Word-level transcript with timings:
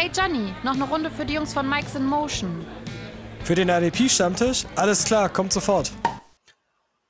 Hey 0.00 0.12
Johnny, 0.16 0.54
noch 0.62 0.74
eine 0.74 0.84
Runde 0.84 1.10
für 1.10 1.24
die 1.24 1.34
Jungs 1.34 1.52
von 1.52 1.68
Mike's 1.68 1.96
in 1.96 2.06
Motion. 2.06 2.64
Für 3.42 3.56
den 3.56 3.68
RDP-Stammtisch? 3.68 4.64
Alles 4.76 5.04
klar, 5.04 5.28
kommt 5.28 5.52
sofort. 5.52 5.90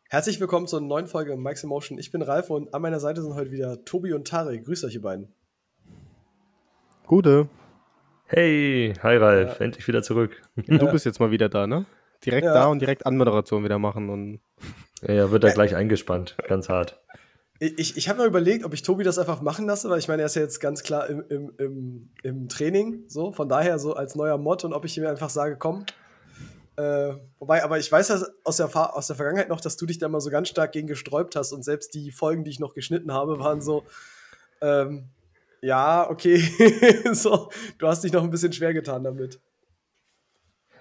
Herzlich 0.09 0.41
willkommen 0.41 0.67
zur 0.67 0.81
neuen 0.81 1.07
Folge 1.07 1.37
Mike's 1.37 1.63
in 1.63 1.69
Motion. 1.69 1.99
Ich 1.99 2.11
bin 2.11 2.23
Ralf 2.23 2.49
und 2.49 2.73
an 2.73 2.81
meiner 2.81 2.99
Seite 2.99 3.21
sind 3.21 3.35
heute 3.35 3.51
wieder 3.51 3.85
Tobi 3.85 4.15
und 4.15 4.27
Tarek. 4.27 4.65
Grüßt 4.65 4.87
euch, 4.87 4.95
ihr 4.95 5.03
beiden. 5.03 5.29
Gute. 7.07 7.51
Hey, 8.25 8.95
hi 9.03 9.19
Ralf, 9.19 9.59
ja. 9.59 9.67
endlich 9.67 9.87
wieder 9.87 10.03
zurück. 10.03 10.43
Du 10.57 10.91
bist 10.91 11.05
jetzt 11.05 11.21
mal 11.21 11.31
wieder 11.31 11.51
da, 11.51 11.67
ne? 11.67 11.85
Direkt 12.25 12.47
ja. 12.47 12.55
da 12.55 12.67
und 12.69 12.79
direkt 12.79 13.05
Anmoderation 13.05 13.65
wieder 13.65 13.79
machen 13.79 14.09
und. 14.09 14.41
Ja, 15.07 15.31
wird 15.31 15.45
da 15.45 15.51
gleich 15.51 15.77
eingespannt, 15.77 16.39
ganz 16.49 16.71
hart. 16.71 16.99
Ich, 17.61 17.97
ich 17.97 18.09
habe 18.09 18.21
mir 18.21 18.27
überlegt, 18.27 18.65
ob 18.65 18.73
ich 18.73 18.83
Tobi 18.83 19.03
das 19.03 19.19
einfach 19.19 19.41
machen 19.43 19.67
lasse, 19.67 19.91
weil 19.91 19.99
ich 19.99 20.07
meine, 20.07 20.23
er 20.23 20.27
ist 20.27 20.37
ja 20.37 20.43
jetzt 20.43 20.61
ganz 20.61 20.85
klar 20.85 21.09
im, 21.09 21.25
im, 21.29 21.53
im, 21.59 22.11
im 22.23 22.49
Training, 22.49 23.03
so, 23.09 23.33
von 23.33 23.49
daher 23.49 23.81
so 23.81 23.95
als 23.95 24.15
neuer 24.15 24.39
Mod 24.39 24.65
und 24.65 24.73
ob 24.73 24.85
ich 24.85 24.97
ihm 24.97 25.07
einfach 25.07 25.29
sage, 25.29 25.57
komm. 25.59 25.85
Äh, 26.77 27.15
wobei, 27.41 27.65
aber 27.65 27.81
ich 27.81 27.91
weiß 27.91 28.09
ja 28.11 28.23
aus 28.45 28.59
der, 28.59 28.97
aus 28.97 29.09
der 29.09 29.17
Vergangenheit 29.17 29.49
noch, 29.49 29.61
dass 29.61 29.77
du 29.77 29.87
dich 29.87 29.99
da 29.99 30.09
mal 30.09 30.21
so 30.21 30.31
ganz 30.31 30.49
stark 30.49 30.71
gegen 30.71 30.87
gesträubt 30.87 31.35
hast 31.35 31.53
und 31.53 31.65
selbst 31.65 31.95
die 31.95 32.13
Folgen, 32.13 32.45
die 32.45 32.51
ich 32.51 32.61
noch 32.61 32.75
geschnitten 32.75 33.13
habe, 33.13 33.41
waren 33.41 33.61
so, 33.61 33.83
ähm, 34.61 35.09
ja, 35.61 36.09
okay, 36.09 36.39
so, 37.13 37.51
du 37.79 37.89
hast 37.89 38.05
dich 38.05 38.13
noch 38.13 38.23
ein 38.23 38.31
bisschen 38.31 38.53
schwer 38.53 38.73
getan 38.73 39.03
damit. 39.03 39.41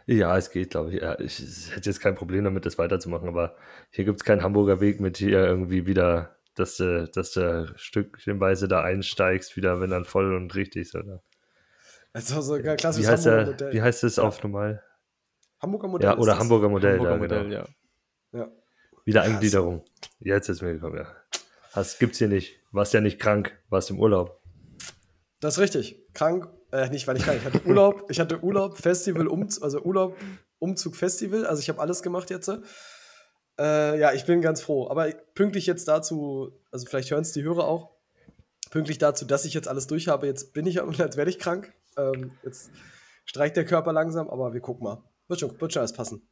Ja, 0.05 0.38
es 0.38 0.52
geht, 0.52 0.70
glaube 0.70 0.94
ich. 0.94 1.02
Ja, 1.02 1.20
ich, 1.20 1.44
ich 1.44 1.75
hätte 1.75 1.89
jetzt 1.89 2.00
kein 2.00 2.16
Problem 2.16 2.44
damit, 2.44 2.67
das 2.67 2.78
weiterzumachen, 2.78 3.28
aber 3.28 3.55
hier 3.89 4.05
gibt 4.05 4.20
es 4.20 4.23
keinen 4.23 4.44
Hamburger 4.44 4.80
Weg 4.80 5.02
mit 5.02 5.17
hier 5.17 5.45
irgendwie 5.45 5.88
wieder 5.88 6.37
dass 6.59 6.77
du, 6.77 7.07
dass 7.07 7.31
du 7.31 7.71
stückchenweise 7.75 8.67
da 8.67 8.81
einsteigst, 8.81 9.55
wieder, 9.55 9.80
wenn 9.80 9.89
dann 9.89 10.05
voll 10.05 10.36
und 10.36 10.53
richtig 10.55 10.83
ist, 10.83 10.95
oder? 10.95 11.22
Also 12.14 12.41
so 12.41 12.53
ein 12.53 12.77
klassisches 12.77 13.08
wie 13.08 13.11
heißt 13.11 13.25
Hamburger 13.25 13.44
der, 13.44 13.53
Modell. 13.53 13.73
Wie 13.73 13.81
heißt 13.81 14.03
das 14.03 14.16
ja. 14.16 14.23
auf 14.23 14.41
normal? 14.44 14.83
Hamburger 15.59 15.88
Modell. 15.88 16.09
Ja, 16.09 16.17
oder 16.17 16.39
Hamburger 16.39 16.69
Modell. 16.69 16.94
Hamburger 16.94 17.11
ja, 17.11 17.17
Modell, 17.17 17.44
genau. 17.44 17.67
ja. 18.33 18.39
ja. 18.39 18.52
Wieder 19.05 19.22
Eingliederung. 19.22 19.86
Jetzt 20.19 20.49
ist 20.49 20.61
mir 20.61 20.73
gekommen, 20.73 20.97
ja. 20.97 21.16
Das 21.73 21.99
gibt's 21.99 22.17
hier 22.17 22.27
nicht. 22.27 22.59
Warst 22.71 22.94
ja 22.94 23.02
nicht 23.02 23.19
krank, 23.19 23.58
warst 23.69 23.89
im 23.92 23.99
Urlaub. 23.99 24.42
Das 25.39 25.55
ist 25.55 25.59
richtig. 25.59 26.03
Krank, 26.14 26.49
äh, 26.71 26.89
nicht, 26.89 27.08
weil 27.08 27.17
ich 27.17 27.23
krank. 27.23 27.38
Ich 27.39 27.45
hatte 27.45 27.66
Urlaub, 27.66 28.05
ich 28.09 28.19
hatte 28.19 28.44
Urlaub, 28.44 28.77
Festival, 28.77 29.27
Umzug, 29.27 29.64
also 29.64 29.81
Urlaub, 29.81 30.17
Umzug, 30.59 30.95
Festival. 30.95 31.45
Also 31.45 31.61
ich 31.61 31.69
habe 31.69 31.80
alles 31.80 32.02
gemacht 32.02 32.30
jetzt. 32.31 32.49
Äh, 33.59 34.00
ja, 34.00 34.13
ich 34.13 34.25
bin 34.25 34.41
ganz 34.41 34.61
froh. 34.61 34.89
Aber 34.89 35.09
pünktlich 35.33 35.66
jetzt 35.66 35.88
dazu, 35.88 36.52
also 36.72 36.86
vielleicht 36.86 37.11
hören 37.11 37.22
es 37.22 37.33
die 37.33 37.44
Hörer 37.44 37.66
auch, 37.67 37.91
pünktlich 38.69 38.97
dazu, 38.97 39.25
dass 39.25 39.45
ich 39.45 39.53
jetzt 39.53 39.67
alles 39.67 39.88
durch 39.88 40.08
habe. 40.08 40.27
Jetzt 40.27 40.53
bin 40.53 40.66
ich, 40.67 40.81
als 40.99 41.17
werde 41.17 41.31
ich 41.31 41.39
krank. 41.39 41.73
Ähm, 41.97 42.31
jetzt 42.44 42.72
streikt 43.25 43.58
der 43.58 43.66
Körper 43.66 43.94
langsam, 43.94 44.30
aber 44.30 44.53
wir 44.53 44.61
gucken 44.61 44.83
mal. 44.83 45.03
Wird 45.27 45.39
schon, 45.39 45.59
wird 45.59 45.73
schon 45.73 45.81
alles 45.81 45.94
passen. 45.94 46.27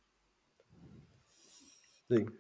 Deswegen. 2.09 2.31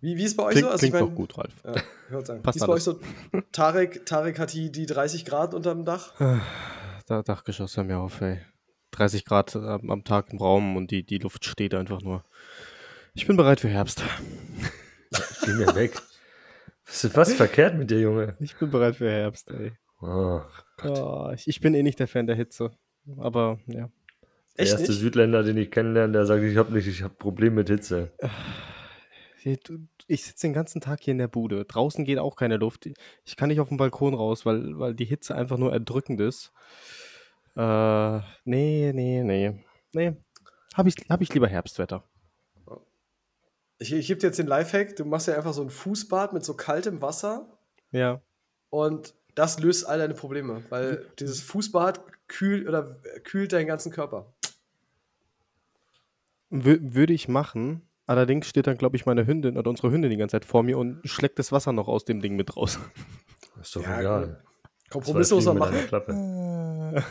Wie, 0.00 0.18
wie 0.18 0.24
ist 0.24 0.36
bei 0.36 0.44
euch 0.44 0.52
klingt, 0.52 0.66
so? 0.66 0.70
Also 0.70 0.78
klingt 0.80 0.94
ich 0.94 1.00
mein, 1.00 1.08
doch 1.08 1.16
gut, 1.16 1.38
Ralf. 1.38 1.54
Ja, 1.64 1.74
würde 2.10 2.26
sagen. 2.26 2.42
Passt 2.42 2.56
wie 2.56 2.60
ist 2.60 2.66
bei 2.66 2.72
euch 2.74 2.82
so? 2.82 3.00
Tarek, 3.52 4.04
Tarek 4.04 4.38
hat 4.38 4.52
die, 4.52 4.70
die 4.70 4.84
30 4.84 5.24
Grad 5.24 5.54
unterm 5.54 5.84
Dach? 5.86 6.12
Da 7.06 7.22
Dachgeschoss 7.22 7.76
hör 7.76 7.84
mir 7.84 7.98
auf, 7.98 8.20
ey. 8.20 8.40
30 8.90 9.24
Grad 9.24 9.56
am, 9.56 9.90
am 9.90 10.04
Tag 10.04 10.30
im 10.30 10.38
Raum 10.38 10.76
und 10.76 10.90
die, 10.90 11.04
die 11.04 11.18
Luft 11.18 11.44
steht 11.46 11.74
einfach 11.74 12.02
nur. 12.02 12.22
Ich 13.16 13.28
bin 13.28 13.36
bereit 13.36 13.60
für 13.60 13.68
Herbst. 13.68 14.02
Geh 15.44 15.52
mir 15.52 15.72
weg. 15.76 15.92
Was 16.84 17.04
ist 17.04 17.16
was 17.16 17.32
verkehrt 17.32 17.76
mit 17.76 17.88
dir, 17.90 18.00
Junge? 18.00 18.36
Ich 18.40 18.56
bin 18.56 18.70
bereit 18.70 18.96
für 18.96 19.08
Herbst, 19.08 19.50
ey. 19.52 19.72
Oh, 20.00 20.40
oh, 20.82 21.30
ich, 21.32 21.46
ich, 21.46 21.60
bin 21.60 21.74
eh 21.74 21.84
nicht 21.84 22.00
der 22.00 22.08
Fan 22.08 22.26
der 22.26 22.34
Hitze. 22.34 22.72
Aber 23.18 23.60
ja. 23.66 23.88
Der 24.56 24.64
Echt 24.64 24.72
erste 24.72 24.90
nicht? 24.90 25.00
Südländer, 25.00 25.44
den 25.44 25.56
ich 25.56 25.70
kennenlerne, 25.70 26.12
der 26.12 26.26
sagt, 26.26 26.42
ich 26.42 26.56
habe 26.56 26.72
nicht, 26.72 26.88
ich 26.88 27.02
habe 27.02 27.14
Probleme 27.14 27.56
mit 27.56 27.68
Hitze. 27.68 28.12
Ich 30.06 30.24
sitze 30.24 30.46
den 30.46 30.52
ganzen 30.52 30.80
Tag 30.80 31.00
hier 31.02 31.12
in 31.12 31.18
der 31.18 31.28
Bude. 31.28 31.64
Draußen 31.66 32.04
geht 32.04 32.18
auch 32.18 32.34
keine 32.34 32.56
Luft. 32.56 32.88
Ich 33.24 33.36
kann 33.36 33.48
nicht 33.48 33.60
auf 33.60 33.68
den 33.68 33.76
Balkon 33.76 34.14
raus, 34.14 34.44
weil, 34.44 34.78
weil 34.78 34.94
die 34.94 35.04
Hitze 35.04 35.34
einfach 35.34 35.58
nur 35.58 35.72
erdrückend 35.72 36.20
ist. 36.20 36.52
Äh, 37.54 38.18
nee, 38.44 38.92
nee, 38.92 39.22
nee. 39.22 39.64
Nee. 39.92 40.16
Habe 40.74 40.88
ich, 40.88 40.96
hab 41.08 41.20
ich 41.20 41.32
lieber 41.32 41.46
Herbstwetter. 41.46 42.04
Ich, 43.78 43.92
ich 43.92 44.06
gebe 44.06 44.20
dir 44.20 44.28
jetzt 44.28 44.38
den 44.38 44.46
Lifehack, 44.46 44.96
du 44.96 45.04
machst 45.04 45.28
ja 45.28 45.34
einfach 45.34 45.52
so 45.52 45.62
ein 45.62 45.70
Fußbad 45.70 46.32
mit 46.32 46.44
so 46.44 46.54
kaltem 46.54 47.02
Wasser. 47.02 47.48
Ja. 47.90 48.20
Und 48.70 49.14
das 49.34 49.58
löst 49.58 49.86
all 49.86 49.98
deine 49.98 50.14
Probleme, 50.14 50.62
weil 50.68 51.06
dieses 51.18 51.40
Fußbad 51.42 52.00
kühlt 52.28 52.68
oder 52.68 52.96
kühlt 53.24 53.52
deinen 53.52 53.66
ganzen 53.66 53.92
Körper. 53.92 54.32
W 56.50 56.78
würde 56.80 57.12
ich 57.12 57.28
machen. 57.28 57.82
Allerdings 58.06 58.46
steht 58.46 58.66
dann, 58.66 58.76
glaube 58.76 58.96
ich, 58.96 59.06
meine 59.06 59.26
Hündin 59.26 59.56
oder 59.56 59.70
unsere 59.70 59.90
Hündin 59.90 60.10
die 60.10 60.16
ganze 60.16 60.34
Zeit 60.34 60.44
vor 60.44 60.62
mir 60.62 60.78
und 60.78 61.00
schlägt 61.08 61.38
das 61.38 61.52
Wasser 61.52 61.72
noch 61.72 61.88
aus 61.88 62.04
dem 62.04 62.20
Ding 62.20 62.36
mit 62.36 62.56
raus. 62.56 62.78
ist 63.60 63.74
doch 63.74 63.82
ja, 63.82 64.00
egal. 64.00 64.44
Kompromissloser 64.90 65.54
machen. 65.54 65.74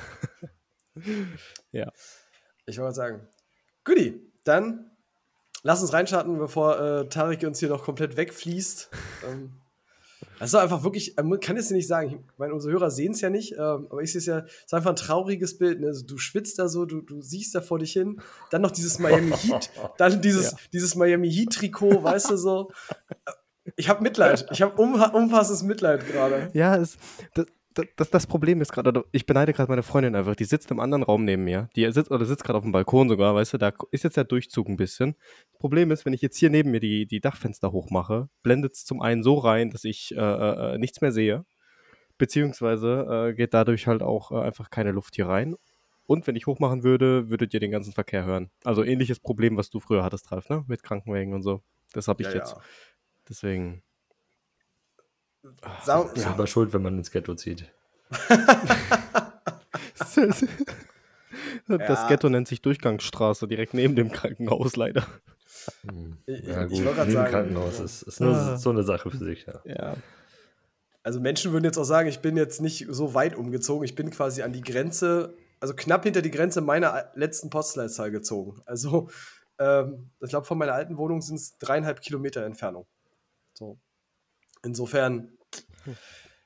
ja. 1.71 1.91
Ich 2.65 2.77
wollte 2.77 2.95
sagen. 2.95 3.27
Goodie, 3.83 4.31
dann 4.43 4.91
Lass 5.63 5.81
uns 5.81 5.93
reinstarten, 5.93 6.37
bevor 6.37 6.79
äh, 6.79 7.09
Tarek 7.09 7.43
uns 7.43 7.59
hier 7.59 7.69
noch 7.69 7.83
komplett 7.83 8.17
wegfließt. 8.17 8.89
ähm, 9.29 9.53
das 10.39 10.49
ist 10.49 10.55
einfach 10.55 10.83
wirklich, 10.83 11.15
man 11.21 11.39
kann 11.39 11.57
es 11.57 11.69
dir 11.69 11.75
nicht 11.75 11.87
sagen. 11.87 12.25
Ich 12.33 12.37
meine, 12.37 12.53
unsere 12.53 12.73
Hörer 12.73 12.91
sehen 12.91 13.13
es 13.13 13.21
ja 13.21 13.29
nicht, 13.29 13.53
ähm, 13.53 13.87
aber 13.89 14.01
ich 14.01 14.11
sehe 14.11 14.19
es 14.19 14.25
ja, 14.25 14.39
es 14.39 14.65
ist 14.65 14.73
einfach 14.73 14.89
ein 14.89 14.95
trauriges 14.97 15.57
Bild. 15.57 15.79
Ne? 15.79 15.87
Also, 15.87 16.05
du 16.05 16.17
schwitzt 16.17 16.59
da 16.59 16.67
so, 16.67 16.85
du, 16.85 17.01
du 17.01 17.21
siehst 17.21 17.55
da 17.55 17.61
vor 17.61 17.79
dich 17.79 17.93
hin. 17.93 18.21
Dann 18.51 18.61
noch 18.61 18.71
dieses 18.71 18.99
Miami 18.99 19.31
Heat, 19.31 19.71
dann 19.97 20.21
dieses, 20.21 20.51
ja. 20.51 20.57
dieses 20.73 20.95
Miami 20.95 21.31
Heat-Trikot, 21.31 22.03
weißt 22.03 22.31
du 22.31 22.37
so. 22.37 22.71
Ich 23.77 23.87
habe 23.87 24.03
Mitleid. 24.03 24.45
Ich 24.51 24.61
habe 24.61 24.79
um, 24.79 25.01
umfassendes 25.01 25.63
Mitleid 25.63 26.05
gerade. 26.05 26.49
Ja, 26.53 26.75
es, 26.75 26.97
das, 27.33 27.45
das, 27.95 28.09
das 28.09 28.27
Problem 28.27 28.61
ist 28.61 28.71
gerade, 28.71 29.03
ich 29.11 29.25
beneide 29.25 29.53
gerade 29.53 29.69
meine 29.69 29.83
Freundin 29.83 30.15
einfach, 30.15 30.35
die 30.35 30.45
sitzt 30.45 30.71
im 30.71 30.79
anderen 30.79 31.03
Raum 31.03 31.25
neben 31.25 31.43
mir. 31.43 31.69
Die 31.75 31.89
sitzt 31.91 32.11
oder 32.11 32.25
sitzt 32.25 32.43
gerade 32.43 32.57
auf 32.57 32.63
dem 32.63 32.71
Balkon 32.71 33.09
sogar, 33.09 33.35
weißt 33.35 33.53
du, 33.53 33.57
da 33.57 33.71
ist 33.91 34.03
jetzt 34.03 34.17
der 34.17 34.23
Durchzug 34.23 34.67
ein 34.67 34.77
bisschen. 34.77 35.15
Das 35.51 35.59
Problem 35.59 35.91
ist, 35.91 36.05
wenn 36.05 36.13
ich 36.13 36.21
jetzt 36.21 36.37
hier 36.37 36.49
neben 36.49 36.71
mir 36.71 36.79
die, 36.79 37.05
die 37.05 37.21
Dachfenster 37.21 37.71
hochmache, 37.71 38.29
blendet 38.41 38.73
es 38.73 38.85
zum 38.85 39.01
einen 39.01 39.23
so 39.23 39.35
rein, 39.35 39.69
dass 39.69 39.83
ich 39.83 40.15
äh, 40.15 40.19
äh, 40.19 40.77
nichts 40.77 41.01
mehr 41.01 41.11
sehe. 41.11 41.45
Beziehungsweise 42.17 43.29
äh, 43.29 43.33
geht 43.33 43.53
dadurch 43.53 43.87
halt 43.87 44.03
auch 44.03 44.31
äh, 44.31 44.41
einfach 44.41 44.69
keine 44.69 44.91
Luft 44.91 45.15
hier 45.15 45.27
rein. 45.27 45.55
Und 46.05 46.27
wenn 46.27 46.35
ich 46.35 46.47
hochmachen 46.47 46.83
würde, 46.83 47.29
würdet 47.29 47.53
ihr 47.53 47.59
den 47.59 47.71
ganzen 47.71 47.93
Verkehr 47.93 48.25
hören. 48.25 48.51
Also 48.63 48.83
ähnliches 48.83 49.19
Problem, 49.19 49.57
was 49.57 49.69
du 49.69 49.79
früher 49.79 50.03
hattest, 50.03 50.31
Ralf, 50.31 50.49
ne? 50.49 50.63
Mit 50.67 50.83
Krankenwagen 50.83 51.33
und 51.33 51.43
so. 51.43 51.61
Das 51.93 52.07
habe 52.07 52.23
ich 52.23 52.29
ja, 52.29 52.35
jetzt. 52.35 52.53
Ja. 52.53 52.61
Deswegen. 53.29 53.83
Sau 55.83 56.03
ist 56.09 56.23
ja. 56.23 56.31
aber 56.31 56.47
schuld, 56.47 56.73
wenn 56.73 56.81
man 56.81 56.97
ins 56.97 57.11
Ghetto 57.11 57.35
zieht. 57.35 57.71
das 59.99 60.15
ja. 61.67 62.07
Ghetto 62.07 62.29
nennt 62.29 62.47
sich 62.47 62.61
Durchgangsstraße, 62.61 63.47
direkt 63.47 63.73
neben 63.73 63.95
dem 63.95 64.11
Krankenhaus 64.11 64.75
leider. 64.75 65.05
Hm. 65.87 66.17
Ja, 66.25 66.65
gut, 66.65 66.79
neben 66.79 67.11
dem 67.11 67.25
Krankenhaus 67.25 67.79
ist, 67.79 68.03
ist 68.03 68.19
nur 68.19 68.35
ah. 68.35 68.57
so 68.57 68.69
eine 68.69 68.83
Sache 68.83 69.09
für 69.09 69.17
sich, 69.17 69.45
ja. 69.45 69.61
ja. 69.65 69.95
Also 71.03 71.19
Menschen 71.19 71.51
würden 71.51 71.65
jetzt 71.65 71.77
auch 71.77 71.83
sagen, 71.83 72.07
ich 72.07 72.19
bin 72.19 72.37
jetzt 72.37 72.61
nicht 72.61 72.87
so 72.89 73.13
weit 73.13 73.35
umgezogen, 73.35 73.83
ich 73.83 73.95
bin 73.95 74.09
quasi 74.09 74.41
an 74.41 74.53
die 74.53 74.61
Grenze, 74.61 75.33
also 75.59 75.73
knapp 75.73 76.03
hinter 76.03 76.21
die 76.21 76.31
Grenze 76.31 76.61
meiner 76.61 77.11
letzten 77.15 77.49
Postleitzahl 77.49 78.11
gezogen. 78.11 78.61
Also 78.65 79.09
ähm, 79.59 80.11
ich 80.21 80.29
glaube, 80.29 80.45
von 80.45 80.57
meiner 80.57 80.73
alten 80.73 80.97
Wohnung 80.97 81.21
sind 81.21 81.35
es 81.35 81.57
dreieinhalb 81.57 82.01
Kilometer 82.01 82.45
Entfernung. 82.45 82.87
So. 83.53 83.79
Insofern, 84.63 85.32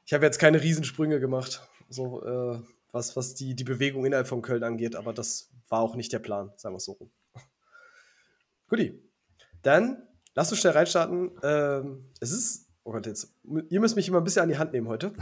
ich 0.06 0.14
habe 0.14 0.26
jetzt 0.26 0.40
keine 0.40 0.62
Riesensprünge 0.62 1.20
gemacht, 1.20 1.62
so 1.90 2.24
äh, 2.24 2.60
was, 2.92 3.16
was 3.16 3.36
die, 3.36 3.56
die 3.56 3.64
Bewegung 3.64 4.06
innerhalb 4.06 4.28
von 4.28 4.42
Köln 4.42 4.64
angeht, 4.64 4.96
aber 4.96 5.14
das 5.14 5.52
war 5.70 5.82
auch 5.82 5.96
nicht 5.96 6.14
der 6.14 6.20
Plan, 6.20 6.52
sagen 6.56 6.74
wir 6.74 6.78
es 6.78 6.86
so 6.86 6.94
rum. 6.94 7.12
Guti. 8.68 9.02
Dann 9.64 10.04
lass 10.36 10.52
uns 10.52 10.62
schnell 10.62 10.74
reinstarten. 10.74 11.32
Ähm, 11.44 12.06
es 12.20 12.32
ist, 12.32 12.70
oh 12.84 12.92
Gott, 12.92 13.06
jetzt, 13.06 13.36
ihr 13.70 13.80
müsst 13.80 13.96
mich 13.96 14.08
immer 14.08 14.20
ein 14.20 14.24
bisschen 14.24 14.44
an 14.44 14.50
die 14.50 14.58
Hand 14.58 14.74
nehmen 14.74 14.88
heute. 14.88 15.14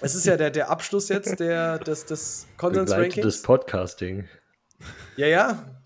es 0.00 0.14
ist 0.14 0.26
ja 0.26 0.36
der, 0.36 0.50
der 0.50 0.70
Abschluss 0.70 1.08
jetzt 1.08 1.38
der, 1.40 1.78
des, 1.78 2.06
des 2.06 2.46
Konsens-Rankings. 2.56 3.24
des 3.24 3.42
Podcasting. 3.42 4.28
Ja, 5.16 5.26
ja. 5.26 5.80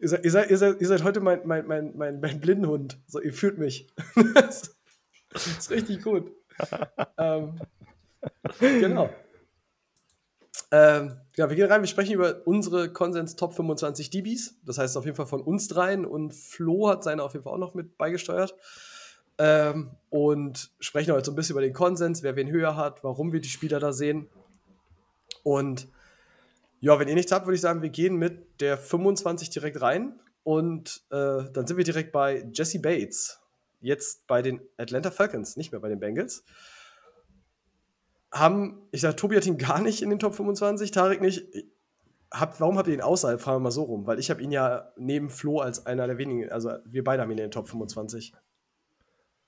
Ihr 0.00 0.08
seid, 0.08 0.24
ihr 0.24 0.30
seid, 0.30 0.50
ihr 0.50 0.58
seid, 0.58 0.80
ihr 0.80 0.86
seid 0.86 1.04
heute 1.04 1.20
mein, 1.20 1.46
mein, 1.46 1.66
mein, 1.66 1.96
mein, 1.96 2.20
mein 2.20 2.40
Blindenhund. 2.40 3.00
So, 3.06 3.20
ihr 3.20 3.32
fühlt 3.32 3.58
mich. 3.58 3.92
Das 5.32 5.46
ist 5.46 5.70
richtig 5.70 6.02
gut. 6.02 6.32
Ähm, 7.18 7.60
genau. 8.60 9.10
Ähm, 10.70 11.16
ja, 11.36 11.48
wir 11.48 11.56
gehen 11.56 11.70
rein, 11.70 11.82
wir 11.82 11.88
sprechen 11.88 12.14
über 12.14 12.42
unsere 12.46 12.92
Konsens 12.92 13.36
Top 13.36 13.54
25 13.54 14.10
DBs. 14.10 14.56
Das 14.64 14.78
heißt 14.78 14.96
auf 14.96 15.04
jeden 15.04 15.16
Fall 15.16 15.26
von 15.26 15.42
uns 15.42 15.68
dreien 15.68 16.04
und 16.04 16.34
Flo 16.34 16.88
hat 16.88 17.04
seine 17.04 17.22
auf 17.22 17.34
jeden 17.34 17.44
Fall 17.44 17.52
auch 17.52 17.58
noch 17.58 17.74
mit 17.74 17.96
beigesteuert. 17.98 18.54
Ähm, 19.38 19.90
und 20.08 20.70
sprechen 20.80 21.12
heute 21.12 21.26
so 21.26 21.32
ein 21.32 21.36
bisschen 21.36 21.52
über 21.52 21.60
den 21.60 21.74
Konsens, 21.74 22.22
wer 22.22 22.36
wen 22.36 22.50
höher 22.50 22.74
hat, 22.76 23.04
warum 23.04 23.32
wir 23.32 23.40
die 23.40 23.48
Spieler 23.48 23.78
da 23.80 23.92
sehen. 23.92 24.28
Und 25.42 25.88
Ja, 26.80 26.98
wenn 26.98 27.08
ihr 27.08 27.14
nichts 27.14 27.32
habt, 27.32 27.46
würde 27.46 27.54
ich 27.56 27.60
sagen, 27.60 27.82
wir 27.82 27.90
gehen 27.90 28.16
mit 28.16 28.60
der 28.60 28.76
25 28.78 29.50
direkt 29.50 29.80
rein. 29.80 30.20
Und 30.42 31.02
äh, 31.10 31.50
dann 31.52 31.66
sind 31.66 31.76
wir 31.76 31.84
direkt 31.84 32.12
bei 32.12 32.48
Jesse 32.52 32.80
Bates. 32.80 33.40
Jetzt 33.86 34.26
bei 34.26 34.42
den 34.42 34.60
Atlanta 34.78 35.12
Falcons, 35.12 35.56
nicht 35.56 35.70
mehr 35.70 35.80
bei 35.80 35.88
den 35.88 36.00
Bengals. 36.00 36.44
Haben, 38.32 38.82
ich 38.90 39.00
sage, 39.00 39.14
Tobi 39.14 39.36
hat 39.36 39.46
ihn 39.46 39.58
gar 39.58 39.80
nicht 39.80 40.02
in 40.02 40.10
den 40.10 40.18
Top 40.18 40.34
25, 40.34 40.90
Tarek 40.90 41.20
nicht. 41.20 41.44
Habt, 42.32 42.60
warum 42.60 42.78
habt 42.78 42.88
ihr 42.88 42.94
ihn 42.94 43.00
außerhalb? 43.00 43.40
Fragen 43.40 43.58
wir 43.58 43.60
mal 43.60 43.70
so 43.70 43.84
rum. 43.84 44.04
Weil 44.04 44.18
ich 44.18 44.28
habe 44.28 44.42
ihn 44.42 44.50
ja 44.50 44.92
neben 44.96 45.30
Flo 45.30 45.60
als 45.60 45.86
einer 45.86 46.08
der 46.08 46.18
wenigen, 46.18 46.50
also 46.50 46.72
wir 46.84 47.04
beide 47.04 47.22
haben 47.22 47.30
ihn 47.30 47.38
in 47.38 47.44
den 47.44 47.50
Top 47.52 47.68
25. 47.68 48.32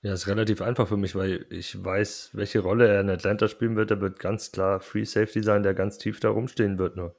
Ja, 0.03 0.13
ist 0.13 0.27
relativ 0.27 0.61
einfach 0.61 0.87
für 0.87 0.95
mich, 0.95 1.15
weil 1.15 1.45
ich 1.49 1.83
weiß, 1.83 2.29
welche 2.31 2.59
Rolle 2.59 2.87
er 2.87 3.01
in 3.01 3.09
Atlanta 3.09 3.49
spielen 3.49 3.75
wird. 3.75 3.91
Er 3.91 3.99
wird 3.99 4.19
ganz 4.19 4.53
klar 4.53 4.79
Free 4.79 5.03
Safety 5.03 5.43
sein, 5.43 5.63
der 5.63 5.73
ganz 5.73 5.97
tief 5.97 6.21
da 6.21 6.29
rumstehen 6.29 6.79
wird 6.79 6.95
nur. 6.95 7.13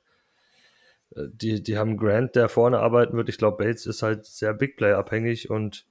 Äh, 1.14 1.26
die, 1.34 1.62
die 1.62 1.76
haben 1.76 1.98
Grant, 1.98 2.34
der 2.34 2.48
vorne 2.48 2.78
arbeiten 2.78 3.14
wird. 3.14 3.28
Ich 3.28 3.36
glaube, 3.36 3.62
Bates 3.62 3.84
ist 3.84 4.00
halt 4.00 4.24
sehr 4.24 4.54
Big 4.54 4.78
Play 4.78 4.94
abhängig 4.94 5.50
und 5.50 5.84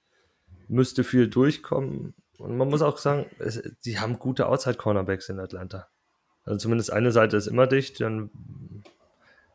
müsste 0.70 1.04
viel 1.04 1.28
durchkommen. 1.28 2.14
Und 2.38 2.58
man 2.58 2.70
muss 2.70 2.82
auch 2.82 2.98
sagen, 2.98 3.26
es, 3.40 3.62
die 3.84 4.00
haben 4.00 4.18
gute 4.18 4.48
Outside 4.48 4.78
Cornerbacks 4.78 5.28
in 5.30 5.40
Atlanta. 5.40 5.90
Also 6.44 6.60
zumindest 6.60 6.94
eine 6.94 7.12
Seite 7.12 7.36
ist 7.36 7.48
immer 7.48 7.68
dicht, 7.68 8.00
dann 8.00 8.32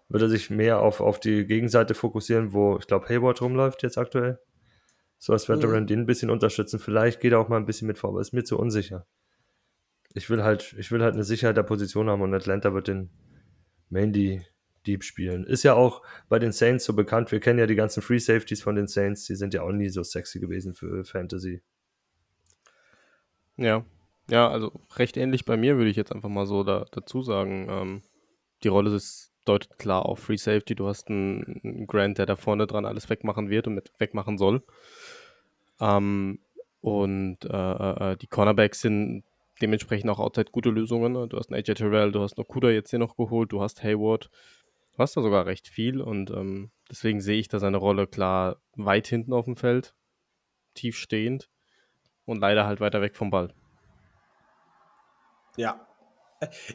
wird 0.09 0.23
er 0.23 0.29
sich 0.29 0.51
mehr 0.51 0.81
auf, 0.81 1.01
auf 1.01 1.19
die 1.19 1.47
Gegenseite 1.47 1.95
fokussieren, 1.95 2.53
wo 2.53 2.77
ich 2.77 2.87
glaube 2.87 3.09
Hayward 3.09 3.41
rumläuft 3.41 3.83
jetzt 3.83 3.97
aktuell. 3.97 4.39
So 5.19 5.33
als 5.33 5.49
Veteran 5.49 5.85
mhm. 5.85 5.87
den 5.87 6.01
ein 6.01 6.07
bisschen 6.07 6.29
unterstützen. 6.29 6.79
Vielleicht 6.79 7.21
geht 7.21 7.33
er 7.33 7.41
auch 7.41 7.49
mal 7.49 7.57
ein 7.57 7.67
bisschen 7.67 7.89
mit 7.89 7.99
vor, 7.99 8.11
aber 8.11 8.21
ist 8.21 8.35
mir 8.35 8.45
zu 8.45 8.59
unsicher. 8.59 9.07
Ich 10.13 10.29
will 10.29 10.43
halt, 10.43 10.75
ich 10.79 10.93
will 10.93 11.03
halt 11.03 11.15
eine 11.15 11.25
Sicherheit 11.25 11.57
der 11.57 11.63
Position 11.63 12.11
haben 12.11 12.23
und 12.23 12.35
Atlanta 12.35 12.75
wird 12.75 12.89
den 12.89 13.11
mainly 13.89 14.45
Deep 14.87 15.05
spielen. 15.05 15.45
Ist 15.45 15.63
ja 15.63 15.75
auch 15.75 16.03
bei 16.29 16.39
den 16.39 16.53
Saints 16.53 16.85
so 16.85 16.93
bekannt. 16.93 17.33
Wir 17.33 17.41
kennen 17.41 17.59
ja 17.59 17.67
die 17.67 17.75
ganzen 17.75 18.03
Free 18.03 18.19
Safeties 18.19 18.63
von 18.63 18.77
den 18.77 18.87
Saints. 18.87 19.25
Die 19.27 19.35
sind 19.35 19.55
ja 19.55 19.63
auch 19.63 19.73
nie 19.73 19.89
so 19.89 20.03
sexy 20.03 20.41
gewesen 20.41 20.75
für 20.75 21.05
Fantasy. 21.05 21.63
Ja, 23.57 23.85
ja, 24.31 24.49
also 24.49 24.73
recht 24.97 25.17
ähnlich 25.17 25.45
bei 25.45 25.57
mir 25.57 25.77
würde 25.77 25.91
ich 25.91 25.97
jetzt 25.97 26.13
einfach 26.13 26.29
mal 26.29 26.47
so 26.47 26.65
da, 26.65 26.87
dazu 26.91 27.23
sagen. 27.23 27.67
Ähm, 27.69 28.03
die 28.63 28.69
Rolle 28.69 28.95
ist 28.95 29.33
deutet 29.45 29.79
klar 29.79 30.07
auf 30.07 30.21
Free 30.21 30.37
Safety. 30.37 30.75
Du 30.75 30.87
hast 30.87 31.09
einen, 31.09 31.61
einen 31.63 31.87
Grant, 31.87 32.19
der 32.19 32.27
da 32.27 32.37
vorne 32.37 32.67
dran 32.67 32.87
alles 32.87 33.11
wegmachen 33.11 33.51
wird 33.51 33.67
und 33.67 33.75
mit 33.75 33.93
wegmachen 33.99 34.39
soll. 34.39 34.63
Ähm, 35.81 36.39
und 36.81 37.39
äh, 37.45 37.73
äh, 37.73 38.13
äh, 38.13 38.17
die 38.17 38.27
Cornerbacks 38.27 38.81
sind 38.81 39.25
dementsprechend 39.61 40.11
auch 40.11 40.19
outside 40.19 40.51
gute 40.51 40.71
Lösungen. 40.71 41.13
Ne? 41.13 41.29
Du 41.29 41.37
hast 41.37 41.51
einen 41.51 41.59
AJ 41.59 41.75
Terrell, 41.75 42.13
du 42.13 42.21
hast 42.21 42.39
noch 42.39 42.49
Kuda 42.49 42.71
jetzt 42.71 42.91
hier 42.91 42.99
noch 42.99 43.17
geholt, 43.17 43.53
du 43.53 43.61
hast 43.61 43.83
Hayward. 43.83 44.31
Du 44.95 45.03
hast 45.03 45.17
da 45.17 45.23
sogar 45.23 45.47
recht 45.47 45.67
viel 45.67 46.01
und 46.01 46.31
ähm, 46.31 46.71
deswegen 46.89 47.21
sehe 47.21 47.41
ich 47.41 47.49
da 47.49 47.59
seine 47.59 47.79
Rolle 47.79 48.07
klar 48.07 48.63
weit 48.77 49.09
hinten 49.09 49.33
auf 49.33 49.45
dem 49.45 49.57
Feld, 49.57 49.97
tief 50.75 50.97
stehend 50.97 51.51
und 52.27 52.39
leider 52.39 52.65
halt 52.65 52.81
weiter 52.81 53.01
weg 53.01 53.17
vom 53.17 53.31
Ball. 53.31 53.53
Ja. 55.57 55.87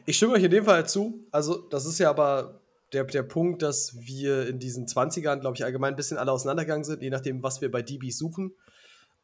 Ich 0.05 0.17
stimme 0.17 0.33
euch 0.33 0.43
in 0.43 0.51
dem 0.51 0.65
Fall 0.65 0.87
zu. 0.87 1.27
Also, 1.31 1.67
das 1.69 1.85
ist 1.85 1.99
ja 1.99 2.09
aber 2.09 2.61
der, 2.91 3.05
der 3.05 3.23
Punkt, 3.23 3.61
dass 3.61 3.97
wir 3.99 4.47
in 4.47 4.59
diesen 4.59 4.85
20ern, 4.85 5.39
glaube 5.39 5.55
ich, 5.55 5.63
allgemein 5.63 5.93
ein 5.93 5.97
bisschen 5.97 6.17
alle 6.17 6.31
auseinandergegangen 6.31 6.83
sind, 6.83 7.01
je 7.01 7.09
nachdem, 7.09 7.43
was 7.43 7.61
wir 7.61 7.71
bei 7.71 7.81
DBs 7.81 8.17
suchen. 8.17 8.53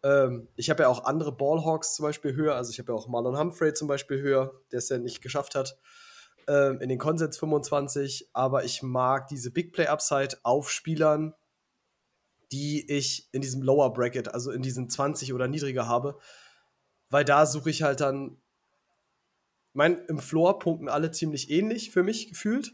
Ähm, 0.04 0.48
ich 0.56 0.70
habe 0.70 0.84
ja 0.84 0.90
auch 0.90 1.04
andere 1.06 1.36
Ballhawks 1.36 1.96
zum 1.96 2.04
Beispiel 2.04 2.36
höher, 2.36 2.56
also 2.56 2.70
ich 2.72 2.80
habe 2.80 2.94
ja 2.94 2.98
auch 2.98 3.08
Marlon 3.08 3.38
Humphrey 3.38 3.74
zum 3.74 3.88
Beispiel 3.88 4.22
höher, 4.22 4.54
der 4.72 4.80
es 4.80 4.90
ja 4.90 5.00
nicht 5.00 5.22
geschafft 5.22 5.56
hat 5.56 5.78
ähm, 6.48 6.80
in 6.82 6.90
den 6.90 7.00
Konsens 7.00 7.38
25, 7.38 8.30
aber 8.34 8.64
ich 8.64 8.84
mag 8.84 9.28
diese 9.28 9.52
Big 9.52 9.74
Play 9.74 9.88
Upside 9.88 10.38
auf 10.44 10.70
Spielern, 10.70 11.34
die 12.52 12.90
ich 12.90 13.30
in 13.32 13.42
diesem 13.42 13.62
Lower 13.62 13.94
Bracket, 13.94 14.34
also 14.34 14.52
in 14.52 14.62
diesen 14.62 14.90
20 14.90 15.34
oder 15.34 15.48
niedriger 15.48 15.88
habe, 15.88 16.18
weil 17.10 17.26
da 17.26 17.46
suche 17.46 17.70
ich 17.70 17.84
halt 17.84 18.02
dann, 18.02 18.38
mein, 19.74 20.06
im 20.08 20.20
Floor 20.20 20.60
punkten 20.60 20.90
alle 20.90 21.12
ziemlich 21.12 21.50
ähnlich 21.50 21.92
für 21.92 22.04
mich 22.04 22.30
gefühlt. 22.30 22.74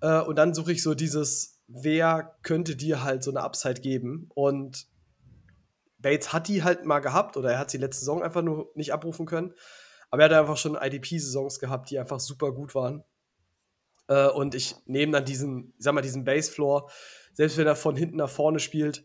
Äh, 0.00 0.20
und 0.20 0.36
dann 0.36 0.54
suche 0.54 0.72
ich 0.72 0.82
so 0.82 0.94
dieses, 0.94 1.62
wer 1.66 2.36
könnte 2.42 2.76
dir 2.76 3.02
halt 3.02 3.22
so 3.22 3.30
eine 3.30 3.42
Upside 3.42 3.80
geben? 3.80 4.28
Und 4.34 4.86
Bates 5.98 6.32
hat 6.32 6.48
die 6.48 6.62
halt 6.62 6.84
mal 6.84 7.00
gehabt 7.00 7.36
oder 7.36 7.52
er 7.52 7.58
hat 7.58 7.70
sie 7.70 7.78
letzte 7.78 8.00
Saison 8.00 8.22
einfach 8.22 8.42
nur 8.42 8.70
nicht 8.74 8.92
abrufen 8.92 9.26
können. 9.26 9.54
Aber 10.10 10.22
er 10.22 10.30
hat 10.30 10.40
einfach 10.40 10.56
schon 10.56 10.76
IDP-Saisons 10.76 11.58
gehabt, 11.58 11.90
die 11.90 11.98
einfach 11.98 12.20
super 12.20 12.52
gut 12.52 12.74
waren. 12.74 13.04
Äh, 14.08 14.28
und 14.28 14.54
ich 14.54 14.74
nehme 14.86 15.12
dann 15.12 15.24
diesen, 15.24 15.74
ich 15.78 15.84
sag 15.84 15.94
mal, 15.94 16.02
diesen 16.02 16.24
Basefloor, 16.24 16.90
selbst 17.32 17.58
wenn 17.58 17.66
er 17.66 17.76
von 17.76 17.96
hinten 17.96 18.16
nach 18.16 18.30
vorne 18.30 18.60
spielt. 18.60 19.04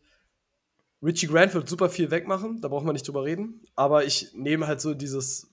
Richie 1.03 1.27
Grant 1.27 1.53
wird 1.53 1.67
super 1.67 1.89
viel 1.89 2.11
wegmachen, 2.11 2.61
da 2.61 2.67
braucht 2.67 2.85
man 2.85 2.93
nicht 2.93 3.07
drüber 3.07 3.23
reden. 3.23 3.65
Aber 3.75 4.05
ich 4.05 4.33
nehme 4.33 4.67
halt 4.67 4.81
so 4.81 4.93
dieses. 4.93 5.47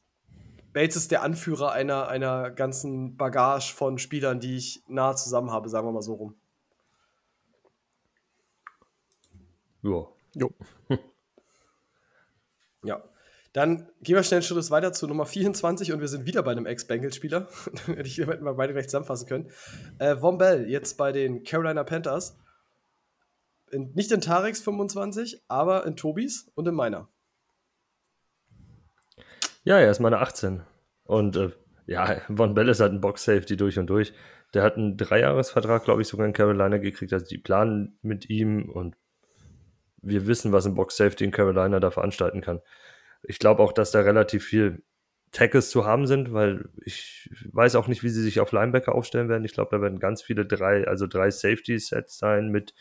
Bates 0.75 0.97
ist 0.97 1.11
der 1.11 1.23
Anführer 1.23 1.73
einer, 1.73 2.09
einer 2.09 2.51
ganzen 2.51 3.17
Bagage 3.17 3.73
von 3.75 3.99
Spielern, 3.99 4.39
die 4.39 4.57
ich 4.59 4.83
nah 4.87 5.17
zusammen 5.17 5.51
habe, 5.51 5.71
sagen 5.71 5.89
wir 5.89 5.93
mal 5.93 6.03
so 6.03 6.15
rum. 6.15 6.35
Ja. 9.83 10.07
Jo. 10.35 10.51
ja. 12.85 13.03
Dann 13.53 13.89
gehen 14.03 14.15
wir 14.15 14.23
schnell 14.23 14.39
einen 14.39 14.45
Schritt 14.45 14.71
weiter 14.71 14.93
zu 14.93 15.07
Nummer 15.07 15.25
24 15.25 15.93
und 15.93 16.01
wir 16.01 16.09
sind 16.09 16.27
wieder 16.27 16.43
bei 16.43 16.53
einem 16.53 16.67
Ex-Bengals-Spieler. 16.67 17.49
Hätte 17.87 18.03
ich 18.03 18.19
hätten 18.19 18.45
wir 18.45 18.55
beide 18.55 18.73
gleich 18.73 18.89
zusammenfassen 18.89 19.29
können. 19.29 19.51
Äh, 19.99 20.17
Von 20.17 20.39
Bell, 20.39 20.69
jetzt 20.69 20.99
bei 20.99 21.13
den 21.13 21.45
Carolina 21.45 21.85
Panthers. 21.85 22.39
In, 23.71 23.93
nicht 23.95 24.13
in 24.13 24.21
Tareks 24.21 24.61
25, 24.61 25.45
aber 25.49 25.87
in 25.87 25.97
Tobis 25.97 26.51
und 26.55 26.69
in 26.69 26.75
meiner. 26.75 27.09
Ja, 29.65 29.79
er 29.79 29.91
ist 29.91 30.01
meine 30.01 30.19
18. 30.19 30.63
Und 31.05 31.37
äh, 31.37 31.51
ja, 31.87 32.21
Von 32.35 32.55
Bell 32.55 32.69
ist 32.69 32.81
halt 32.81 32.93
ein 32.93 33.01
Box-Safety 33.01 33.57
durch 33.57 33.79
und 33.79 33.87
durch. 33.89 34.13
Der 34.55 34.63
hat 34.63 34.77
einen 34.77 34.97
Dreijahresvertrag, 34.97 35.85
glaube 35.85 36.03
ich, 36.03 36.09
sogar 36.09 36.27
in 36.27 36.33
Carolina 36.33 36.79
gekriegt. 36.79 37.13
Also 37.13 37.27
die 37.27 37.39
planen 37.39 37.99
mit 38.03 38.29
ihm 38.31 38.71
und 38.71 38.97
wir 40.01 40.27
wissen, 40.27 40.53
was 40.53 40.67
ein 40.67 40.75
Box-Safety 40.75 41.25
in 41.25 41.31
Carolina 41.31 41.81
da 41.81 41.91
veranstalten 41.91 42.41
kann. 42.41 42.61
Ich 43.23 43.39
glaube 43.39 43.63
auch, 43.63 43.73
dass 43.73 43.91
da 43.91 44.01
relativ 44.01 44.45
viel 44.45 44.83
Tackles 45.33 45.71
zu 45.71 45.85
haben 45.85 46.07
sind, 46.07 46.33
weil 46.33 46.69
ich 46.85 47.31
weiß 47.53 47.77
auch 47.77 47.89
nicht, 47.89 48.03
wie 48.03 48.09
sie 48.09 48.23
sich 48.23 48.41
auf 48.41 48.53
Linebacker 48.53 48.95
aufstellen 48.95 49.29
werden. 49.29 49.45
Ich 49.45 49.53
glaube, 49.53 49.71
da 49.77 49.83
werden 49.83 49.99
ganz 49.99 50.23
viele 50.23 50.47
drei, 50.47 50.87
also 50.87 51.07
drei 51.07 51.31
Safety-Sets 51.31 52.19
sein 52.19 52.49
mit 52.49 52.75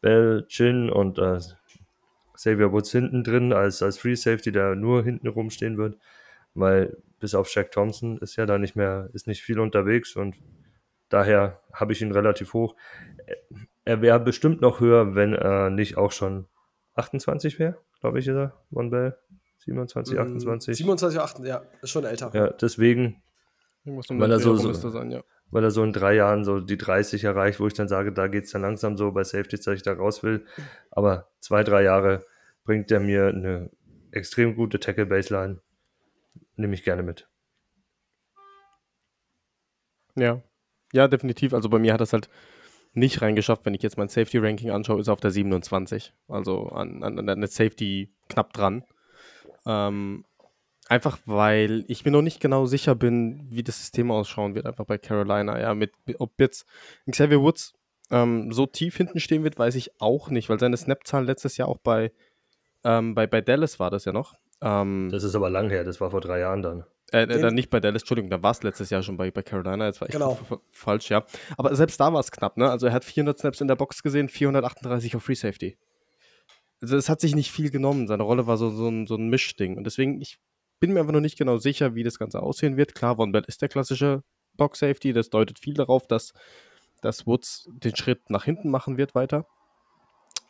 Bell, 0.00 0.44
Chin 0.48 0.90
und 0.90 1.18
äh, 1.18 1.38
Xavier 2.34 2.70
Woods 2.72 2.92
hinten 2.92 3.24
drin 3.24 3.52
als, 3.52 3.82
als 3.82 3.98
Free 3.98 4.14
Safety, 4.14 4.52
der 4.52 4.74
nur 4.74 5.02
hinten 5.02 5.26
rumstehen 5.26 5.78
wird, 5.78 5.98
weil 6.54 6.96
bis 7.18 7.34
auf 7.34 7.48
Shaq 7.48 7.70
Thompson 7.70 8.18
ist 8.18 8.36
ja 8.36 8.46
da 8.46 8.58
nicht 8.58 8.76
mehr, 8.76 9.08
ist 9.14 9.26
nicht 9.26 9.42
viel 9.42 9.58
unterwegs 9.58 10.16
und 10.16 10.36
daher 11.08 11.62
habe 11.72 11.92
ich 11.92 12.02
ihn 12.02 12.12
relativ 12.12 12.52
hoch. 12.52 12.76
Er 13.84 14.02
wäre 14.02 14.20
bestimmt 14.20 14.60
noch 14.60 14.80
höher, 14.80 15.14
wenn 15.14 15.32
er 15.32 15.70
nicht 15.70 15.96
auch 15.96 16.12
schon 16.12 16.46
28 16.94 17.58
wäre, 17.58 17.78
glaube 18.00 18.18
ich, 18.18 18.28
ist 18.28 18.34
er, 18.34 18.52
Von 18.72 18.90
Bell. 18.90 19.16
27, 19.66 20.18
28. 20.18 20.76
27, 20.76 21.20
28, 21.20 21.48
ja, 21.48 21.62
ist 21.82 21.90
schon 21.90 22.04
älter. 22.04 22.30
Ja, 22.32 22.50
deswegen, 22.50 23.22
weil 23.84 24.30
er, 24.30 24.40
so, 24.40 24.56
so 24.56 24.72
sein, 24.90 25.10
ja. 25.10 25.22
weil 25.50 25.64
er 25.64 25.70
so 25.70 25.82
in 25.82 25.92
drei 25.92 26.14
Jahren 26.14 26.44
so 26.44 26.60
die 26.60 26.78
30 26.78 27.24
erreicht, 27.24 27.58
wo 27.58 27.66
ich 27.66 27.74
dann 27.74 27.88
sage, 27.88 28.12
da 28.12 28.28
geht 28.28 28.44
es 28.44 28.52
dann 28.52 28.62
langsam 28.62 28.96
so 28.96 29.10
bei 29.12 29.24
Safety, 29.24 29.56
dass 29.56 29.66
ich 29.68 29.82
da 29.82 29.92
raus 29.92 30.22
will. 30.22 30.44
Aber 30.90 31.28
zwei, 31.40 31.64
drei 31.64 31.82
Jahre 31.82 32.24
bringt 32.64 32.90
er 32.90 33.00
mir 33.00 33.26
eine 33.28 33.70
extrem 34.12 34.54
gute 34.54 34.78
Tackle-Baseline. 34.78 35.60
Nehme 36.56 36.74
ich 36.74 36.84
gerne 36.84 37.02
mit. 37.02 37.28
Ja. 40.14 40.42
Ja, 40.92 41.08
definitiv. 41.08 41.52
Also 41.52 41.68
bei 41.68 41.78
mir 41.78 41.92
hat 41.92 42.00
das 42.00 42.12
halt 42.12 42.30
nicht 42.94 43.20
reingeschafft. 43.20 43.66
Wenn 43.66 43.74
ich 43.74 43.82
jetzt 43.82 43.98
mein 43.98 44.08
Safety-Ranking 44.08 44.70
anschaue, 44.70 45.00
ist 45.00 45.08
er 45.08 45.12
auf 45.12 45.20
der 45.20 45.32
27. 45.32 46.14
Also 46.28 46.68
an, 46.68 47.02
an, 47.02 47.28
an 47.28 47.40
der 47.40 47.48
Safety 47.48 48.14
knapp 48.28 48.52
dran. 48.52 48.84
Ähm, 49.66 50.24
einfach 50.88 51.18
weil 51.26 51.84
ich 51.88 52.04
mir 52.04 52.10
noch 52.10 52.22
nicht 52.22 52.40
genau 52.40 52.66
sicher 52.66 52.94
bin, 52.94 53.46
wie 53.50 53.62
das 53.62 53.78
System 53.78 54.10
ausschauen 54.10 54.54
wird, 54.54 54.66
einfach 54.66 54.84
bei 54.84 54.98
Carolina. 54.98 55.60
Ja, 55.60 55.74
mit, 55.74 55.92
ob 56.18 56.40
jetzt 56.40 56.66
Xavier 57.10 57.40
Woods 57.40 57.74
ähm, 58.10 58.52
so 58.52 58.66
tief 58.66 58.96
hinten 58.96 59.20
stehen 59.20 59.44
wird, 59.44 59.58
weiß 59.58 59.74
ich 59.74 60.00
auch 60.00 60.30
nicht, 60.30 60.48
weil 60.48 60.60
seine 60.60 60.76
Snap-Zahl 60.76 61.24
letztes 61.24 61.56
Jahr 61.56 61.68
auch 61.68 61.78
bei, 61.78 62.12
ähm, 62.84 63.14
bei, 63.14 63.26
bei 63.26 63.40
Dallas 63.40 63.80
war 63.80 63.90
das 63.90 64.04
ja 64.04 64.12
noch. 64.12 64.34
Ähm, 64.62 65.08
das 65.10 65.24
ist 65.24 65.34
aber 65.34 65.50
lang 65.50 65.68
her, 65.70 65.84
das 65.84 66.00
war 66.00 66.10
vor 66.10 66.20
drei 66.20 66.38
Jahren 66.38 66.62
dann. 66.62 66.84
Äh, 67.12 67.22
äh 67.22 67.40
dann 67.40 67.54
nicht 67.54 67.70
bei 67.70 67.80
Dallas, 67.80 68.02
Entschuldigung, 68.02 68.30
da 68.30 68.42
war 68.42 68.52
es 68.52 68.62
letztes 68.62 68.90
Jahr 68.90 69.02
schon 69.02 69.16
bei, 69.16 69.30
bei 69.30 69.42
Carolina, 69.42 69.86
jetzt 69.86 70.00
war 70.00 70.08
ich 70.08 70.14
genau. 70.14 70.38
falsch, 70.70 71.10
ja. 71.10 71.24
Aber 71.56 71.74
selbst 71.74 71.98
da 72.00 72.12
war 72.12 72.20
es 72.20 72.30
knapp, 72.30 72.56
ne? 72.56 72.70
Also 72.70 72.86
er 72.86 72.92
hat 72.92 73.04
400 73.04 73.38
Snaps 73.38 73.60
in 73.60 73.68
der 73.68 73.76
Box 73.76 74.02
gesehen, 74.02 74.28
438 74.28 75.16
auf 75.16 75.24
Free 75.24 75.34
Safety 75.34 75.76
also 76.82 76.96
es 76.96 77.08
hat 77.08 77.20
sich 77.20 77.34
nicht 77.34 77.50
viel 77.50 77.70
genommen. 77.70 78.06
Seine 78.06 78.22
Rolle 78.22 78.46
war 78.46 78.56
so, 78.56 78.70
so, 78.70 78.88
ein, 78.88 79.06
so 79.06 79.16
ein 79.16 79.28
Mischding. 79.28 79.76
Und 79.76 79.84
deswegen, 79.84 80.20
ich 80.20 80.38
bin 80.80 80.92
mir 80.92 81.00
einfach 81.00 81.12
noch 81.12 81.20
nicht 81.20 81.38
genau 81.38 81.58
sicher, 81.58 81.94
wie 81.94 82.02
das 82.02 82.18
Ganze 82.18 82.42
aussehen 82.42 82.76
wird. 82.76 82.94
Klar, 82.94 83.16
Von 83.16 83.32
Bell 83.32 83.44
ist 83.46 83.62
der 83.62 83.68
klassische 83.68 84.22
Box 84.54 84.80
Safety. 84.80 85.12
Das 85.12 85.30
deutet 85.30 85.58
viel 85.58 85.74
darauf, 85.74 86.06
dass 86.06 86.32
dass 87.00 87.26
Woods 87.26 87.68
den 87.70 87.94
Schritt 87.94 88.30
nach 88.30 88.44
hinten 88.44 88.70
machen 88.70 88.96
wird 88.96 89.14
weiter. 89.14 89.46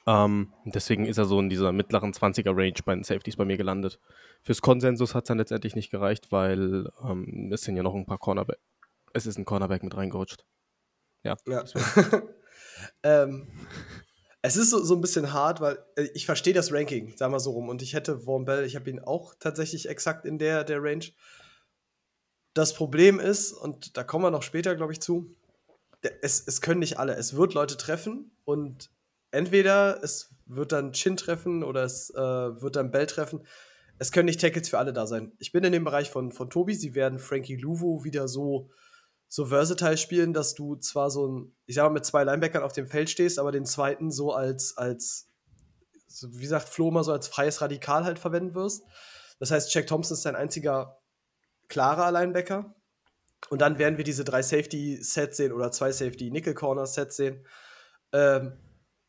Ähm, 0.07 0.53
deswegen 0.65 1.05
ist 1.05 1.19
er 1.19 1.25
so 1.25 1.41
in 1.41 1.49
dieser 1.49 1.73
mittleren 1.73 2.13
20er-Range 2.13 2.81
bei 2.85 2.95
den 2.95 3.03
Safeties 3.03 3.37
bei 3.37 3.45
mir 3.45 3.57
gelandet. 3.57 3.99
Fürs 4.43 4.63
Konsensus 4.63 5.15
hat 5.15 5.25
es 5.25 5.29
dann 5.29 5.39
letztendlich 5.39 5.75
nicht 5.75 5.91
gereicht, 5.91 6.31
weil 6.31 6.89
ähm, 7.03 7.51
es 7.53 7.63
sind 7.63 7.77
ja 7.77 7.83
noch 7.83 7.95
ein 7.95 8.07
paar 8.07 8.19
Cornerback. 8.19 8.59
Es 9.13 9.27
ist 9.27 9.37
ein 9.37 9.45
Cornerback 9.45 9.83
mit 9.83 9.97
reingerutscht. 9.97 10.45
Ja. 11.25 11.37
Ja. 11.49 11.65
ähm, 13.03 13.49
es 14.47 14.57
ist 14.57 14.71
so, 14.71 14.83
so 14.85 14.95
ein 14.95 15.01
bisschen 15.01 15.33
hart, 15.33 15.61
weil 15.61 15.79
äh, 15.97 16.09
ich 16.15 16.25
verstehe 16.25 16.55
das 16.55 16.73
Ranking, 16.73 17.17
sagen 17.17 17.33
wir 17.33 17.41
so 17.41 17.51
rum. 17.51 17.69
Und 17.69 17.83
ich 17.83 17.95
hätte 17.95 18.21
Vaughn 18.21 18.45
Bell, 18.45 18.65
ich 18.65 18.77
habe 18.77 18.89
ihn 18.89 19.01
auch 19.01 19.35
tatsächlich 19.35 19.89
exakt 19.89 20.25
in 20.25 20.39
der, 20.39 20.63
der 20.63 20.83
Range. 20.83 21.05
Das 22.55 22.73
Problem 22.73 23.19
ist, 23.19 23.53
und 23.53 23.97
da 23.97 24.05
kommen 24.05 24.25
wir 24.25 24.31
noch 24.31 24.45
später, 24.45 24.77
glaube 24.77 24.93
ich, 24.93 25.01
zu, 25.01 25.35
es, 26.23 26.47
es 26.47 26.61
können 26.61 26.79
nicht 26.79 26.99
alle. 26.99 27.15
Es 27.15 27.35
wird 27.35 27.55
Leute 27.55 27.77
treffen 27.77 28.31
und 28.45 28.91
entweder 29.33 30.03
es 30.05 30.31
wird 30.47 30.71
dann 30.71 30.93
Chin 30.93 31.17
treffen 31.17 31.65
oder 31.65 31.83
es 31.83 32.11
äh, 32.11 32.17
wird 32.17 32.77
dann 32.77 32.93
Bell 32.93 33.07
treffen. 33.07 33.45
Es 33.99 34.13
können 34.13 34.27
nicht 34.27 34.41
Tackles 34.41 34.69
für 34.69 34.79
alle 34.79 34.93
da 34.93 35.09
sein. 35.09 35.33
Ich 35.39 35.51
bin 35.51 35.65
in 35.65 35.73
dem 35.73 35.85
Bereich 35.85 36.11
von, 36.11 36.31
von 36.31 36.51
Tobi. 36.51 36.75
Sie 36.75 36.95
werden 36.95 37.19
Frankie 37.19 37.57
Luvo 37.57 38.05
wieder 38.05 38.29
so, 38.29 38.71
so 39.29 39.47
versatile 39.47 39.97
spielen, 39.97 40.33
dass 40.33 40.55
du 40.55 40.77
zwar 40.77 41.11
so 41.11 41.27
ein, 41.27 41.57
ich 41.67 41.75
sag 41.75 41.85
mal, 41.85 41.91
mit 41.91 42.05
zwei 42.05 42.25
Linebackern 42.25 42.63
auf 42.63 42.73
dem 42.73 42.87
Feld 42.87 43.11
stehst, 43.11 43.39
aber 43.39 43.53
den 43.53 43.67
zweiten 43.67 44.11
so 44.11 44.33
als, 44.33 44.77
als 44.77 45.29
so 46.07 46.29
wie 46.33 46.47
sagt 46.47 46.69
Flo 46.69 46.89
immer 46.89 47.05
so 47.05 47.13
als 47.13 47.29
freies 47.29 47.61
Radikal 47.61 48.05
halt 48.05 48.19
verwenden 48.19 48.55
wirst. 48.55 48.83
Das 49.39 49.51
heißt, 49.51 49.73
Jack 49.75 49.87
Thompson 49.87 50.15
ist 50.15 50.25
dein 50.25 50.37
einziger 50.37 50.99
klarer 51.69 52.11
Linebacker. 52.11 52.75
Und 53.51 53.61
dann 53.61 53.79
werden 53.79 53.97
wir 53.97 54.05
diese 54.05 54.25
drei 54.25 54.43
Safety-Sets 54.43 55.37
sehen 55.37 55.53
oder 55.53 55.71
zwei 55.71 55.93
Safety-Nickel-Corner-Sets 55.93 57.17
sehen. 57.17 57.47
Ähm, 58.13 58.59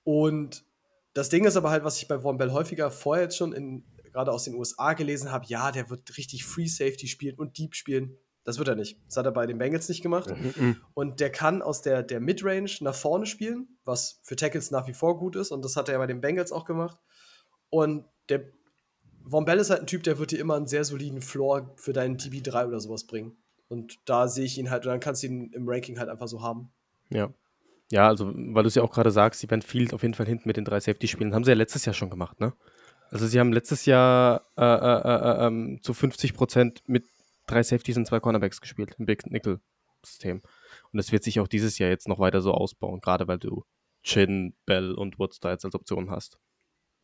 und 0.03 0.65
das 1.13 1.29
Ding 1.29 1.45
ist 1.45 1.55
aber 1.55 1.71
halt, 1.71 1.83
was 1.83 1.97
ich 1.97 2.07
bei 2.07 2.19
Von 2.19 2.37
Bell 2.37 2.51
häufiger 2.51 2.91
vorher 2.91 3.25
jetzt 3.25 3.37
schon 3.37 3.53
in, 3.53 3.85
gerade 4.11 4.31
aus 4.31 4.43
den 4.43 4.55
USA 4.55 4.93
gelesen 4.93 5.31
habe, 5.31 5.45
ja, 5.47 5.71
der 5.71 5.89
wird 5.89 6.17
richtig 6.17 6.45
Free 6.45 6.67
Safety 6.67 7.07
spielen 7.07 7.37
und 7.37 7.57
Deep 7.57 7.75
spielen. 7.75 8.17
Das 8.47 8.59
wird 8.59 8.69
er 8.69 8.75
nicht. 8.75 8.97
Das 9.07 9.17
hat 9.17 9.25
er 9.25 9.33
bei 9.33 9.45
den 9.45 9.57
Bengals 9.57 9.89
nicht 9.89 10.01
gemacht. 10.01 10.29
Mhm. 10.29 10.77
Und 10.93 11.19
der 11.19 11.29
kann 11.29 11.61
aus 11.61 11.81
der, 11.81 12.01
der 12.01 12.21
Midrange 12.21 12.71
nach 12.79 12.95
vorne 12.95 13.25
spielen, 13.25 13.67
was 13.83 14.21
für 14.23 14.37
Tackles 14.37 14.71
nach 14.71 14.87
wie 14.87 14.93
vor 14.93 15.19
gut 15.19 15.35
ist. 15.35 15.51
Und 15.51 15.65
das 15.65 15.75
hat 15.75 15.89
er 15.89 15.95
ja 15.95 15.97
bei 15.97 16.07
den 16.07 16.21
Bengals 16.21 16.53
auch 16.53 16.63
gemacht. 16.63 16.97
Und 17.69 18.05
der 18.29 18.45
Von 19.29 19.43
Bell 19.43 19.59
ist 19.59 19.69
halt 19.69 19.81
ein 19.81 19.87
Typ, 19.87 20.03
der 20.03 20.17
wird 20.17 20.31
dir 20.31 20.39
immer 20.39 20.55
einen 20.55 20.67
sehr 20.67 20.85
soliden 20.85 21.19
Floor 21.19 21.73
für 21.75 21.91
deinen 21.91 22.15
TB3 22.15 22.67
oder 22.67 22.79
sowas 22.79 23.05
bringen. 23.05 23.35
Und 23.67 23.99
da 24.05 24.29
sehe 24.29 24.45
ich 24.45 24.57
ihn 24.57 24.69
halt, 24.69 24.85
und 24.85 24.91
dann 24.91 25.01
kannst 25.01 25.23
du 25.23 25.27
ihn 25.27 25.51
im 25.51 25.67
Ranking 25.67 25.99
halt 25.99 26.07
einfach 26.07 26.29
so 26.29 26.41
haben. 26.41 26.71
Ja. 27.09 27.33
Ja, 27.91 28.07
also, 28.07 28.31
weil 28.33 28.63
du 28.63 28.69
es 28.69 28.75
ja 28.75 28.81
auch 28.81 28.93
gerade 28.93 29.11
sagst, 29.11 29.41
sie 29.41 29.49
werden 29.49 29.61
viel 29.61 29.93
auf 29.93 30.03
jeden 30.03 30.13
Fall 30.13 30.25
hinten 30.25 30.47
mit 30.47 30.55
den 30.55 30.63
drei 30.63 30.79
Safety 30.79 31.09
spielen. 31.09 31.35
Haben 31.35 31.43
sie 31.43 31.51
ja 31.51 31.57
letztes 31.57 31.83
Jahr 31.83 31.93
schon 31.93 32.09
gemacht, 32.09 32.39
ne? 32.39 32.53
Also, 33.11 33.27
sie 33.27 33.41
haben 33.41 33.51
letztes 33.51 33.85
Jahr 33.85 34.43
äh, 34.55 34.63
äh, 34.63 35.43
äh, 35.43 35.47
ähm, 35.47 35.79
zu 35.81 35.93
50 35.93 36.33
Prozent 36.33 36.83
mit 36.87 37.03
drei 37.47 37.63
Safeties 37.63 37.97
und 37.97 38.05
zwei 38.05 38.19
Cornerbacks 38.19 38.61
gespielt 38.61 38.95
im 38.97 39.05
Big 39.05 39.25
Nickel 39.27 39.59
System. 40.05 40.41
Und 40.91 40.97
das 40.97 41.11
wird 41.11 41.23
sich 41.23 41.39
auch 41.39 41.47
dieses 41.47 41.79
Jahr 41.79 41.89
jetzt 41.89 42.07
noch 42.07 42.19
weiter 42.19 42.41
so 42.41 42.53
ausbauen, 42.53 43.01
gerade 43.01 43.27
weil 43.27 43.39
du 43.39 43.63
Chin, 44.03 44.55
Bell 44.65 44.93
und 44.93 45.19
Woods 45.19 45.39
da 45.39 45.51
jetzt 45.51 45.65
als 45.65 45.75
Option 45.75 46.11
hast. 46.11 46.37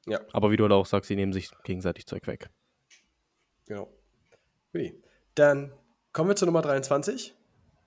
Ja. 0.06 0.20
Aber 0.32 0.52
wie 0.52 0.58
du 0.58 0.64
halt 0.64 0.74
auch 0.74 0.86
sagst, 0.86 1.08
sie 1.08 1.16
nehmen 1.16 1.34
sich 1.34 1.50
gegenseitig 1.64 2.06
Zeug 2.06 2.28
weg. 2.28 2.50
Genau. 3.66 3.92
Okay. 4.70 5.02
Dann 5.36 5.74
kommen 6.12 6.30
wir 6.30 6.36
zur 6.36 6.46
Nummer 6.46 6.62
23. 6.62 7.34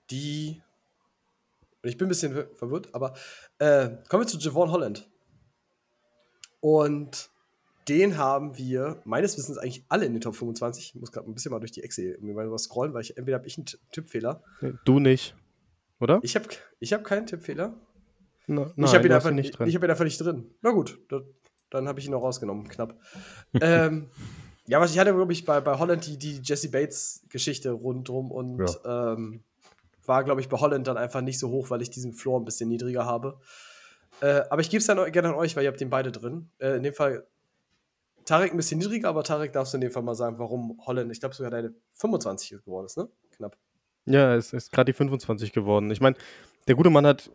Die 0.09 0.61
und 1.83 1.89
ich 1.89 1.97
bin 1.97 2.07
ein 2.07 2.09
bisschen 2.09 2.33
verwirrt, 2.55 2.93
aber 2.93 3.13
äh, 3.59 3.89
kommen 4.09 4.23
wir 4.23 4.27
zu 4.27 4.37
Javon 4.39 4.71
Holland. 4.71 5.09
Und 6.59 7.29
den 7.87 8.17
haben 8.17 8.57
wir 8.57 9.01
meines 9.05 9.37
Wissens 9.37 9.57
eigentlich 9.57 9.85
alle 9.87 10.05
in 10.05 10.13
den 10.13 10.21
Top 10.21 10.35
25. 10.35 10.93
Ich 10.95 10.99
muss 10.99 11.11
gerade 11.11 11.29
ein 11.29 11.33
bisschen 11.33 11.51
mal 11.51 11.59
durch 11.59 11.71
die 11.71 11.83
Excel 11.83 12.17
mal 12.21 12.57
scrollen, 12.57 12.93
weil 12.93 13.01
ich 13.01 13.17
entweder 13.17 13.37
habe 13.37 13.47
ich 13.47 13.57
einen 13.57 13.67
Tippfehler. 13.91 14.43
Du 14.83 14.99
nicht, 14.99 15.35
oder? 15.99 16.19
Ich 16.23 16.35
habe 16.35 16.47
ich 16.79 16.93
hab 16.93 17.03
keinen 17.03 17.25
Tippfehler. 17.25 17.73
Na, 18.47 18.71
ich 18.77 18.93
habe 18.93 19.05
ihn, 19.05 19.11
einfach 19.11 19.31
nicht 19.31 19.57
drin. 19.57 19.67
Ich 19.67 19.75
hab 19.75 19.83
ihn 19.83 19.89
einfach 19.89 20.05
nicht 20.05 20.19
drin. 20.19 20.49
Na 20.61 20.71
gut, 20.71 20.99
da, 21.09 21.21
dann 21.69 21.87
habe 21.87 21.99
ich 21.99 22.05
ihn 22.05 22.11
noch 22.11 22.23
rausgenommen, 22.23 22.67
knapp. 22.69 22.97
ähm, 23.61 24.07
ja, 24.67 24.79
was 24.79 24.91
ich 24.91 24.99
hatte, 24.99 25.13
glaube 25.13 25.33
ich, 25.33 25.45
bei, 25.45 25.59
bei 25.59 25.77
Holland 25.77 26.05
die, 26.07 26.17
die 26.17 26.41
Jesse 26.41 26.69
Bates-Geschichte 26.69 27.71
rundrum 27.71 28.31
und 28.31 28.59
ja. 28.59 29.13
ähm, 29.13 29.43
war, 30.05 30.23
glaube 30.23 30.41
ich, 30.41 30.49
bei 30.49 30.57
Holland 30.57 30.87
dann 30.87 30.97
einfach 30.97 31.21
nicht 31.21 31.39
so 31.39 31.49
hoch, 31.49 31.69
weil 31.69 31.81
ich 31.81 31.89
diesen 31.89 32.13
Floor 32.13 32.39
ein 32.39 32.45
bisschen 32.45 32.69
niedriger 32.69 33.05
habe. 33.05 33.39
Äh, 34.21 34.43
aber 34.49 34.61
ich 34.61 34.69
gebe 34.69 34.79
es 34.79 34.87
dann 34.87 35.11
gerne 35.11 35.29
an 35.29 35.35
euch, 35.35 35.55
weil 35.55 35.63
ihr 35.63 35.69
habt 35.69 35.81
den 35.81 35.89
beide 35.89 36.11
drin. 36.11 36.49
Äh, 36.59 36.77
in 36.77 36.83
dem 36.83 36.93
Fall 36.93 37.27
Tarek 38.27 38.51
ein 38.51 38.57
bisschen 38.57 38.79
niedriger, 38.79 39.09
aber 39.09 39.23
Tarek 39.23 39.53
darfst 39.53 39.73
du 39.73 39.77
in 39.77 39.81
dem 39.81 39.91
Fall 39.91 40.03
mal 40.03 40.15
sagen, 40.15 40.37
warum 40.37 40.79
Holland, 40.85 41.11
ich 41.11 41.19
glaube 41.19 41.35
sogar 41.35 41.51
deine 41.51 41.73
25 41.93 42.63
geworden 42.63 42.85
ist, 42.85 42.97
ne? 42.97 43.09
Knapp. 43.31 43.57
Ja, 44.05 44.35
es 44.35 44.53
ist 44.53 44.71
gerade 44.71 44.91
die 44.91 44.97
25 44.97 45.51
geworden. 45.51 45.91
Ich 45.91 46.01
meine, 46.01 46.15
der 46.67 46.75
gute 46.75 46.89
Mann 46.89 47.05
hat 47.05 47.31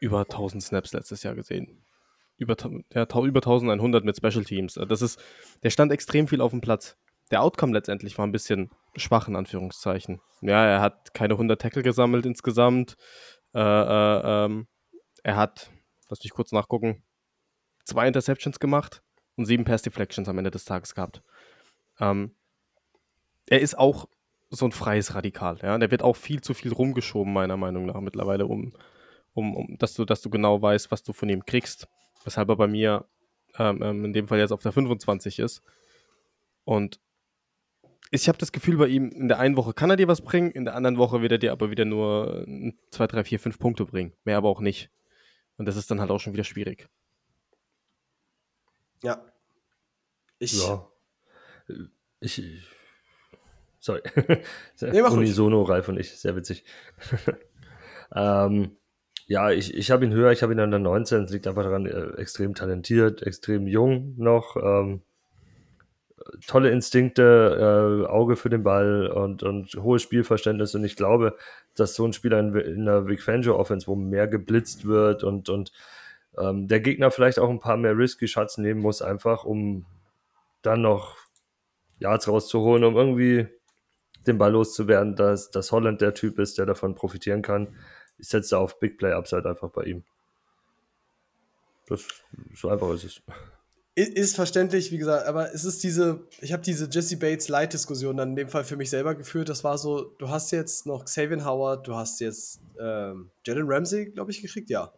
über 0.00 0.20
1000 0.20 0.62
Snaps 0.62 0.92
letztes 0.92 1.22
Jahr 1.22 1.34
gesehen. 1.34 1.84
Über, 2.36 2.56
ja, 2.94 3.02
über 3.02 3.40
1100 3.40 4.04
mit 4.04 4.16
Special 4.16 4.44
Teams. 4.44 4.74
Das 4.74 5.02
ist, 5.02 5.20
der 5.62 5.70
stand 5.70 5.92
extrem 5.92 6.28
viel 6.28 6.40
auf 6.40 6.52
dem 6.52 6.60
Platz 6.60 6.96
der 7.30 7.42
Outcome 7.42 7.72
letztendlich 7.72 8.16
war 8.18 8.26
ein 8.26 8.32
bisschen 8.32 8.70
schwach, 8.96 9.28
in 9.28 9.36
Anführungszeichen. 9.36 10.20
Ja, 10.40 10.64
er 10.64 10.80
hat 10.80 11.14
keine 11.14 11.34
100 11.34 11.60
Tackle 11.60 11.82
gesammelt 11.82 12.26
insgesamt. 12.26 12.96
Äh, 13.54 13.60
äh, 13.60 14.44
ähm, 14.44 14.66
er 15.22 15.36
hat, 15.36 15.70
lass 16.08 16.22
mich 16.22 16.32
kurz 16.32 16.52
nachgucken, 16.52 17.02
zwei 17.84 18.06
Interceptions 18.06 18.60
gemacht 18.60 19.02
und 19.38 19.46
sieben 19.46 19.64
Pass 19.64 19.82
Deflections 19.82 20.28
am 20.28 20.36
Ende 20.36 20.50
des 20.50 20.64
Tages 20.64 20.94
gehabt. 20.94 21.22
Ähm, 22.00 22.32
er 23.46 23.60
ist 23.60 23.78
auch 23.78 24.08
so 24.50 24.66
ein 24.66 24.72
freies 24.72 25.14
Radikal. 25.14 25.58
Ja? 25.62 25.78
Der 25.78 25.90
wird 25.90 26.02
auch 26.02 26.16
viel 26.16 26.40
zu 26.40 26.54
viel 26.54 26.72
rumgeschoben, 26.72 27.32
meiner 27.32 27.56
Meinung 27.56 27.86
nach, 27.86 28.00
mittlerweile, 28.00 28.46
um, 28.46 28.72
um, 29.34 29.56
um 29.56 29.78
dass, 29.78 29.94
du, 29.94 30.04
dass 30.04 30.20
du 30.20 30.30
genau 30.30 30.60
weißt, 30.60 30.90
was 30.90 31.02
du 31.02 31.12
von 31.12 31.28
ihm 31.28 31.46
kriegst. 31.46 31.88
Weshalb 32.24 32.48
er 32.48 32.56
bei 32.56 32.66
mir 32.66 33.06
ähm, 33.58 33.80
ähm 33.82 34.04
in 34.06 34.12
dem 34.12 34.28
Fall 34.28 34.38
jetzt 34.38 34.52
auf 34.52 34.62
der 34.62 34.72
25 34.72 35.38
ist. 35.38 35.62
Und 36.64 37.00
ich 38.10 38.28
habe 38.28 38.38
das 38.38 38.52
Gefühl 38.52 38.76
bei 38.76 38.88
ihm, 38.88 39.10
in 39.10 39.28
der 39.28 39.38
einen 39.38 39.56
Woche 39.56 39.74
kann 39.74 39.90
er 39.90 39.96
dir 39.96 40.08
was 40.08 40.22
bringen, 40.22 40.50
in 40.50 40.64
der 40.64 40.74
anderen 40.74 40.96
Woche 40.96 41.22
wird 41.22 41.32
er 41.32 41.38
dir 41.38 41.52
aber 41.52 41.70
wieder 41.70 41.84
nur 41.84 42.46
2, 42.90 43.06
3, 43.06 43.24
4, 43.24 43.38
5 43.38 43.58
Punkte 43.58 43.84
bringen. 43.84 44.12
Mehr 44.24 44.38
aber 44.38 44.48
auch 44.48 44.60
nicht. 44.60 44.90
Und 45.58 45.66
das 45.66 45.76
ist 45.76 45.90
dann 45.90 46.00
halt 46.00 46.10
auch 46.10 46.18
schon 46.18 46.32
wieder 46.32 46.44
schwierig. 46.44 46.88
Ja. 49.02 49.24
Ich. 50.38 50.62
Ja. 50.62 50.86
Ich. 52.20 52.42
Sorry. 53.80 54.02
nee, 54.80 55.00
Unisono, 55.02 55.62
Ralf 55.62 55.88
und 55.88 55.98
ich. 55.98 56.18
Sehr 56.18 56.36
witzig. 56.36 56.64
ähm, 58.14 58.76
ja, 59.26 59.50
ich, 59.50 59.74
ich 59.74 59.90
habe 59.90 60.04
ihn 60.04 60.12
höher, 60.12 60.32
ich 60.32 60.42
habe 60.42 60.52
ihn 60.52 60.60
an 60.60 60.70
der 60.70 60.80
19. 60.80 61.22
Das 61.22 61.30
liegt 61.30 61.46
einfach 61.46 61.62
daran, 61.62 61.86
äh, 61.86 62.20
extrem 62.20 62.54
talentiert, 62.54 63.22
extrem 63.22 63.66
jung 63.66 64.14
noch. 64.16 64.56
Ähm, 64.56 65.02
tolle 66.46 66.70
Instinkte, 66.70 68.04
äh, 68.04 68.08
Auge 68.08 68.36
für 68.36 68.50
den 68.50 68.62
Ball 68.62 69.06
und, 69.06 69.42
und 69.42 69.74
hohes 69.76 70.02
Spielverständnis. 70.02 70.74
Und 70.74 70.84
ich 70.84 70.96
glaube, 70.96 71.36
dass 71.74 71.94
so 71.94 72.06
ein 72.06 72.12
Spieler 72.12 72.40
in, 72.40 72.54
in 72.54 72.84
der 72.86 73.06
Vic 73.06 73.22
Fangio 73.22 73.56
Offense, 73.56 73.86
wo 73.86 73.94
mehr 73.94 74.28
geblitzt 74.28 74.86
wird 74.86 75.24
und, 75.24 75.48
und 75.48 75.72
ähm, 76.40 76.68
der 76.68 76.80
Gegner 76.80 77.10
vielleicht 77.10 77.38
auch 77.38 77.50
ein 77.50 77.60
paar 77.60 77.76
mehr 77.76 77.96
risky 77.96 78.28
Shots 78.28 78.58
nehmen 78.58 78.80
muss, 78.80 79.02
einfach 79.02 79.44
um 79.44 79.86
dann 80.62 80.82
noch 80.82 81.16
Yards 81.98 82.28
rauszuholen, 82.28 82.84
um 82.84 82.96
irgendwie 82.96 83.48
den 84.26 84.38
Ball 84.38 84.52
loszuwerden, 84.52 85.16
dass, 85.16 85.50
dass 85.50 85.72
Holland 85.72 86.00
der 86.00 86.14
Typ 86.14 86.38
ist, 86.38 86.58
der 86.58 86.66
davon 86.66 86.94
profitieren 86.94 87.42
kann. 87.42 87.76
Ich 88.18 88.28
setze 88.28 88.58
auf 88.58 88.78
Big 88.78 88.98
Play 88.98 89.12
Upside 89.12 89.48
einfach 89.48 89.70
bei 89.70 89.84
ihm. 89.84 90.04
Das, 91.86 92.06
so 92.54 92.68
einfach 92.68 92.92
ist 92.92 93.04
es. 93.04 93.22
Ist 93.94 94.36
verständlich, 94.36 94.92
wie 94.92 94.98
gesagt, 94.98 95.26
aber 95.26 95.52
es 95.52 95.64
ist 95.64 95.82
diese, 95.82 96.20
ich 96.40 96.52
habe 96.52 96.62
diese 96.62 96.88
Jesse 96.88 97.16
Bates 97.16 97.48
Light-Diskussion 97.48 98.16
dann 98.16 98.30
in 98.30 98.36
dem 98.36 98.48
Fall 98.48 98.62
für 98.62 98.76
mich 98.76 98.90
selber 98.90 99.16
geführt. 99.16 99.48
Das 99.48 99.64
war 99.64 99.76
so, 99.76 100.14
du 100.18 100.28
hast 100.28 100.52
jetzt 100.52 100.86
noch 100.86 101.04
Xavier 101.04 101.44
Howard, 101.44 101.88
du 101.88 101.96
hast 101.96 102.20
jetzt 102.20 102.60
ähm, 102.78 103.30
Jalen 103.44 103.66
Ramsey, 103.68 104.10
glaube 104.12 104.30
ich, 104.30 104.40
gekriegt, 104.40 104.70
ja. 104.70 104.92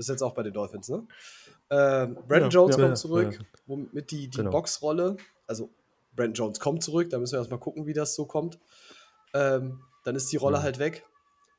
Das 0.00 0.06
ist 0.06 0.12
jetzt 0.12 0.22
auch 0.22 0.32
bei 0.32 0.42
den 0.42 0.54
Dolphins, 0.54 0.88
ne? 0.88 1.06
Ähm, 1.68 2.14
Brandon 2.26 2.44
ja, 2.44 2.48
Jones 2.48 2.76
ja, 2.78 2.84
kommt 2.84 2.96
zurück, 2.96 3.34
ja. 3.34 3.46
womit 3.66 4.10
die, 4.10 4.30
die 4.30 4.38
genau. 4.38 4.50
Boxrolle, 4.50 5.18
also 5.46 5.68
Brandon 6.16 6.32
Jones 6.32 6.58
kommt 6.58 6.82
zurück, 6.82 7.10
da 7.10 7.18
müssen 7.18 7.34
wir 7.34 7.40
erstmal 7.40 7.60
gucken, 7.60 7.84
wie 7.84 7.92
das 7.92 8.14
so 8.14 8.24
kommt. 8.24 8.58
Ähm, 9.34 9.82
dann 10.04 10.16
ist 10.16 10.32
die 10.32 10.38
Rolle 10.38 10.60
mhm. 10.60 10.62
halt 10.62 10.78
weg. 10.78 11.04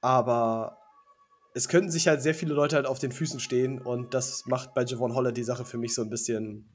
Aber 0.01 0.79
es 1.53 1.67
könnten 1.67 1.91
sich 1.91 2.07
halt 2.07 2.23
sehr 2.23 2.33
viele 2.33 2.55
Leute 2.55 2.77
halt 2.77 2.87
auf 2.87 2.97
den 2.97 3.11
Füßen 3.11 3.39
stehen 3.39 3.79
und 3.79 4.15
das 4.15 4.47
macht 4.47 4.73
bei 4.73 4.85
Javon 4.85 5.13
Holler 5.13 5.31
die 5.31 5.43
Sache 5.43 5.63
für 5.63 5.77
mich 5.77 5.93
so 5.93 6.01
ein 6.01 6.09
bisschen 6.09 6.67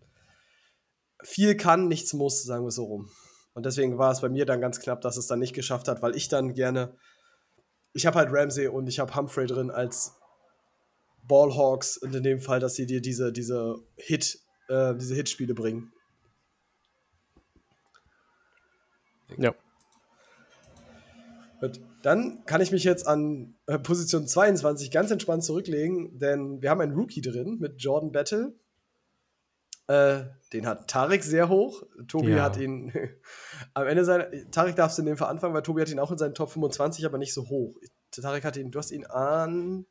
viel 1.24 1.56
kann, 1.56 1.88
nichts 1.88 2.12
muss, 2.12 2.44
sagen 2.44 2.64
wir 2.64 2.70
so 2.70 2.84
rum. 2.84 3.10
Und 3.54 3.66
deswegen 3.66 3.98
war 3.98 4.12
es 4.12 4.20
bei 4.20 4.28
mir 4.28 4.46
dann 4.46 4.60
ganz 4.60 4.78
knapp, 4.78 5.00
dass 5.00 5.16
es 5.16 5.26
dann 5.26 5.40
nicht 5.40 5.52
geschafft 5.52 5.88
hat, 5.88 6.00
weil 6.00 6.14
ich 6.14 6.28
dann 6.28 6.54
gerne 6.54 6.94
ich 7.96 8.04
habe 8.04 8.18
halt 8.18 8.28
Ramsey 8.30 8.68
und 8.68 8.86
ich 8.88 8.98
habe 8.98 9.14
Humphrey 9.16 9.46
drin 9.46 9.70
als 9.70 10.12
Ballhawks 11.28 11.96
und 11.98 12.14
in 12.14 12.22
dem 12.22 12.40
Fall, 12.40 12.60
dass 12.60 12.74
sie 12.74 12.86
dir 12.86 13.00
diese, 13.00 13.32
diese 13.32 13.76
Hit, 13.96 14.38
äh, 14.68 14.94
diese 14.94 15.14
Hitspiele 15.14 15.54
bringen. 15.54 15.92
Ja. 19.38 19.54
Gut. 21.60 21.80
Dann 22.02 22.44
kann 22.44 22.60
ich 22.60 22.70
mich 22.70 22.84
jetzt 22.84 23.08
an 23.08 23.56
äh, 23.66 23.78
Position 23.78 24.26
22 24.26 24.90
ganz 24.90 25.10
entspannt 25.10 25.42
zurücklegen, 25.42 26.18
denn 26.18 26.62
wir 26.62 26.70
haben 26.70 26.80
einen 26.80 26.94
Rookie 26.94 27.22
drin 27.22 27.58
mit 27.58 27.82
Jordan 27.82 28.12
Battle. 28.12 28.54
Äh, 29.88 30.24
den 30.52 30.66
hat 30.66 30.88
Tarek 30.88 31.22
sehr 31.24 31.48
hoch. 31.48 31.82
Tobi 32.08 32.32
Ja. 32.32 32.44
hat 32.44 32.56
ihn 32.58 32.92
am 33.74 33.86
Ende 33.86 34.04
seiner. 34.04 34.28
Tarek 34.50 34.76
darfst 34.76 34.98
du 34.98 35.02
in 35.02 35.06
dem 35.06 35.16
Fall 35.16 35.30
anfangen, 35.30 35.54
weil 35.54 35.62
Tobi 35.62 35.80
hat 35.80 35.90
ihn 35.90 35.98
auch 35.98 36.12
in 36.12 36.18
seinen 36.18 36.34
Top 36.34 36.50
25, 36.50 37.04
aber 37.06 37.18
nicht 37.18 37.34
so 37.34 37.48
hoch. 37.48 37.74
Tarek 38.12 38.44
hat 38.44 38.56
ihn, 38.56 38.70
du 38.70 38.78
hast 38.78 38.90
ihn 38.92 39.06
an 39.06 39.86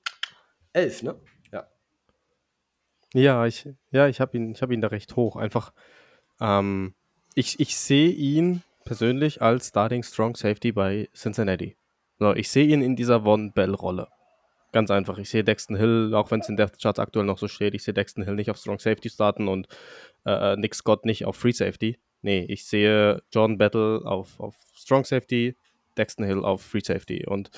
11, 0.76 1.04
ne? 1.04 1.16
Ja. 1.52 1.68
Ja, 3.14 3.46
ich, 3.46 3.68
ja, 3.92 4.08
ich 4.08 4.20
habe 4.20 4.38
ihn, 4.38 4.56
hab 4.56 4.72
ihn 4.72 4.82
da 4.82 4.90
recht 4.90 5.16
hoch. 5.16 5.36
Einfach, 5.36 5.74
ähm, 6.40 6.94
ich, 7.34 7.60
ich 7.60 7.78
sehe 7.78 8.10
ihn 8.10 8.62
persönlich 8.84 9.42
als 9.42 9.70
Starting 9.70 10.04
Strong 10.04 10.36
Safety 10.36 10.72
bei 10.72 11.10
Cincinnati. 11.16 11.76
So, 12.20 12.34
ich 12.34 12.50
sehe 12.50 12.68
ihn 12.68 12.82
in 12.82 12.96
dieser 12.96 13.22
Von 13.24 13.52
Bell-Rolle. 13.52 14.08
Ganz 14.72 14.92
einfach. 14.92 15.18
Ich 15.18 15.30
sehe 15.30 15.44
Dexton 15.44 15.78
Hill, 15.78 16.14
auch 16.14 16.32
wenn 16.32 16.42
es 16.42 16.50
in 16.50 16.58
Death 16.58 16.78
Charts 16.82 17.00
aktuell 17.00 17.26
noch 17.26 17.38
so 17.38 17.48
steht, 17.48 17.74
ich 17.74 17.84
sehe 17.84 17.94
Dexton 17.94 18.26
Hill 18.26 18.36
nicht 18.36 18.52
auf 18.52 18.58
Strong 18.58 18.80
Safety 18.80 19.10
starten 19.10 19.48
und 19.48 19.68
äh, 20.26 20.58
Nick 20.58 20.76
Scott 20.76 21.06
nicht 21.06 21.26
auf 21.26 21.38
Free 21.38 21.54
Safety. 21.54 21.98
Nee, 22.22 22.46
ich 22.50 22.66
sehe 22.66 23.24
Jordan 23.32 23.58
Battle 23.58 24.02
auf, 24.04 24.40
auf 24.40 24.56
Strong 24.76 25.06
Safety, 25.06 25.56
Dexton 25.98 26.26
Hill 26.26 26.44
auf 26.44 26.62
Free 26.62 26.82
Safety. 26.84 27.26
Und 27.26 27.52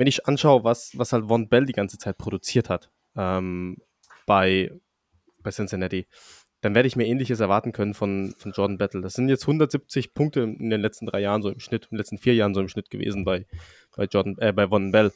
wenn 0.00 0.06
ich 0.06 0.26
anschaue, 0.26 0.64
was, 0.64 0.96
was 0.96 1.12
halt 1.12 1.28
Von 1.28 1.50
Bell 1.50 1.66
die 1.66 1.74
ganze 1.74 1.98
Zeit 1.98 2.16
produziert 2.16 2.70
hat 2.70 2.90
ähm, 3.16 3.76
bei, 4.24 4.70
bei 5.42 5.50
Cincinnati, 5.50 6.06
dann 6.62 6.74
werde 6.74 6.88
ich 6.88 6.96
mir 6.96 7.06
ähnliches 7.06 7.38
erwarten 7.40 7.72
können 7.72 7.92
von, 7.92 8.34
von 8.38 8.52
Jordan 8.52 8.78
Battle. 8.78 9.02
Das 9.02 9.12
sind 9.12 9.28
jetzt 9.28 9.42
170 9.42 10.14
Punkte 10.14 10.40
in 10.40 10.70
den 10.70 10.80
letzten 10.80 11.04
drei 11.04 11.20
Jahren 11.20 11.42
so 11.42 11.50
im 11.50 11.60
Schnitt, 11.60 11.84
in 11.84 11.90
den 11.90 11.98
letzten 11.98 12.16
vier 12.16 12.34
Jahren 12.34 12.54
so 12.54 12.62
im 12.62 12.68
Schnitt 12.68 12.88
gewesen 12.88 13.26
bei, 13.26 13.46
bei 13.94 14.04
Jordan, 14.04 14.38
äh, 14.38 14.54
bei 14.54 14.68
Von 14.68 14.90
Bell. 14.90 15.12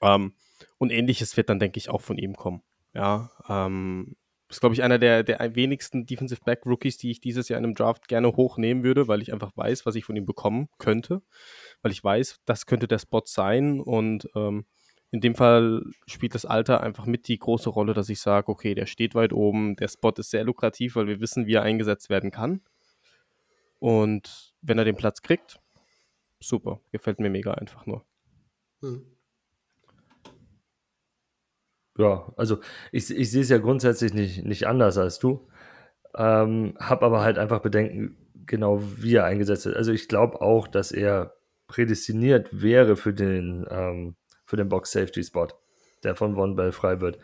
Ähm, 0.00 0.32
und 0.78 0.90
ähnliches 0.90 1.36
wird 1.36 1.50
dann, 1.50 1.58
denke 1.58 1.76
ich, 1.76 1.90
auch 1.90 2.00
von 2.00 2.16
ihm 2.16 2.34
kommen. 2.34 2.62
Ja, 2.94 3.30
ähm, 3.46 4.16
ist, 4.52 4.60
glaube 4.60 4.74
ich, 4.74 4.82
einer 4.82 4.98
der, 4.98 5.22
der 5.22 5.54
wenigsten 5.54 6.06
Defensive 6.06 6.40
Back 6.44 6.64
Rookies, 6.66 6.98
die 6.98 7.10
ich 7.10 7.20
dieses 7.20 7.48
Jahr 7.48 7.58
in 7.58 7.64
einem 7.64 7.74
Draft 7.74 8.08
gerne 8.08 8.36
hochnehmen 8.36 8.84
würde, 8.84 9.08
weil 9.08 9.22
ich 9.22 9.32
einfach 9.32 9.52
weiß, 9.56 9.86
was 9.86 9.94
ich 9.94 10.04
von 10.04 10.16
ihm 10.16 10.26
bekommen 10.26 10.68
könnte. 10.78 11.22
Weil 11.82 11.92
ich 11.92 12.02
weiß, 12.02 12.40
das 12.44 12.66
könnte 12.66 12.86
der 12.86 12.98
Spot 12.98 13.22
sein. 13.24 13.80
Und 13.80 14.28
ähm, 14.34 14.66
in 15.10 15.20
dem 15.20 15.34
Fall 15.34 15.82
spielt 16.06 16.34
das 16.34 16.44
Alter 16.44 16.82
einfach 16.82 17.06
mit 17.06 17.28
die 17.28 17.38
große 17.38 17.70
Rolle, 17.70 17.94
dass 17.94 18.08
ich 18.08 18.20
sage, 18.20 18.48
okay, 18.48 18.74
der 18.74 18.86
steht 18.86 19.14
weit 19.14 19.32
oben, 19.32 19.76
der 19.76 19.88
Spot 19.88 20.12
ist 20.16 20.30
sehr 20.30 20.44
lukrativ, 20.44 20.96
weil 20.96 21.06
wir 21.06 21.20
wissen, 21.20 21.46
wie 21.46 21.54
er 21.54 21.62
eingesetzt 21.62 22.08
werden 22.08 22.30
kann. 22.30 22.62
Und 23.78 24.54
wenn 24.60 24.78
er 24.78 24.84
den 24.84 24.96
Platz 24.96 25.22
kriegt, 25.22 25.58
super, 26.40 26.80
gefällt 26.92 27.18
mir 27.20 27.30
mega 27.30 27.52
einfach 27.54 27.84
nur. 27.86 28.04
Hm. 28.80 29.11
Ja, 31.98 32.32
also 32.36 32.58
ich, 32.90 33.10
ich 33.14 33.30
sehe 33.30 33.42
es 33.42 33.50
ja 33.50 33.58
grundsätzlich 33.58 34.14
nicht, 34.14 34.44
nicht 34.44 34.66
anders 34.66 34.96
als 34.98 35.18
du. 35.18 35.46
Ähm, 36.14 36.74
hab 36.78 37.02
aber 37.02 37.20
halt 37.22 37.38
einfach 37.38 37.60
Bedenken, 37.60 38.16
genau 38.46 38.82
wie 38.96 39.16
er 39.16 39.24
eingesetzt 39.24 39.66
wird. 39.66 39.76
Also 39.76 39.92
ich 39.92 40.08
glaube 40.08 40.40
auch, 40.40 40.68
dass 40.68 40.92
er 40.92 41.34
prädestiniert 41.68 42.48
wäre 42.62 42.96
für 42.96 43.14
den, 43.14 43.66
ähm, 43.70 44.16
für 44.44 44.56
den 44.56 44.68
Box-Safety-Spot, 44.68 45.48
der 46.04 46.14
von 46.14 46.34
Von 46.34 46.56
Bell 46.56 46.72
frei 46.72 47.00
wird. 47.00 47.18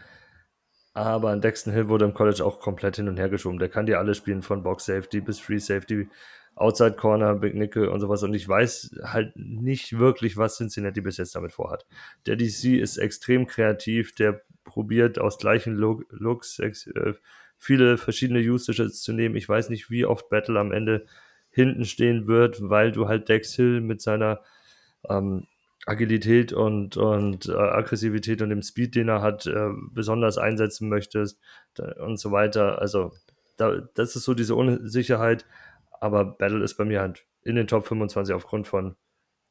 Aber 0.94 1.30
an 1.30 1.40
Dexton 1.40 1.72
Hill 1.72 1.88
wurde 1.88 2.06
im 2.06 2.14
College 2.14 2.44
auch 2.44 2.60
komplett 2.60 2.96
hin 2.96 3.08
und 3.08 3.18
her 3.18 3.28
geschoben. 3.28 3.58
Der 3.58 3.68
kann 3.68 3.86
dir 3.86 3.98
alle 3.98 4.14
spielen, 4.14 4.42
von 4.42 4.62
Box-Safety 4.62 5.20
bis 5.20 5.38
Free-Safety, 5.38 6.08
Outside 6.56 6.96
Corner, 6.96 7.36
Big 7.36 7.54
Nickel 7.54 7.88
und 7.88 8.00
sowas. 8.00 8.22
Und 8.22 8.34
ich 8.34 8.48
weiß 8.48 8.96
halt 9.04 9.32
nicht 9.36 9.98
wirklich, 9.98 10.36
was 10.36 10.56
Cincinnati 10.56 11.00
bis 11.00 11.18
jetzt 11.18 11.36
damit 11.36 11.52
vorhat. 11.52 11.86
Der 12.26 12.36
DC 12.36 12.80
ist 12.80 12.96
extrem 12.96 13.46
kreativ, 13.46 14.14
der 14.14 14.42
probiert 14.68 15.18
aus 15.18 15.38
gleichen 15.38 15.74
Look, 15.74 16.04
Looks 16.10 16.58
äh, 16.58 17.14
viele 17.56 17.96
verschiedene 17.96 18.40
Usages 18.40 19.02
zu 19.02 19.12
nehmen. 19.12 19.34
Ich 19.34 19.48
weiß 19.48 19.70
nicht, 19.70 19.90
wie 19.90 20.04
oft 20.04 20.28
Battle 20.28 20.60
am 20.60 20.72
Ende 20.72 21.06
hinten 21.50 21.84
stehen 21.84 22.28
wird, 22.28 22.58
weil 22.60 22.92
du 22.92 23.08
halt 23.08 23.28
Dex 23.28 23.54
Hill 23.54 23.80
mit 23.80 24.00
seiner 24.00 24.42
ähm, 25.08 25.46
Agilität 25.86 26.52
und, 26.52 26.96
und 26.96 27.48
äh, 27.48 27.52
Aggressivität 27.52 28.42
und 28.42 28.50
dem 28.50 28.62
Speed, 28.62 28.94
den 28.94 29.08
er 29.08 29.22
hat, 29.22 29.46
äh, 29.46 29.70
besonders 29.90 30.36
einsetzen 30.36 30.88
möchtest 30.88 31.40
da, 31.74 31.92
und 32.04 32.18
so 32.18 32.30
weiter. 32.30 32.80
Also 32.80 33.12
da, 33.56 33.80
das 33.94 34.14
ist 34.14 34.24
so 34.24 34.34
diese 34.34 34.54
Unsicherheit. 34.54 35.46
Aber 36.00 36.24
Battle 36.24 36.62
ist 36.62 36.76
bei 36.76 36.84
mir 36.84 37.00
halt 37.00 37.24
in 37.42 37.56
den 37.56 37.66
Top 37.66 37.86
25 37.86 38.34
aufgrund 38.34 38.68
von 38.68 38.96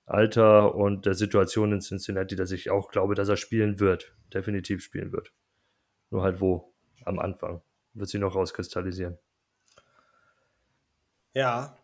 Alter 0.08 0.74
und 0.74 1.06
der 1.06 1.14
Situation 1.14 1.74
in 1.74 1.82
Cincinnati, 1.82 2.38
dass 2.38 2.52
ich 2.52 2.70
auch 2.70 2.90
glaube, 2.90 3.14
dass 3.14 3.28
er 3.28 3.36
spielen 3.36 3.80
wird. 3.80 4.16
Definitiv 4.34 4.82
spielen 4.82 5.12
wird. 5.12 5.34
Nur 6.10 6.24
halt 6.24 6.40
wo? 6.40 6.74
Am 7.04 7.20
Anfang. 7.20 7.62
Wird 7.94 8.10
sie 8.10 8.18
noch 8.18 8.34
rauskristallisieren. 8.34 9.18
Ja. 11.34 11.78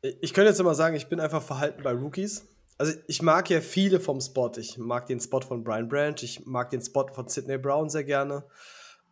Ich 0.00 0.32
könnte 0.32 0.48
jetzt 0.48 0.60
immer 0.60 0.74
sagen, 0.74 0.96
ich 0.96 1.08
bin 1.08 1.20
einfach 1.20 1.42
verhalten 1.42 1.82
bei 1.82 1.92
Rookies. 1.92 2.46
Also 2.78 2.94
ich 3.06 3.20
mag 3.20 3.50
ja 3.50 3.60
viele 3.60 4.00
vom 4.00 4.20
Spot. 4.20 4.52
Ich 4.56 4.78
mag 4.78 5.06
den 5.06 5.20
Spot 5.20 5.42
von 5.42 5.62
Brian 5.62 5.88
Branch, 5.88 6.22
ich 6.22 6.46
mag 6.46 6.70
den 6.70 6.80
Spot 6.80 7.08
von 7.08 7.28
Sidney 7.28 7.58
Brown 7.58 7.90
sehr 7.90 8.04
gerne. 8.04 8.44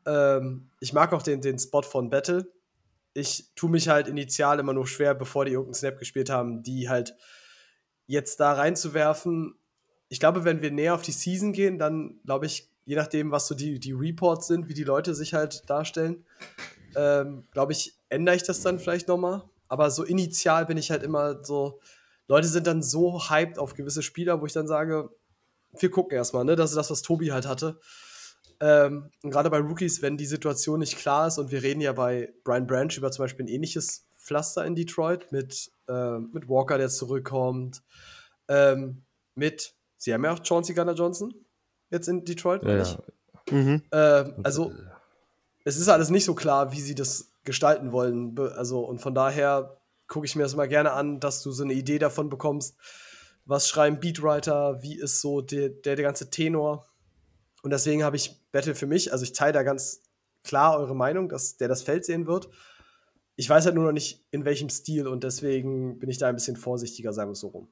Ähm, 0.06 0.70
ich 0.80 0.92
mag 0.92 1.12
auch 1.12 1.22
den, 1.22 1.42
den 1.42 1.58
Spot 1.58 1.82
von 1.82 2.08
Battle. 2.08 2.46
Ich 3.12 3.52
tue 3.54 3.70
mich 3.70 3.88
halt 3.88 4.08
initial 4.08 4.60
immer 4.60 4.72
nur 4.72 4.86
schwer, 4.86 5.14
bevor 5.14 5.44
die 5.44 5.52
irgendeinen 5.52 5.74
Snap 5.74 5.98
gespielt 5.98 6.30
haben, 6.30 6.62
die 6.62 6.88
halt 6.88 7.16
jetzt 8.06 8.40
da 8.40 8.52
reinzuwerfen. 8.52 9.54
Ich 10.08 10.20
glaube, 10.20 10.44
wenn 10.44 10.62
wir 10.62 10.70
näher 10.70 10.94
auf 10.94 11.02
die 11.02 11.12
Season 11.12 11.52
gehen, 11.52 11.78
dann 11.78 12.20
glaube 12.24 12.46
ich, 12.46 12.70
je 12.84 12.96
nachdem, 12.96 13.32
was 13.32 13.48
so 13.48 13.54
die, 13.54 13.80
die 13.80 13.92
Reports 13.92 14.46
sind, 14.46 14.68
wie 14.68 14.74
die 14.74 14.84
Leute 14.84 15.14
sich 15.14 15.34
halt 15.34 15.68
darstellen, 15.68 16.24
ähm, 16.94 17.44
glaube 17.52 17.72
ich, 17.72 17.98
ändere 18.08 18.36
ich 18.36 18.44
das 18.44 18.60
dann 18.60 18.78
vielleicht 18.78 19.08
nochmal. 19.08 19.42
Aber 19.68 19.90
so 19.90 20.04
initial 20.04 20.66
bin 20.66 20.78
ich 20.78 20.90
halt 20.90 21.02
immer 21.02 21.44
so, 21.44 21.80
Leute 22.28 22.48
sind 22.48 22.66
dann 22.66 22.82
so 22.82 23.28
hyped 23.28 23.58
auf 23.58 23.74
gewisse 23.74 24.02
Spieler, 24.02 24.40
wo 24.40 24.46
ich 24.46 24.52
dann 24.52 24.68
sage, 24.68 25.10
wir 25.78 25.90
gucken 25.90 26.16
erstmal, 26.16 26.44
ne? 26.44 26.56
Das 26.56 26.70
ist 26.70 26.76
das, 26.76 26.90
was 26.90 27.02
Tobi 27.02 27.32
halt 27.32 27.46
hatte. 27.46 27.78
Ähm, 28.60 29.10
und 29.22 29.30
gerade 29.30 29.50
bei 29.50 29.58
Rookies, 29.58 30.00
wenn 30.00 30.16
die 30.16 30.26
Situation 30.26 30.80
nicht 30.80 30.96
klar 30.96 31.26
ist, 31.26 31.38
und 31.38 31.50
wir 31.50 31.62
reden 31.62 31.80
ja 31.80 31.92
bei 31.92 32.32
Brian 32.44 32.66
Branch 32.66 32.96
über 32.96 33.10
zum 33.10 33.24
Beispiel 33.24 33.44
ein 33.44 33.48
ähnliches 33.48 34.05
Pflaster 34.26 34.64
in 34.66 34.74
Detroit 34.74 35.30
mit, 35.30 35.70
äh, 35.88 36.18
mit 36.18 36.48
Walker, 36.48 36.78
der 36.78 36.88
zurückkommt, 36.88 37.82
ähm, 38.48 39.02
mit, 39.34 39.74
sie 39.96 40.12
haben 40.12 40.24
ja 40.24 40.32
auch 40.32 40.40
Chauncey 40.42 40.74
Gunner 40.74 40.94
Johnson 40.94 41.32
jetzt 41.90 42.08
in 42.08 42.24
Detroit, 42.24 42.62
Ja, 42.64 42.76
ja. 42.76 42.98
Mhm. 43.50 43.82
Ähm, 43.92 44.34
also, 44.42 44.72
es 45.64 45.76
ist 45.76 45.88
alles 45.88 46.10
nicht 46.10 46.24
so 46.24 46.34
klar, 46.34 46.72
wie 46.72 46.80
sie 46.80 46.96
das 46.96 47.30
gestalten 47.44 47.92
wollen. 47.92 48.36
Also, 48.56 48.80
und 48.80 49.00
von 49.00 49.14
daher 49.14 49.80
gucke 50.08 50.26
ich 50.26 50.34
mir 50.34 50.42
das 50.42 50.56
mal 50.56 50.66
gerne 50.66 50.92
an, 50.92 51.20
dass 51.20 51.42
du 51.42 51.52
so 51.52 51.62
eine 51.62 51.74
Idee 51.74 51.98
davon 51.98 52.28
bekommst, 52.28 52.76
was 53.44 53.68
schreiben 53.68 54.00
Beatwriter, 54.00 54.82
wie 54.82 54.98
ist 54.98 55.20
so 55.20 55.40
der, 55.40 55.68
der, 55.68 55.94
der 55.94 56.04
ganze 56.04 56.30
Tenor. 56.30 56.88
Und 57.62 57.70
deswegen 57.70 58.02
habe 58.02 58.16
ich 58.16 58.40
Battle 58.50 58.74
für 58.74 58.86
mich, 58.86 59.12
also 59.12 59.22
ich 59.22 59.32
teile 59.32 59.52
da 59.52 59.62
ganz 59.62 60.02
klar 60.42 60.78
eure 60.78 60.96
Meinung, 60.96 61.28
dass 61.28 61.56
der 61.56 61.68
das 61.68 61.82
Feld 61.82 62.04
sehen 62.04 62.26
wird. 62.26 62.48
Ich 63.36 63.48
weiß 63.48 63.66
halt 63.66 63.74
nur 63.74 63.84
noch 63.84 63.92
nicht, 63.92 64.24
in 64.30 64.44
welchem 64.44 64.70
Stil 64.70 65.06
und 65.06 65.22
deswegen 65.22 65.98
bin 65.98 66.08
ich 66.08 66.18
da 66.18 66.28
ein 66.28 66.34
bisschen 66.34 66.56
vorsichtiger, 66.56 67.12
sagen 67.12 67.28
wir 67.28 67.32
es 67.34 67.40
so 67.40 67.48
rum. 67.48 67.68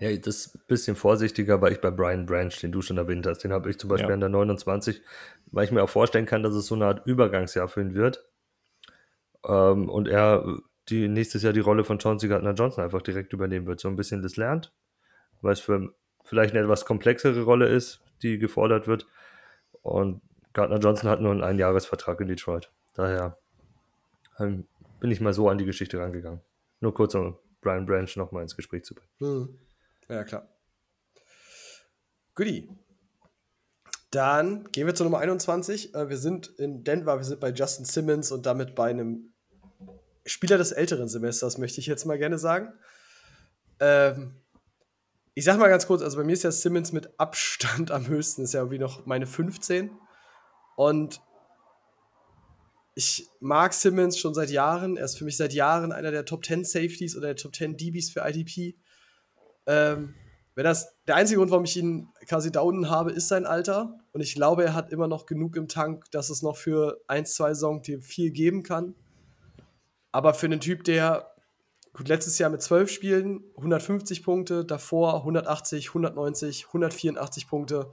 Ja, 0.00 0.16
das 0.16 0.36
ist 0.36 0.54
ein 0.56 0.62
bisschen 0.66 0.96
vorsichtiger, 0.96 1.60
weil 1.60 1.72
ich 1.72 1.80
bei 1.80 1.90
Brian 1.90 2.24
Branch, 2.26 2.52
den 2.62 2.72
du 2.72 2.80
schon 2.80 2.96
erwähnt 2.96 3.26
hast, 3.26 3.44
den 3.44 3.52
habe 3.52 3.68
ich 3.68 3.78
zum 3.78 3.88
Beispiel 3.90 4.08
Ja. 4.08 4.14
an 4.14 4.20
der 4.20 4.30
29, 4.30 5.02
weil 5.52 5.64
ich 5.64 5.72
mir 5.72 5.82
auch 5.82 5.90
vorstellen 5.90 6.26
kann, 6.26 6.42
dass 6.42 6.54
es 6.54 6.66
so 6.66 6.74
eine 6.74 6.86
Art 6.86 7.06
Übergangsjahr 7.06 7.68
für 7.68 7.82
ihn 7.82 7.94
wird. 7.94 8.26
Ähm, 9.46 9.90
und 9.90 10.08
er 10.08 10.58
die 10.88 11.08
nächstes 11.08 11.42
Jahr 11.42 11.52
die 11.52 11.60
Rolle 11.60 11.84
von 11.84 11.98
Chauncey 11.98 12.28
Gardner 12.28 12.54
Johnson 12.54 12.84
einfach 12.84 13.02
direkt 13.02 13.32
übernehmen 13.32 13.66
wird. 13.66 13.80
So 13.80 13.88
ein 13.88 13.96
bisschen 13.96 14.22
das 14.22 14.36
lernt, 14.36 14.72
weil 15.40 15.52
es 15.52 15.60
für 15.60 15.94
vielleicht 16.24 16.54
eine 16.54 16.62
etwas 16.62 16.84
komplexere 16.86 17.42
Rolle 17.42 17.68
ist, 17.68 18.00
die 18.22 18.38
gefordert 18.38 18.86
wird. 18.86 19.06
Und 19.82 20.22
Gardner 20.54 20.78
Johnson 20.78 21.10
hat 21.10 21.20
nur 21.20 21.32
einen 21.32 21.42
Einjahresvertrag 21.42 22.20
in 22.20 22.28
Detroit. 22.28 22.72
Daher 22.94 23.36
ähm, 24.38 24.66
bin 25.00 25.10
ich 25.10 25.20
mal 25.20 25.34
so 25.34 25.48
an 25.48 25.58
die 25.58 25.64
Geschichte 25.66 25.98
rangegangen. 25.98 26.40
Nur 26.80 26.94
kurz, 26.94 27.14
um 27.14 27.36
Brian 27.60 27.86
Branch 27.86 28.08
nochmal 28.16 28.42
ins 28.42 28.56
Gespräch 28.56 28.84
zu 28.84 28.94
bringen. 28.94 29.10
Hm. 29.18 29.58
Ja, 30.08 30.24
klar. 30.24 30.48
Goodie. 32.34 32.70
Dann 34.10 34.70
gehen 34.70 34.86
wir 34.86 34.94
zur 34.94 35.04
Nummer 35.04 35.18
21. 35.18 35.94
Äh, 35.94 36.08
wir 36.08 36.16
sind 36.16 36.46
in 36.58 36.84
Denver, 36.84 37.16
wir 37.16 37.24
sind 37.24 37.40
bei 37.40 37.50
Justin 37.50 37.84
Simmons 37.84 38.30
und 38.30 38.46
damit 38.46 38.76
bei 38.76 38.90
einem 38.90 39.32
Spieler 40.24 40.56
des 40.56 40.70
älteren 40.70 41.08
Semesters, 41.08 41.58
möchte 41.58 41.80
ich 41.80 41.86
jetzt 41.86 42.04
mal 42.04 42.16
gerne 42.16 42.38
sagen. 42.38 42.72
Ähm, 43.80 44.36
ich 45.34 45.44
sag 45.44 45.58
mal 45.58 45.68
ganz 45.68 45.88
kurz, 45.88 46.00
also 46.00 46.16
bei 46.16 46.22
mir 46.22 46.32
ist 46.32 46.44
ja 46.44 46.52
Simmons 46.52 46.92
mit 46.92 47.18
Abstand 47.18 47.90
am 47.90 48.06
höchsten, 48.06 48.44
ist 48.44 48.54
ja 48.54 48.70
wie 48.70 48.78
noch 48.78 49.04
meine 49.04 49.26
15. 49.26 49.90
Und 50.76 51.20
ich 52.94 53.28
mag 53.40 53.74
Simmons 53.74 54.18
schon 54.18 54.34
seit 54.34 54.50
Jahren. 54.50 54.96
Er 54.96 55.04
ist 55.04 55.18
für 55.18 55.24
mich 55.24 55.36
seit 55.36 55.52
Jahren 55.52 55.92
einer 55.92 56.10
der 56.10 56.24
Top 56.24 56.44
10 56.44 56.64
Safeties 56.64 57.16
oder 57.16 57.28
der 57.28 57.36
Top 57.36 57.54
10 57.54 57.76
DBs 57.76 58.10
für 58.10 58.20
IDP. 58.26 58.76
Ähm, 59.66 60.14
wenn 60.54 60.64
das 60.64 60.94
der 61.06 61.16
einzige 61.16 61.38
Grund, 61.38 61.50
warum 61.50 61.64
ich 61.64 61.76
ihn 61.76 62.08
quasi 62.26 62.52
da 62.52 62.60
unten 62.60 62.88
habe, 62.88 63.10
ist 63.10 63.28
sein 63.28 63.46
Alter. 63.46 63.98
Und 64.12 64.20
ich 64.20 64.34
glaube, 64.34 64.64
er 64.64 64.74
hat 64.74 64.92
immer 64.92 65.08
noch 65.08 65.26
genug 65.26 65.56
im 65.56 65.66
Tank, 65.66 66.04
dass 66.12 66.30
es 66.30 66.42
noch 66.42 66.56
für 66.56 67.00
ein, 67.08 67.26
zwei 67.26 67.54
Saisons 67.54 67.88
viel 68.02 68.30
geben 68.30 68.62
kann. 68.62 68.94
Aber 70.12 70.32
für 70.32 70.46
einen 70.46 70.60
Typ, 70.60 70.84
der 70.84 71.34
gut 71.92 72.08
letztes 72.08 72.38
Jahr 72.38 72.50
mit 72.50 72.62
12 72.62 72.90
Spielen 72.90 73.44
150 73.56 74.22
Punkte, 74.22 74.64
davor 74.64 75.16
180, 75.18 75.88
190, 75.88 76.66
184 76.68 77.48
Punkte. 77.48 77.92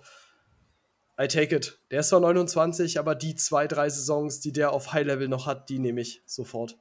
I 1.20 1.28
take 1.28 1.56
it. 1.56 1.80
Der 1.92 2.00
ist 2.00 2.10
zwar 2.10 2.20
29, 2.20 3.00
aber 3.00 3.16
die 3.16 3.36
zwei, 3.36 3.68
drei 3.68 3.90
Saisons, 3.90 4.40
die 4.40 4.52
der 4.52 4.72
auf 4.72 4.94
High 4.94 5.06
Level 5.06 5.28
noch 5.28 5.46
hat, 5.46 5.70
die 5.70 5.80
nehme 5.80 6.02
ich 6.02 6.24
sofort. 6.26 6.78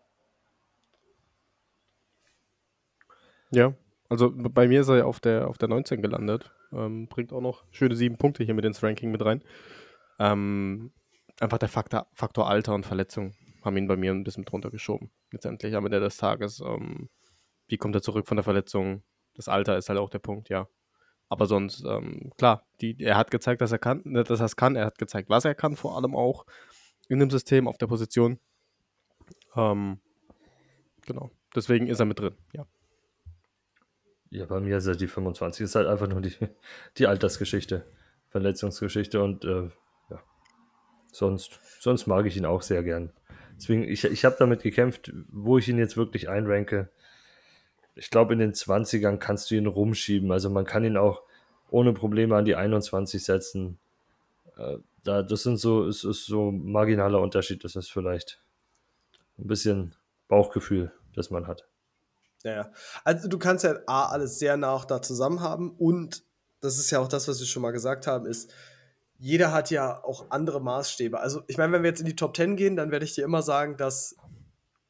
Ja, 3.51 3.75
also 4.09 4.33
bei 4.33 4.69
mir 4.69 4.81
ist 4.81 4.89
er 4.89 5.07
auf 5.07 5.21
der, 5.21 5.49
auf 5.49 5.59
der 5.59 5.69
19 5.69 6.03
gelandet. 6.03 6.53
Ähm, 6.73 7.09
bringt 7.09 7.33
auch 7.33 7.41
noch 7.41 7.65
schöne 7.71 7.97
sieben 7.97 8.17
Punkte 8.17 8.45
hier 8.45 8.55
mit 8.55 8.65
ins 8.65 8.83
Ranking 8.83 9.11
mit 9.11 9.25
rein. 9.25 9.43
Ähm, 10.19 10.93
einfach 11.41 11.59
der 11.59 11.69
Faktor, 11.69 12.07
Faktor 12.13 12.49
Alter 12.49 12.75
und 12.75 12.87
Verletzung 12.87 13.35
haben 13.65 13.77
ihn 13.77 13.89
bei 13.89 13.97
mir 13.97 14.13
ein 14.13 14.25
bisschen 14.25 14.45
drunter 14.45 14.71
geschoben. 14.71 15.11
Letztendlich 15.33 15.75
am 15.75 15.85
Ende 15.85 16.01
des 16.01 16.17
Tages. 16.17 16.61
Ähm, 16.61 17.09
wie 17.67 17.77
kommt 17.77 17.95
er 17.95 18.03
zurück 18.03 18.27
von 18.27 18.37
der 18.37 18.45
Verletzung? 18.45 19.03
Das 19.35 19.49
Alter 19.49 19.77
ist 19.77 19.89
halt 19.89 19.99
auch 19.99 20.11
der 20.11 20.19
Punkt, 20.19 20.49
ja. 20.49 20.69
Aber 21.31 21.47
sonst, 21.47 21.85
ähm, 21.87 22.33
klar, 22.37 22.67
die, 22.81 23.01
er 23.01 23.17
hat 23.17 23.31
gezeigt, 23.31 23.63
dass 23.63 23.71
er 23.71 23.79
kann, 23.79 24.03
ne, 24.05 24.25
dass 24.25 24.41
er 24.41 24.47
es 24.47 24.57
kann. 24.57 24.75
Er 24.75 24.87
hat 24.87 24.99
gezeigt, 24.99 25.31
was 25.31 25.45
er 25.45 25.55
kann, 25.55 25.77
vor 25.77 25.97
allem 25.97 26.17
auch 26.17 26.45
in 27.09 27.21
dem 27.21 27.31
System, 27.31 27.69
auf 27.69 27.79
der 27.79 27.87
Position. 27.87 28.41
Ähm, 29.55 30.01
genau. 31.07 31.31
Deswegen 31.55 31.87
ist 31.87 32.01
er 32.01 32.07
mit 32.07 32.19
drin, 32.19 32.35
ja. 32.53 32.67
Ja, 34.31 34.47
bei 34.47 34.61
mir 34.61 34.79
ist 34.79 34.87
er 34.87 34.97
die 34.97 35.07
25. 35.07 35.65
Ist 35.65 35.77
halt 35.77 35.87
einfach 35.87 36.09
nur 36.09 36.21
die, 36.21 36.35
die 36.99 37.07
Altersgeschichte, 37.07 37.87
Verletzungsgeschichte 38.31 39.23
und 39.23 39.45
äh, 39.45 39.71
ja. 40.11 40.23
Sonst, 41.13 41.61
sonst 41.79 42.09
mag 42.09 42.27
ich 42.27 42.37
ihn 42.37 42.45
auch 42.45 42.63
sehr 42.63 42.83
gern. 42.83 43.13
Deswegen, 43.55 43.85
ich, 43.85 44.05
ich 44.05 44.25
habe 44.25 44.35
damit 44.37 44.65
gekämpft, 44.65 45.13
wo 45.29 45.59
ich 45.59 45.69
ihn 45.69 45.79
jetzt 45.79 45.97
wirklich 45.97 46.29
einranke. 46.29 46.91
Ich 47.95 48.11
glaube, 48.11 48.33
in 48.33 48.39
den 48.39 48.53
20ern 48.53 49.19
kannst 49.19 49.51
du 49.51 49.55
ihn 49.55 49.67
rumschieben. 49.67 50.31
Also 50.33 50.51
man 50.51 50.65
kann 50.65 50.85
ihn 50.85 50.97
auch 50.97 51.23
ohne 51.71 51.93
Probleme 51.93 52.37
an 52.37 52.45
die 52.45 52.57
21 52.57 53.23
setzen. 53.23 53.79
Äh, 54.57 54.79
da, 55.05 55.23
das 55.23 55.43
sind 55.43 55.57
so, 55.57 55.87
ist, 55.87 56.05
ist 56.05 56.27
so 56.27 56.51
ein 56.51 56.71
marginaler 56.71 57.21
Unterschied. 57.21 57.65
Das 57.65 57.77
ist 57.77 57.91
vielleicht 57.91 58.43
ein 59.39 59.47
bisschen 59.47 59.95
Bauchgefühl, 60.29 60.93
das 61.15 61.31
man 61.31 61.47
hat. 61.47 61.69
Ja, 62.45 62.53
ja. 62.53 62.73
Also 63.05 63.29
du 63.29 63.39
kannst 63.39 63.65
ja 63.65 63.77
A, 63.87 64.07
alles 64.07 64.39
sehr 64.39 64.57
nah 64.57 64.71
auch 64.71 64.85
da 64.85 65.03
zusammen 65.03 65.41
haben 65.41 65.71
und 65.73 66.23
das 66.61 66.79
ist 66.79 66.91
ja 66.91 67.01
auch 67.01 67.09
das, 67.09 67.29
was 67.29 67.41
wir 67.41 67.47
schon 67.47 67.63
mal 67.63 67.71
gesagt 67.71 68.07
haben, 68.07 68.27
ist, 68.27 68.53
jeder 69.19 69.53
hat 69.53 69.71
ja 69.71 70.03
auch 70.03 70.31
andere 70.31 70.61
Maßstäbe. 70.61 71.21
Also 71.21 71.43
ich 71.47 71.59
meine, 71.59 71.73
wenn 71.73 71.83
wir 71.83 71.91
jetzt 71.91 72.01
in 72.01 72.07
die 72.07 72.17
Top 72.17 72.37
10 72.37 72.57
gehen, 72.57 72.77
dann 72.77 72.91
werde 72.91 73.05
ich 73.05 73.15
dir 73.15 73.25
immer 73.25 73.43
sagen, 73.43 73.77
dass 73.77 74.17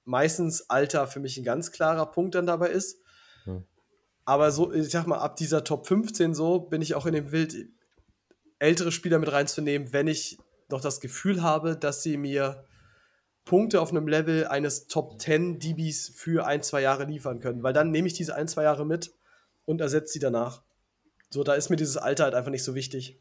meistens 0.04 0.68
Alter 0.70 1.06
für 1.06 1.20
mich 1.20 1.36
ein 1.36 1.44
ganz 1.44 1.72
klarer 1.72 2.06
Punkt 2.06 2.34
dann 2.34 2.46
dabei 2.46 2.70
ist. 2.70 3.00
Hm. 3.44 3.64
Aber 4.24 4.50
so, 4.52 4.72
ich 4.72 4.90
sag 4.90 5.06
mal, 5.06 5.18
ab 5.18 5.36
dieser 5.36 5.64
Top 5.64 5.86
15 5.86 6.34
so 6.34 6.60
bin 6.60 6.82
ich 6.82 6.94
auch 6.94 7.06
in 7.06 7.14
dem 7.14 7.32
Wild, 7.32 7.54
ältere 8.58 8.92
Spieler 8.92 9.18
mit 9.18 9.32
reinzunehmen, 9.32 9.92
wenn 9.92 10.06
ich 10.06 10.38
noch 10.68 10.80
das 10.80 11.00
Gefühl 11.00 11.42
habe, 11.42 11.76
dass 11.76 12.02
sie 12.02 12.16
mir 12.16 12.64
Punkte 13.44 13.80
auf 13.80 13.90
einem 13.90 14.06
Level 14.06 14.46
eines 14.46 14.86
Top 14.86 15.20
10 15.20 15.58
DBs 15.58 16.12
für 16.14 16.46
ein, 16.46 16.62
zwei 16.62 16.82
Jahre 16.82 17.04
liefern 17.04 17.40
können. 17.40 17.62
Weil 17.62 17.72
dann 17.72 17.90
nehme 17.90 18.06
ich 18.06 18.14
diese 18.14 18.34
ein, 18.34 18.46
zwei 18.46 18.62
Jahre 18.62 18.86
mit 18.86 19.12
und 19.64 19.80
ersetze 19.80 20.12
sie 20.12 20.18
danach. 20.18 20.62
So, 21.30 21.42
da 21.42 21.54
ist 21.54 21.70
mir 21.70 21.76
dieses 21.76 21.96
Alter 21.96 22.24
halt 22.24 22.34
einfach 22.34 22.50
nicht 22.50 22.64
so 22.64 22.74
wichtig. 22.74 23.18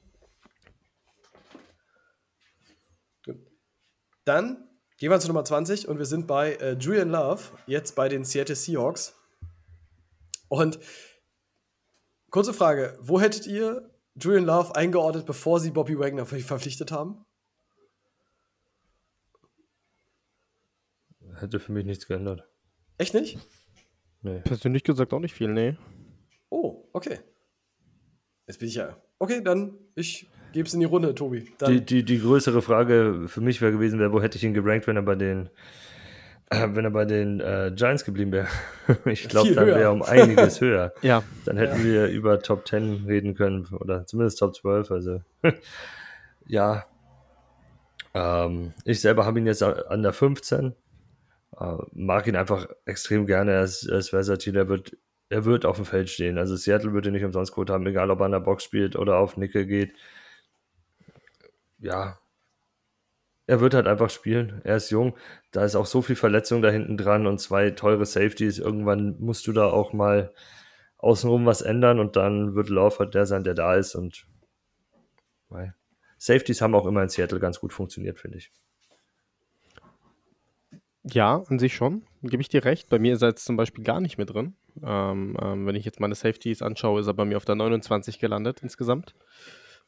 Dann 4.26 4.69
gehen 5.00 5.10
wir 5.10 5.20
zu 5.20 5.28
Nummer 5.28 5.46
20 5.46 5.88
und 5.88 5.98
wir 5.98 6.06
sind 6.06 6.28
bei 6.28 6.54
äh, 6.56 6.74
Julian 6.74 7.10
Love, 7.10 7.42
jetzt 7.66 7.96
bei 7.96 8.10
den 8.10 8.26
Seattle 8.26 8.56
Seahawks. 8.56 9.16
Und 10.50 10.80
kurze 12.30 12.54
Frage: 12.54 12.98
Wo 13.02 13.20
hättet 13.20 13.48
ihr 13.48 13.90
Julian 14.16 14.46
Love 14.46 14.76
eingeordnet, 14.76 15.26
bevor 15.26 15.60
sie 15.60 15.72
Bobby 15.72 15.98
Wagner 15.98 16.26
verpflichtet 16.26 16.92
haben? 16.92 17.26
Hätte 21.36 21.60
für 21.60 21.72
mich 21.72 21.86
nichts 21.86 22.06
geändert. 22.06 22.46
Echt 22.98 23.14
nicht? 23.14 23.40
Nee. 24.22 24.42
Persönlich 24.42 24.84
gesagt 24.84 25.14
auch 25.14 25.20
nicht 25.20 25.34
viel, 25.34 25.48
nee. 25.48 25.78
Oh, 26.50 26.90
okay. 26.92 27.20
Jetzt 28.46 28.60
bin 28.60 28.68
ich 28.68 28.76
ja. 28.76 29.02
Okay, 29.20 29.42
dann 29.42 29.78
ich 29.96 30.30
gebe 30.52 30.68
es 30.68 30.74
in 30.74 30.80
die 30.80 30.86
Runde, 30.86 31.16
Tobi. 31.16 31.52
Die, 31.68 31.86
die, 31.86 32.04
die 32.04 32.20
größere 32.20 32.62
Frage 32.62 33.26
für 33.28 33.42
mich 33.42 33.62
wäre 33.62 33.72
gewesen, 33.72 34.00
wär, 34.00 34.12
wo 34.12 34.22
hätte 34.22 34.38
ich 34.38 34.44
ihn 34.44 34.54
gerankt, 34.54 34.88
wenn 34.88 34.96
er 34.96 35.02
bei 35.02 35.16
den, 35.16 35.50
äh, 36.50 36.68
wenn 36.72 36.86
er 36.86 36.92
bei 36.92 37.06
den 37.06 37.40
äh, 37.40 37.72
Giants 37.76 38.06
geblieben 38.06 38.32
wäre. 38.32 38.48
ich 39.06 39.28
glaube, 39.28 39.54
dann 39.54 39.68
wäre 39.68 39.82
er 39.82 39.92
um 39.92 40.02
einiges 40.02 40.62
höher. 40.62 40.94
Ja. 41.02 41.24
Dann 41.46 41.58
hätten 41.58 41.80
ja. 41.80 41.84
wir 41.84 42.08
über 42.08 42.40
Top 42.42 42.68
10 42.68 43.06
reden 43.08 43.36
können 43.36 43.68
oder 43.80 44.06
zumindest 44.06 44.40
Top 44.40 44.56
12. 44.56 44.92
Also 44.92 45.22
ja. 46.48 46.86
Ähm, 48.14 48.74
ich 48.86 49.02
selber 49.02 49.26
habe 49.26 49.40
ihn 49.40 49.46
jetzt 49.46 49.62
an 49.64 50.02
der 50.02 50.14
15. 50.14 50.74
Äh, 51.60 51.66
mag 51.94 52.28
ihn 52.28 52.36
einfach 52.36 52.68
extrem 52.86 53.26
gerne. 53.26 53.52
Er 53.52 53.64
ist, 53.64 53.86
er 53.86 54.00
ist 54.00 54.10
versatil, 54.10 54.56
er 54.56 54.68
wird, 54.68 54.98
er 55.30 55.46
wird 55.46 55.66
auf 55.66 55.76
dem 55.76 55.86
Feld 55.86 56.10
stehen. 56.10 56.38
Also 56.38 56.56
Seattle 56.56 56.94
würde 56.94 57.12
nicht 57.12 57.24
umsonst 57.24 57.52
Code 57.52 57.74
haben, 57.74 57.86
egal 57.86 58.10
ob 58.10 58.20
er 58.22 58.26
an 58.26 58.32
der 58.32 58.40
Box 58.40 58.64
spielt 58.64 58.96
oder 58.96 59.18
auf 59.18 59.38
Nickel 59.38 59.66
geht. 59.66 59.94
Ja, 61.80 62.20
er 63.50 63.62
wird 63.62 63.74
halt 63.74 63.88
einfach 63.88 64.12
spielen. 64.12 64.62
Er 64.64 64.76
ist 64.76 64.92
jung. 64.92 65.18
Da 65.50 65.66
ist 65.66 65.76
auch 65.76 65.88
so 65.88 66.04
viel 66.04 66.16
Verletzung 66.16 66.62
da 66.62 66.70
hinten 66.70 66.98
dran 66.98 67.26
und 67.26 67.40
zwei 67.40 67.72
teure 67.72 68.06
Safeties. 68.06 68.60
Irgendwann 68.60 69.16
musst 69.20 69.48
du 69.48 69.54
da 69.54 69.66
auch 69.66 69.92
mal 69.92 70.32
außenrum 70.98 71.48
was 71.48 71.64
ändern 71.64 72.00
und 72.00 72.16
dann 72.16 72.54
wird 72.54 72.70
Love 72.70 73.00
halt 73.00 73.16
der 73.16 73.26
sein, 73.26 73.44
der 73.44 73.56
da 73.56 73.74
ist. 73.74 73.96
Und 73.96 74.28
Safeties 76.20 76.62
haben 76.62 76.76
auch 76.76 76.86
immer 76.86 77.02
in 77.02 77.10
Seattle 77.10 77.40
ganz 77.40 77.60
gut 77.60 77.74
funktioniert, 77.74 78.20
finde 78.20 78.38
ich. 78.38 78.52
Ja, 81.04 81.42
an 81.48 81.58
sich 81.58 81.74
schon. 81.74 82.04
Gebe 82.22 82.42
ich 82.44 82.50
dir 82.50 82.66
recht. 82.66 82.88
Bei 82.90 83.00
mir 83.00 83.16
ist 83.16 83.24
er 83.24 83.30
jetzt 83.30 83.46
zum 83.46 83.58
Beispiel 83.58 83.84
gar 83.84 84.00
nicht 84.00 84.20
mit 84.20 84.32
drin. 84.32 84.54
Ähm, 84.84 85.36
ähm, 85.42 85.66
wenn 85.66 85.76
ich 85.76 85.86
jetzt 85.86 86.00
meine 86.00 86.14
Safeties 86.14 86.62
anschaue, 86.62 87.00
ist 87.00 87.08
er 87.08 87.16
bei 87.16 87.26
mir 87.26 87.38
auf 87.38 87.46
der 87.46 87.56
29 87.56 88.20
gelandet 88.20 88.60
insgesamt. 88.62 89.16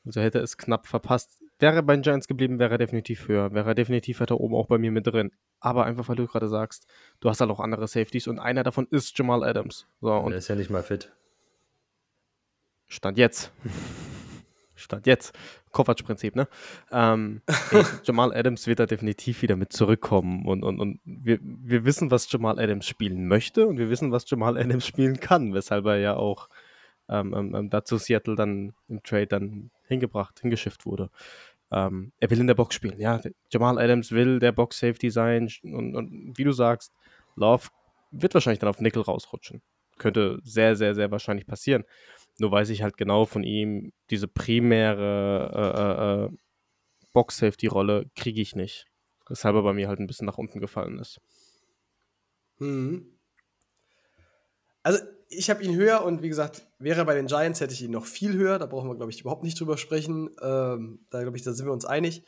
Also 0.03 0.19
hätte 0.19 0.39
es 0.39 0.57
knapp 0.57 0.87
verpasst. 0.87 1.40
Wäre 1.61 1.75
er 1.75 1.81
bei 1.83 1.95
den 1.95 2.01
Giants 2.01 2.27
geblieben, 2.27 2.57
wäre 2.57 2.71
er 2.71 2.77
definitiv 2.79 3.27
höher. 3.27 3.53
Wäre 3.53 3.69
er 3.69 3.75
definitiv 3.75 4.19
weiter 4.19 4.39
oben 4.39 4.55
auch 4.55 4.65
bei 4.65 4.79
mir 4.79 4.89
mit 4.91 5.05
drin. 5.05 5.31
Aber 5.59 5.85
einfach, 5.85 6.09
weil 6.09 6.15
du 6.15 6.25
gerade 6.25 6.49
sagst, 6.49 6.87
du 7.19 7.29
hast 7.29 7.39
halt 7.39 7.51
auch 7.51 7.59
andere 7.59 7.87
Safeties 7.87 8.27
und 8.27 8.39
einer 8.39 8.63
davon 8.63 8.87
ist 8.89 9.15
Jamal 9.15 9.43
Adams. 9.43 9.85
So, 10.01 10.11
und 10.11 10.31
Der 10.31 10.39
ist 10.39 10.47
ja 10.47 10.55
nicht 10.55 10.71
mal 10.71 10.81
fit. 10.81 11.11
Stand 12.87 13.19
jetzt. 13.19 13.51
Stand 14.75 15.05
jetzt. 15.05 15.37
Kovac-Prinzip, 15.71 16.35
ne? 16.35 16.47
Ähm, 16.91 17.41
ey, 17.71 17.83
Jamal 18.05 18.33
Adams 18.33 18.65
wird 18.65 18.79
da 18.79 18.87
definitiv 18.87 19.43
wieder 19.43 19.55
mit 19.55 19.71
zurückkommen 19.71 20.47
und, 20.47 20.63
und, 20.63 20.79
und 20.79 20.99
wir, 21.05 21.37
wir 21.43 21.85
wissen, 21.85 22.09
was 22.09 22.31
Jamal 22.31 22.59
Adams 22.59 22.87
spielen 22.87 23.27
möchte 23.27 23.67
und 23.67 23.77
wir 23.77 23.91
wissen, 23.91 24.11
was 24.11 24.27
Jamal 24.27 24.57
Adams 24.57 24.87
spielen 24.87 25.19
kann, 25.19 25.53
weshalb 25.53 25.85
er 25.85 25.97
ja 25.97 26.15
auch 26.15 26.49
ähm, 27.07 27.35
ähm, 27.35 27.55
ähm 27.55 27.69
dazu 27.69 27.97
Seattle 27.97 28.35
dann 28.35 28.73
im 28.87 29.03
Trade 29.03 29.27
dann 29.27 29.69
hingebracht, 29.87 30.39
hingeschifft 30.39 30.85
wurde. 30.85 31.09
Ähm, 31.71 32.11
er 32.19 32.29
will 32.29 32.39
in 32.39 32.47
der 32.47 32.55
Box 32.55 32.75
spielen, 32.75 32.99
ja. 32.99 33.21
Jamal 33.49 33.79
Adams 33.79 34.11
will 34.11 34.39
der 34.39 34.51
Box-Safety 34.51 35.09
sein 35.09 35.49
und, 35.63 35.95
und 35.95 36.37
wie 36.37 36.43
du 36.43 36.51
sagst, 36.51 36.93
Love 37.35 37.69
wird 38.11 38.33
wahrscheinlich 38.33 38.59
dann 38.59 38.69
auf 38.69 38.81
Nickel 38.81 39.01
rausrutschen. 39.01 39.61
Könnte 39.97 40.39
sehr, 40.43 40.75
sehr, 40.75 40.95
sehr 40.95 41.11
wahrscheinlich 41.11 41.47
passieren. 41.47 41.85
Nur 42.39 42.51
weiß 42.51 42.69
ich 42.69 42.83
halt 42.83 42.97
genau 42.97 43.25
von 43.25 43.43
ihm, 43.43 43.93
diese 44.09 44.27
primäre 44.27 45.51
äh, 45.53 46.25
äh, 46.25 46.25
äh 46.25 46.37
Box-Safety-Rolle 47.13 48.09
kriege 48.15 48.41
ich 48.41 48.55
nicht. 48.55 48.87
Weshalb 49.27 49.55
er 49.55 49.63
bei 49.63 49.73
mir 49.73 49.87
halt 49.87 49.99
ein 49.99 50.07
bisschen 50.07 50.25
nach 50.25 50.37
unten 50.37 50.59
gefallen 50.59 50.97
ist. 50.97 51.19
Hm. 52.57 53.05
Also, 54.83 55.03
ich 55.31 55.49
habe 55.49 55.63
ihn 55.63 55.75
höher 55.75 56.03
und 56.03 56.21
wie 56.21 56.29
gesagt, 56.29 56.67
wäre 56.79 57.05
bei 57.05 57.15
den 57.15 57.27
Giants, 57.27 57.61
hätte 57.61 57.73
ich 57.73 57.81
ihn 57.81 57.91
noch 57.91 58.05
viel 58.05 58.33
höher. 58.33 58.59
Da 58.59 58.65
brauchen 58.65 58.89
wir, 58.89 58.95
glaube 58.95 59.11
ich, 59.11 59.21
überhaupt 59.21 59.43
nicht 59.43 59.59
drüber 59.59 59.77
sprechen. 59.77 60.29
Ähm, 60.41 61.05
da, 61.09 61.21
glaube 61.21 61.37
ich, 61.37 61.43
da 61.43 61.53
sind 61.53 61.65
wir 61.65 61.73
uns 61.73 61.85
einig. 61.85 62.23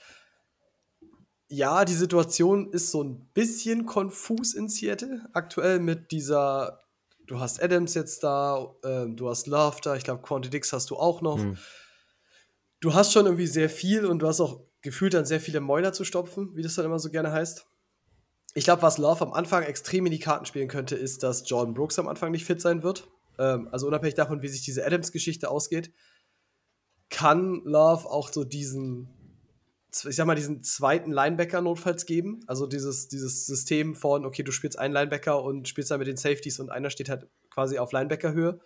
Ja, 1.48 1.86
die 1.86 1.94
Situation 1.94 2.72
ist 2.72 2.92
so 2.92 3.04
ein 3.04 3.30
bisschen 3.34 3.86
konfus 3.86 4.54
in 4.54 4.70
Seattle 4.70 5.28
aktuell 5.34 5.80
mit 5.80 6.12
dieser 6.12 6.84
du 7.28 7.40
hast 7.40 7.62
Adams 7.62 7.94
jetzt 7.94 8.24
da, 8.24 8.74
ähm, 8.84 9.16
du 9.16 9.30
hast 9.30 9.48
Love 9.48 9.78
da, 9.82 9.96
ich 9.96 10.04
glaube, 10.04 10.22
Quanti 10.22 10.50
Dix 10.50 10.74
hast 10.74 10.90
du 10.90 10.98
auch 10.98 11.22
noch. 11.22 11.40
Hm. 11.40 11.58
Du 12.80 12.94
hast 12.94 13.14
schon 13.14 13.26
irgendwie 13.26 13.48
sehr 13.48 13.70
viel 13.70 14.06
und 14.06 14.20
du 14.20 14.28
hast 14.28 14.42
auch 14.42 14.62
gefühlt 14.82 15.14
dann 15.14 15.26
sehr 15.26 15.40
viele 15.40 15.62
Mäuler 15.62 15.94
zu 15.94 16.04
stopfen, 16.04 16.56
wie 16.56 16.62
das 16.62 16.76
dann 16.76 16.86
immer 16.86 17.00
so 17.00 17.10
gerne 17.10 17.32
heißt. 17.32 17.66
Ich 18.54 18.66
glaube, 18.66 18.84
was 18.84 18.98
Love 18.98 19.22
am 19.22 19.34
Anfang 19.34 19.64
extrem 19.64 20.06
in 20.06 20.12
die 20.12 20.20
Karten 20.20 20.46
spielen 20.46 20.68
könnte, 20.68 20.96
ist, 20.96 21.24
dass 21.24 21.50
Jordan 21.50 21.74
Brooks 21.74 21.98
am 21.98 22.08
Anfang 22.08 22.32
nicht 22.32 22.46
fit 22.46 22.62
sein 22.62 22.84
wird. 22.84 23.08
Ähm, 23.40 23.68
also 23.72 23.88
unabhängig 23.88 24.16
davon, 24.16 24.42
wie 24.42 24.48
sich 24.48 24.64
diese 24.64 24.86
Adams-Geschichte 24.86 25.50
ausgeht, 25.50 25.92
kann 27.10 27.62
Love 27.64 28.10
auch 28.10 28.32
so 28.32 28.44
diesen, 28.44 29.10
ich 29.92 30.16
sag 30.16 30.26
mal, 30.26 30.36
diesen 30.36 30.64
zweiten 30.64 31.12
Linebacker 31.12 31.62
notfalls 31.62 32.06
geben. 32.06 32.42
Also 32.48 32.68
dieses, 32.68 33.08
dieses 33.08 33.46
System 33.46 33.96
von, 33.96 34.26
okay, 34.26 34.44
du 34.44 34.52
spielst 34.52 34.78
einen 34.78 34.94
Linebacker 34.94 35.44
und 35.44 35.68
spielst 35.68 35.92
dann 35.92 36.00
mit 36.00 36.08
den 36.08 36.18
Safeties 36.18 36.60
und 36.60 36.70
einer 36.70 36.90
steht 36.90 37.10
halt 37.10 37.28
quasi 37.50 37.80
auf 37.80 37.92
Linebacker-Höhe. 37.92 38.60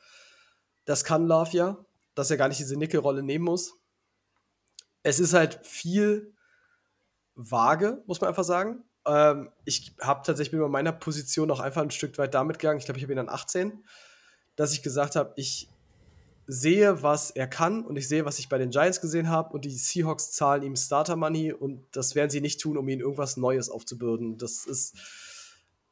Das 0.86 1.04
kann 1.04 1.28
Love 1.28 1.52
ja, 1.52 1.86
dass 2.16 2.32
er 2.32 2.38
gar 2.38 2.48
nicht 2.48 2.60
diese 2.60 2.78
Nickel-Rolle 2.78 3.24
nehmen 3.24 3.46
muss. 3.46 3.74
Es 5.04 5.20
ist 5.20 5.34
halt 5.34 5.60
viel 5.64 6.34
vage, 7.36 8.04
muss 8.08 8.20
man 8.20 8.30
einfach 8.30 8.44
sagen. 8.44 8.84
Ähm, 9.08 9.50
ich 9.66 9.94
habe 10.02 10.22
tatsächlich 10.26 10.60
bei 10.60 10.68
meiner 10.68 10.92
Position 10.92 11.50
auch 11.50 11.60
einfach 11.60 11.82
ein 11.82 11.92
Stück 11.92 12.18
weit 12.18 12.34
damit 12.34 12.60
gegangen. 12.60 12.80
Ich 12.80 12.86
glaube, 12.86 13.00
ich 13.00 13.04
habe 13.04 13.14
ihn 13.14 13.18
dann 13.18 13.30
18, 13.30 13.84
dass 14.56 14.74
ich 14.74 14.84
gesagt 14.84 15.16
habe, 15.16 15.34
ich 15.36 15.70
sehe, 16.48 17.04
was 17.04 17.32
er 17.32 17.48
kann 17.48 17.86
und 17.86 17.98
ich 17.98 18.08
sehe, 18.08 18.26
was 18.26 18.40
ich 18.40 18.48
bei 18.48 18.58
den 18.58 18.70
Giants 18.70 19.02
gesehen 19.02 19.30
habe 19.30 19.54
und 19.54 19.66
die 19.66 19.72
Seahawks 19.72 20.32
zahlen 20.32 20.64
ihm 20.64 20.76
Starter 20.76 21.16
Money 21.16 21.52
und 21.52 21.86
das 21.92 22.16
werden 22.16 22.30
sie 22.30 22.42
nicht 22.42 22.62
tun, 22.62 22.78
um 22.78 22.88
ihm 22.88 23.02
irgendwas 23.02 23.36
Neues 23.38 23.70
aufzubürden. 23.70 24.38
Das 24.38 24.66
ist, 24.66 24.96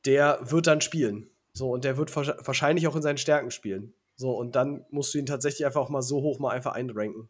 der 0.05 0.39
wird 0.41 0.67
dann 0.67 0.81
spielen. 0.81 1.29
So, 1.51 1.71
und 1.71 1.83
der 1.83 1.97
wird 1.97 2.15
wahrscheinlich 2.15 2.87
auch 2.87 2.95
in 2.95 3.01
seinen 3.01 3.17
Stärken 3.17 3.51
spielen. 3.51 3.93
So, 4.15 4.31
und 4.31 4.55
dann 4.55 4.85
musst 4.91 5.13
du 5.13 5.17
ihn 5.17 5.25
tatsächlich 5.25 5.65
einfach 5.65 5.81
auch 5.81 5.89
mal 5.89 6.01
so 6.01 6.21
hoch 6.21 6.39
mal 6.39 6.51
einfach 6.51 6.73
einranken. 6.73 7.29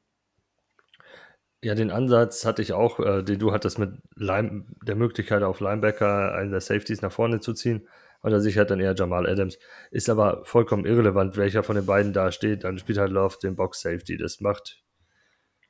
Ja, 1.63 1.73
den 1.73 1.91
Ansatz 1.91 2.45
hatte 2.45 2.61
ich 2.61 2.73
auch, 2.73 2.99
äh, 2.99 3.23
den 3.23 3.39
du 3.39 3.51
hattest 3.51 3.79
mit 3.79 3.93
Line 4.15 4.65
der 4.83 4.95
Möglichkeit 4.95 5.41
auf 5.43 5.59
Linebacker 5.59 6.35
einen 6.35 6.51
der 6.51 6.61
Safeties 6.61 7.01
nach 7.01 7.11
vorne 7.11 7.39
zu 7.39 7.53
ziehen. 7.53 7.87
Oder 8.21 8.39
sich 8.39 8.57
hat 8.57 8.71
dann 8.71 8.79
eher 8.79 8.95
Jamal 8.95 9.27
Adams. 9.27 9.59
Ist 9.91 10.09
aber 10.09 10.43
vollkommen 10.45 10.85
irrelevant, 10.85 11.37
welcher 11.37 11.63
von 11.63 11.75
den 11.75 11.85
beiden 11.85 12.11
da 12.11 12.31
steht. 12.31 12.63
Dann 12.63 12.79
spielt 12.79 12.97
halt 12.97 13.11
Love 13.11 13.37
den 13.41 13.55
Box 13.55 13.81
Safety. 13.81 14.17
Das 14.17 14.41
macht, 14.41 14.83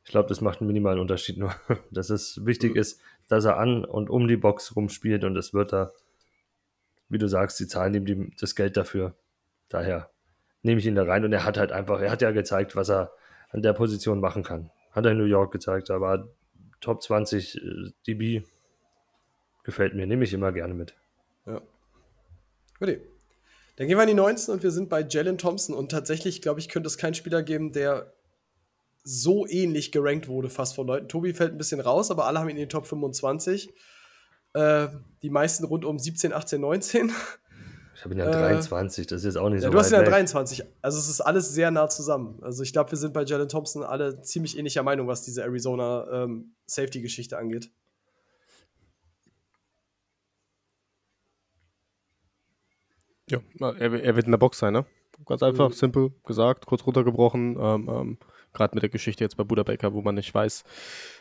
ich 0.04 0.12
glaube, 0.12 0.30
das 0.30 0.42
macht 0.42 0.62
einen 0.62 0.68
minimalen 0.68 1.00
Unterschied 1.00 1.38
nur. 1.38 1.54
Dass 1.92 2.10
es 2.10 2.46
wichtig 2.46 2.76
mhm. 2.76 2.80
ist, 2.80 3.02
dass 3.28 3.46
er 3.46 3.58
an 3.58 3.86
und 3.86 4.10
um 4.10 4.28
die 4.28 4.38
Box 4.38 4.76
rumspielt 4.76 5.24
und 5.24 5.36
es 5.36 5.54
wird 5.54 5.74
da, 5.74 5.92
wie 7.10 7.18
du 7.18 7.28
sagst, 7.28 7.60
die 7.60 7.68
zahlen 7.68 7.94
ihm 7.96 8.06
die, 8.06 8.32
das 8.40 8.56
Geld 8.56 8.78
dafür. 8.78 9.16
Daher 9.68 10.12
nehme 10.62 10.80
ich 10.80 10.86
ihn 10.86 10.96
da 10.96 11.04
rein 11.04 11.26
und 11.26 11.34
er 11.34 11.44
hat 11.44 11.58
halt 11.58 11.72
einfach, 11.72 12.00
er 12.00 12.12
hat 12.12 12.22
ja 12.22 12.32
gezeigt, 12.32 12.76
was 12.76 12.90
er 12.90 13.12
an 13.50 13.62
der 13.62 13.74
Position 13.74 14.20
machen 14.20 14.44
kann. 14.44 14.70
Hat 14.96 15.06
er 15.06 15.12
in 15.12 15.18
New 15.18 15.26
York 15.26 15.52
gezeigt, 15.52 15.92
aber 15.92 16.30
Top 16.80 17.04
20 17.04 17.58
äh, 17.58 17.92
DB 18.08 18.44
gefällt 19.64 19.94
mir, 19.94 20.08
nehme 20.08 20.24
ich 20.24 20.34
immer 20.34 20.52
gerne 20.52 20.74
mit. 20.74 20.96
Ja. 21.46 21.62
Gut. 22.80 23.02
Dann 23.76 23.88
gehen 23.88 23.98
wir 23.98 24.04
in 24.04 24.10
die 24.10 24.14
19 24.14 24.54
und 24.54 24.64
wir 24.64 24.72
sind 24.72 24.90
bei 24.90 25.02
Jalen 25.02 25.38
Thompson 25.38 25.76
und 25.76 25.92
tatsächlich, 25.92 26.42
glaube 26.42 26.62
ich, 26.62 26.70
könnte 26.70 26.88
es 26.88 26.98
keinen 26.98 27.14
Spieler 27.14 27.44
geben, 27.44 27.74
der 27.74 28.14
so 29.04 29.46
ähnlich 29.48 29.92
gerankt 29.92 30.28
wurde, 30.30 30.50
fast 30.50 30.76
von 30.76 30.88
Leuten. 30.88 31.10
Tobi 31.10 31.34
fällt 31.34 31.52
ein 31.52 31.58
bisschen 31.58 31.82
raus, 31.82 32.10
aber 32.10 32.26
alle 32.26 32.40
haben 32.40 32.48
ihn 32.48 32.56
in 32.56 32.64
den 32.64 32.70
Top 32.70 32.86
25. 32.86 33.74
Äh, 34.54 34.88
die 35.22 35.30
meisten 35.30 35.66
rund 35.66 35.84
um 35.84 36.00
17, 36.00 36.32
18, 36.32 36.62
19. 36.62 37.12
Ich 37.96 38.04
habe 38.04 38.14
ihn 38.14 38.20
ja 38.20 38.28
äh, 38.28 38.32
23, 38.32 39.08
das 39.08 39.20
ist 39.20 39.26
jetzt 39.26 39.38
auch 39.38 39.50
nicht 39.50 39.64
ja, 39.64 39.70
so 39.70 39.72
Du 39.72 39.80
hast 39.80 39.90
ihn 39.90 39.96
ja 39.96 40.04
23. 40.04 40.64
Also 40.82 41.00
es 41.00 41.08
ist 41.08 41.22
alles 41.22 41.54
sehr 41.54 41.72
nah 41.72 41.88
zusammen. 41.88 42.40
Also 42.42 42.62
ich 42.62 42.74
glaube, 42.74 42.92
wir 42.92 42.98
sind 42.98 43.14
bei 43.14 43.24
Jalen 43.24 43.48
Thompson 43.48 43.84
alle 43.84 44.22
ziemlich 44.22 44.58
ähnlicher 44.58 44.84
Meinung, 44.84 45.08
was 45.08 45.24
diese 45.24 45.44
Arizona 45.44 46.06
ähm, 46.12 46.56
Safety-Geschichte 46.66 47.38
angeht. 47.38 47.72
Ja, 53.30 53.40
er, 53.60 53.80
er, 53.80 54.16
wird 54.16 54.26
in 54.26 54.32
der 54.32 54.38
Box 54.38 54.60
sein, 54.60 54.74
ne? 54.74 54.86
Ganz 55.26 55.42
einfach, 55.42 55.70
mhm. 55.70 55.74
simpel 55.74 56.12
gesagt, 56.26 56.66
kurz 56.66 56.86
runtergebrochen. 56.86 57.58
Ähm, 57.58 57.90
ähm, 57.90 58.18
Gerade 58.56 58.76
mit 58.76 58.82
der 58.82 58.90
Geschichte 58.90 59.24
jetzt 59.24 59.38
bei 59.38 59.44
Buda 59.44 59.64
Baker, 59.64 59.94
wo 59.94 60.02
man 60.02 60.16
nicht 60.16 60.34
weiß, 60.34 60.64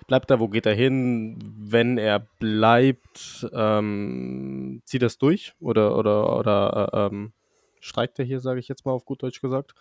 bleibt 0.07 0.31
er, 0.31 0.41
wo 0.41 0.49
geht 0.49 0.67
er 0.67 0.75
hin? 0.75 1.39
Wenn 1.59 1.99
er 1.99 2.21
bleibt, 2.21 3.47
ähm, 3.53 4.81
zieht 4.85 5.03
das 5.03 5.19
durch 5.19 5.53
oder, 5.61 5.99
oder, 5.99 6.39
oder 6.39 6.91
äh, 6.93 7.07
ähm, 7.07 7.33
streikt 7.81 8.19
er 8.19 8.25
hier, 8.25 8.41
sage 8.41 8.61
ich 8.61 8.69
jetzt 8.69 8.87
mal 8.87 8.93
auf 8.93 9.05
gut 9.05 9.23
Deutsch 9.23 9.41
gesagt. 9.41 9.75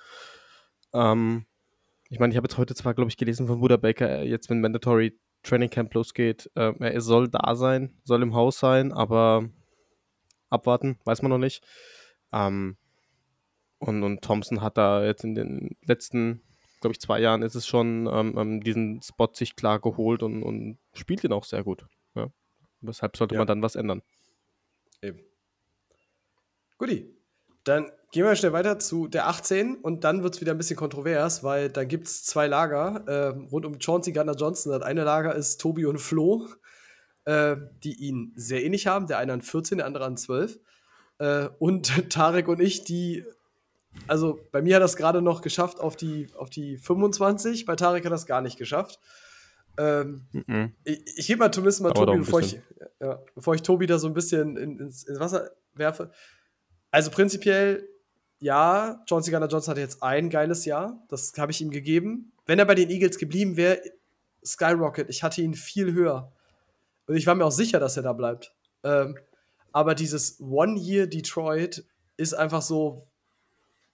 Ähm, 0.94 1.46
ich 2.10 2.20
meine, 2.20 2.32
ich 2.32 2.38
habe 2.38 2.46
jetzt 2.46 2.58
heute 2.58 2.76
zwar, 2.76 2.94
glaube 2.94 3.10
ich, 3.10 3.18
gelesen 3.18 3.48
von 3.48 3.60
Buda 3.60 3.78
Baker, 3.78 4.10
äh, 4.10 4.28
jetzt 4.28 4.50
wenn 4.50 4.62
Mandatory 4.62 5.18
Training 5.44 5.70
Camp 5.70 5.94
losgeht, 5.94 6.50
äh, 6.56 6.74
er 6.80 7.02
soll 7.02 7.30
da 7.30 7.56
sein, 7.56 7.94
soll 8.04 8.22
im 8.22 8.34
Haus 8.34 8.60
sein, 8.60 8.92
aber 8.92 9.50
abwarten, 10.50 10.98
weiß 11.06 11.22
man 11.22 11.32
noch 11.32 11.38
nicht. 11.38 11.64
Ähm, 12.32 12.78
und, 13.80 14.04
und 14.04 14.22
Thompson 14.22 14.62
hat 14.62 14.78
da 14.78 15.04
jetzt 15.04 15.24
in 15.24 15.36
den 15.36 15.76
letzten 15.84 16.42
glaube 16.84 16.94
ich, 16.94 17.00
zwei 17.00 17.20
Jahren 17.20 17.42
ist 17.42 17.56
es 17.56 17.66
schon, 17.66 18.08
ähm, 18.12 18.38
ähm, 18.38 18.62
diesen 18.62 19.02
Spot 19.02 19.30
sich 19.34 19.56
klar 19.56 19.80
geholt 19.80 20.22
und, 20.22 20.44
und 20.44 20.78
spielt 20.94 21.24
ihn 21.24 21.32
auch 21.32 21.46
sehr 21.46 21.64
gut. 21.64 21.86
Ja. 22.14 22.28
Weshalb 22.82 23.16
sollte 23.16 23.36
ja. 23.36 23.40
man 23.40 23.48
dann 23.48 23.62
was 23.62 23.76
ändern? 23.76 24.02
Eben. 25.02 25.20
Guti. 26.78 27.10
Dann 27.64 27.90
gehen 28.12 28.26
wir 28.26 28.36
schnell 28.36 28.52
weiter 28.52 28.78
zu 28.78 29.08
der 29.08 29.30
18 29.30 29.78
und 29.78 30.04
dann 30.04 30.22
wird 30.22 30.36
es 30.36 30.42
wieder 30.42 30.52
ein 30.52 30.58
bisschen 30.58 30.76
kontrovers, 30.76 31.46
weil 31.46 31.70
da 31.70 31.86
gibt 31.86 32.08
es 32.08 32.26
zwei 32.26 32.48
Lager 32.48 33.06
äh, 33.08 33.28
rund 33.50 33.66
um 33.66 33.80
Chauncey 33.80 34.12
Gardner 34.12 34.36
Johnson. 34.36 34.74
Das 34.74 34.82
eine 34.82 35.06
Lager 35.06 35.34
ist 35.34 35.62
Tobi 35.62 35.86
und 35.86 36.00
Flo, 36.00 36.50
äh, 37.24 37.56
die 37.82 37.94
ihn 37.94 38.34
sehr 38.36 38.66
ähnlich 38.66 38.88
haben. 38.88 39.08
Der 39.08 39.20
eine 39.20 39.32
an 39.32 39.42
14, 39.42 39.78
der 39.78 39.88
andere 39.88 40.04
an 40.04 40.18
12. 40.18 40.60
Äh, 41.20 41.48
und 41.58 42.10
Tarek 42.12 42.50
und 42.50 42.60
ich, 42.60 42.84
die 42.84 43.24
also 44.08 44.40
bei 44.52 44.62
mir 44.62 44.76
hat 44.76 44.82
er 44.82 44.86
es 44.86 44.98
gerade 44.98 45.22
noch 45.22 45.42
geschafft 45.42 45.80
auf 45.80 45.96
die, 45.96 46.28
auf 46.38 46.50
die 46.50 46.78
25, 46.78 47.66
bei 47.66 47.76
Tarek 47.76 48.06
hat 48.06 48.12
es 48.14 48.26
gar 48.26 48.42
nicht 48.42 48.58
geschafft. 48.58 49.00
Ähm, 49.78 50.26
mm 50.32 50.40
-mm. 50.40 50.72
Ich, 50.84 51.02
ich 51.18 51.28
gebe 51.28 51.40
mal 51.40 51.52
zumindest 51.52 51.82
mal 51.82 51.92
Tobi, 51.92 52.18
bevor 52.18 52.42
ich, 52.42 52.60
ja, 53.00 53.20
bevor 53.34 53.56
ich 53.56 53.62
Tobi 53.62 53.88
da 53.88 53.98
so 53.98 54.08
ein 54.08 54.14
bisschen 54.14 54.58
in, 54.58 54.80
ins, 54.80 55.04
ins, 55.04 55.20
Wasser 55.20 55.52
werfe. 55.74 56.12
Also 56.92 57.10
prinzipiell, 57.10 57.88
ja, 58.40 59.04
John 59.08 59.24
C. 59.24 59.32
Johnson 59.32 59.72
hatte 59.72 59.80
jetzt 59.80 60.04
ein 60.04 60.30
geiles 60.30 60.66
Jahr, 60.66 61.02
das 61.10 61.34
habe 61.38 61.52
ich 61.52 61.62
ihm 61.62 61.72
gegeben. 61.72 62.34
Wenn 62.46 62.60
er 62.60 62.66
bei 62.66 62.76
den 62.76 62.90
Eagles 62.90 63.18
geblieben 63.18 63.56
wäre, 63.58 63.82
Skyrocket, 64.46 65.10
ich 65.10 65.24
hatte 65.24 65.42
ihn 65.42 65.54
viel 65.54 65.94
höher. 65.94 66.32
Und 67.08 67.16
ich 67.16 67.26
war 67.26 67.36
mir 67.36 67.46
auch 67.46 67.52
sicher, 67.52 67.80
dass 67.80 67.98
er 67.98 68.04
da 68.04 68.14
bleibt. 68.14 68.54
Ähm, 68.84 69.18
aber 69.72 69.96
dieses 69.96 70.40
One-Year 70.40 71.08
Detroit 71.08 71.86
ist 72.18 72.34
einfach 72.34 72.62
so, 72.62 73.08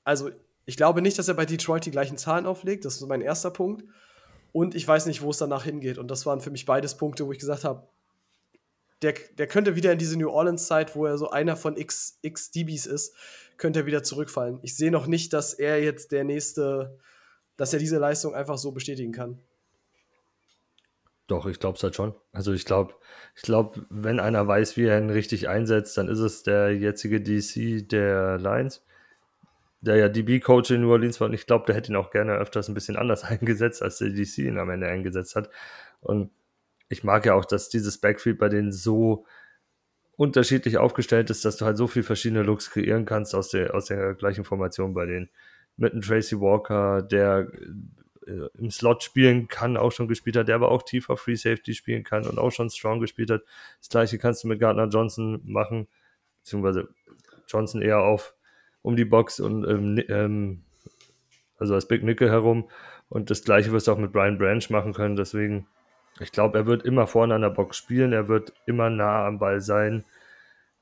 also 0.10 0.32
ich 0.66 0.76
glaube 0.76 1.04
nicht, 1.04 1.20
dass 1.20 1.28
er 1.28 1.36
bei 1.36 1.46
Detroit 1.46 1.86
die 1.86 1.92
gleichen 1.92 2.18
Zahlen 2.18 2.48
auflegt. 2.48 2.84
Das 2.84 2.96
ist 2.96 3.08
mein 3.08 3.22
erster 3.22 3.52
Punkt. 3.52 3.84
Und 4.52 4.74
ich 4.74 4.88
weiß 4.88 5.06
nicht, 5.06 5.22
wo 5.22 5.30
es 5.30 5.38
danach 5.38 5.66
hingeht. 5.66 6.00
Und 6.00 6.10
das 6.10 6.26
waren 6.26 6.42
für 6.42 6.50
mich 6.50 6.66
beides 6.66 6.98
Punkte, 6.98 7.28
wo 7.28 7.32
ich 7.32 7.38
gesagt 7.38 7.64
habe, 7.64 7.88
der, 9.04 9.14
der 9.38 9.46
könnte 9.46 9.76
wieder 9.76 9.92
in 9.92 10.00
diese 10.00 10.18
New 10.18 10.30
Orleans-Zeit, 10.30 10.96
wo 10.96 11.06
er 11.06 11.20
so 11.20 11.30
einer 11.30 11.56
von 11.56 11.78
X, 11.78 12.18
X 12.24 12.50
DBs 12.50 12.88
ist, 12.88 13.16
könnte 13.58 13.82
er 13.82 13.86
wieder 13.86 14.02
zurückfallen. 14.02 14.58
Ich 14.64 14.76
sehe 14.76 14.90
noch 14.90 15.06
nicht, 15.06 15.32
dass 15.32 15.54
er 15.54 15.80
jetzt 15.82 16.12
der 16.12 16.24
nächste, 16.24 16.98
dass 17.56 17.72
er 17.72 17.80
diese 17.80 18.00
Leistung 18.00 18.34
einfach 18.34 18.58
so 18.58 18.72
bestätigen 18.72 19.12
kann. 19.12 19.40
Doch, 21.28 21.46
ich 21.46 21.60
glaube 21.60 21.78
es 21.78 21.84
halt 21.84 21.96
schon. 21.96 22.16
Also 22.32 22.52
ich 22.52 22.66
glaube, 22.66 22.96
ich 23.36 23.44
glaube, 23.44 23.86
wenn 23.92 24.20
einer 24.20 24.48
weiß, 24.48 24.76
wie 24.76 24.86
er 24.86 24.98
ihn 24.98 25.12
richtig 25.12 25.48
einsetzt, 25.48 25.96
dann 26.00 26.08
ist 26.08 26.20
es 26.20 26.42
der 26.42 26.76
jetzige 26.76 27.22
DC 27.22 27.88
der 27.88 28.40
Lions 28.40 28.82
der 29.82 29.96
ja 29.96 30.10
DB-Coach 30.10 30.72
in 30.72 30.82
New 30.82 30.92
Orleans 30.92 31.20
war 31.20 31.28
und 31.28 31.34
ich 31.34 31.46
glaube, 31.46 31.66
der 31.66 31.76
hätte 31.76 31.92
ihn 31.92 31.96
auch 31.96 32.12
gerne 32.12 32.34
öfters 32.34 32.68
ein 32.68 32.74
bisschen 32.74 32.98
anders 32.98 33.24
eingesetzt, 33.26 33.82
als 33.82 33.98
der 33.98 34.10
DC 34.10 34.40
ihn 34.40 34.58
am 34.58 34.70
Ende 34.70 34.88
eingesetzt 34.88 35.36
hat. 35.36 35.50
Und 36.02 36.32
ich 36.90 37.04
mag 37.04 37.26
ja 37.26 37.36
auch, 37.36 37.46
dass 37.46 37.70
dieses 37.70 38.00
Backfield 38.00 38.40
bei 38.40 38.50
denen 38.50 38.72
so 38.72 39.26
unterschiedlich 40.18 40.78
aufgestellt 40.78 41.30
ist, 41.30 41.46
dass 41.46 41.58
du 41.58 41.66
halt 41.66 41.78
so 41.78 41.88
viele 41.88 42.04
verschiedene 42.04 42.44
Looks 42.44 42.72
kreieren 42.72 43.06
kannst 43.06 43.34
aus 43.36 43.50
der, 43.50 43.74
aus 43.74 43.86
der 43.86 44.16
gleichen 44.16 44.44
Formation 44.44 44.94
bei 44.94 45.06
denen. 45.06 45.30
Mit 45.78 45.94
einem 45.94 46.02
Tracy 46.02 46.42
Walker, 46.42 47.02
der 47.02 47.48
äh, 48.28 48.50
im 48.58 48.70
Slot 48.70 49.02
spielen 49.04 49.48
kann, 49.48 49.78
auch 49.78 49.92
schon 49.92 50.10
gespielt 50.10 50.36
hat, 50.36 50.50
der 50.50 50.56
aber 50.56 50.72
auch 50.72 50.84
tiefer 50.84 51.16
Free 51.16 51.36
Safety 51.36 51.74
spielen 51.74 52.04
kann 52.04 52.26
und 52.26 52.38
auch 52.38 52.52
schon 52.52 52.70
Strong 52.70 53.00
gespielt 53.00 53.32
hat. 53.32 53.44
Das 53.80 53.88
gleiche 53.88 54.18
kannst 54.18 54.44
du 54.44 54.50
mit 54.50 54.60
Gardner 54.60 54.90
Johnson 54.90 55.40
machen, 55.46 55.88
beziehungsweise 56.40 56.90
Johnson 57.48 57.82
eher 57.82 58.00
auf 58.00 58.34
um 58.82 58.96
die 58.96 59.06
Box 59.06 59.40
und 59.40 59.68
ähm, 59.68 60.04
ähm, 60.08 60.64
also 61.58 61.74
als 61.74 61.88
Big 61.88 62.04
Nickel 62.04 62.30
herum. 62.30 62.70
Und 63.10 63.30
das 63.30 63.44
gleiche 63.44 63.72
wirst 63.72 63.88
du 63.88 63.92
auch 63.92 63.98
mit 63.98 64.12
Brian 64.12 64.38
Branch 64.38 64.64
machen 64.70 64.94
können. 64.94 65.16
Deswegen, 65.16 65.68
ich 66.20 66.32
glaube, 66.32 66.60
er 66.60 66.66
wird 66.66 66.84
immer 66.84 67.08
vorne 67.08 67.36
an 67.36 67.42
der 67.42 67.50
Box 67.50 67.78
spielen, 67.78 68.14
er 68.14 68.28
wird 68.28 68.54
immer 68.66 68.90
nah 68.90 69.26
am 69.26 69.40
Ball 69.40 69.62
sein. 69.62 70.06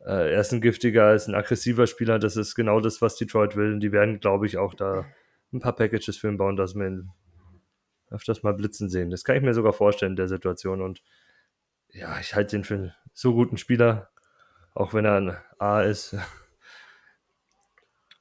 Äh, 0.06 0.34
er 0.34 0.42
ist 0.42 0.52
ein 0.52 0.62
giftiger, 0.62 1.14
ist 1.16 1.28
ein 1.28 1.36
aggressiver 1.36 1.88
Spieler. 1.88 2.20
Das 2.20 2.36
ist 2.36 2.56
genau 2.56 2.80
das, 2.80 3.02
was 3.02 3.16
Detroit 3.16 3.56
will. 3.56 3.74
Und 3.74 3.80
die 3.80 3.92
werden, 3.92 4.20
glaube 4.20 4.46
ich, 4.46 4.58
auch 4.58 4.74
da 4.74 5.06
ein 5.54 5.60
paar 5.60 5.76
Packages 5.76 6.18
für 6.18 6.28
ihn 6.28 6.38
bauen, 6.38 6.58
dass 6.58 6.76
ihn 6.76 7.10
öfters 8.10 8.44
mal 8.44 8.54
blitzen 8.54 8.90
sehen. 8.90 9.10
Das 9.10 9.24
kann 9.24 9.38
ich 9.38 9.44
mir 9.44 9.54
sogar 9.54 9.74
vorstellen 9.74 10.14
in 10.14 10.18
der 10.18 10.28
Situation. 10.28 10.82
Und 10.82 11.02
ja, 11.92 12.20
ich 12.20 12.36
halte 12.36 12.56
ihn 12.56 12.64
für 12.64 12.76
einen 12.76 12.94
so 13.14 13.34
guten 13.34 13.58
Spieler, 13.58 14.10
auch 14.74 14.94
wenn 14.94 15.06
er 15.06 15.16
ein 15.16 15.38
A 15.58 15.82
ist. 15.82 16.16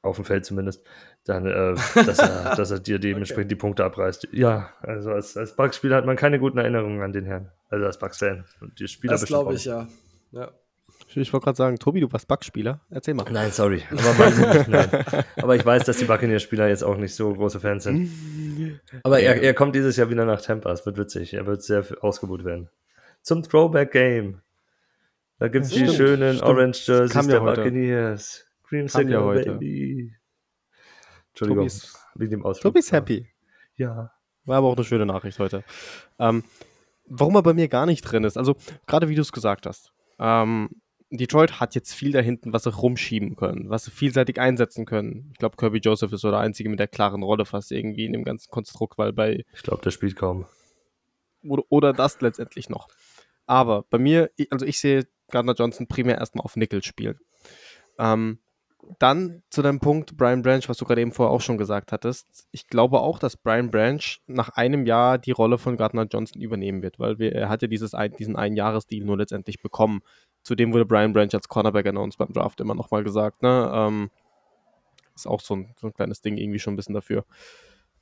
Auf 0.06 0.16
dem 0.16 0.24
Feld 0.24 0.44
zumindest. 0.44 0.82
Dann, 1.24 1.46
äh, 1.46 1.74
dass, 1.94 2.18
er, 2.18 2.54
dass 2.56 2.70
er 2.70 2.80
dir 2.80 2.98
dementsprechend 2.98 3.50
die 3.50 3.56
Punkte 3.56 3.84
abreißt. 3.84 4.28
Ja, 4.32 4.70
also 4.80 5.10
als, 5.10 5.36
als 5.36 5.54
Bugs-Spieler 5.56 5.96
hat 5.96 6.06
man 6.06 6.16
keine 6.16 6.38
guten 6.38 6.58
Erinnerungen 6.58 7.02
an 7.02 7.12
den 7.12 7.24
Herrn. 7.24 7.50
Also 7.68 7.86
als 7.86 7.98
Bugs-Fan. 7.98 8.44
Und 8.60 8.78
die 8.78 8.88
Spieler 8.88 9.12
Das 9.12 9.24
glaube 9.24 9.54
ich, 9.54 9.64
ja. 9.64 9.88
ja. 10.32 10.52
Ich 11.14 11.32
wollte 11.32 11.44
gerade 11.44 11.56
sagen, 11.56 11.78
Tobi, 11.78 12.00
du 12.00 12.12
warst 12.12 12.28
Backspieler. 12.28 12.80
Erzähl 12.90 13.14
mal. 13.14 13.24
Nein, 13.30 13.50
sorry. 13.50 13.82
Aber, 13.90 14.14
mein, 14.18 14.64
nein. 14.68 15.24
aber 15.36 15.56
ich 15.56 15.64
weiß, 15.64 15.84
dass 15.84 15.98
die 15.98 16.04
Buccaneers-Spieler 16.04 16.68
jetzt 16.68 16.84
auch 16.84 16.96
nicht 16.96 17.14
so 17.14 17.32
große 17.32 17.60
Fans 17.60 17.84
sind. 17.84 18.10
Aber 19.02 19.20
er, 19.20 19.42
er 19.42 19.54
kommt 19.54 19.74
dieses 19.74 19.96
Jahr 19.96 20.10
wieder 20.10 20.24
nach 20.24 20.42
Tampa. 20.42 20.70
Es 20.72 20.84
wird 20.84 20.98
witzig. 20.98 21.34
Er 21.34 21.46
wird 21.46 21.62
sehr 21.62 21.84
ausgebucht 22.00 22.44
werden. 22.44 22.68
Zum 23.22 23.42
Throwback-Game. 23.42 24.40
Da 25.38 25.48
gibt 25.48 25.66
es 25.66 25.72
die 25.72 25.80
Stimmt, 25.80 25.94
schönen 25.94 26.36
stimmt. 26.36 26.50
Orange 26.50 26.86
Jerseys 26.86 27.14
ja 27.14 27.22
der 27.22 27.42
heute. 27.42 27.62
Buccaneers. 27.62 28.46
Kam 28.62 28.68
Creamsicle, 28.68 29.12
ja 29.12 29.22
heute. 29.22 29.52
Baby. 29.52 29.95
Entschuldigung, 31.36 31.58
Tobi 31.58 31.66
ist- 31.66 31.98
wegen 32.14 32.30
dem 32.30 32.44
Ausflug. 32.44 32.72
Tobi 32.72 32.78
ist 32.80 32.92
happy. 32.92 33.26
Ja. 33.76 34.12
War 34.46 34.58
aber 34.58 34.68
auch 34.68 34.76
eine 34.76 34.84
schöne 34.84 35.06
Nachricht 35.06 35.38
heute. 35.38 35.64
Ähm, 36.18 36.44
warum 37.06 37.34
er 37.36 37.42
bei 37.42 37.52
mir 37.52 37.68
gar 37.68 37.84
nicht 37.86 38.02
drin 38.02 38.24
ist, 38.24 38.36
also 38.38 38.56
gerade 38.86 39.08
wie 39.08 39.14
du 39.14 39.22
es 39.22 39.32
gesagt 39.32 39.66
hast, 39.66 39.92
ähm, 40.18 40.70
Detroit 41.10 41.60
hat 41.60 41.74
jetzt 41.74 41.92
viel 41.94 42.10
da 42.12 42.20
hinten, 42.20 42.52
was 42.52 42.64
sie 42.64 42.70
rumschieben 42.70 43.36
können, 43.36 43.70
was 43.70 43.84
sie 43.84 43.90
vielseitig 43.92 44.40
einsetzen 44.40 44.86
können. 44.86 45.28
Ich 45.32 45.38
glaube, 45.38 45.56
Kirby 45.56 45.78
Joseph 45.78 46.12
ist 46.12 46.22
so 46.22 46.30
der 46.30 46.40
Einzige 46.40 46.68
mit 46.68 46.80
der 46.80 46.88
klaren 46.88 47.22
Rolle 47.22 47.44
fast 47.44 47.70
irgendwie 47.70 48.06
in 48.06 48.12
dem 48.12 48.24
ganzen 48.24 48.50
Konstrukt, 48.50 48.98
weil 48.98 49.12
bei 49.12 49.44
Ich 49.54 49.62
glaube, 49.62 49.82
der 49.82 49.90
spielt 49.92 50.16
kaum. 50.16 50.46
oder, 51.44 51.62
oder 51.68 51.92
das 51.92 52.20
letztendlich 52.22 52.68
noch. 52.70 52.88
Aber 53.46 53.84
bei 53.90 53.98
mir, 53.98 54.30
also 54.50 54.66
ich 54.66 54.80
sehe 54.80 55.06
Gardner 55.30 55.54
Johnson 55.54 55.86
primär 55.86 56.18
erstmal 56.18 56.44
auf 56.44 56.56
Nickel 56.56 56.82
spielen. 56.82 57.20
Ähm, 57.98 58.38
dann 58.98 59.42
zu 59.50 59.62
deinem 59.62 59.80
Punkt, 59.80 60.16
Brian 60.16 60.42
Branch, 60.42 60.62
was 60.66 60.78
du 60.78 60.84
gerade 60.84 61.00
eben 61.00 61.12
vorher 61.12 61.32
auch 61.32 61.40
schon 61.40 61.58
gesagt 61.58 61.92
hattest. 61.92 62.46
Ich 62.52 62.66
glaube 62.68 63.00
auch, 63.00 63.18
dass 63.18 63.36
Brian 63.36 63.70
Branch 63.70 64.02
nach 64.26 64.50
einem 64.50 64.86
Jahr 64.86 65.18
die 65.18 65.32
Rolle 65.32 65.58
von 65.58 65.76
Gardner 65.76 66.06
Johnson 66.10 66.40
übernehmen 66.40 66.82
wird, 66.82 66.98
weil 66.98 67.18
wir, 67.18 67.32
er 67.32 67.48
hatte 67.48 67.68
dieses 67.68 67.94
ein, 67.94 68.12
diesen 68.12 68.36
Einjahresdeal 68.36 69.04
nur 69.04 69.18
letztendlich 69.18 69.60
bekommen. 69.60 70.02
Zudem 70.42 70.72
wurde 70.72 70.86
Brian 70.86 71.12
Branch 71.12 71.32
als 71.32 71.48
Cornerback 71.48 71.86
announced 71.86 72.18
beim 72.18 72.32
Draft 72.32 72.60
immer 72.60 72.74
nochmal 72.74 73.04
gesagt. 73.04 73.42
Ne? 73.42 73.70
Ähm, 73.72 74.10
ist 75.14 75.26
auch 75.26 75.40
so 75.40 75.56
ein, 75.56 75.74
so 75.80 75.88
ein 75.88 75.94
kleines 75.94 76.20
Ding 76.20 76.36
irgendwie 76.36 76.58
schon 76.58 76.74
ein 76.74 76.76
bisschen 76.76 76.94
dafür, 76.94 77.24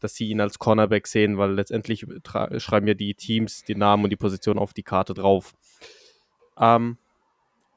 dass 0.00 0.14
sie 0.14 0.28
ihn 0.28 0.40
als 0.40 0.58
Cornerback 0.58 1.06
sehen, 1.06 1.38
weil 1.38 1.52
letztendlich 1.52 2.06
schreiben 2.58 2.86
ja 2.86 2.94
die 2.94 3.14
Teams 3.14 3.64
den 3.64 3.78
Namen 3.78 4.04
und 4.04 4.10
die 4.10 4.16
Position 4.16 4.58
auf 4.58 4.74
die 4.74 4.82
Karte 4.82 5.14
drauf. 5.14 5.54
Ähm, 6.58 6.98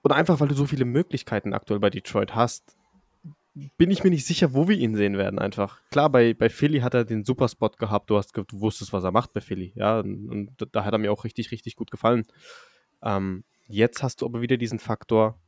und 0.02 0.12
einfach, 0.12 0.40
weil 0.40 0.48
du 0.48 0.56
so 0.56 0.66
viele 0.66 0.86
Möglichkeiten 0.86 1.54
aktuell 1.54 1.82
bei 1.82 1.90
Detroit 1.90 2.34
hast, 2.34 2.77
bin 3.78 3.92
ich 3.92 4.04
mir 4.04 4.10
nicht 4.10 4.26
sicher, 4.26 4.54
wo 4.54 4.68
wir 4.68 4.78
ihn 4.78 4.96
sehen 4.96 5.18
werden 5.18 5.40
einfach. 5.40 5.82
Klar, 5.92 6.10
bei, 6.10 6.34
bei 6.34 6.50
Philly 6.50 6.80
hat 6.80 6.94
er 6.94 7.06
den 7.06 7.24
Superspot 7.24 7.78
gehabt, 7.78 8.10
du, 8.10 8.18
hast, 8.18 8.36
du 8.36 8.44
wusstest, 8.60 8.94
was 8.94 9.04
er 9.04 9.12
macht 9.12 9.34
bei 9.34 9.42
Philly, 9.42 9.74
ja, 9.76 10.00
und, 10.00 10.30
und 10.30 10.68
da- 10.76 10.84
hat 10.84 10.94
er 10.94 10.98
mir 11.00 11.12
auch 11.12 11.24
richtig, 11.24 11.52
richtig 11.52 11.76
gut 11.76 11.92
gefallen. 11.92 12.26
Ähm, 13.02 13.44
jetzt 13.68 14.04
hast 14.04 14.22
du 14.22 14.26
aber 14.26 14.42
wieder 14.42 14.58
diesen 14.58 14.80
Faktor, 14.80 15.40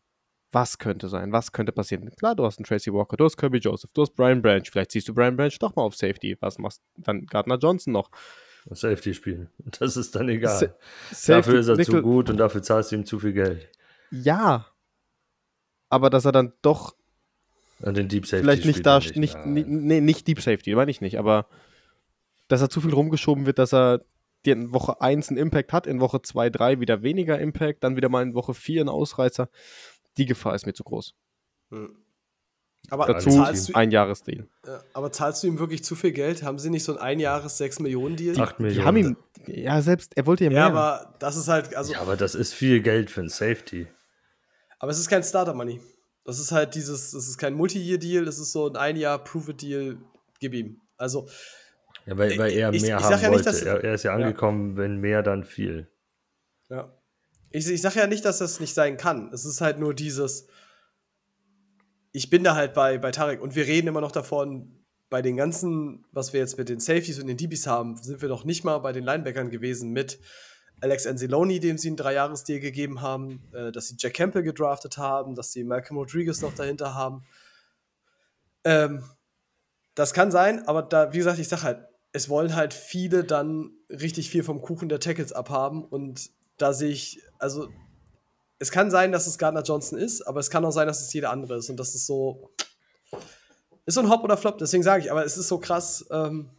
was 0.52 0.78
könnte 0.80 1.10
sein, 1.10 1.32
was 1.32 1.52
könnte 1.52 1.72
passieren. 1.72 2.10
Klar, 2.18 2.36
du 2.36 2.44
hast 2.46 2.58
einen 2.58 2.66
Tracy 2.66 2.92
Walker, 2.92 3.18
du 3.18 3.26
hast 3.26 3.38
Kirby 3.38 3.60
Joseph, 3.60 3.92
du 3.94 4.02
hast 4.02 4.16
Brian 4.16 4.42
Branch, 4.42 4.64
vielleicht 4.72 4.92
siehst 4.92 5.08
du 5.08 5.14
Brian 5.14 5.36
Branch 5.38 5.56
doch 5.60 5.76
mal 5.76 5.84
auf 5.84 5.96
Safety, 5.96 6.38
was 6.40 6.58
machst 6.58 6.82
dann 6.98 7.26
Gardner 7.28 7.58
Johnson 7.58 7.94
noch? 7.94 8.10
Safety 8.72 9.14
spielen. 9.14 9.50
Das 9.80 9.96
ist 9.98 10.16
dann 10.16 10.28
egal. 10.30 10.74
Sa- 11.12 11.36
dafür 11.36 11.60
ist 11.60 11.68
er 11.68 11.76
zu 11.76 11.82
Nickel- 11.82 12.02
gut 12.02 12.30
und 12.30 12.38
dafür 12.38 12.62
zahlst 12.64 12.92
du 12.92 12.96
ihm 12.98 13.06
zu 13.06 13.20
viel 13.20 13.34
Geld. 13.34 13.70
Ja. 14.12 14.66
Aber 15.90 16.10
dass 16.10 16.26
er 16.26 16.32
dann 16.32 16.54
doch 16.62 16.96
Und 17.82 17.96
den 17.98 18.08
Deep 18.08 18.26
Safety 18.26 18.44
vielleicht 18.44 18.66
nicht 18.66 18.86
da, 18.86 19.00
nicht, 19.00 19.36
Nein. 19.36 19.54
nicht, 19.54 19.68
nee, 19.68 20.02
nicht 20.02 20.28
Deep 20.28 20.42
Safety, 20.42 20.76
meine 20.76 20.92
ich 20.92 21.02
nicht, 21.02 21.18
aber 21.18 21.48
dass 22.48 22.62
er 22.62 22.70
zu 22.70 22.82
viel 22.82 22.94
rumgeschoben 22.94 23.46
wird, 23.46 23.60
dass 23.60 23.74
er 23.74 24.02
dir 24.46 24.54
in 24.54 24.74
Woche 24.74 25.02
1 25.02 25.30
einen 25.30 25.38
Impact 25.38 25.72
hat, 25.74 25.88
in 25.88 26.00
Woche 26.00 26.22
2, 26.22 26.50
3 26.50 26.80
wieder 26.80 27.04
weniger 27.04 27.40
Impact, 27.40 27.84
dann 27.84 27.96
wieder 27.96 28.10
mal 28.10 28.24
in 28.24 28.34
Woche 28.34 28.54
4 28.54 28.82
einen 28.82 28.90
Ausreißer. 28.90 29.50
Die 30.18 30.26
Gefahr 30.26 30.56
ist 30.56 30.66
mir 30.66 30.74
zu 30.74 30.84
groß. 30.84 31.14
Hm. 31.72 31.96
Aber, 32.90 33.06
Dazu 33.06 33.30
zahlst 33.30 33.70
du, 33.70 33.74
ein 33.76 33.92
Jahresdeal. 33.92 34.48
ja, 34.66 34.82
aber 34.94 35.12
zahlst 35.12 35.44
du 35.44 35.48
ihm 35.48 35.60
wirklich 35.60 35.84
zu 35.84 35.96
viel 35.96 36.12
Geld? 36.12 36.44
Haben 36.44 36.58
sie 36.60 36.70
nicht 36.70 36.84
so 36.86 36.94
ein 36.94 36.98
Einjahres 36.98 37.58
6 37.58 37.80
Millionen 37.82 38.16
Deal? 38.16 38.40
8 38.40 38.58
Die 38.58 38.64
Millionen. 38.64 38.86
haben 38.88 38.98
ihm, 38.98 39.18
ja, 39.48 39.82
selbst, 39.82 40.16
er 40.18 40.26
wollte 40.26 40.46
ja 40.46 40.50
mehr. 40.50 40.60
Ja, 40.60 40.68
aber 40.68 41.14
das 41.20 41.36
ist 41.36 41.50
halt, 41.50 41.76
also, 41.76 41.92
ja, 41.94 42.02
aber 42.02 42.16
das 42.18 42.34
ist 42.36 42.54
viel 42.54 42.82
Geld 42.82 43.12
für 43.12 43.22
ein 43.22 43.30
Safety. 43.30 43.88
aber 44.80 44.92
es 44.92 44.98
ist 45.00 45.10
kein 45.10 45.22
Starter 45.24 45.54
Money. 45.54 45.82
Das 46.30 46.40
ist 46.40 46.52
halt 46.52 46.76
dieses, 46.76 47.12
das 47.12 47.28
ist 47.28 47.38
kein 47.38 47.54
Multi-Year-Deal, 47.56 48.24
das 48.26 48.40
ist 48.40 48.52
so 48.52 48.68
ein 48.70 48.76
Ein-Jahr 48.76 49.24
Prove-It-Deal, 49.24 49.98
gib 50.40 50.54
ihm. 50.54 50.80
Also, 50.98 51.28
Ja, 52.06 52.18
weil, 52.18 52.38
weil 52.38 52.52
er 52.54 52.72
Ich- 52.74 52.82
mehr 52.82 52.98
ich 52.98 53.04
haben 53.04 53.12
sag 53.14 53.22
ja 53.22 53.30
nicht, 53.30 53.46
wollte. 53.46 53.50
dass- 53.50 53.62
er, 53.62 53.84
er 53.84 53.94
ist 53.96 54.04
ja 54.04 54.18
Ja. 54.18 54.26
angekommen, 54.26 54.78
wenn 54.78 54.98
mehr, 54.98 55.22
dann 55.24 55.44
viel. 55.44 55.88
ja. 56.70 56.94
Ich, 57.52 57.68
ich 57.68 57.82
sage 57.82 57.98
ja 58.00 58.06
nicht, 58.06 58.24
dass 58.26 58.38
das 58.38 58.60
nicht 58.60 58.76
sein 58.76 58.96
kann. 58.98 59.32
Es 59.34 59.44
ist 59.44 59.60
halt 59.60 59.80
nur 59.80 59.96
dieses, 59.96 60.46
ich 62.12 62.30
bin 62.30 62.44
da 62.44 62.56
halt 62.56 62.74
bei, 62.76 62.98
bei 63.00 63.12
Tarek 63.12 63.42
und 63.42 63.56
wir 63.56 63.66
reden 63.66 63.88
immer 63.88 64.02
noch 64.02 64.12
davon, 64.12 64.76
bei 65.10 65.24
den 65.24 65.36
ganzen, 65.38 66.06
was 66.12 66.32
wir 66.34 66.40
jetzt 66.40 66.60
mit 66.60 66.70
den 66.70 66.80
Safeties 66.80 67.20
und 67.20 67.26
den 67.26 67.38
DBs 67.38 67.66
haben, 67.66 67.98
sind 67.98 68.22
wir 68.22 68.30
noch 68.30 68.46
nicht 68.46 68.64
mal 68.64 68.78
bei 68.80 68.92
den 68.92 69.04
Linebackern 69.04 69.50
gewesen 69.50 69.92
mit 69.92 70.20
Alex 70.82 71.06
Anzalone, 71.06 71.60
dem 71.60 71.78
sie 71.78 71.90
einen 71.90 71.98
Dreijahresdeal 71.98 72.60
gegeben 72.60 73.02
haben, 73.02 73.44
äh, 73.54 73.72
dass 73.72 73.88
sie 73.88 73.96
Jack 73.98 74.14
Campbell 74.14 74.44
gedraftet 74.44 74.98
haben, 74.98 75.36
dass 75.36 75.52
sie 75.52 75.64
Malcolm 75.64 75.98
Rodriguez 75.98 76.42
noch 76.42 76.54
dahinter 76.54 76.96
haben. 76.96 77.24
Ähm, 78.64 79.04
das 79.96 80.14
kann 80.14 80.32
sein, 80.32 80.68
aber 80.68 80.82
da, 80.82 81.12
wie 81.14 81.18
gesagt, 81.18 81.40
ich 81.40 81.50
sag 81.50 81.64
halt, 81.64 81.86
es 82.12 82.30
wollen 82.30 82.56
halt 82.56 82.74
viele 82.74 83.24
dann 83.24 83.72
richtig 83.90 84.30
viel 84.30 84.44
vom 84.44 84.62
Kuchen 84.62 84.90
der 84.90 85.00
Tackles 85.00 85.34
abhaben 85.34 85.84
und 85.84 86.32
da 86.58 86.74
sehe 86.74 86.90
ich, 86.90 87.22
also 87.38 87.70
es 88.60 88.72
kann 88.72 88.92
sein, 88.92 89.12
dass 89.12 89.28
es 89.28 89.38
Gardner 89.38 89.62
Johnson 89.62 89.98
ist, 89.98 90.22
aber 90.28 90.40
es 90.40 90.50
kann 90.50 90.66
auch 90.66 90.72
sein, 90.72 90.88
dass 90.88 91.02
es 91.02 91.14
jeder 91.14 91.32
andere 91.32 91.58
ist 91.58 91.70
und 91.70 91.78
das 91.78 91.96
ist 91.96 92.06
so, 92.06 92.50
ist 93.86 93.96
so 93.96 94.02
ein 94.02 94.10
Hop 94.10 94.24
oder 94.24 94.38
Flop, 94.38 94.58
deswegen 94.58 94.84
sage 94.84 95.04
ich, 95.04 95.12
aber 95.12 95.26
es 95.26 95.38
ist 95.38 95.48
so 95.48 95.60
krass 95.60 96.06
ähm, 96.12 96.50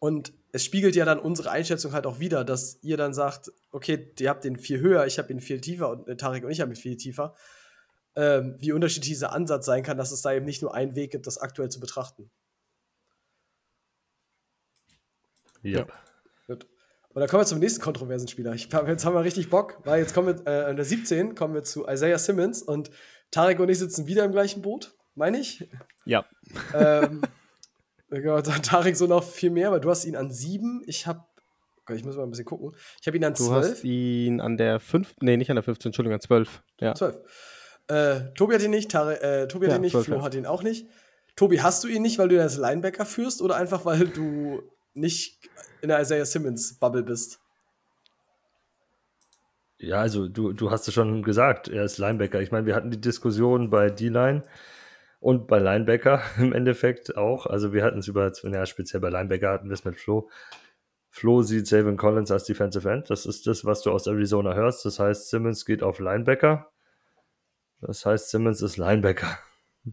und 0.00 0.32
es 0.52 0.64
spiegelt 0.64 0.96
ja 0.96 1.04
dann 1.04 1.18
unsere 1.18 1.50
Einschätzung 1.50 1.92
halt 1.92 2.06
auch 2.06 2.20
wieder, 2.20 2.44
dass 2.44 2.78
ihr 2.82 2.96
dann 2.96 3.12
sagt, 3.12 3.52
okay, 3.70 4.12
ihr 4.18 4.30
habt 4.30 4.44
den 4.44 4.58
viel 4.58 4.80
höher, 4.80 5.06
ich 5.06 5.18
habe 5.18 5.32
ihn 5.32 5.40
viel 5.40 5.60
tiefer 5.60 5.90
und 5.90 6.08
äh, 6.08 6.16
Tarek 6.16 6.44
und 6.44 6.50
ich 6.50 6.60
habe 6.60 6.72
ihn 6.72 6.76
viel 6.76 6.96
tiefer. 6.96 7.34
Ähm, 8.16 8.56
wie 8.58 8.72
unterschiedlich 8.72 9.10
dieser 9.10 9.32
Ansatz 9.32 9.66
sein 9.66 9.82
kann, 9.82 9.98
dass 9.98 10.10
es 10.10 10.22
da 10.22 10.32
eben 10.32 10.46
nicht 10.46 10.62
nur 10.62 10.74
einen 10.74 10.96
Weg 10.96 11.12
gibt, 11.12 11.26
das 11.26 11.38
aktuell 11.38 11.68
zu 11.68 11.80
betrachten. 11.80 12.30
Ja. 15.62 15.86
Gut. 16.46 16.66
Und 17.10 17.20
dann 17.20 17.28
kommen 17.28 17.42
wir 17.42 17.46
zum 17.46 17.58
nächsten 17.58 17.80
kontroversen 17.80 18.28
Spieler. 18.28 18.52
Ich, 18.54 18.68
jetzt 18.72 19.04
haben 19.04 19.14
wir 19.14 19.24
richtig 19.24 19.50
Bock, 19.50 19.78
weil 19.84 20.00
jetzt 20.00 20.14
kommen 20.14 20.44
wir, 20.44 20.46
äh, 20.46 20.64
an 20.64 20.76
der 20.76 20.84
17 20.84 21.34
kommen 21.34 21.54
wir 21.54 21.62
zu 21.62 21.86
Isaiah 21.86 22.18
Simmons 22.18 22.62
und 22.62 22.90
Tarek 23.30 23.60
und 23.60 23.68
ich 23.68 23.78
sitzen 23.78 24.06
wieder 24.06 24.24
im 24.24 24.32
gleichen 24.32 24.62
Boot, 24.62 24.94
meine 25.14 25.38
ich. 25.38 25.68
Ja. 26.04 26.24
ähm, 26.74 27.22
ja, 28.10 28.40
dann 28.42 28.62
Tarek 28.62 28.96
so 28.96 29.06
noch 29.06 29.24
viel 29.24 29.50
mehr, 29.50 29.70
weil 29.70 29.80
du 29.80 29.90
hast 29.90 30.04
ihn 30.04 30.16
an 30.16 30.30
7, 30.30 30.82
ich 30.86 31.06
habe, 31.06 31.24
ich 31.90 32.04
muss 32.04 32.16
mal 32.16 32.22
ein 32.24 32.30
bisschen 32.30 32.44
gucken, 32.44 32.74
ich 33.00 33.06
habe 33.06 33.16
ihn 33.16 33.24
an 33.24 33.34
Du 33.34 33.44
12. 33.46 33.66
hast 33.66 33.84
ihn 33.84 34.40
an 34.40 34.56
der 34.56 34.80
5, 34.80 35.14
nee, 35.20 35.36
nicht 35.36 35.50
an 35.50 35.56
der 35.56 35.62
15, 35.62 35.90
Entschuldigung, 35.90 36.14
an 36.14 36.20
12. 36.20 36.62
Ja. 36.80 36.94
12. 36.94 37.16
Äh, 37.88 38.20
Tobi 38.34 38.54
hat 38.54 38.62
ihn 38.62 38.70
nicht, 38.70 38.90
Tare, 38.90 39.20
äh, 39.22 39.48
Tobi 39.48 39.66
hat 39.66 39.72
Ja, 39.72 39.76
ihn 39.78 39.82
nicht, 39.82 39.92
12, 39.92 40.06
Flo 40.06 40.16
ja. 40.16 40.22
hat 40.22 40.34
ihn 40.34 40.46
auch 40.46 40.62
nicht. 40.62 40.86
Tobi, 41.36 41.60
hast 41.60 41.84
du 41.84 41.88
ihn 41.88 42.02
nicht, 42.02 42.18
weil 42.18 42.28
du 42.28 42.34
ihn 42.34 42.40
als 42.40 42.56
Linebacker 42.56 43.06
führst 43.06 43.40
oder 43.42 43.56
einfach, 43.56 43.84
weil 43.84 44.08
du 44.08 44.62
nicht 44.94 45.38
in 45.82 45.88
der 45.88 46.00
Isaiah 46.00 46.26
Simmons 46.26 46.78
Bubble 46.78 47.02
bist? 47.02 47.40
Ja, 49.78 50.00
also 50.00 50.26
du, 50.26 50.52
du 50.52 50.70
hast 50.70 50.88
es 50.88 50.94
schon 50.94 51.22
gesagt, 51.22 51.68
er 51.68 51.84
ist 51.84 51.98
Linebacker. 51.98 52.40
Ich 52.40 52.50
meine, 52.50 52.66
wir 52.66 52.74
hatten 52.74 52.90
die 52.90 53.00
Diskussion 53.00 53.70
bei 53.70 53.90
D-Line 53.90 54.42
und 55.20 55.46
bei 55.46 55.58
Linebacker 55.58 56.22
im 56.38 56.52
Endeffekt 56.52 57.16
auch. 57.16 57.46
Also 57.46 57.72
wir 57.72 57.84
hatten 57.84 57.98
es 57.98 58.08
über, 58.08 58.32
ja, 58.44 58.66
speziell 58.66 59.00
bei 59.00 59.10
Linebacker 59.10 59.50
hatten 59.50 59.68
wir 59.68 59.74
es 59.74 59.84
mit 59.84 59.98
Flo. 59.98 60.28
Flo 61.10 61.42
sieht 61.42 61.66
Savin 61.66 61.96
Collins 61.96 62.30
als 62.30 62.44
Defensive 62.44 62.88
End. 62.90 63.10
Das 63.10 63.26
ist 63.26 63.46
das, 63.46 63.64
was 63.64 63.82
du 63.82 63.90
aus 63.90 64.06
Arizona 64.06 64.54
hörst. 64.54 64.84
Das 64.84 64.98
heißt, 64.98 65.30
Simmons 65.30 65.64
geht 65.64 65.82
auf 65.82 65.98
Linebacker. 65.98 66.70
Das 67.80 68.04
heißt, 68.04 68.30
Simmons 68.30 68.62
ist 68.62 68.76
Linebacker. 68.76 69.38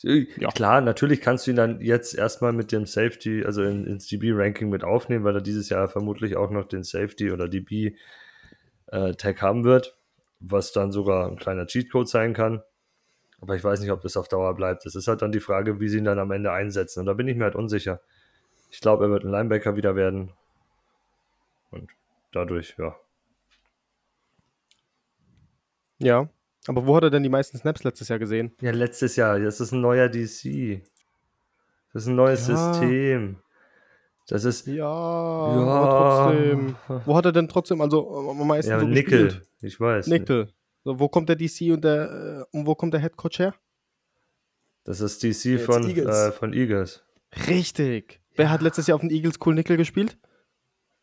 Ja. 0.00 0.52
Klar, 0.52 0.80
natürlich 0.80 1.20
kannst 1.20 1.46
du 1.46 1.50
ihn 1.50 1.56
dann 1.56 1.80
jetzt 1.80 2.14
erstmal 2.14 2.52
mit 2.52 2.70
dem 2.70 2.86
Safety, 2.86 3.44
also 3.44 3.64
in, 3.64 3.84
ins 3.84 4.06
DB-Ranking 4.06 4.68
mit 4.68 4.84
aufnehmen, 4.84 5.24
weil 5.24 5.34
er 5.34 5.40
dieses 5.40 5.70
Jahr 5.70 5.88
vermutlich 5.88 6.36
auch 6.36 6.50
noch 6.50 6.68
den 6.68 6.84
Safety 6.84 7.32
oder 7.32 7.48
DB 7.48 7.96
äh, 8.86 9.12
haben 9.12 9.64
wird. 9.64 9.98
was 10.38 10.70
dann 10.70 10.92
sogar 10.92 11.28
ein 11.28 11.36
kleiner 11.36 11.66
Cheatcode 11.66 12.08
sein 12.08 12.32
kann. 12.32 12.62
Aber 13.40 13.54
ich 13.54 13.62
weiß 13.62 13.80
nicht, 13.80 13.92
ob 13.92 14.00
das 14.02 14.16
auf 14.16 14.28
Dauer 14.28 14.54
bleibt. 14.54 14.84
Das 14.84 14.94
ist 14.94 15.06
halt 15.08 15.22
dann 15.22 15.30
die 15.32 15.40
Frage, 15.40 15.78
wie 15.80 15.88
sie 15.88 15.98
ihn 15.98 16.04
dann 16.04 16.18
am 16.18 16.30
Ende 16.32 16.50
einsetzen. 16.52 17.00
Und 17.00 17.06
da 17.06 17.12
bin 17.12 17.28
ich 17.28 17.36
mir 17.36 17.44
halt 17.44 17.54
unsicher. 17.54 18.00
Ich 18.70 18.80
glaube, 18.80 19.04
er 19.04 19.10
wird 19.10 19.24
ein 19.24 19.30
Linebacker 19.30 19.76
wieder 19.76 19.94
werden. 19.96 20.32
Und 21.70 21.88
dadurch, 22.32 22.74
ja. 22.78 22.96
Ja. 25.98 26.28
Aber 26.66 26.86
wo 26.86 26.96
hat 26.96 27.04
er 27.04 27.10
denn 27.10 27.22
die 27.22 27.28
meisten 27.28 27.56
Snaps 27.56 27.84
letztes 27.84 28.08
Jahr 28.08 28.18
gesehen? 28.18 28.52
Ja, 28.60 28.72
letztes 28.72 29.16
Jahr. 29.16 29.38
Das 29.38 29.60
ist 29.60 29.72
ein 29.72 29.80
neuer 29.80 30.08
DC. 30.08 30.82
Das 31.92 32.02
ist 32.02 32.08
ein 32.08 32.16
neues 32.16 32.46
Ja. 32.48 32.72
System. 32.74 33.36
Das 34.28 34.44
ist. 34.44 34.66
Ja, 34.66 34.74
Ja. 34.74 34.84
aber 34.84 36.34
trotzdem. 36.34 36.76
Wo 37.06 37.16
hat 37.16 37.24
er 37.24 37.32
denn 37.32 37.48
trotzdem 37.48 37.80
also 37.80 38.30
am 38.30 38.46
meisten 38.46 38.70
Ja, 38.70 38.80
so 38.80 38.86
Nickel. 38.86 39.24
gespielt? 39.24 39.48
Ich 39.62 39.80
weiß. 39.80 40.06
Nickel. 40.08 40.52
So, 40.88 40.98
wo 40.98 41.06
kommt 41.10 41.28
der 41.28 41.36
DC 41.36 41.70
und 41.74 41.84
der 41.84 42.46
äh, 42.50 42.56
und 42.56 42.66
wo 42.66 42.74
kommt 42.74 42.94
der 42.94 43.00
Head 43.02 43.14
Coach 43.18 43.38
her? 43.40 43.54
Das 44.84 45.02
ist 45.02 45.22
DC 45.22 45.44
Jetzt 45.44 45.66
von 45.66 45.86
Eagles. 45.86 46.16
Äh, 46.16 46.32
von 46.32 46.54
Eagles. 46.54 47.04
Richtig. 47.46 48.22
Wer 48.36 48.48
hat 48.50 48.62
letztes 48.62 48.86
Jahr 48.86 48.94
auf 48.94 49.02
den 49.02 49.10
Eagles 49.10 49.34
Cool 49.44 49.54
Nickel 49.54 49.76
gespielt? 49.76 50.16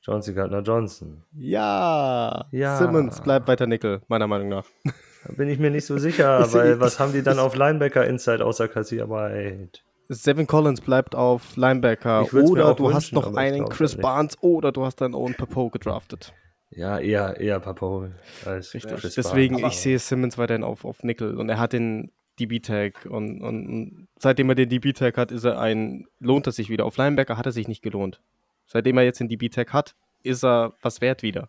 Johnson 0.01 0.33
Gardner 0.33 0.61
Johnson. 0.63 1.21
Ja. 1.33 2.47
Ja. 2.51 2.77
Simmons 2.79 3.21
bleibt 3.21 3.47
weiter 3.47 3.67
Nickel, 3.67 4.01
meiner 4.07 4.25
Meinung 4.25 4.49
nach. 4.49 4.65
Da 4.83 5.33
bin 5.33 5.49
ich 5.49 5.59
mir 5.59 5.69
nicht 5.69 5.85
so 5.85 5.97
sicher, 5.99 6.43
Ich- 6.47 6.53
weil 6.55 6.79
was 6.79 6.99
haben 6.99 7.13
die 7.13 7.21
dann 7.21 7.37
auf 7.37 7.55
Linebacker 7.55 8.07
Inside 8.07 8.43
außer 8.43 8.67
Kassierarbeit? 8.67 9.83
Seven 10.09 10.47
Collins 10.47 10.81
bleibt 10.81 11.13
auf 11.13 11.55
Linebacker. 11.57 12.23
Oder 12.33 12.73
du 12.73 12.91
hast 12.91 13.11
wünschen, 13.11 13.15
noch 13.15 13.27
aber 13.27 13.45
ich 13.45 13.53
einen 13.53 13.69
Chris. 13.69 13.95
Barnes 13.95 14.35
oder 14.41 14.71
du 14.71 14.83
hast 14.83 14.95
deinen 14.95 15.13
Owen 15.13 15.35
Papo 15.35 15.69
gedraftet. 15.69 16.33
Ja, 16.75 16.99
eher, 16.99 17.39
eher 17.39 17.59
Papo 17.59 18.09
als 18.45 18.73
Richtig. 18.73 18.95
Chris 18.95 19.15
Deswegen, 19.15 19.55
Barnes. 19.55 19.73
ich 19.75 19.79
sehe 19.81 19.99
Simmons 19.99 20.37
weiterhin 20.37 20.63
auf, 20.63 20.83
auf 20.83 21.03
Nickel 21.03 21.37
und 21.37 21.47
er 21.49 21.57
hat 21.57 21.73
den 21.73 22.11
DB-Tag 22.39 23.05
und, 23.05 23.41
und, 23.41 23.67
und 23.67 24.07
seitdem 24.19 24.49
er 24.49 24.55
den 24.55 24.67
DB-Tag 24.67 25.17
hat, 25.17 25.31
ist 25.31 25.45
er 25.45 25.59
ein, 25.59 26.05
lohnt 26.19 26.47
er 26.47 26.51
sich 26.51 26.69
wieder. 26.69 26.85
Auf 26.85 26.97
Linebacker 26.97 27.37
hat 27.37 27.45
er 27.45 27.53
sich 27.53 27.69
nicht 27.69 27.81
gelohnt. 27.81 28.21
Seitdem 28.65 28.97
er 28.97 29.05
jetzt 29.05 29.19
den 29.19 29.29
DB-Tag 29.29 29.71
hat, 29.71 29.95
ist 30.23 30.43
er 30.43 30.73
was 30.81 30.99
wert 30.99 31.23
wieder. 31.23 31.47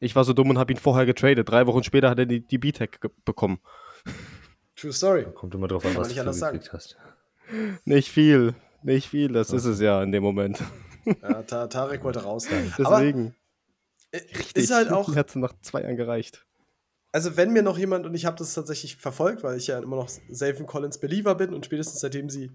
Ich 0.00 0.16
war 0.16 0.24
so 0.24 0.32
dumm 0.32 0.50
und 0.50 0.58
habe 0.58 0.72
ihn 0.72 0.78
vorher 0.78 1.06
getradet. 1.06 1.48
Drei 1.48 1.66
Wochen 1.68 1.84
später 1.84 2.10
hat 2.10 2.18
er 2.18 2.26
den 2.26 2.46
DB-Tag 2.48 2.98
bekommen. 3.24 3.60
True 4.74 4.92
Story. 4.92 5.26
Kommt 5.32 5.54
immer 5.54 5.68
drauf 5.68 5.86
an, 5.86 5.94
was 5.96 6.08
nicht 6.08 6.18
du 6.18 6.24
gekriegt 6.24 6.72
hast. 6.72 6.96
Nicht 7.84 8.08
viel, 8.08 8.54
nicht 8.82 9.08
viel, 9.08 9.28
das 9.28 9.52
ist 9.52 9.66
es 9.66 9.80
ja 9.80 10.02
in 10.02 10.10
dem 10.10 10.22
Moment. 10.22 10.60
Ja, 11.04 11.42
Ta 11.42 11.66
Tarek 11.66 12.02
wollte 12.02 12.22
raus. 12.22 12.48
Aber 12.82 13.02
Äh, 14.12 14.20
ist 14.54 14.72
halt 14.72 14.90
auch, 14.90 15.14
Hat 15.16 15.34
nach 15.36 15.54
zwei 15.62 15.82
Jahren 15.82 15.96
gereicht. 15.96 16.46
also 17.12 17.36
wenn 17.36 17.52
mir 17.52 17.62
noch 17.62 17.78
jemand, 17.78 18.06
und 18.06 18.14
ich 18.14 18.24
habe 18.24 18.36
das 18.36 18.54
tatsächlich 18.54 18.96
verfolgt, 18.96 19.42
weil 19.42 19.56
ich 19.56 19.66
ja 19.66 19.78
immer 19.78 19.96
noch 19.96 20.08
Savin 20.30 20.66
Collins 20.66 20.98
Believer 20.98 21.34
bin 21.34 21.52
und 21.52 21.66
spätestens 21.66 22.00
seitdem 22.00 22.30
sie, 22.30 22.52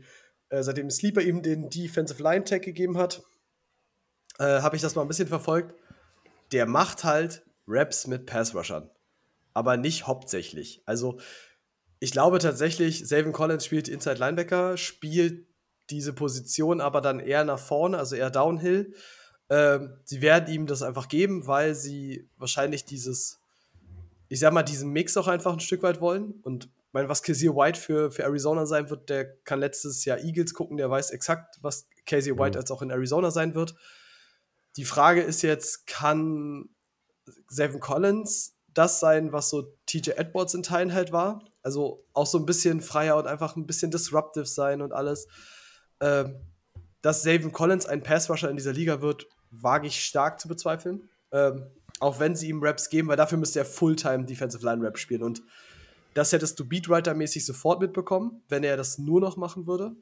äh, 0.49 0.64
seitdem 0.64 0.89
Sleeper 0.89 1.22
ihm 1.22 1.41
den 1.41 1.70
Defensive 1.70 2.22
Line 2.22 2.43
Tag 2.45 2.62
gegeben 2.62 2.97
hat, 2.97 3.24
äh, 4.39 4.62
habe 4.62 4.76
ich 4.76 4.82
das 4.82 4.95
mal 4.95 5.01
ein 5.01 5.08
bisschen 5.08 5.28
verfolgt. 5.28 5.74
Der 6.51 6.66
macht 6.66 7.03
halt 7.03 7.43
Raps 7.68 8.08
mit 8.08 8.26
Pass 8.26 8.55
Rushern. 8.55 8.89
Aber 9.53 9.76
nicht 9.76 10.08
hauptsächlich. 10.08 10.82
Also, 10.86 11.20
ich 11.99 12.12
glaube 12.12 12.38
tatsächlich, 12.38 13.08
Savin 13.08 13.34
Collins 13.34 13.66
spielt 13.66 13.88
Inside 13.88 14.20
Linebacker, 14.20 14.78
spielt 14.78 15.47
diese 15.89 16.14
Position 16.14 16.80
aber 16.82 17.01
dann 17.01 17.20
eher 17.20 17.43
nach 17.43 17.60
vorne, 17.60 17.97
also 17.97 18.16
eher 18.16 18.30
Downhill. 18.30 18.93
Ähm, 19.50 19.93
sie 20.04 20.22
werden 20.22 20.54
ihm 20.54 20.68
das 20.68 20.82
einfach 20.82 21.08
geben, 21.08 21.48
weil 21.48 21.74
sie 21.76 22.28
wahrscheinlich 22.38 22.86
dieses, 22.86 23.39
ich 24.28 24.39
sag 24.39 24.54
mal, 24.54 24.64
diesen 24.64 24.91
Mix 24.91 25.16
auch 25.18 25.28
einfach 25.28 25.54
ein 25.54 25.60
Stück 25.60 25.84
weit 25.84 26.02
wollen. 26.02 26.39
Und 26.43 26.70
meine, 26.91 27.10
was 27.10 27.24
Kazir 27.24 27.56
White 27.56 27.80
für, 27.80 28.12
für 28.12 28.24
Arizona 28.24 28.66
sein 28.66 28.89
wird, 28.89 29.10
der 29.10 29.38
kann 29.43 29.60
letztes 29.60 30.04
Jahr 30.06 30.20
Eagles 30.20 30.54
gucken, 30.54 30.78
der 30.78 30.89
weiß 30.89 31.12
exakt, 31.12 31.58
was 31.62 31.88
Kazir 32.06 32.38
White 32.38 32.58
Mhm. 32.58 32.62
als 32.62 32.72
auch 32.72 32.82
in 32.82 32.89
Arizona 32.89 33.32
sein 33.32 33.56
wird. 33.56 33.76
Die 34.76 34.86
Frage 34.86 35.22
ist 35.22 35.41
jetzt, 35.41 35.88
kann 35.88 36.70
Seven 37.48 37.80
Collins 37.80 38.56
das 38.74 39.00
sein, 39.00 39.32
was 39.32 39.50
so 39.50 39.74
TJ 39.86 40.12
Edwards 40.12 40.54
in 40.54 40.64
Teilen 40.64 40.93
halt 40.93 41.12
war? 41.12 41.43
Also 41.64 42.06
auch 42.14 42.28
so 42.28 42.38
ein 42.38 42.45
bisschen 42.45 42.82
freier 42.82 43.18
und 43.18 43.28
einfach 43.28 43.56
ein 43.56 43.66
bisschen 43.66 43.91
disruptive 43.91 44.45
sein 44.45 44.82
und 44.82 44.93
alles. 44.93 45.28
Ähm, 46.00 46.36
dass 47.02 47.24
Savin 47.24 47.52
Collins 47.52 47.86
ein 47.86 48.04
Passrusher 48.04 48.50
in 48.50 48.58
dieser 48.58 48.74
Liga 48.74 49.02
wird, 49.02 49.28
wage 49.52 49.88
ich 49.88 50.04
stark 50.04 50.39
zu 50.39 50.48
bezweifeln. 50.48 51.10
Ähm, 51.32 51.68
auch 52.00 52.20
wenn 52.20 52.36
sie 52.36 52.50
ihm 52.50 52.64
Raps 52.64 52.89
geben, 52.89 53.08
weil 53.08 53.18
dafür 53.18 53.38
müsste 53.38 53.60
er 53.60 53.66
Fulltime 53.66 54.26
Defensive 54.26 54.64
Line 54.64 54.86
Rap 54.86 54.98
spielen. 54.98 55.24
Und 55.24 55.41
das 56.14 56.32
hättest 56.32 56.60
du 56.60 56.66
Beatwriter-mäßig 56.66 57.45
sofort 57.45 57.82
mitbekommen, 57.82 58.43
wenn 58.50 58.64
er 58.64 58.78
das 58.78 58.98
nur 58.98 59.20
noch 59.20 59.38
machen 59.38 59.68
würde. 59.68 59.95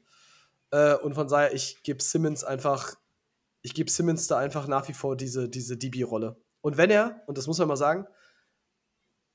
Äh, 0.70 0.94
und 0.96 1.14
von 1.14 1.28
daher, 1.28 1.54
ich 1.54 1.82
gebe 1.82 2.02
Simmons 2.02 2.44
einfach, 2.44 2.94
ich 3.62 3.74
gebe 3.74 3.90
Simmons 3.90 4.26
da 4.26 4.38
einfach 4.38 4.66
nach 4.66 4.88
wie 4.88 4.94
vor 4.94 5.16
diese, 5.16 5.48
diese 5.48 5.76
DB-Rolle. 5.76 6.36
Und 6.60 6.76
wenn 6.76 6.90
er, 6.90 7.22
und 7.26 7.38
das 7.38 7.46
muss 7.46 7.58
man 7.58 7.68
mal 7.68 7.76
sagen, 7.76 8.06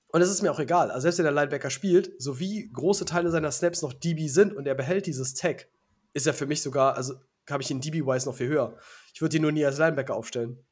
und 0.07 0.21
es 0.21 0.29
ist 0.29 0.41
mir 0.41 0.51
auch 0.51 0.59
egal, 0.59 0.91
also 0.91 1.03
selbst 1.03 1.19
wenn 1.19 1.25
der 1.25 1.33
Linebacker 1.33 1.69
spielt, 1.69 2.21
so 2.21 2.39
wie 2.39 2.69
große 2.69 3.05
Teile 3.05 3.31
seiner 3.31 3.51
Snaps 3.51 3.81
noch 3.81 3.93
DB 3.93 4.27
sind 4.27 4.53
und 4.53 4.67
er 4.67 4.75
behält 4.75 5.05
dieses 5.05 5.33
Tag, 5.33 5.69
ist 6.13 6.27
er 6.27 6.33
für 6.33 6.45
mich 6.45 6.61
sogar, 6.61 6.95
also 6.95 7.15
habe 7.49 7.63
ich 7.63 7.71
ihn 7.71 7.81
DB-wise 7.81 8.27
noch 8.27 8.35
viel 8.35 8.47
höher. 8.47 8.77
Ich 9.13 9.21
würde 9.21 9.37
ihn 9.37 9.41
nur 9.41 9.51
nie 9.51 9.65
als 9.65 9.77
Linebacker 9.77 10.15
aufstellen. 10.15 10.63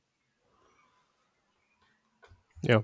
Ja. 2.62 2.84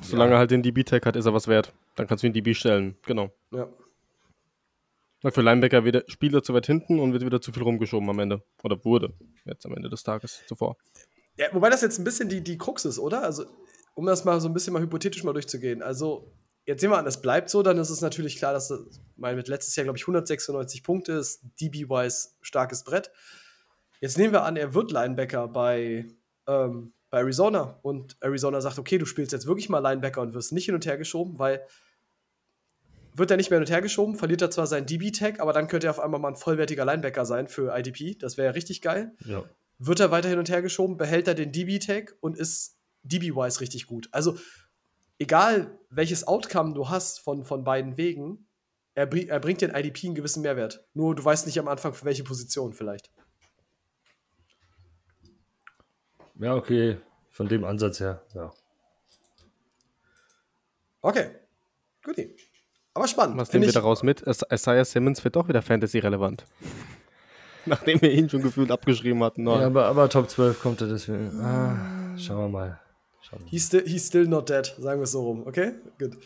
Solange 0.00 0.34
er 0.34 0.38
halt 0.38 0.50
den 0.50 0.62
DB-Tag 0.62 1.06
hat, 1.06 1.16
ist 1.16 1.26
er 1.26 1.34
was 1.34 1.48
wert. 1.48 1.72
Dann 1.94 2.06
kannst 2.06 2.22
du 2.22 2.26
ihn 2.26 2.32
DB 2.32 2.54
stellen. 2.54 2.96
Genau. 3.06 3.30
Ja. 3.50 3.68
Weil 5.22 5.32
für 5.32 5.42
Linebacker 5.42 5.84
wieder 5.84 6.04
spielt 6.08 6.34
er 6.34 6.42
zu 6.42 6.52
weit 6.52 6.66
hinten 6.66 7.00
und 7.00 7.12
wird 7.12 7.24
wieder 7.24 7.40
zu 7.40 7.52
viel 7.52 7.62
rumgeschoben 7.62 8.08
am 8.08 8.18
Ende. 8.18 8.42
Oder 8.62 8.84
wurde 8.84 9.14
jetzt 9.44 9.64
am 9.64 9.74
Ende 9.74 9.88
des 9.88 10.02
Tages 10.02 10.42
zuvor. 10.46 10.76
Ja, 11.38 11.46
wobei 11.52 11.70
das 11.70 11.82
jetzt 11.82 11.98
ein 11.98 12.04
bisschen 12.04 12.28
die, 12.28 12.42
die 12.42 12.58
Krux 12.58 12.84
ist, 12.84 12.98
oder? 12.98 13.22
Also, 13.22 13.46
um 13.94 14.06
das 14.06 14.24
mal 14.24 14.40
so 14.40 14.48
ein 14.48 14.54
bisschen 14.54 14.72
mal 14.72 14.82
hypothetisch 14.82 15.24
mal 15.24 15.32
durchzugehen. 15.32 15.82
Also, 15.82 16.32
jetzt 16.66 16.80
sehen 16.80 16.90
wir 16.90 16.98
an, 16.98 17.06
es 17.06 17.22
bleibt 17.22 17.48
so, 17.48 17.62
dann 17.62 17.78
ist 17.78 17.90
es 17.90 18.00
natürlich 18.00 18.36
klar, 18.36 18.52
dass 18.52 18.68
das, 18.68 18.80
mein, 19.16 19.36
mit 19.36 19.48
letztes 19.48 19.74
Jahr, 19.76 19.84
glaube 19.84 19.96
ich, 19.98 20.02
196 20.02 20.82
Punkte 20.82 21.12
ist, 21.12 21.40
DB-wise 21.60 22.30
starkes 22.40 22.84
Brett. 22.84 23.10
Jetzt 24.00 24.18
nehmen 24.18 24.32
wir 24.32 24.42
an, 24.42 24.56
er 24.56 24.74
wird 24.74 24.90
Linebacker 24.90 25.48
bei, 25.48 26.06
ähm, 26.46 26.92
bei 27.08 27.18
Arizona 27.20 27.78
und 27.82 28.16
Arizona 28.20 28.60
sagt, 28.60 28.78
okay, 28.78 28.98
du 28.98 29.06
spielst 29.06 29.32
jetzt 29.32 29.46
wirklich 29.46 29.68
mal 29.68 29.78
Linebacker 29.78 30.20
und 30.20 30.34
wirst 30.34 30.52
nicht 30.52 30.66
hin 30.66 30.74
und 30.74 30.84
her 30.84 30.98
geschoben, 30.98 31.38
weil 31.38 31.64
wird 33.14 33.30
er 33.30 33.38
nicht 33.38 33.48
mehr 33.48 33.58
hin 33.58 33.64
und 33.66 33.70
her 33.70 33.80
geschoben, 33.80 34.16
verliert 34.16 34.42
er 34.42 34.50
zwar 34.50 34.66
seinen 34.66 34.84
DB-Tag, 34.86 35.40
aber 35.40 35.54
dann 35.54 35.68
könnte 35.68 35.86
er 35.86 35.90
auf 35.92 36.00
einmal 36.00 36.20
mal 36.20 36.28
ein 36.28 36.36
vollwertiger 36.36 36.84
Linebacker 36.84 37.24
sein 37.24 37.48
für 37.48 37.74
IDP. 37.74 38.16
Das 38.18 38.36
wäre 38.36 38.46
ja 38.48 38.52
richtig 38.52 38.82
geil 38.82 39.12
Ja. 39.24 39.44
wird 39.78 40.00
er 40.00 40.10
weiter 40.10 40.28
hin 40.28 40.38
und 40.38 40.50
her 40.50 40.60
geschoben, 40.60 40.98
behält 40.98 41.26
er 41.28 41.34
den 41.34 41.52
DB-Tag 41.52 42.16
und 42.20 42.36
ist 42.36 42.76
DB-wise 43.04 43.60
richtig 43.60 43.86
gut. 43.86 44.08
Also, 44.10 44.36
egal 45.18 45.78
welches 45.90 46.26
Outcome 46.26 46.74
du 46.74 46.88
hast 46.88 47.20
von, 47.20 47.44
von 47.44 47.64
beiden 47.64 47.96
Wegen, 47.96 48.46
er, 48.94 49.06
bring, 49.06 49.28
er 49.28 49.40
bringt 49.40 49.60
den 49.60 49.74
IDP 49.74 50.06
einen 50.06 50.14
gewissen 50.14 50.42
Mehrwert. 50.42 50.84
Nur 50.94 51.14
du 51.14 51.24
weißt 51.24 51.46
nicht 51.46 51.58
am 51.58 51.68
Anfang, 51.68 51.92
für 51.92 52.04
welche 52.04 52.24
Position 52.24 52.72
vielleicht. 52.72 53.10
ja, 56.38 56.54
okay. 56.54 56.98
Von 57.30 57.48
dem 57.48 57.64
Ansatz 57.64 58.00
her, 58.00 58.22
ja. 58.34 58.50
Okay. 61.02 61.30
Gut. 62.02 62.16
Aber 62.94 63.06
spannend. 63.06 63.36
Was 63.36 63.52
nehmen 63.52 63.66
wir 63.66 63.72
daraus 63.72 64.02
mit? 64.02 64.24
Isaiah 64.26 64.84
Simmons 64.84 65.22
wird 65.22 65.36
doch 65.36 65.48
wieder 65.48 65.60
Fantasy-relevant. 65.60 66.46
Nachdem 67.66 68.00
wir 68.00 68.10
ihn 68.10 68.30
schon 68.30 68.42
gefühlt 68.42 68.70
abgeschrieben 68.70 69.22
hatten. 69.22 69.46
Ja, 69.46 69.66
aber, 69.66 69.86
aber 69.86 70.08
Top 70.08 70.30
12 70.30 70.62
kommt 70.62 70.80
er 70.80 70.88
deswegen. 70.88 71.38
Ah, 71.40 72.16
schauen 72.16 72.38
wir 72.38 72.48
mal. 72.48 72.80
He's 73.46 73.66
still, 73.66 73.82
he's 73.86 74.06
still 74.06 74.26
not 74.26 74.48
dead, 74.48 74.66
sagen 74.78 75.00
wir 75.00 75.04
es 75.04 75.12
so 75.12 75.22
rum, 75.22 75.46
okay? 75.46 75.74
Gut. 75.98 76.16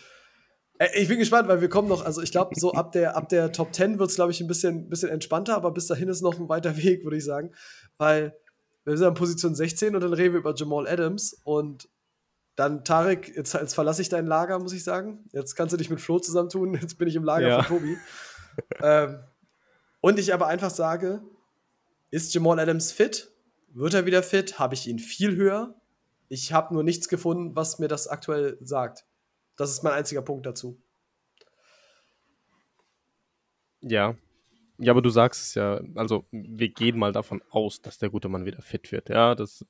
Ich 0.95 1.09
bin 1.09 1.19
gespannt, 1.19 1.47
weil 1.49 1.61
wir 1.61 1.69
kommen 1.69 1.89
noch, 1.89 2.05
also 2.05 2.23
ich 2.23 2.31
glaube, 2.31 2.55
so 2.59 2.73
ab 2.73 2.93
der, 2.93 3.15
ab 3.17 3.29
der 3.29 3.53
Top 3.53 3.75
10 3.75 3.99
wird 3.99 4.09
es, 4.09 4.17
glaube 4.17 4.33
ich, 4.33 4.41
ein 4.41 4.47
bisschen, 4.47 4.89
bisschen 4.89 5.11
entspannter, 5.11 5.55
aber 5.55 5.73
bis 5.73 5.87
dahin 5.87 6.09
ist 6.09 6.23
noch 6.23 6.39
ein 6.39 6.49
weiter 6.49 6.77
Weg, 6.83 7.05
würde 7.05 7.19
ich 7.19 7.25
sagen. 7.25 7.53
Weil 7.99 8.35
wir 8.85 8.97
sind 8.97 9.07
an 9.07 9.15
Position 9.15 9.55
16 9.55 9.95
und 9.95 10.01
dann 10.01 10.15
reden 10.15 10.33
wir 10.33 10.41
über 10.41 10.55
Jamal 10.55 10.89
Adams 10.89 11.37
und 11.45 11.89
dann, 12.57 12.83
Tarek, 12.85 13.35
jetzt, 13.37 13.53
jetzt 13.55 13.75
verlasse 13.75 14.01
ich 14.03 14.09
dein 14.09 14.27
Lager, 14.27 14.59
muss 14.59 14.73
ich 14.73 14.83
sagen. 14.85 15.25
Jetzt 15.33 15.55
kannst 15.55 15.73
du 15.73 15.77
dich 15.77 15.91
mit 15.91 16.01
Flo 16.01 16.19
zusammentun, 16.19 16.75
jetzt 16.81 16.97
bin 16.99 17.09
ich 17.09 17.17
im 17.17 17.25
Lager 17.25 17.49
Ja. 17.49 17.63
von 17.63 17.77
Tobi. 17.79 17.97
ähm, 18.83 19.21
und 20.01 20.19
ich 20.19 20.33
aber 20.33 20.47
einfach 20.47 20.71
sage, 20.71 21.23
ist 22.11 22.33
Jamal 22.35 22.59
Adams 22.59 22.91
fit? 22.91 23.31
Wird 23.73 23.95
er 23.95 24.07
wieder 24.07 24.23
fit? 24.23 24.59
Habe 24.59 24.75
ich 24.75 24.89
ihn 24.89 24.99
viel 24.99 25.37
höher? 25.37 25.75
Ich 26.31 26.53
habe 26.55 26.73
nur 26.73 26.85
nichts 26.85 27.09
gefunden, 27.09 27.57
was 27.57 27.79
mir 27.79 27.89
das 27.89 28.09
aktuell 28.09 28.57
sagt. 28.63 29.05
Das 29.57 29.71
ist 29.71 29.83
mein 29.83 29.93
einziger 29.93 30.23
Punkt 30.23 30.47
dazu. 30.47 30.81
ja. 33.83 34.17
Ja, 34.83 34.93
aber 34.93 35.03
du 35.03 35.11
sagst 35.11 35.43
es 35.43 35.55
ja, 35.57 35.83
also 35.95 36.25
wir 36.33 36.71
gehen 36.71 36.99
mal 36.99 37.13
davon 37.13 37.43
aus, 37.51 37.83
dass 37.83 37.99
der 37.99 38.09
gute 38.09 38.31
Mann 38.31 38.47
wieder 38.47 38.63
fit 38.63 38.91
wird. 38.93 39.11
Ja, 39.11 39.35
das, 39.35 39.67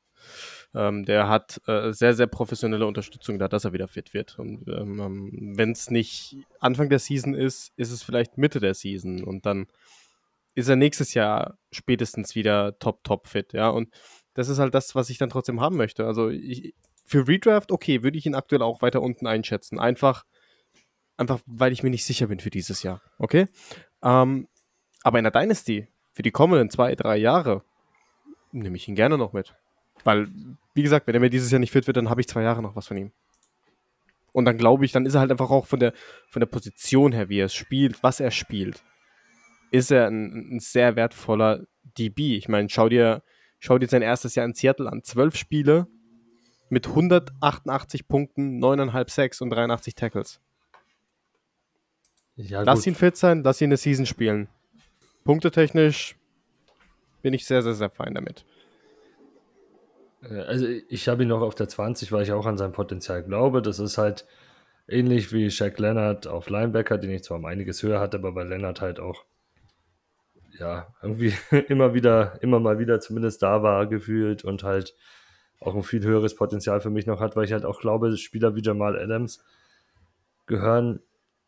ähm, 0.73 1.05
der 1.05 1.29
hat 1.29 1.61
äh, 1.67 1.93
sehr, 1.93 2.15
sehr 2.15 2.29
professionelle 2.29 2.87
Unterstützung 2.87 3.41
da, 3.41 3.49
dass 3.49 3.65
er 3.65 3.73
wieder 3.73 3.89
fit 3.89 4.15
wird. 4.15 4.39
Und 4.39 4.69
ähm, 4.69 5.57
wenn 5.57 5.73
es 5.73 5.91
nicht 5.91 6.37
Anfang 6.61 6.91
der 6.91 7.01
Season 7.01 7.35
ist, 7.35 7.73
ist 7.77 7.91
es 7.91 8.05
vielleicht 8.05 8.39
Mitte 8.39 8.61
der 8.61 8.75
Season 8.75 9.25
und 9.25 9.47
dann 9.47 9.67
ist 10.55 10.69
er 10.69 10.77
nächstes 10.77 11.15
Jahr 11.15 11.59
spätestens 11.73 12.37
wieder 12.37 12.79
top, 12.79 13.03
top 13.03 13.27
fit. 13.27 13.53
Ja, 13.53 13.69
und 13.71 13.89
das 14.35 14.49
ist 14.49 14.59
halt 14.59 14.75
das, 14.75 14.95
was 14.95 15.11
ich 15.11 15.19
dann 15.19 15.31
trotzdem 15.31 15.61
haben 15.61 15.77
möchte. 15.77 16.07
Also 16.07 16.29
ich, 16.29 16.75
für 17.05 17.27
Redraft, 17.27 17.73
okay, 17.73 18.03
würde 18.03 18.19
ich 18.19 18.27
ihn 18.27 18.35
aktuell 18.35 18.63
auch 18.63 18.83
weiter 18.83 19.03
unten 19.03 19.27
einschätzen. 19.27 19.79
Einfach, 19.79 20.25
einfach, 21.17 21.41
weil 21.47 21.73
ich 21.73 21.83
mir 21.83 21.91
nicht 21.91 22.05
sicher 22.05 22.29
bin 22.29 22.41
für 22.41 22.51
dieses 22.51 22.83
Jahr. 22.83 23.03
Okay? 23.19 23.47
Ähm, 24.03 24.49
aber 25.03 25.19
in 25.19 25.25
der 25.25 25.33
Dynasty, 25.33 25.89
für 26.13 26.23
die 26.23 26.31
kommenden 26.31 26.71
zwei, 26.71 26.95
drei 26.95 27.17
Jahre, 27.17 27.63
nehme 28.53 28.77
ich 28.77 28.87
ihn 28.89 28.95
gerne 28.95 29.19
noch 29.19 29.33
mit. 29.33 29.55
Weil, 30.05 30.29
wie 30.75 30.83
gesagt, 30.83 31.07
wenn 31.07 31.15
er 31.15 31.21
mir 31.21 31.31
dieses 31.31 31.51
Jahr 31.51 31.59
nicht 31.59 31.73
fit 31.73 31.87
wird, 31.87 31.97
dann 31.97 32.11
habe 32.11 32.21
ich 32.21 32.29
zwei 32.29 32.43
Jahre 32.43 32.63
noch 32.63 32.77
was 32.77 32.87
von 32.87 32.97
ihm. 32.97 33.13
Und 34.33 34.45
dann 34.45 34.59
glaube 34.59 34.85
ich, 34.85 34.93
dann 34.93 35.07
ist 35.07 35.15
er 35.15 35.21
halt 35.21 35.31
einfach 35.31 35.51
auch 35.51 35.67
von 35.67 35.81
der, 35.81 35.93
von 36.29 36.41
der 36.41 36.47
Position 36.47 37.13
her, 37.13 37.29
wie 37.29 37.41
er 37.41 37.47
es 37.47 37.55
spielt, 37.55 38.03
was 38.03 38.21
er 38.21 38.31
spielt, 38.31 38.85
ist 39.71 39.91
er 39.91 40.07
ein, 40.07 40.57
ein 40.57 40.61
sehr 40.61 40.97
wertvoller 40.97 41.67
DB. 41.99 42.37
Ich 42.37 42.49
meine, 42.49 42.69
schau 42.69 42.89
dir, 42.89 43.23
schau 43.61 43.79
dir 43.79 43.87
sein 43.87 44.03
erstes 44.03 44.35
Jahr 44.35 44.47
in 44.47 44.55
Seattle 44.55 44.91
an. 44.91 45.05
Zwölf 45.05 45.37
Spiele 45.37 45.87
mit 46.69 46.89
188 46.89 48.09
Punkten, 48.09 48.59
9,5 48.63 49.11
Sacks 49.11 49.41
und 49.41 49.51
83 49.51 49.95
Tackles. 49.95 50.41
Ja, 52.37 52.63
lass 52.63 52.87
ihn 52.87 52.95
fit 52.95 53.17
sein, 53.17 53.43
lass 53.43 53.61
ihn 53.61 53.67
eine 53.67 53.77
Season 53.77 54.07
spielen. 54.07 54.49
Punktetechnisch 55.25 56.17
bin 57.23 57.35
ich 57.35 57.45
sehr, 57.45 57.63
sehr, 57.63 57.75
sehr 57.75 57.91
fein 57.91 58.15
damit. 58.15 58.45
Äh, 60.23 60.41
Also 60.41 60.67
ich 60.67 61.09
habe 61.09 61.23
ihn 61.23 61.29
noch 61.29 61.43
auf 61.43 61.55
der 61.55 61.69
20, 61.69 62.13
weil 62.13 62.23
ich 62.23 62.33
auch 62.33 62.47
an 62.47 62.57
sein 62.57 62.73
Potenzial 62.73 63.23
glaube. 63.23 63.61
Das 63.61 63.79
ist 63.79 63.99
halt 63.99 64.27
ähnlich 64.89 65.33
wie 65.33 65.51
Shaq 65.51 65.79
Leonard 65.79 66.27
auf 66.27 66.49
Linebacker, 66.49 66.97
den 66.97 67.11
ich 67.11 67.25
zwar 67.25 67.39
um 67.39 67.45
einiges 67.45 67.83
höher 67.83 68.01
hatte, 68.01 68.17
aber 68.17 68.33
bei 68.33 68.45
Leonard 68.45 68.81
halt 68.81 69.01
auch 69.01 69.25
ja, 70.61 70.95
irgendwie 71.03 71.35
immer 71.69 71.95
wieder, 71.95 72.39
immer 72.43 72.61
mal 72.61 72.79
wieder 72.79 73.01
zumindest 73.01 73.43
da 73.43 73.63
war 73.63 73.87
gefühlt 73.87 74.45
und 74.45 74.63
halt 74.63 74.95
auch 75.59 75.75
ein 75.75 75.83
viel 75.83 76.03
höheres 76.03 76.37
Potenzial 76.37 76.81
für 76.81 76.91
mich 76.91 77.07
noch 77.07 77.21
hat, 77.21 77.35
weil 77.37 77.45
ich 77.45 77.53
halt 77.53 77.65
auch 77.65 77.81
glaube, 77.81 78.17
Spieler 78.17 78.55
wie 78.55 78.63
Jamal 78.63 78.99
Adams 78.99 79.45
gehören 80.47 81.01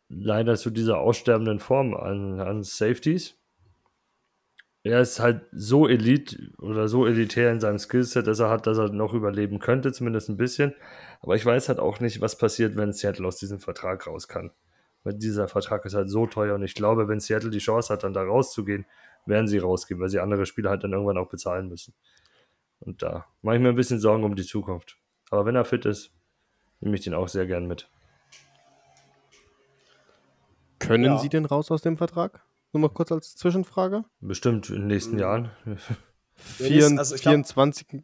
leider 0.09 0.55
zu 0.55 0.69
dieser 0.69 0.99
aussterbenden 0.99 1.59
Form 1.59 1.95
an, 1.95 2.39
an 2.39 2.63
Safeties. 2.63 3.35
Er 4.83 4.99
ist 4.99 5.19
halt 5.19 5.45
so 5.51 5.87
elite 5.87 6.51
oder 6.57 6.87
so 6.87 7.07
elitär 7.07 7.51
in 7.51 7.59
seinem 7.59 7.79
Skillset, 7.79 8.27
dass 8.27 8.39
er 8.39 8.49
hat, 8.49 8.67
dass 8.67 8.77
er 8.77 8.89
noch 8.89 9.13
überleben 9.13 9.59
könnte, 9.59 9.93
zumindest 9.93 10.29
ein 10.29 10.37
bisschen. 10.37 10.75
Aber 11.21 11.35
ich 11.35 11.45
weiß 11.45 11.69
halt 11.69 11.79
auch 11.79 11.99
nicht, 12.01 12.19
was 12.19 12.37
passiert, 12.37 12.75
wenn 12.75 12.91
Seattle 12.91 13.25
aus 13.25 13.37
diesem 13.37 13.59
Vertrag 13.59 14.05
raus 14.05 14.27
kann. 14.27 14.51
Weil 15.03 15.13
dieser 15.15 15.47
Vertrag 15.47 15.83
ist 15.85 15.95
halt 15.95 16.09
so 16.09 16.27
teuer 16.27 16.55
und 16.55 16.63
ich 16.63 16.75
glaube, 16.75 17.07
wenn 17.07 17.19
Seattle 17.19 17.49
die 17.49 17.59
Chance 17.59 17.91
hat, 17.91 18.03
dann 18.03 18.13
da 18.13 18.23
rauszugehen, 18.23 18.85
werden 19.25 19.47
sie 19.47 19.57
rausgehen, 19.57 19.99
weil 19.99 20.09
sie 20.09 20.19
andere 20.19 20.45
Spieler 20.45 20.69
halt 20.69 20.83
dann 20.83 20.93
irgendwann 20.93 21.17
auch 21.17 21.29
bezahlen 21.29 21.67
müssen. 21.67 21.93
Und 22.79 23.01
da 23.01 23.25
mache 23.41 23.55
ich 23.57 23.61
mir 23.61 23.69
ein 23.69 23.75
bisschen 23.75 23.99
Sorgen 23.99 24.23
um 24.23 24.35
die 24.35 24.45
Zukunft. 24.45 24.97
Aber 25.29 25.45
wenn 25.45 25.55
er 25.55 25.65
fit 25.65 25.85
ist, 25.85 26.11
nehme 26.79 26.95
ich 26.95 27.03
den 27.03 27.13
auch 27.13 27.27
sehr 27.27 27.45
gern 27.47 27.65
mit. 27.65 27.89
Können 30.79 31.05
Ja. 31.05 31.17
Sie 31.17 31.29
denn 31.29 31.45
raus 31.45 31.71
aus 31.71 31.81
dem 31.81 31.97
Vertrag? 31.97 32.43
Nur 32.73 32.81
mal 32.81 32.89
kurz 32.89 33.11
als 33.11 33.35
Zwischenfrage. 33.35 34.03
Bestimmt 34.19 34.69
in 34.69 34.75
den 34.81 34.87
nächsten 34.87 35.13
Mhm. 35.13 35.19
Jahren. 35.19 35.51
Ja, 35.65 35.75
Vier, 36.35 36.85
also 36.97 37.15
ich 37.15 37.21
glaub- 37.21 37.33
24, 37.33 38.03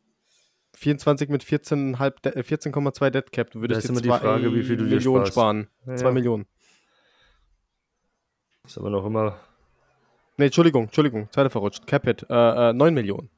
24 0.75 1.29
mit 1.29 1.43
14,5 1.43 2.21
De- 2.21 2.33
äh, 2.35 2.43
14,2 2.43 3.09
Dead 3.09 3.31
Cap. 3.31 3.51
Du 3.51 3.61
würdest 3.61 3.79
ist 3.79 3.87
dir 3.87 3.93
immer 3.93 4.01
die 4.01 4.09
zwei 4.09 4.19
Frage, 4.19 4.53
wie 4.53 4.63
viel 4.63 4.77
du 4.77 4.83
dir 4.85 4.95
Millionen 4.95 5.25
sparst. 5.25 5.33
sparen. 5.33 5.67
Ja, 5.87 5.95
2 5.95 6.05
ja. 6.05 6.11
Millionen. 6.13 6.45
Ist 8.69 8.77
aber 8.77 8.91
noch 8.91 9.03
immer 9.05 9.39
Nee, 10.37 10.45
Entschuldigung, 10.45 10.83
Entschuldigung, 10.85 11.27
Zeile 11.31 11.49
verrutscht. 11.49 11.85
Capit, 11.87 12.25
äh, 12.29 12.69
äh, 12.69 12.73
9 12.73 12.93
Millionen. 12.93 13.29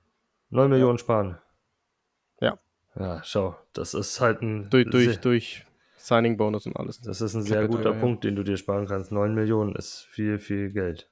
9 0.50 0.70
Millionen 0.70 0.98
sparen. 1.00 1.40
Ja. 2.42 2.60
Ja, 2.96 3.24
schau, 3.24 3.56
das 3.74 3.94
ist 3.94 4.20
halt 4.20 4.42
ein 4.42 4.70
Durch, 4.70 4.88
durch, 4.90 5.18
durch 5.22 5.66
Signing 5.98 6.36
Bonus 6.38 6.66
und 6.68 6.76
alles. 6.76 7.00
das 7.00 7.22
ist 7.22 7.34
ein 7.34 7.44
sehr 7.44 7.62
Capital, 7.62 7.78
guter 7.78 7.94
ja. 7.96 8.00
Punkt, 8.00 8.24
den 8.26 8.36
du 8.36 8.44
dir 8.44 8.58
sparen 8.58 8.86
kannst. 8.88 9.12
9 9.12 9.34
Millionen 9.34 9.74
ist 9.76 10.02
viel, 10.12 10.38
viel 10.38 10.72
Geld. 10.72 11.10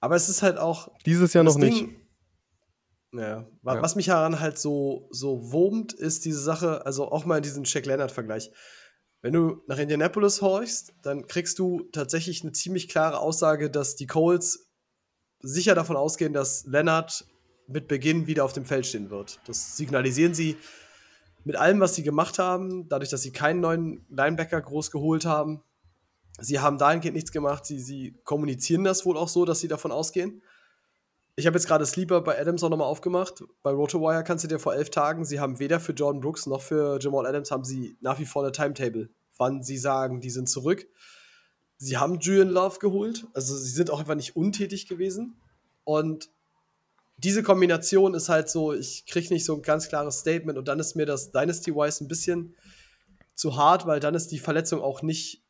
Aber 0.00 0.16
es 0.16 0.28
ist 0.28 0.42
halt 0.42 0.58
auch. 0.58 0.88
Dieses 1.04 1.32
Jahr 1.34 1.44
noch 1.44 1.52
das 1.52 1.60
nicht. 1.62 1.80
Ding- 1.82 2.00
Ja, 3.12 3.46
wa- 3.62 3.76
Ja. 3.76 3.82
was 3.82 3.96
mich 3.96 4.06
daran 4.06 4.40
halt 4.40 4.58
so, 4.58 5.08
so 5.10 5.52
wurmt, 5.52 5.92
ist 5.92 6.24
diese 6.24 6.40
Sache, 6.40 6.84
also 6.84 7.10
auch 7.12 7.24
mal 7.26 7.36
in 7.36 7.42
diesen 7.42 7.64
Shaq 7.64 7.86
Leonard-Vergleich. 7.86 8.50
Wenn 9.26 9.32
du 9.32 9.60
nach 9.66 9.78
Indianapolis 9.78 10.40
horchst, 10.40 10.94
dann 11.02 11.26
kriegst 11.26 11.58
du 11.58 11.82
tatsächlich 11.90 12.44
eine 12.44 12.52
ziemlich 12.52 12.88
klare 12.88 13.18
Aussage, 13.18 13.70
dass 13.70 13.96
die 13.96 14.06
Colts 14.06 14.70
sicher 15.40 15.74
davon 15.74 15.96
ausgehen, 15.96 16.32
dass 16.32 16.64
Leonard 16.66 17.26
mit 17.66 17.88
Beginn 17.88 18.28
wieder 18.28 18.44
auf 18.44 18.52
dem 18.52 18.64
Feld 18.64 18.86
stehen 18.86 19.10
wird. 19.10 19.40
Das 19.48 19.76
signalisieren 19.76 20.32
sie 20.32 20.56
mit 21.42 21.56
allem, 21.56 21.80
was 21.80 21.96
sie 21.96 22.04
gemacht 22.04 22.38
haben, 22.38 22.88
dadurch, 22.88 23.10
dass 23.10 23.22
sie 23.22 23.32
keinen 23.32 23.58
neuen 23.58 24.06
Linebacker 24.10 24.60
groß 24.60 24.92
geholt 24.92 25.24
haben. 25.24 25.60
Sie 26.38 26.60
haben 26.60 26.78
dahingehend 26.78 27.16
nichts 27.16 27.32
gemacht. 27.32 27.66
Sie, 27.66 27.80
sie 27.80 28.14
kommunizieren 28.22 28.84
das 28.84 29.04
wohl 29.06 29.16
auch 29.16 29.28
so, 29.28 29.44
dass 29.44 29.58
sie 29.58 29.66
davon 29.66 29.90
ausgehen. 29.90 30.40
Ich 31.38 31.46
habe 31.46 31.58
jetzt 31.58 31.66
gerade 31.66 31.84
Sleeper 31.84 32.22
bei 32.22 32.40
Adams 32.40 32.62
auch 32.62 32.70
nochmal 32.70 32.86
aufgemacht. 32.86 33.44
Bei 33.62 33.70
RotoWire 33.70 34.24
kannst 34.24 34.44
du 34.44 34.48
dir 34.48 34.58
vor 34.58 34.74
elf 34.74 34.88
Tagen, 34.88 35.26
sie 35.26 35.38
haben 35.38 35.58
weder 35.58 35.80
für 35.80 35.92
Jordan 35.92 36.22
Brooks 36.22 36.46
noch 36.46 36.62
für 36.62 36.98
Jamal 36.98 37.26
Adams 37.26 37.50
haben 37.50 37.62
sie 37.62 37.98
nach 38.00 38.18
wie 38.18 38.24
vor 38.24 38.42
eine 38.42 38.52
Timetable, 38.52 39.10
wann 39.36 39.62
sie 39.62 39.76
sagen, 39.76 40.22
die 40.22 40.30
sind 40.30 40.48
zurück. 40.48 40.86
Sie 41.76 41.98
haben 41.98 42.20
Julian 42.20 42.48
Love 42.48 42.78
geholt, 42.78 43.26
also 43.34 43.54
sie 43.54 43.70
sind 43.70 43.90
auch 43.90 44.00
einfach 44.00 44.14
nicht 44.14 44.34
untätig 44.34 44.88
gewesen. 44.88 45.38
Und 45.84 46.30
diese 47.18 47.42
Kombination 47.42 48.14
ist 48.14 48.30
halt 48.30 48.48
so, 48.48 48.72
ich 48.72 49.04
kriege 49.04 49.34
nicht 49.34 49.44
so 49.44 49.56
ein 49.56 49.62
ganz 49.62 49.88
klares 49.88 50.20
Statement 50.20 50.56
und 50.56 50.68
dann 50.68 50.80
ist 50.80 50.96
mir 50.96 51.04
das 51.04 51.32
Dynasty-Wise 51.32 52.02
ein 52.02 52.08
bisschen 52.08 52.54
zu 53.34 53.56
hart, 53.56 53.86
weil 53.86 54.00
dann 54.00 54.14
ist 54.14 54.28
die 54.28 54.38
Verletzung 54.38 54.80
auch 54.80 55.02
nicht 55.02 55.42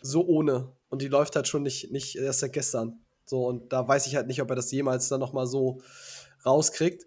so 0.00 0.26
ohne 0.26 0.72
und 0.88 1.02
die 1.02 1.08
läuft 1.08 1.36
halt 1.36 1.48
schon 1.48 1.62
nicht, 1.62 1.92
nicht 1.92 2.16
erst 2.16 2.40
seit 2.40 2.54
gestern. 2.54 3.03
So, 3.24 3.46
und 3.46 3.72
da 3.72 3.86
weiß 3.86 4.06
ich 4.06 4.16
halt 4.16 4.26
nicht, 4.26 4.42
ob 4.42 4.50
er 4.50 4.56
das 4.56 4.70
jemals 4.70 5.08
dann 5.08 5.20
nochmal 5.20 5.46
so 5.46 5.80
rauskriegt. 6.44 7.06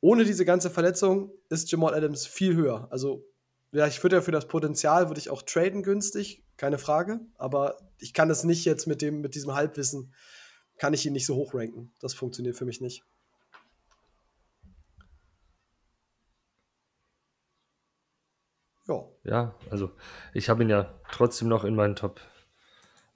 Ohne 0.00 0.24
diese 0.24 0.44
ganze 0.44 0.70
Verletzung 0.70 1.32
ist 1.48 1.70
Jamal 1.70 1.94
Adams 1.94 2.26
viel 2.26 2.54
höher. 2.54 2.88
Also, 2.90 3.24
ja, 3.72 3.86
ich 3.86 4.02
würde 4.02 4.16
ja 4.16 4.22
für 4.22 4.32
das 4.32 4.48
Potenzial, 4.48 5.08
würde 5.08 5.20
ich 5.20 5.30
auch 5.30 5.42
traden 5.42 5.82
günstig, 5.82 6.44
keine 6.56 6.78
Frage. 6.78 7.20
Aber 7.36 7.76
ich 7.98 8.14
kann 8.14 8.28
das 8.28 8.44
nicht 8.44 8.64
jetzt 8.64 8.86
mit, 8.86 9.02
dem, 9.02 9.20
mit 9.20 9.34
diesem 9.34 9.54
Halbwissen, 9.54 10.14
kann 10.78 10.94
ich 10.94 11.06
ihn 11.06 11.12
nicht 11.12 11.26
so 11.26 11.34
hoch 11.34 11.54
ranken. 11.54 11.92
Das 12.00 12.14
funktioniert 12.14 12.56
für 12.56 12.64
mich 12.64 12.80
nicht. 12.80 13.04
Ja. 19.26 19.54
Also 19.70 19.90
ich 20.32 20.48
habe 20.48 20.62
ihn 20.62 20.70
ja 20.70 20.94
trotzdem 21.10 21.48
noch 21.48 21.64
in 21.64 21.74
meinen 21.74 21.96
Top, 21.96 22.20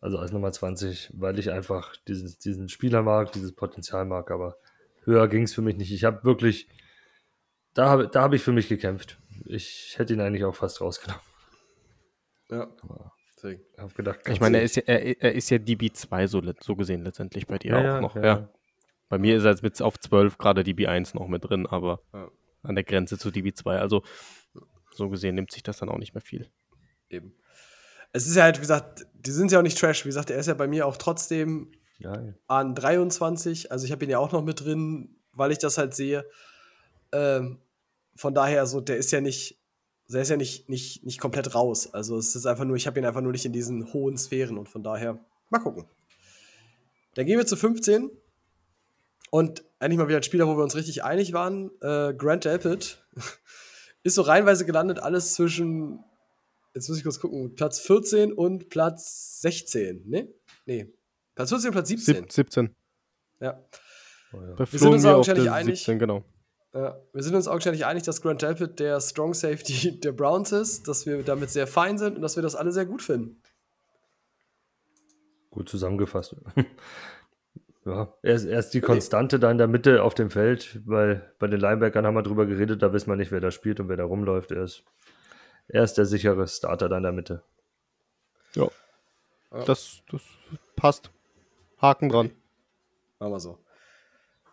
also 0.01 0.19
als 0.19 0.33
Nummer 0.33 0.53
20, 0.53 1.11
weil 1.15 1.39
ich 1.39 1.51
einfach 1.51 1.95
dieses, 2.09 2.39
diesen 2.39 2.69
Spieler 2.69 3.03
mag, 3.03 3.33
dieses 3.33 3.53
Potenzial 3.55 4.05
mag, 4.07 4.31
aber 4.31 4.57
höher 5.05 5.29
ging 5.29 5.43
es 5.45 5.55
für 5.55 5.63
mich 5.63 5.77
nicht. 5.77 5.93
Ich 5.93 6.05
habe 6.05 6.25
wirklich, 6.25 6.69
da 7.75 7.89
habe 7.89 8.09
da 8.09 8.23
hab 8.23 8.33
ich 8.33 8.43
für 8.43 8.53
mich 8.53 8.69
gekämpft. 8.69 9.19
Ich 9.45 9.95
hätte 9.99 10.13
ihn 10.15 10.21
eigentlich 10.21 10.45
auch 10.45 10.55
fast 10.55 10.81
rausgenommen. 10.81 11.23
Ja. 12.51 12.69
Deswegen. 13.37 13.63
Ich 13.73 13.79
habe 13.79 13.95
gedacht, 13.95 14.21
Ich 14.29 14.41
meine, 14.41 14.59
er 14.59 14.65
ist 14.65 14.77
ja, 14.77 14.83
er, 14.83 15.23
er 15.23 15.33
ist 15.35 15.49
ja 15.51 15.57
DB2 15.57 16.27
so, 16.29 16.43
so 16.61 16.77
gesehen 16.77 17.05
letztendlich 17.05 17.47
bei 17.47 17.59
dir 17.59 17.71
Ja, 17.73 17.79
auch 17.79 17.83
ja, 17.85 18.01
noch. 18.01 18.17
ja. 18.17 18.23
Ja. 18.25 18.49
Bei 19.09 19.19
mir 19.19 19.37
ist 19.37 19.45
er 19.45 19.51
jetzt 19.51 19.63
mit 19.63 19.81
auf 19.83 19.99
12 19.99 20.37
gerade 20.39 20.63
DB1 20.63 21.17
noch 21.17 21.27
mit 21.29 21.45
drin, 21.49 21.67
aber 21.67 22.03
Ja. 22.13 22.31
an 22.63 22.75
der 22.75 22.85
Grenze 22.85 23.19
zu 23.19 23.31
DB2. 23.31 23.79
Also 23.79 24.03
so 24.93 25.09
gesehen 25.09 25.35
nimmt 25.37 25.53
sich 25.53 25.63
das 25.63 25.79
dann 25.79 25.89
auch 25.89 25.99
nicht 25.99 26.15
mehr 26.15 26.21
viel. 26.21 26.51
Eben. 27.09 27.35
Es 28.13 28.27
ist 28.27 28.37
ja 28.37 28.45
halt, 28.45 28.57
wie 28.57 28.63
gesagt, 28.63 29.07
die 29.15 29.31
sind 29.31 29.53
ja 29.53 29.59
auch 29.59 29.63
nicht 29.63 29.79
trash. 29.79 30.05
Wie 30.05 30.09
gesagt, 30.09 30.31
er 30.31 30.39
ist 30.39 30.47
ja 30.47 30.55
bei 30.55 30.67
mir 30.67 30.87
auch 30.87 30.97
trotzdem 30.97 31.73
ja. 31.99 32.35
an 32.49 32.75
23. 32.75 33.71
Also 33.71 33.85
ich 33.85 33.93
habe 33.93 34.05
ihn 34.05 34.11
ja 34.11 34.19
auch 34.19 34.33
noch 34.33 34.43
mit 34.43 34.65
drin, 34.65 35.17
weil 35.33 35.53
ich 35.53 35.59
das 35.59 35.79
halt 35.79 35.95
sehe. 35.95 36.25
Ähm, 37.13 37.59
von 38.17 38.35
daher, 38.35 38.67
so, 38.67 38.81
der 38.81 38.97
ist 38.97 39.13
ja 39.13 39.21
nicht, 39.21 39.61
der 40.09 40.23
ist 40.23 40.29
ja 40.29 40.37
nicht, 40.37 40.69
nicht, 40.69 41.05
nicht 41.05 41.21
komplett 41.21 41.55
raus. 41.55 41.93
Also 41.95 42.19
es 42.19 42.35
ist 42.35 42.47
einfach 42.47 42.65
nur, 42.65 42.77
ich 42.77 42.87
habe 42.87 42.99
ihn 42.99 43.07
einfach 43.07 43.21
nur 43.21 43.33
nicht 43.33 43.45
in 43.45 43.53
diesen 43.53 43.93
hohen 43.93 44.17
Sphären 44.17 44.59
und 44.59 44.69
von 44.69 44.83
daher, 44.83 45.19
mal 45.51 45.61
gucken. 45.61 45.87
Dann 47.15 47.27
gehen 47.27 47.39
wir 47.39 47.47
zu 47.47 47.57
15. 47.57 48.11
Und 49.31 49.63
eigentlich 49.79 49.99
mal 49.99 50.09
wieder 50.09 50.19
ein 50.19 50.25
Spieler, 50.25 50.49
wo 50.49 50.57
wir 50.57 50.65
uns 50.65 50.75
richtig 50.75 51.05
einig 51.05 51.33
waren. 51.33 51.71
Äh, 51.81 52.15
Grant 52.15 52.45
Delpit 52.45 52.99
ist 54.03 54.17
so 54.17 54.23
reihenweise 54.23 54.67
gelandet, 54.67 54.99
alles 54.99 55.35
zwischen, 55.35 56.05
jetzt 56.75 56.89
muss 56.89 56.99
ich 56.99 57.05
kurz 57.05 57.21
gucken, 57.21 57.55
Platz 57.55 57.81
14 57.81 58.33
und 58.33 58.69
Platz 58.69 59.41
16, 59.41 60.09
ne? 60.09 60.29
Nee, 60.67 60.93
Platz 61.35 61.51
14 61.51 61.69
und 61.69 61.73
Platz 61.73 61.89
17. 61.89 62.15
Sieb- 62.15 62.33
17. 62.33 62.77
Ja. 63.41 63.65
Oh 64.33 64.41
ja. 64.41 64.55
Bei 64.55 64.65
sind 64.65 64.89
uns 64.89 65.05
augenscheinlich 65.05 65.51
einig. 65.51 65.79
17, 65.79 65.99
genau. 65.99 66.25
Ja, 66.73 67.01
wir 67.13 67.23
sind 67.23 67.35
uns 67.35 67.49
augenscheinlich 67.49 67.85
einig, 67.85 68.05
dass 68.05 68.23
Grant 68.23 68.43
Delpit 68.43 68.79
der 68.79 69.01
Strong 69.01 69.35
Safety 69.35 69.99
der 70.05 70.13
Browns 70.13 70.53
ist, 70.53 70.87
dass 70.87 71.05
wir 71.05 71.23
damit 71.23 71.51
sehr 71.51 71.67
fein 71.67 71.99
sind 71.99 72.17
und 72.17 72.23
dass 72.23 72.37
wir 72.37 72.43
das 72.43 72.55
alle 72.55 72.71
sehr 72.71 72.87
gut 72.87 73.03
finden. 73.03 73.43
Gut 75.51 75.69
zusammengefasst. 75.69 76.37
ja, 77.85 78.15
er 78.23 78.35
ist, 78.35 78.45
er 78.45 78.61
ist 78.61 78.71
die 78.71 78.81
Konstante 78.81 79.41
da 79.41 79.51
in 79.51 79.59
der 79.59 79.67
Mitte 79.67 80.05
auf 80.05 80.15
dem 80.15 80.31
Feld, 80.31 80.81
weil 80.85 81.35
bei 81.41 81.49
den 81.49 81.59
Linebackern 81.59 82.07
haben 82.07 82.15
wir 82.15 82.23
drüber 82.23 82.47
geredet, 82.47 82.83
da 82.83 82.93
wissen 82.93 83.11
wir 83.11 83.17
nicht, 83.17 83.33
wer 83.33 83.41
da 83.41 83.51
spielt 83.51 83.81
und 83.81 83.89
wer 83.89 83.97
da 83.97 84.05
rumläuft. 84.05 84.53
Er 84.53 84.63
ist, 84.63 84.85
er 85.73 85.85
ist 85.85 85.95
der 85.95 86.07
sichere 86.07 86.47
Starter 86.47 86.89
da 86.89 86.97
in 86.97 87.03
der 87.03 87.13
Mitte. 87.13 87.43
Ja. 88.55 88.69
Ja. 89.53 89.65
Das, 89.65 90.03
das 90.11 90.23
passt. 90.77 91.11
Haken 91.81 92.09
dran. 92.09 92.31
Machen 93.19 93.33
wir 93.33 93.41
so. 93.41 93.59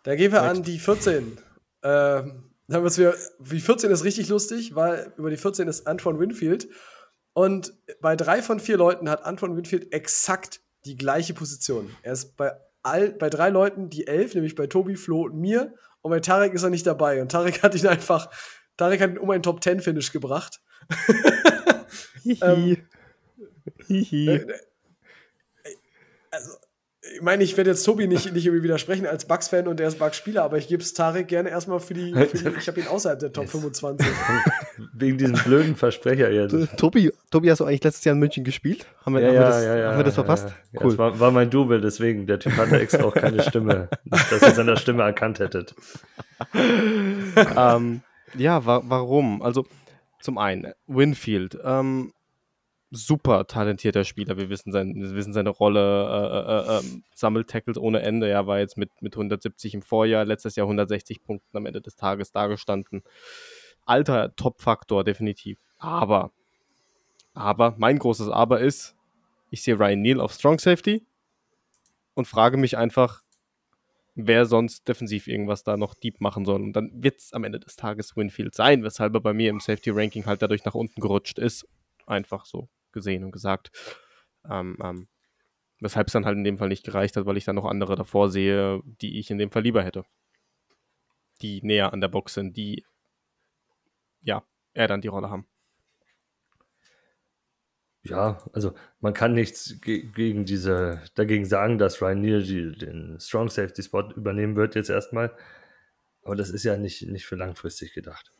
Dann 0.04 0.18
gehen 0.18 0.32
wir 0.32 0.42
Next. 0.42 0.58
an 0.58 0.64
die 0.64 0.80
14. 0.80 1.38
Ähm, 1.84 2.52
dann 2.68 2.84
wird's 2.84 2.98
wieder, 2.98 3.14
die 3.40 3.60
14 3.60 3.92
ist 3.92 4.04
richtig 4.04 4.30
lustig, 4.30 4.76
weil 4.76 5.14
über 5.18 5.30
die 5.30 5.38
14 5.38 5.68
ist 5.68 5.88
Antoine 5.88 6.20
Winfield. 6.20 6.68
Und 7.34 7.74
bei 8.02 8.16
drei 8.16 8.42
von 8.42 8.60
vier 8.60 8.78
Leuten 8.78 9.10
hat 9.10 9.24
Antoine 9.24 9.56
Winfield 9.56 9.94
exakt 9.94 10.62
die 10.86 10.98
gleiche 10.98 11.34
Position. 11.34 11.96
Er 12.02 12.14
ist 12.14 12.36
bei, 12.36 12.52
all, 12.84 13.12
bei 13.12 13.30
drei 13.30 13.50
Leuten 13.50 13.90
die 13.90 14.08
11, 14.08 14.36
nämlich 14.36 14.56
bei 14.56 14.68
Tobi, 14.68 14.96
Flo 14.96 15.24
und 15.24 15.36
mir. 15.36 15.74
Und 16.02 16.12
bei 16.12 16.20
Tarek 16.20 16.54
ist 16.54 16.64
er 16.64 16.70
nicht 16.70 16.88
dabei. 16.88 17.22
Und 17.22 17.32
Tarek 17.32 17.64
hat 17.64 17.76
ihn 17.76 17.88
einfach, 17.88 18.30
Tarek 18.76 19.02
hat 19.02 19.12
ihn 19.12 19.18
um 19.18 19.30
einen 19.30 19.44
Top 19.44 19.64
10 19.64 19.82
Finish 19.82 20.12
gebracht. 20.12 20.62
Hihi. 22.24 22.38
Ähm, 22.44 22.78
Hihi. 23.88 24.30
Äh, 24.30 24.48
Also, 26.32 26.52
ich 27.16 27.22
meine, 27.22 27.44
ich 27.44 27.56
werde 27.56 27.70
jetzt 27.70 27.84
Tobi 27.84 28.06
nicht, 28.06 28.34
nicht 28.34 28.46
irgendwie 28.46 28.64
widersprechen 28.64 29.08
als 29.08 29.26
Bugs-Fan 29.26 29.68
und 29.68 29.80
er 29.80 29.88
ist 29.88 29.98
Bugs-Spieler, 29.98 30.44
aber 30.44 30.58
ich 30.58 30.68
gebe 30.68 30.84
es 30.84 30.94
Tarek 30.94 31.30
gerne 31.30 31.50
erstmal 31.50 31.80
für 31.80 31.94
die, 31.94 32.14
für 32.14 32.38
die 32.38 32.58
ich 32.60 32.68
habe 32.68 32.82
ihn 32.82 32.88
außerhalb 32.88 33.20
der 33.20 33.32
Top 33.32 33.48
25. 33.48 34.06
Wegen 34.94 35.18
diesem 35.18 35.36
blöden 35.36 35.76
Versprecher 35.76 36.30
jetzt. 36.30 36.54
Äh, 36.54 36.68
Tobi, 36.76 37.14
Tobi, 37.32 37.50
hast 37.50 37.60
du 37.60 37.66
eigentlich 37.66 37.84
letztes 37.84 38.04
Jahr 38.04 38.14
in 38.14 38.20
München 38.20 38.44
gespielt? 38.44 38.86
Haben 39.06 39.16
wir, 39.16 39.26
haben 39.26 39.34
wir, 39.34 39.40
das, 39.40 39.66
haben 39.66 39.98
wir 39.98 40.04
das 40.04 40.16
verpasst? 40.16 40.50
Ja, 40.50 40.54
ja. 40.74 40.82
Cool. 40.84 40.90
Das 40.90 40.98
war, 40.98 41.20
war 41.20 41.32
mein 41.32 41.50
Double, 41.50 41.80
deswegen. 41.80 42.28
Der 42.28 42.40
Typ 42.40 42.58
hatte 42.58 42.78
extra 42.78 43.04
auch 43.06 43.14
keine 43.14 43.42
Stimme, 43.42 43.90
dass 44.06 44.42
ihr 44.42 44.52
seiner 44.52 44.76
Stimme 44.76 45.04
erkannt 45.04 45.40
hättet. 45.40 45.74
ähm, 46.54 48.02
ja, 48.36 48.66
wa 48.66 48.82
warum? 48.86 49.42
Also, 49.42 49.66
zum 50.28 50.38
einen, 50.38 50.74
Winfield, 50.88 51.58
ähm, 51.64 52.12
super 52.92 53.48
talentierter 53.48 54.04
Spieler. 54.04 54.36
Wir 54.36 54.50
wissen, 54.50 54.74
sein, 54.74 54.94
wir 54.94 55.16
wissen 55.16 55.32
seine 55.32 55.52
Rolle, 55.52 55.80
äh, 55.80 56.74
äh, 56.74 56.80
äh, 56.80 57.02
sammelt 57.14 57.50
Tackles 57.50 57.78
ohne 57.78 58.02
Ende. 58.02 58.28
Er 58.28 58.46
war 58.46 58.60
jetzt 58.60 58.76
mit, 58.76 58.90
mit 59.02 59.16
170 59.16 59.74
im 59.74 59.82
Vorjahr, 59.82 60.26
letztes 60.26 60.58
Jahr 60.58 60.66
160 60.66 61.24
Punkten 61.24 61.56
am 61.56 61.66
Ende 61.66 61.80
des 61.80 61.96
Tages 61.96 62.34
dagestanden. 62.34 63.04
Alter 63.86 64.36
Top-Faktor, 64.36 65.06
definitiv. 65.06 65.60
Aber, 65.78 66.32
aber, 67.34 67.76
mein 67.78 67.98
großes 67.98 68.28
Aber 68.28 68.60
ist, 68.60 68.98
ich 69.50 69.64
sehe 69.64 69.80
Ryan 69.80 70.02
Neal 70.02 70.20
auf 70.20 70.34
Strong 70.34 70.60
Safety 70.60 71.06
und 72.16 72.28
frage 72.28 72.58
mich 72.58 72.78
einfach, 72.78 73.24
wer 74.20 74.48
sonst 74.48 74.88
defensiv 74.88 75.28
irgendwas 75.28 75.64
da 75.64 75.78
noch 75.78 75.94
deep 75.94 76.20
machen 76.22 76.44
soll. 76.44 76.62
Und 76.62 76.74
dann 76.74 76.92
wird 76.92 77.20
es 77.20 77.34
am 77.34 77.44
Ende 77.44 77.60
des 77.60 77.76
Tages 77.76 78.18
Winfield 78.18 78.56
sein, 78.56 78.84
weshalb 78.84 79.14
er 79.14 79.22
bei 79.22 79.34
mir 79.34 79.52
im 79.52 79.60
Safety-Ranking 79.60 80.26
halt 80.26 80.42
dadurch 80.42 80.66
nach 80.66 80.74
unten 80.74 81.02
gerutscht 81.02 81.38
ist. 81.38 81.68
Einfach 82.08 82.46
so 82.46 82.68
gesehen 82.92 83.24
und 83.24 83.32
gesagt. 83.32 83.72
Ähm, 84.50 84.76
ähm, 84.84 85.08
weshalb 85.80 86.08
es 86.08 86.14
dann 86.14 86.26
halt 86.26 86.36
in 86.36 86.44
dem 86.44 86.58
Fall 86.58 86.70
nicht 86.70 86.84
gereicht 86.84 87.16
hat, 87.16 87.28
weil 87.28 87.38
ich 87.38 87.46
dann 87.46 87.56
noch 87.56 87.66
andere 87.66 87.96
davor 87.96 88.30
sehe, 88.30 88.82
die 88.86 89.20
ich 89.20 89.30
in 89.30 89.38
dem 89.38 89.52
Fall 89.52 89.62
lieber 89.62 89.84
hätte. 89.84 90.04
Die 91.44 91.62
näher 91.62 91.94
an 91.94 92.02
der 92.02 92.08
Box 92.08 92.34
sind, 92.34 92.58
die 92.58 92.84
ja, 94.22 94.44
eher 94.74 94.88
dann 94.88 95.02
die 95.02 95.10
Rolle 95.10 95.30
haben. 95.30 95.48
Ja, 98.10 98.38
also 98.54 98.74
man 99.02 99.14
kann 99.14 99.34
nichts 99.34 99.82
ge 99.82 100.04
gegen 100.14 100.46
diese, 100.46 101.02
dagegen 101.16 101.46
sagen, 101.46 101.78
dass 101.78 102.02
Ryan 102.02 102.22
Neal 102.22 102.42
den 102.42 103.20
Strong 103.20 103.50
Safety 103.50 103.84
Spot 103.84 104.10
übernehmen 104.16 104.56
wird 104.56 104.76
jetzt 104.76 104.90
erstmal. 104.90 105.32
Aber 106.24 106.36
das 106.36 106.50
ist 106.50 106.64
ja 106.64 106.78
nicht, 106.78 107.08
nicht 107.10 107.26
für 107.26 107.36
langfristig 107.36 107.94
gedacht. 107.94 108.32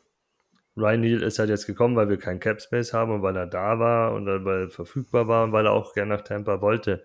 Ryan 0.76 1.00
Neal 1.00 1.22
ist 1.22 1.38
halt 1.38 1.50
jetzt 1.50 1.66
gekommen, 1.66 1.96
weil 1.96 2.08
wir 2.08 2.18
keinen 2.18 2.40
Cap 2.40 2.62
Space 2.62 2.92
haben 2.92 3.12
und 3.12 3.22
weil 3.22 3.36
er 3.36 3.46
da 3.46 3.78
war 3.78 4.14
und 4.14 4.26
weil 4.26 4.64
er 4.64 4.70
verfügbar 4.70 5.28
war 5.28 5.44
und 5.44 5.52
weil 5.52 5.66
er 5.66 5.72
auch 5.72 5.92
gerne 5.92 6.14
nach 6.14 6.22
Tampa 6.22 6.60
wollte. 6.60 7.04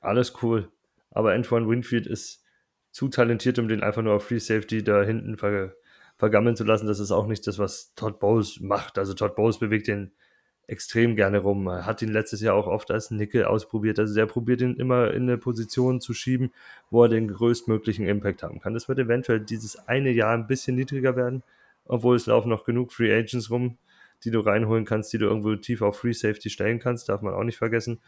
Alles 0.00 0.34
cool. 0.42 0.70
Aber 1.10 1.32
Antoine 1.32 1.68
Winfield 1.68 2.06
ist 2.06 2.44
zu 2.92 3.08
talentiert, 3.08 3.58
um 3.58 3.68
den 3.68 3.82
einfach 3.82 4.02
nur 4.02 4.14
auf 4.14 4.26
Free 4.28 4.38
Safety 4.38 4.82
da 4.84 5.02
hinten 5.02 5.36
ver 5.36 5.74
vergammeln 6.18 6.56
zu 6.56 6.64
lassen. 6.64 6.86
Das 6.86 6.98
ist 6.98 7.10
auch 7.10 7.26
nicht 7.26 7.46
das, 7.46 7.58
was 7.58 7.94
Todd 7.94 8.20
Bowles 8.20 8.60
macht. 8.60 8.96
Also 8.96 9.12
Todd 9.12 9.34
Bowles 9.36 9.58
bewegt 9.58 9.88
den 9.88 10.12
extrem 10.66 11.14
gerne 11.16 11.38
rum. 11.38 11.70
Hat 11.70 12.02
ihn 12.02 12.08
letztes 12.08 12.40
Jahr 12.40 12.54
auch 12.54 12.66
oft 12.66 12.90
als 12.90 13.10
Nickel 13.10 13.44
ausprobiert. 13.44 13.98
Also 13.98 14.18
er 14.18 14.26
probiert 14.26 14.60
ihn 14.60 14.74
immer 14.74 15.12
in 15.12 15.22
eine 15.22 15.38
Position 15.38 16.00
zu 16.00 16.12
schieben, 16.12 16.52
wo 16.90 17.04
er 17.04 17.08
den 17.08 17.28
größtmöglichen 17.28 18.06
Impact 18.06 18.42
haben 18.42 18.60
kann. 18.60 18.74
Das 18.74 18.88
wird 18.88 18.98
eventuell 18.98 19.40
dieses 19.40 19.76
eine 19.88 20.10
Jahr 20.10 20.34
ein 20.34 20.46
bisschen 20.46 20.76
niedriger 20.76 21.16
werden, 21.16 21.42
obwohl 21.84 22.16
es 22.16 22.26
laufen 22.26 22.48
noch 22.48 22.64
genug 22.64 22.92
Free 22.92 23.14
Agents 23.16 23.50
rum, 23.50 23.78
die 24.24 24.30
du 24.30 24.40
reinholen 24.40 24.84
kannst, 24.84 25.12
die 25.12 25.18
du 25.18 25.26
irgendwo 25.26 25.54
tief 25.56 25.82
auf 25.82 25.98
Free 25.98 26.12
Safety 26.12 26.50
stellen 26.50 26.80
kannst, 26.80 27.08
darf 27.08 27.22
man 27.22 27.34
auch 27.34 27.44
nicht 27.44 27.58
vergessen. 27.58 28.00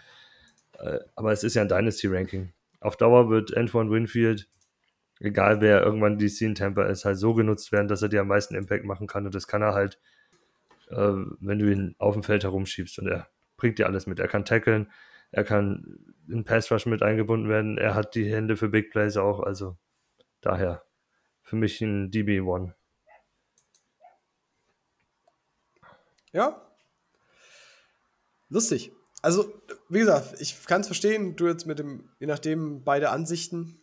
Äh, 0.79 0.99
Aber 1.15 1.33
es 1.33 1.45
ist 1.45 1.55
ja 1.55 1.63
ein 1.63 1.69
Dynasty-Ranking. 1.69 2.53
Auf 2.81 2.97
Dauer 2.97 3.31
wird 3.31 3.57
Antoine 3.57 3.91
Winfield, 3.91 4.49
egal 5.21 5.61
wer 5.61 5.83
irgendwann 5.83 6.19
DC 6.19 6.43
in 6.43 6.55
Tampa 6.55 6.85
ist, 6.85 7.05
halt 7.05 7.19
so 7.19 7.35
genutzt 7.35 7.73
werden, 7.73 7.89
dass 7.89 8.03
er 8.03 8.09
dir 8.09 8.23
am 8.23 8.29
meisten 8.29 8.55
Impact 8.55 8.85
machen 8.85 9.07
kann. 9.07 9.27
Und 9.27 9.35
das 9.35 9.47
kann 9.47 9.63
er 9.63 9.75
halt 9.75 9.99
äh, 10.91 11.13
wenn 11.41 11.59
du 11.59 11.71
ihn 11.71 11.95
auf 11.99 12.15
dem 12.15 12.23
Feld 12.23 12.45
herumschiebst 12.45 12.99
und 12.99 13.09
er 13.09 13.29
bringt 13.57 13.79
dir 13.79 13.87
alles 13.87 14.07
mit. 14.07 14.19
Er 14.19 14.29
kann 14.29 14.45
tackeln, 14.45 14.91
er 15.31 15.45
kann 15.45 15.99
in 16.29 16.45
Pass 16.45 16.71
Rush 16.71 16.87
mit 16.87 17.03
eingebunden 17.03 17.49
werden, 17.49 17.79
er 17.79 17.95
hat 17.95 18.15
die 18.15 18.31
Hände 18.31 18.57
für 18.57 18.69
Big 18.69 18.91
Plays 18.91 19.17
auch, 19.17 19.41
also 19.41 19.77
daher 20.41 20.83
für 21.43 21.57
mich 21.57 21.81
ein 21.81 22.11
DB1. 22.11 22.73
Ja. 26.33 26.63
Lustig. 28.49 28.93
Also, 29.23 29.53
wie 29.89 29.99
gesagt, 29.99 30.41
ich 30.41 30.65
kann 30.67 30.83
es 30.83 30.87
verstehen, 30.87 31.37
du 31.37 31.49
jetzt 31.49 31.67
mit 31.67 31.79
dem, 31.79 32.11
je 32.21 32.27
nachdem, 32.27 32.85
beide 32.85 33.11
Ansichten. 33.11 33.81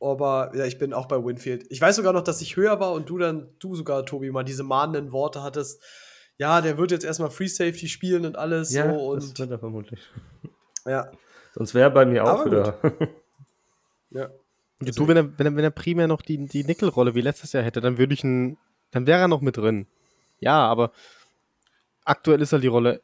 Aber 0.00 0.52
ja, 0.54 0.64
ich 0.64 0.78
bin 0.78 0.92
auch 0.92 1.06
bei 1.06 1.16
Winfield. 1.16 1.66
Ich 1.70 1.80
weiß 1.80 1.96
sogar 1.96 2.12
noch, 2.12 2.22
dass 2.22 2.40
ich 2.40 2.56
höher 2.56 2.78
war 2.78 2.92
und 2.92 3.08
du 3.10 3.18
dann, 3.18 3.48
du 3.58 3.74
sogar, 3.74 4.06
Tobi, 4.06 4.30
mal 4.30 4.44
diese 4.44 4.62
mahnenden 4.62 5.10
Worte 5.12 5.42
hattest. 5.42 5.82
Ja, 6.38 6.60
der 6.60 6.78
wird 6.78 6.90
jetzt 6.92 7.04
erstmal 7.04 7.30
Free 7.30 7.48
Safety 7.48 7.88
spielen 7.88 8.24
und 8.24 8.36
alles 8.36 8.70
so. 8.70 9.14
das 9.14 9.24
Und 9.30 9.38
wird 9.38 9.50
er 9.50 9.58
vermutlich. 9.58 10.00
ja, 10.86 11.10
Sonst 11.54 11.74
wäre 11.74 11.88
er 11.88 11.90
bei 11.90 12.06
mir 12.06 12.24
auch 12.24 12.40
Aber 12.40 12.50
höher. 12.50 12.78
ja. 14.10 14.28
Ja, 14.80 14.92
du, 14.92 15.08
wenn 15.08 15.16
er, 15.16 15.38
wenn, 15.38 15.46
er, 15.46 15.56
wenn 15.56 15.64
er 15.64 15.70
primär 15.70 16.06
noch 16.06 16.22
die, 16.22 16.46
die 16.46 16.62
Nickel-Rolle 16.62 17.16
wie 17.16 17.20
letztes 17.20 17.52
Jahr 17.52 17.64
hätte, 17.64 17.80
dann 17.80 17.98
würde 17.98 18.14
ich 18.14 18.22
ihn, 18.22 18.56
dann 18.92 19.06
wäre 19.08 19.20
er 19.22 19.28
noch 19.28 19.40
mit 19.40 19.56
drin. 19.56 19.88
Ja, 20.38 20.60
aber 20.68 20.92
aktuell 22.04 22.40
ist 22.40 22.52
halt 22.52 22.62
die 22.62 22.68
Rolle 22.68 23.02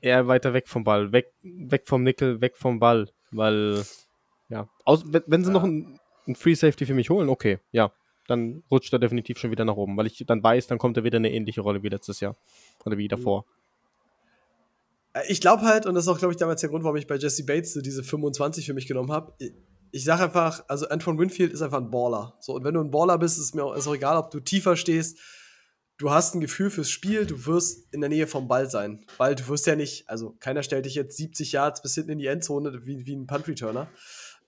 eher 0.00 0.28
weiter 0.28 0.52
weg 0.54 0.68
vom 0.68 0.84
Ball, 0.84 1.10
weg, 1.10 1.32
weg 1.42 1.82
vom 1.86 2.04
Nickel, 2.04 2.40
weg 2.40 2.56
vom 2.56 2.78
Ball, 2.78 3.08
weil, 3.32 3.82
ja, 4.48 4.68
aus, 4.84 5.02
wenn, 5.06 5.22
wenn 5.26 5.42
sie 5.44 5.50
Ja. 5.50 5.54
noch 5.54 5.64
ein, 5.64 5.98
ein 6.28 6.36
Free 6.36 6.54
Safety 6.54 6.86
für 6.86 6.94
mich 6.94 7.10
holen, 7.10 7.28
okay, 7.28 7.58
ja, 7.72 7.90
dann 8.28 8.62
rutscht 8.70 8.92
er 8.92 8.98
definitiv 8.98 9.38
schon 9.38 9.50
wieder 9.50 9.64
nach 9.64 9.76
oben, 9.76 9.96
weil 9.96 10.06
ich 10.06 10.22
dann 10.26 10.42
weiß, 10.42 10.66
dann 10.66 10.78
kommt 10.78 10.96
er 10.96 11.04
wieder 11.04 11.16
eine 11.16 11.32
ähnliche 11.32 11.60
Rolle 11.60 11.82
wie 11.82 11.88
letztes 11.88 12.20
Jahr 12.20 12.36
oder 12.84 12.96
wie 12.96 13.08
davor. 13.08 13.44
Äh, 15.12 15.22
Ich 15.28 15.40
glaube 15.40 15.62
halt, 15.62 15.86
und 15.86 15.94
das 15.94 16.04
ist 16.04 16.08
auch, 16.08 16.18
glaube 16.18 16.32
ich, 16.32 16.38
damals 16.38 16.60
der 16.60 16.70
Grund, 16.70 16.84
warum 16.84 16.96
ich 16.96 17.06
bei 17.06 17.16
Jesse 17.16 17.44
Bates 17.44 17.78
diese 17.82 18.02
25 18.02 18.66
für 18.66 18.74
mich 18.74 18.86
genommen 18.86 19.12
habe. 19.12 19.32
Ich, 19.92 20.04
sage 20.04 20.24
einfach, 20.24 20.64
also 20.68 20.88
Antoine 20.88 21.18
Winfield 21.18 21.52
ist 21.52 21.62
einfach 21.62 21.78
ein 21.78 21.90
Baller. 21.90 22.36
So, 22.40 22.54
und 22.54 22.64
wenn 22.64 22.74
du 22.74 22.80
ein 22.80 22.90
Baller 22.90 23.18
bist, 23.18 23.38
ist 23.38 23.54
mir 23.54 23.64
auch, 23.64 23.74
ist 23.74 23.86
auch 23.86 23.94
egal, 23.94 24.16
ob 24.16 24.30
du 24.30 24.40
tiefer 24.40 24.76
stehst. 24.76 25.18
Du 25.98 26.10
hast 26.10 26.34
ein 26.34 26.42
Gefühl 26.42 26.68
fürs 26.68 26.90
Spiel, 26.90 27.24
du 27.24 27.46
wirst 27.46 27.90
in 27.94 28.02
der 28.02 28.10
Nähe 28.10 28.26
vom 28.26 28.48
Ball 28.48 28.68
sein. 28.68 29.06
Weil 29.16 29.34
du 29.34 29.48
wirst 29.48 29.66
ja 29.66 29.76
nicht, 29.76 30.10
also 30.10 30.36
keiner 30.40 30.62
stellt 30.62 30.84
dich 30.84 30.94
jetzt 30.94 31.16
70 31.16 31.52
Yards 31.52 31.80
bis 31.80 31.94
hinten 31.94 32.10
in 32.10 32.18
die 32.18 32.26
Endzone 32.26 32.84
wie, 32.84 33.06
wie 33.06 33.16
ein 33.16 33.26
Punt-Returner, 33.26 33.88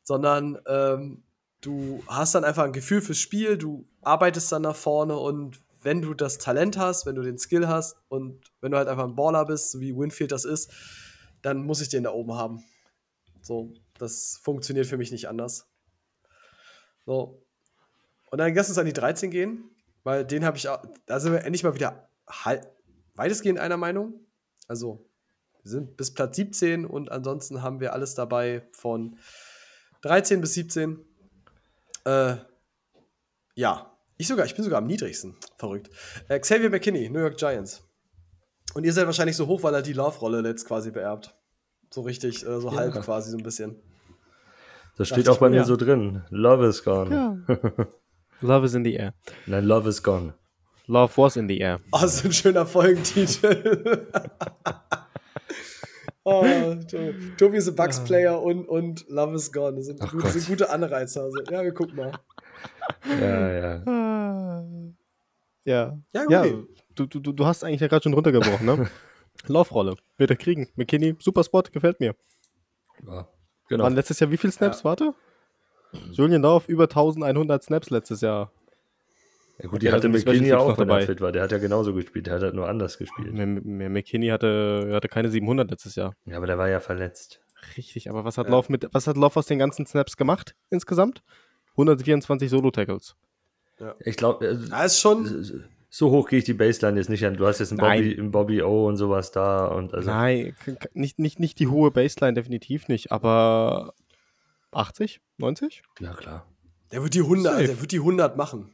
sondern 0.02 0.58
ähm, 0.66 1.22
du 1.60 2.02
hast 2.06 2.34
dann 2.34 2.44
einfach 2.44 2.64
ein 2.64 2.72
Gefühl 2.72 3.00
fürs 3.00 3.18
Spiel, 3.18 3.58
du 3.58 3.86
arbeitest 4.02 4.50
dann 4.52 4.62
nach 4.62 4.76
vorne 4.76 5.16
und 5.16 5.60
wenn 5.82 6.02
du 6.02 6.14
das 6.14 6.38
Talent 6.38 6.76
hast, 6.76 7.06
wenn 7.06 7.14
du 7.14 7.22
den 7.22 7.38
Skill 7.38 7.68
hast 7.68 7.96
und 8.08 8.50
wenn 8.60 8.72
du 8.72 8.78
halt 8.78 8.88
einfach 8.88 9.04
ein 9.04 9.14
Baller 9.16 9.44
bist, 9.44 9.78
wie 9.80 9.96
Winfield 9.96 10.32
das 10.32 10.44
ist, 10.44 10.70
dann 11.42 11.64
muss 11.64 11.80
ich 11.80 11.88
den 11.88 12.04
da 12.04 12.10
oben 12.10 12.34
haben. 12.34 12.64
So, 13.42 13.72
das 13.98 14.38
funktioniert 14.42 14.86
für 14.86 14.98
mich 14.98 15.12
nicht 15.12 15.28
anders. 15.28 15.68
So. 17.06 17.42
Und 18.30 18.38
dann 18.38 18.54
lass 18.54 18.68
uns 18.68 18.78
an 18.78 18.86
die 18.86 18.92
13 18.92 19.30
gehen, 19.30 19.70
weil 20.02 20.24
den 20.24 20.44
habe 20.44 20.56
ich, 20.56 20.68
auch- 20.68 20.84
da 21.06 21.20
sind 21.20 21.32
wir 21.32 21.44
endlich 21.44 21.62
mal 21.62 21.74
wieder 21.74 22.08
halb, 22.28 22.66
weitestgehend 23.14 23.58
einer 23.58 23.76
Meinung. 23.76 24.26
Also, 24.66 25.08
wir 25.62 25.70
sind 25.70 25.96
bis 25.96 26.12
Platz 26.12 26.36
17 26.36 26.84
und 26.84 27.10
ansonsten 27.10 27.62
haben 27.62 27.80
wir 27.80 27.92
alles 27.92 28.14
dabei 28.14 28.66
von 28.72 29.18
13 30.02 30.40
bis 30.40 30.54
17. 30.54 30.98
Äh, 32.08 32.36
ja. 33.54 33.92
Ich 34.16 34.26
sogar, 34.26 34.46
ich 34.46 34.54
bin 34.54 34.64
sogar 34.64 34.78
am 34.78 34.86
niedrigsten. 34.86 35.36
Verrückt. 35.58 35.90
Äh, 36.28 36.40
Xavier 36.40 36.70
McKinney, 36.70 37.08
New 37.08 37.20
York 37.20 37.36
Giants. 37.36 37.84
Und 38.74 38.84
ihr 38.84 38.92
seid 38.92 39.06
wahrscheinlich 39.06 39.36
so 39.36 39.46
hoch, 39.46 39.62
weil 39.62 39.74
er 39.74 39.82
die 39.82 39.92
Love-Rolle 39.92 40.46
jetzt 40.48 40.66
quasi 40.66 40.90
beerbt. 40.90 41.34
So 41.90 42.02
richtig, 42.02 42.44
äh, 42.44 42.60
so 42.60 42.74
halb 42.74 42.94
quasi 43.02 43.30
so 43.30 43.36
ein 43.36 43.42
bisschen. 43.42 43.76
Das 44.96 45.08
steht 45.08 45.26
Dachte 45.26 45.32
auch 45.32 45.38
bei 45.38 45.48
mir, 45.48 45.58
ja. 45.58 45.64
so 45.64 45.76
drin. 45.76 46.22
Love 46.30 46.66
is 46.66 46.82
gone. 46.82 47.44
Love 48.40 48.66
is 48.66 48.74
in 48.74 48.84
the 48.84 48.94
air. 48.94 49.14
Nein, 49.46 49.64
Love 49.64 49.88
is 49.88 50.02
gone. 50.02 50.34
Love 50.86 51.12
was 51.16 51.36
in 51.36 51.48
the 51.48 51.60
air. 51.60 51.80
Oh, 51.92 52.06
so 52.06 52.28
ein 52.28 52.32
schöner 52.32 52.64
Folgentitel. 52.66 54.08
oh, 56.28 56.74
To- 56.90 57.12
Tobi 57.36 57.56
ist 57.58 57.68
ein 57.68 57.74
Bucks-Player 57.74 58.40
und, 58.40 58.68
und 58.68 59.08
Love 59.08 59.34
is 59.36 59.52
Gone. 59.52 59.76
Das 59.76 59.86
sind, 59.86 60.00
Ach 60.02 60.12
gute, 60.12 60.28
sind 60.28 60.46
gute 60.46 60.70
Anreizer. 60.70 61.22
Also, 61.24 61.40
ja, 61.50 61.62
wir 61.62 61.72
gucken 61.72 61.96
mal. 61.96 62.12
Ja, 63.20 63.50
ja. 63.52 63.82
Ja. 65.64 65.98
Ja, 66.14 66.24
Ja, 66.30 66.40
okay. 66.40 66.64
du, 66.94 67.06
du, 67.06 67.20
du 67.20 67.32
du 67.32 67.46
hast 67.46 67.62
eigentlich 67.64 67.80
ja 67.80 67.88
gerade 67.88 68.02
schon 68.02 68.14
runtergebrochen, 68.14 68.64
ne? 68.66 68.88
Laufrolle. 69.46 69.96
Wird 70.16 70.30
er 70.30 70.36
kriegen. 70.36 70.68
McKinney, 70.76 71.14
super 71.20 71.44
Spot, 71.44 71.62
gefällt 71.62 72.00
mir. 72.00 72.14
ja. 73.06 73.28
Genau. 73.68 73.84
Waren 73.84 73.94
letztes 73.94 74.18
Jahr 74.18 74.30
wie 74.30 74.38
viele 74.38 74.52
Snaps? 74.52 74.82
Warte. 74.82 75.12
Julian 76.12 76.40
Dorf, 76.40 76.68
über 76.68 76.84
1100 76.84 77.62
Snaps 77.62 77.90
letztes 77.90 78.22
Jahr. 78.22 78.50
Ja, 79.60 79.68
gut, 79.68 79.82
die 79.82 79.90
hatte 79.90 80.08
die 80.08 80.16
McKinney 80.18 80.38
Special 80.46 80.58
auch, 80.58 80.78
wenn 80.78 80.88
er 80.88 80.94
dabei. 80.94 81.06
fit 81.06 81.20
war. 81.20 81.32
Der 81.32 81.42
hat 81.42 81.50
ja 81.52 81.58
genauso 81.58 81.92
gespielt. 81.92 82.26
Der 82.26 82.34
hat 82.34 82.42
halt 82.42 82.54
nur 82.54 82.68
anders 82.68 82.96
gespielt. 82.98 83.28
M- 83.36 83.80
M- 83.80 83.92
McKinney 83.92 84.28
hatte, 84.28 84.90
hatte 84.92 85.08
keine 85.08 85.28
700 85.30 85.70
letztes 85.70 85.96
Jahr. 85.96 86.14
Ja, 86.26 86.36
aber 86.36 86.46
der 86.46 86.58
war 86.58 86.68
ja 86.68 86.78
verletzt. 86.80 87.40
Richtig, 87.76 88.08
aber 88.08 88.24
was 88.24 88.38
hat 88.38 88.46
Ja. 88.46 88.52
Lauf 88.52 88.68
mit, 88.68 88.86
was 88.92 89.08
hat 89.08 89.16
Lauf 89.16 89.36
aus 89.36 89.46
den 89.46 89.58
ganzen 89.58 89.84
Snaps 89.84 90.16
gemacht 90.16 90.54
insgesamt? 90.70 91.22
124 91.72 92.48
Solo-Tackles. 92.50 93.16
Ich 94.04 94.16
glaube, 94.16 94.58
Ja, 94.70 94.84
ist 94.84 95.00
schon. 95.00 95.64
so 95.88 96.10
hoch 96.10 96.28
gehe 96.28 96.38
ich 96.40 96.44
die 96.44 96.54
Baseline 96.54 96.98
jetzt 96.98 97.08
nicht 97.10 97.24
an. 97.26 97.34
Du 97.36 97.46
hast 97.46 97.58
jetzt 97.60 97.70
einen 97.72 97.78
Nein. 97.80 98.02
Bobby, 98.02 98.18
einen 98.20 98.30
Bobby 98.30 98.62
O 98.62 98.86
und 98.86 98.96
sowas 98.96 99.30
da. 99.32 99.66
Und 99.66 99.92
also, 99.94 100.08
Nein, 100.10 100.54
nicht, 100.94 101.18
nicht, 101.18 101.38
nicht 101.40 101.58
die 101.58 101.66
hohe 101.68 101.90
Baseline, 101.90 102.34
definitiv 102.34 102.86
nicht, 102.88 103.10
aber 103.12 103.94
80, 104.72 105.20
90? 105.38 105.82
Ja, 106.00 106.14
klar. 106.14 106.46
Der 106.92 107.02
wird 107.02 107.14
die 107.14 107.20
100, 107.22 107.52
Safe. 107.54 107.66
der 107.66 107.80
wird 107.80 107.92
die 107.92 107.98
100 108.00 108.36
machen. 108.36 108.72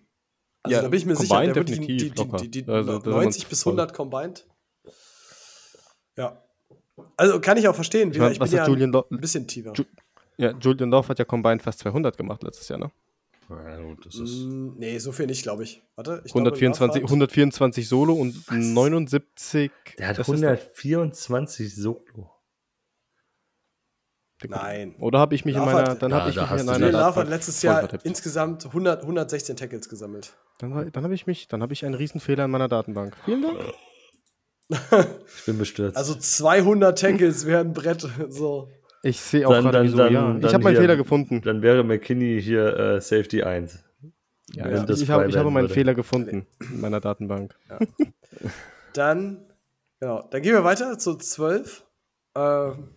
Also 0.65 0.77
Ja, 0.77 0.83
da 0.83 0.89
bin 0.89 0.99
ich 0.99 1.07
mir 1.07 1.15
sicher, 1.15 1.41
der 1.45 1.55
wird 1.55 1.69
die, 1.69 1.79
die, 1.79 2.11
die, 2.11 2.49
die, 2.49 2.51
die 2.65 2.71
Also, 2.71 2.99
da 2.99 3.11
90 3.11 3.33
sind 3.35 3.43
wir 3.45 3.49
bis 3.51 3.63
voll. 3.63 3.73
100 3.75 3.95
combined. 3.95 4.47
Ja. 6.17 6.43
Also 7.17 7.41
kann 7.41 7.57
ich 7.59 7.69
auch 7.69 7.75
verstehen. 7.75 8.11
Ich 8.13 8.19
meine, 8.19 8.33
ich 8.33 8.41
was 8.41 8.51
bin 8.51 8.59
ja 8.59 8.67
Julian 8.67 8.95
ein 8.95 9.21
bisschen 9.21 9.47
tiefer. 9.47 9.73
Ju- 9.73 9.85
Ja, 10.37 10.53
Julian 10.59 10.91
Dorf 10.91 11.09
hat 11.09 11.19
ja 11.19 11.25
combined 11.25 11.63
fast 11.63 11.81
200 11.81 12.17
gemacht 12.17 12.43
letztes 12.43 12.69
Jahr, 12.69 12.79
ne? 12.79 12.91
Ja, 13.51 13.79
gut, 13.83 14.07
das 14.07 14.15
ist. 14.15 14.45
Mm, 14.45 14.79
nee, 14.79 14.99
so 14.99 15.13
viel 15.13 15.27
nicht, 15.27 15.43
glaube 15.43 15.65
ich. 15.65 15.83
Warte, 15.97 16.23
ich 16.25 16.33
glaube, 16.33 16.49
124, 16.49 16.95
Love 17.03 17.05
hat- 17.05 17.11
124 17.11 17.89
Solo 17.89 18.15
und 18.15 18.51
79. 18.51 19.71
Der 19.99 20.09
hat 20.09 20.19
das 20.19 20.29
ist 20.29 20.35
124 20.35 21.75
Solo. 21.77 22.31
Nein. 24.49 24.95
Oder 24.99 25.21
habe 25.21 25.35
ich 25.35 25.45
mich 25.45 25.55
in 25.55 25.61
Love 25.61 25.73
meiner, 25.73 25.91
hat- 25.93 26.03
dann 26.03 26.11
Ja, 26.11 26.21
habe 26.21 26.31
ich 26.31 26.37
da 26.37 26.43
mich 26.43 26.51
in 26.61 26.67
du 26.67 26.73
einer 26.73 26.73
Julian 26.87 26.93
die- 27.01 27.07
Love 27.09 27.21
hat 27.21 27.29
letztes 27.29 27.63
Jahr 27.63 27.79
vertippt. 27.81 28.05
insgesamt 28.05 28.65
100, 28.67 29.03
116 29.03 29.57
Tackles 29.57 29.89
gesammelt. 29.89 30.35
Dann, 30.59 30.91
dann 30.93 31.05
habe 31.05 31.15
ich 31.15 31.27
mich, 31.27 31.49
dann 31.49 31.63
habe 31.63 31.73
ich 31.73 31.85
einen 31.85 31.95
Riesenfehler 31.95 32.45
in 32.45 32.51
meiner 32.51 32.69
Datenbank. 32.69 33.17
Vielen 33.25 33.43
Dank. 33.43 33.59
Ich 35.37 35.45
bin 35.47 35.59
bestürzt. 35.59 35.97
Also 35.97 36.15
200 36.15 36.99
Tackles 36.99 37.47
wären 37.47 37.73
Brett. 37.73 38.07
So. 38.29 38.69
Ich 39.03 39.21
sehe 39.21 39.47
auch 39.47 39.53
Dann- 39.53 39.65
gerade 39.65 39.83
wieso, 39.85 39.97
dann- 39.99 40.13
ja. 40.13 40.37
Ich 40.41 40.53
habe 40.55 40.65
meinen 40.65 40.77
Fehler 40.77 40.97
gefunden. 40.97 41.41
Dann 41.43 41.63
wäre 41.63 41.85
McKinney 41.85 42.41
hier 42.43 42.77
äh, 42.77 43.01
Safety 43.01 43.43
1. 43.43 43.79
Ja, 44.53 44.69
ja. 44.69 44.83
das 44.85 44.99
Ich, 45.01 45.05
ich 45.09 45.11
habe 45.11 45.29
meinen 45.51 45.65
würde. 45.65 45.75
Fehler 45.75 45.95
gefunden 45.95 46.47
in 46.61 46.81
meiner 46.81 47.01
Datenbank. 47.01 47.55
Dann, 48.93 49.47
genau, 50.01 50.23
dann 50.31 50.43
gehen 50.43 50.53
wir 50.53 50.65
weiter 50.65 50.99
zu 50.99 51.17
12. 51.17 51.85
Ähm, 52.37 52.91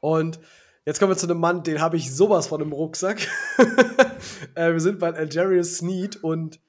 und 0.00 0.38
jetzt 0.86 0.98
kommen 0.98 1.12
wir 1.12 1.16
zu 1.16 1.26
einem 1.26 1.40
Mann, 1.40 1.62
den 1.62 1.80
habe 1.80 1.96
ich 1.96 2.14
sowas 2.14 2.46
von 2.46 2.60
im 2.62 2.72
Rucksack. 2.72 3.20
äh, 4.54 4.72
wir 4.72 4.80
sind 4.80 4.98
bei 4.98 5.12
Algerius 5.12 5.78
Sneed 5.78 6.22
und 6.22 6.60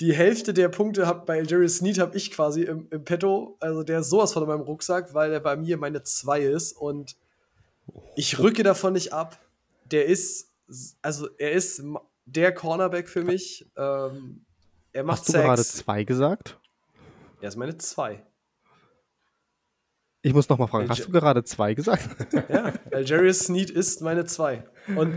die 0.00 0.12
Hälfte 0.12 0.52
der 0.54 0.68
Punkte 0.68 1.06
hab, 1.06 1.26
bei 1.26 1.38
Algerius 1.38 1.78
Sneed 1.78 1.98
habe 1.98 2.16
ich 2.16 2.30
quasi 2.30 2.62
im, 2.62 2.88
im 2.90 3.04
Petto. 3.04 3.56
Also 3.60 3.82
der 3.82 4.00
ist 4.00 4.10
sowas 4.10 4.32
von 4.32 4.42
in 4.42 4.48
meinem 4.48 4.60
Rucksack, 4.60 5.14
weil 5.14 5.32
er 5.32 5.40
bei 5.40 5.56
mir 5.56 5.76
meine 5.78 6.02
2 6.02 6.40
ist 6.40 6.72
und 6.72 7.16
ich 8.14 8.38
rücke 8.38 8.62
davon 8.62 8.92
nicht 8.92 9.12
ab. 9.12 9.38
Der 9.90 10.06
ist, 10.06 10.50
also 11.02 11.28
er 11.38 11.52
ist 11.52 11.82
der 12.26 12.54
Cornerback 12.54 13.08
für 13.08 13.22
mich. 13.22 13.66
Ähm, 13.76 14.44
er 14.92 15.04
macht 15.04 15.20
Hast 15.20 15.28
du 15.28 15.38
gerade 15.38 15.62
Sacks. 15.62 15.78
zwei 15.78 16.04
gesagt? 16.04 16.58
Er 17.40 17.48
ist 17.48 17.56
meine 17.56 17.76
2. 17.76 18.22
Ich 20.22 20.32
muss 20.32 20.48
noch 20.48 20.58
mal 20.58 20.66
fragen, 20.68 20.84
Alge- 20.88 20.90
hast 21.00 21.06
du 21.08 21.12
gerade 21.12 21.42
zwei 21.44 21.74
gesagt? 21.74 22.08
Ja, 22.48 22.72
Algerius 22.92 23.40
Sneed 23.40 23.70
ist 23.70 24.00
meine 24.02 24.24
2. 24.24 24.64
Und 24.96 25.14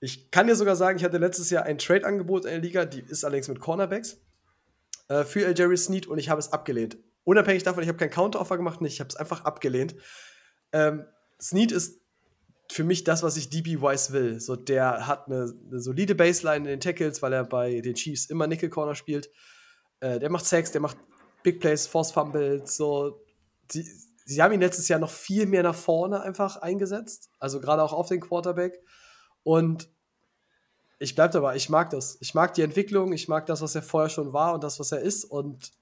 ich 0.00 0.30
kann 0.30 0.46
dir 0.46 0.54
sogar 0.54 0.76
sagen, 0.76 0.96
ich 0.98 1.04
hatte 1.04 1.18
letztes 1.18 1.50
Jahr 1.50 1.64
ein 1.64 1.78
Trade-Angebot 1.78 2.44
in 2.44 2.50
der 2.52 2.60
Liga, 2.60 2.84
die 2.84 3.00
ist 3.00 3.24
allerdings 3.24 3.48
mit 3.48 3.58
Cornerbacks, 3.60 4.18
äh, 5.08 5.24
für 5.24 5.44
Algerius 5.46 5.84
Sneed 5.86 6.06
und 6.06 6.18
ich 6.18 6.28
habe 6.28 6.38
es 6.38 6.52
abgelehnt. 6.52 6.96
Unabhängig 7.24 7.62
davon, 7.64 7.82
ich 7.82 7.88
habe 7.88 7.98
kein 7.98 8.10
Counteroffer 8.10 8.56
gemacht, 8.56 8.80
nicht, 8.80 8.94
ich 8.94 9.00
habe 9.00 9.08
es 9.08 9.16
einfach 9.16 9.44
abgelehnt. 9.44 9.96
Ähm, 10.72 11.04
Sneed 11.40 11.72
ist 11.72 12.00
für 12.70 12.84
mich 12.84 13.02
das, 13.04 13.22
was 13.22 13.36
ich 13.36 13.50
DB 13.50 13.80
Wise 13.80 14.12
will. 14.12 14.40
So, 14.40 14.56
der 14.56 15.06
hat 15.06 15.26
eine, 15.26 15.52
eine 15.68 15.80
solide 15.80 16.14
Baseline 16.14 16.58
in 16.58 16.64
den 16.64 16.80
Tackles, 16.80 17.22
weil 17.22 17.32
er 17.32 17.44
bei 17.44 17.80
den 17.80 17.94
Chiefs 17.94 18.26
immer 18.26 18.46
Nickel 18.46 18.70
Corner 18.70 18.94
spielt. 18.94 19.30
Äh, 20.00 20.18
der 20.20 20.30
macht 20.30 20.46
Sacks, 20.46 20.70
der 20.70 20.80
macht 20.80 20.96
Big 21.42 21.60
Plays, 21.60 21.86
Force 21.86 22.12
Fumbles, 22.12 22.76
so. 22.76 23.20
Die, 23.72 23.84
sie 24.24 24.42
haben 24.42 24.52
ihn 24.52 24.60
letztes 24.60 24.88
Jahr 24.88 24.98
noch 24.98 25.10
viel 25.10 25.46
mehr 25.46 25.62
nach 25.62 25.74
vorne 25.74 26.22
einfach 26.22 26.56
eingesetzt. 26.56 27.30
Also 27.38 27.60
gerade 27.60 27.82
auch 27.82 27.92
auf 27.92 28.08
den 28.08 28.20
Quarterback. 28.20 28.80
Und 29.42 29.88
ich 30.98 31.14
bleib 31.14 31.32
dabei, 31.32 31.56
ich 31.56 31.68
mag 31.68 31.90
das. 31.90 32.16
Ich 32.20 32.34
mag 32.34 32.54
die 32.54 32.62
Entwicklung, 32.62 33.12
ich 33.12 33.28
mag 33.28 33.46
das, 33.46 33.60
was 33.60 33.74
er 33.74 33.82
vorher 33.82 34.08
schon 34.08 34.32
war 34.32 34.54
und 34.54 34.64
das, 34.64 34.80
was 34.80 34.92
er 34.92 35.00
ist. 35.00 35.24
Und 35.24 35.72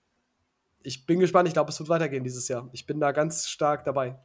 ich 0.83 1.07
bin 1.07 1.21
gespannt, 1.21 1.49
ich 1.49 1.55
glaube, 1.55 1.71
es 1.71 1.79
wird 1.79 1.89
weitergehen 1.89 2.25
dieses 2.25 2.49
Jahr. 2.49 2.69
Ich 2.73 2.87
bin 2.87 2.99
da 2.99 3.13
ganz 3.13 3.49
stark 3.49 3.85
dabei. 3.85 4.19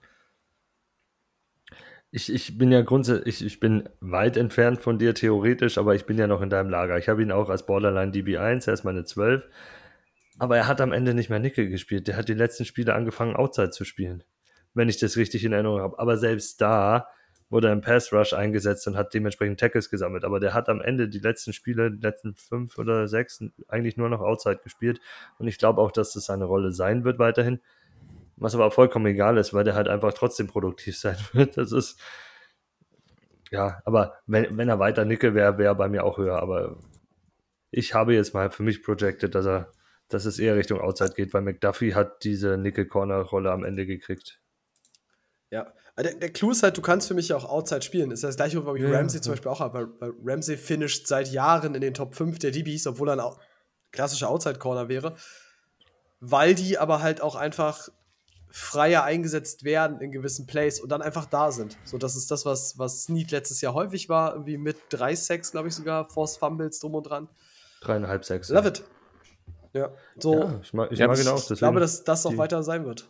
Ich, 2.09 2.33
ich 2.33 2.57
bin 2.57 2.71
ja 2.71 2.81
grundsätzlich, 2.81 3.41
ich, 3.41 3.45
ich 3.45 3.59
bin 3.59 3.89
weit 3.99 4.37
entfernt 4.37 4.81
von 4.81 4.97
dir 4.97 5.13
theoretisch, 5.13 5.77
aber 5.77 5.93
ich 5.93 6.05
bin 6.05 6.17
ja 6.17 6.25
noch 6.25 6.41
in 6.41 6.49
deinem 6.49 6.69
Lager. 6.69 6.97
Ich 6.97 7.09
habe 7.09 7.21
ihn 7.21 7.31
auch 7.31 7.49
als 7.49 7.65
Borderline 7.65 8.11
DB1, 8.11 8.65
er 8.67 8.73
ist 8.73 8.85
meine 8.85 9.03
12. 9.03 9.43
Aber 10.39 10.57
er 10.57 10.67
hat 10.67 10.81
am 10.81 10.91
Ende 10.91 11.13
nicht 11.13 11.29
mehr 11.29 11.39
Nickel 11.39 11.69
gespielt. 11.69 12.07
Der 12.07 12.17
hat 12.17 12.29
die 12.29 12.33
letzten 12.33 12.65
Spiele 12.65 12.93
angefangen, 12.93 13.35
Outside 13.35 13.71
zu 13.71 13.85
spielen. 13.85 14.23
Wenn 14.73 14.89
ich 14.89 14.99
das 14.99 15.17
richtig 15.17 15.43
in 15.43 15.53
Erinnerung 15.53 15.81
habe. 15.81 15.99
Aber 15.99 16.17
selbst 16.17 16.61
da 16.61 17.07
wurde 17.49 17.67
er 17.67 17.73
im 17.73 17.81
Pass 17.81 18.11
Rush 18.11 18.33
eingesetzt 18.33 18.87
und 18.87 18.97
hat 18.97 19.13
dementsprechend 19.13 19.59
Tackles 19.59 19.89
gesammelt. 19.89 20.25
Aber 20.25 20.39
der 20.39 20.53
hat 20.53 20.69
am 20.69 20.81
Ende 20.81 21.07
die 21.07 21.19
letzten 21.19 21.53
Spiele, 21.53 21.91
die 21.91 22.01
letzten 22.01 22.35
fünf 22.35 22.77
oder 22.77 23.07
sechs, 23.07 23.43
eigentlich 23.67 23.97
nur 23.97 24.09
noch 24.09 24.21
Outside 24.21 24.59
gespielt. 24.63 24.99
Und 25.39 25.47
ich 25.47 25.57
glaube 25.57 25.81
auch, 25.81 25.91
dass 25.91 26.13
das 26.13 26.25
seine 26.25 26.45
Rolle 26.45 26.71
sein 26.71 27.03
wird 27.03 27.19
weiterhin. 27.19 27.61
Was 28.35 28.53
aber 28.53 28.69
vollkommen 28.69 29.07
egal 29.07 29.37
ist, 29.37 29.53
weil 29.53 29.63
der 29.63 29.75
halt 29.75 29.87
einfach 29.87 30.13
trotzdem 30.13 30.47
produktiv 30.47 30.97
sein 30.99 31.17
wird. 31.33 31.57
Das 31.57 31.71
ist, 31.71 31.99
ja, 33.51 33.81
aber 33.85 34.15
wenn, 34.25 34.57
wenn 34.57 34.69
er 34.69 34.79
weiter 34.79 35.05
Nickel 35.05 35.33
wäre, 35.33 35.57
wäre 35.57 35.71
er 35.71 35.75
bei 35.75 35.87
mir 35.87 36.03
auch 36.03 36.17
höher. 36.17 36.41
Aber 36.41 36.77
ich 37.71 37.93
habe 37.93 38.13
jetzt 38.13 38.33
mal 38.33 38.49
für 38.49 38.63
mich 38.63 38.83
projected, 38.83 39.33
dass 39.35 39.45
er, 39.45 39.71
dass 40.09 40.25
es 40.25 40.39
eher 40.39 40.55
Richtung 40.55 40.79
Outside 40.79 41.13
geht, 41.15 41.33
weil 41.33 41.41
McDuffie 41.41 41.93
hat 41.95 42.23
diese 42.23 42.57
Nickel-Corner-Rolle 42.57 43.51
am 43.51 43.63
Ende 43.63 43.85
gekriegt. 43.85 44.39
Ja. 45.51 45.73
Der, 45.97 46.13
der 46.13 46.29
Clou 46.31 46.51
ist 46.51 46.61
halt, 46.63 46.77
du 46.77 46.81
kannst 46.81 47.07
für 47.07 47.13
mich 47.13 47.29
ja 47.29 47.35
auch 47.37 47.45
Outside 47.45 47.81
spielen. 47.81 48.11
Ist 48.11 48.23
das 48.23 48.35
gleiche, 48.35 48.63
was 48.65 48.75
ich 48.75 48.83
Ja, 48.83 48.91
Ramsey 48.91 49.17
ja. 49.17 49.21
zum 49.23 49.33
Beispiel 49.33 49.51
auch 49.51 49.59
habe. 49.59 49.73
Weil, 49.99 50.11
weil 50.11 50.13
Ramsey 50.23 50.55
finisht 50.57 51.07
seit 51.07 51.31
Jahren 51.31 51.73
in 51.75 51.81
den 51.81 51.93
Top 51.93 52.15
5 52.15 52.37
der 52.39 52.51
DBs, 52.51 52.85
obwohl 52.87 53.09
er 53.09 53.13
ein 53.13 53.19
au- 53.19 53.37
klassischer 53.91 54.29
Outside-Corner 54.29 54.89
wäre. 54.89 55.15
Weil 56.19 56.53
die 56.55 56.77
aber 56.77 57.01
halt 57.01 57.21
auch 57.21 57.35
einfach 57.35 57.89
freier 58.49 59.03
eingesetzt 59.03 59.63
werden 59.63 59.99
in 59.99 60.11
gewissen 60.11 60.45
Plays 60.47 60.79
und 60.79 60.89
dann 60.89 61.01
einfach 61.01 61.25
da 61.25 61.51
sind. 61.51 61.77
So, 61.83 61.97
das 61.97 62.15
ist 62.15 62.31
das, 62.31 62.45
was, 62.45 62.77
was 62.77 63.03
Snead 63.03 63.31
letztes 63.31 63.61
Jahr 63.61 63.73
häufig 63.73 64.07
war. 64.09 64.33
Irgendwie 64.33 64.57
mit 64.57 64.77
drei 64.89 65.15
Sacks, 65.15 65.51
glaube 65.51 65.67
ich 65.67 65.75
sogar, 65.75 66.05
Force 66.09 66.37
Fumbles 66.37 66.79
drum 66.79 66.95
und 66.95 67.03
dran. 67.03 67.27
Dreieinhalb, 67.81 68.23
sechs. 68.23 68.49
Love 68.49 68.67
it. 68.69 68.83
Ja, 69.73 69.91
so. 70.17 70.33
Ja, 70.33 70.59
ich 70.61 70.73
mag, 70.73 70.91
ich 70.91 70.99
Ja, 70.99 71.07
mag 71.07 71.17
ich 71.17 71.25
ihn 71.25 71.29
auch. 71.29 71.37
ich 71.37 71.47
Deswegen, 71.47 71.59
glaube, 71.59 71.79
dass 71.79 72.03
das 72.03 72.25
auch 72.25 72.37
weiter 72.37 72.63
sein 72.63 72.85
wird. 72.85 73.09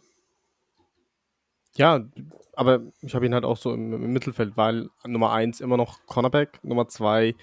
Ja, 1.76 2.06
aber 2.54 2.82
ich 3.02 3.14
habe 3.14 3.26
ihn 3.26 3.34
halt 3.34 3.46
auch 3.46 3.58
so 3.58 3.72
im, 3.74 3.94
im 3.94 4.12
Mittelfeld, 4.14 4.58
weil 4.58 4.90
Nummer 5.06 5.32
1 5.32 5.62
immer 5.62 5.78
noch 5.78 6.06
Cornerback, 6.08 6.64
Nummer 6.64 6.88
2, 6.88 7.36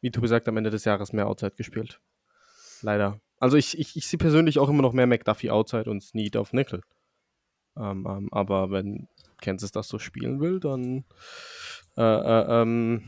wie 0.00 0.10
Tobi 0.10 0.26
sagt, 0.28 0.48
am 0.48 0.56
Ende 0.56 0.70
des 0.70 0.84
Jahres 0.84 1.12
mehr 1.12 1.28
Outside 1.28 1.54
gespielt. 1.56 2.00
Leider. 2.82 3.20
Also 3.38 3.56
ich, 3.56 3.78
ich, 3.78 3.96
ich 3.96 4.08
sehe 4.08 4.18
persönlich 4.18 4.58
auch 4.58 4.68
immer 4.68 4.82
noch 4.82 4.92
mehr 4.92 5.06
McDuffie 5.06 5.50
Outside 5.50 5.88
und 5.90 6.02
Snead 6.02 6.36
auf 6.36 6.52
Nickel. 6.52 6.82
Ähm, 7.76 8.06
ähm, 8.08 8.28
aber 8.32 8.70
wenn 8.70 9.08
Kansas 9.40 9.70
das 9.70 9.88
so 9.88 9.98
spielen 9.98 10.40
will, 10.40 10.58
dann 10.60 11.04
äh, 11.96 12.02
äh, 12.02 12.62
ähm, 12.62 13.02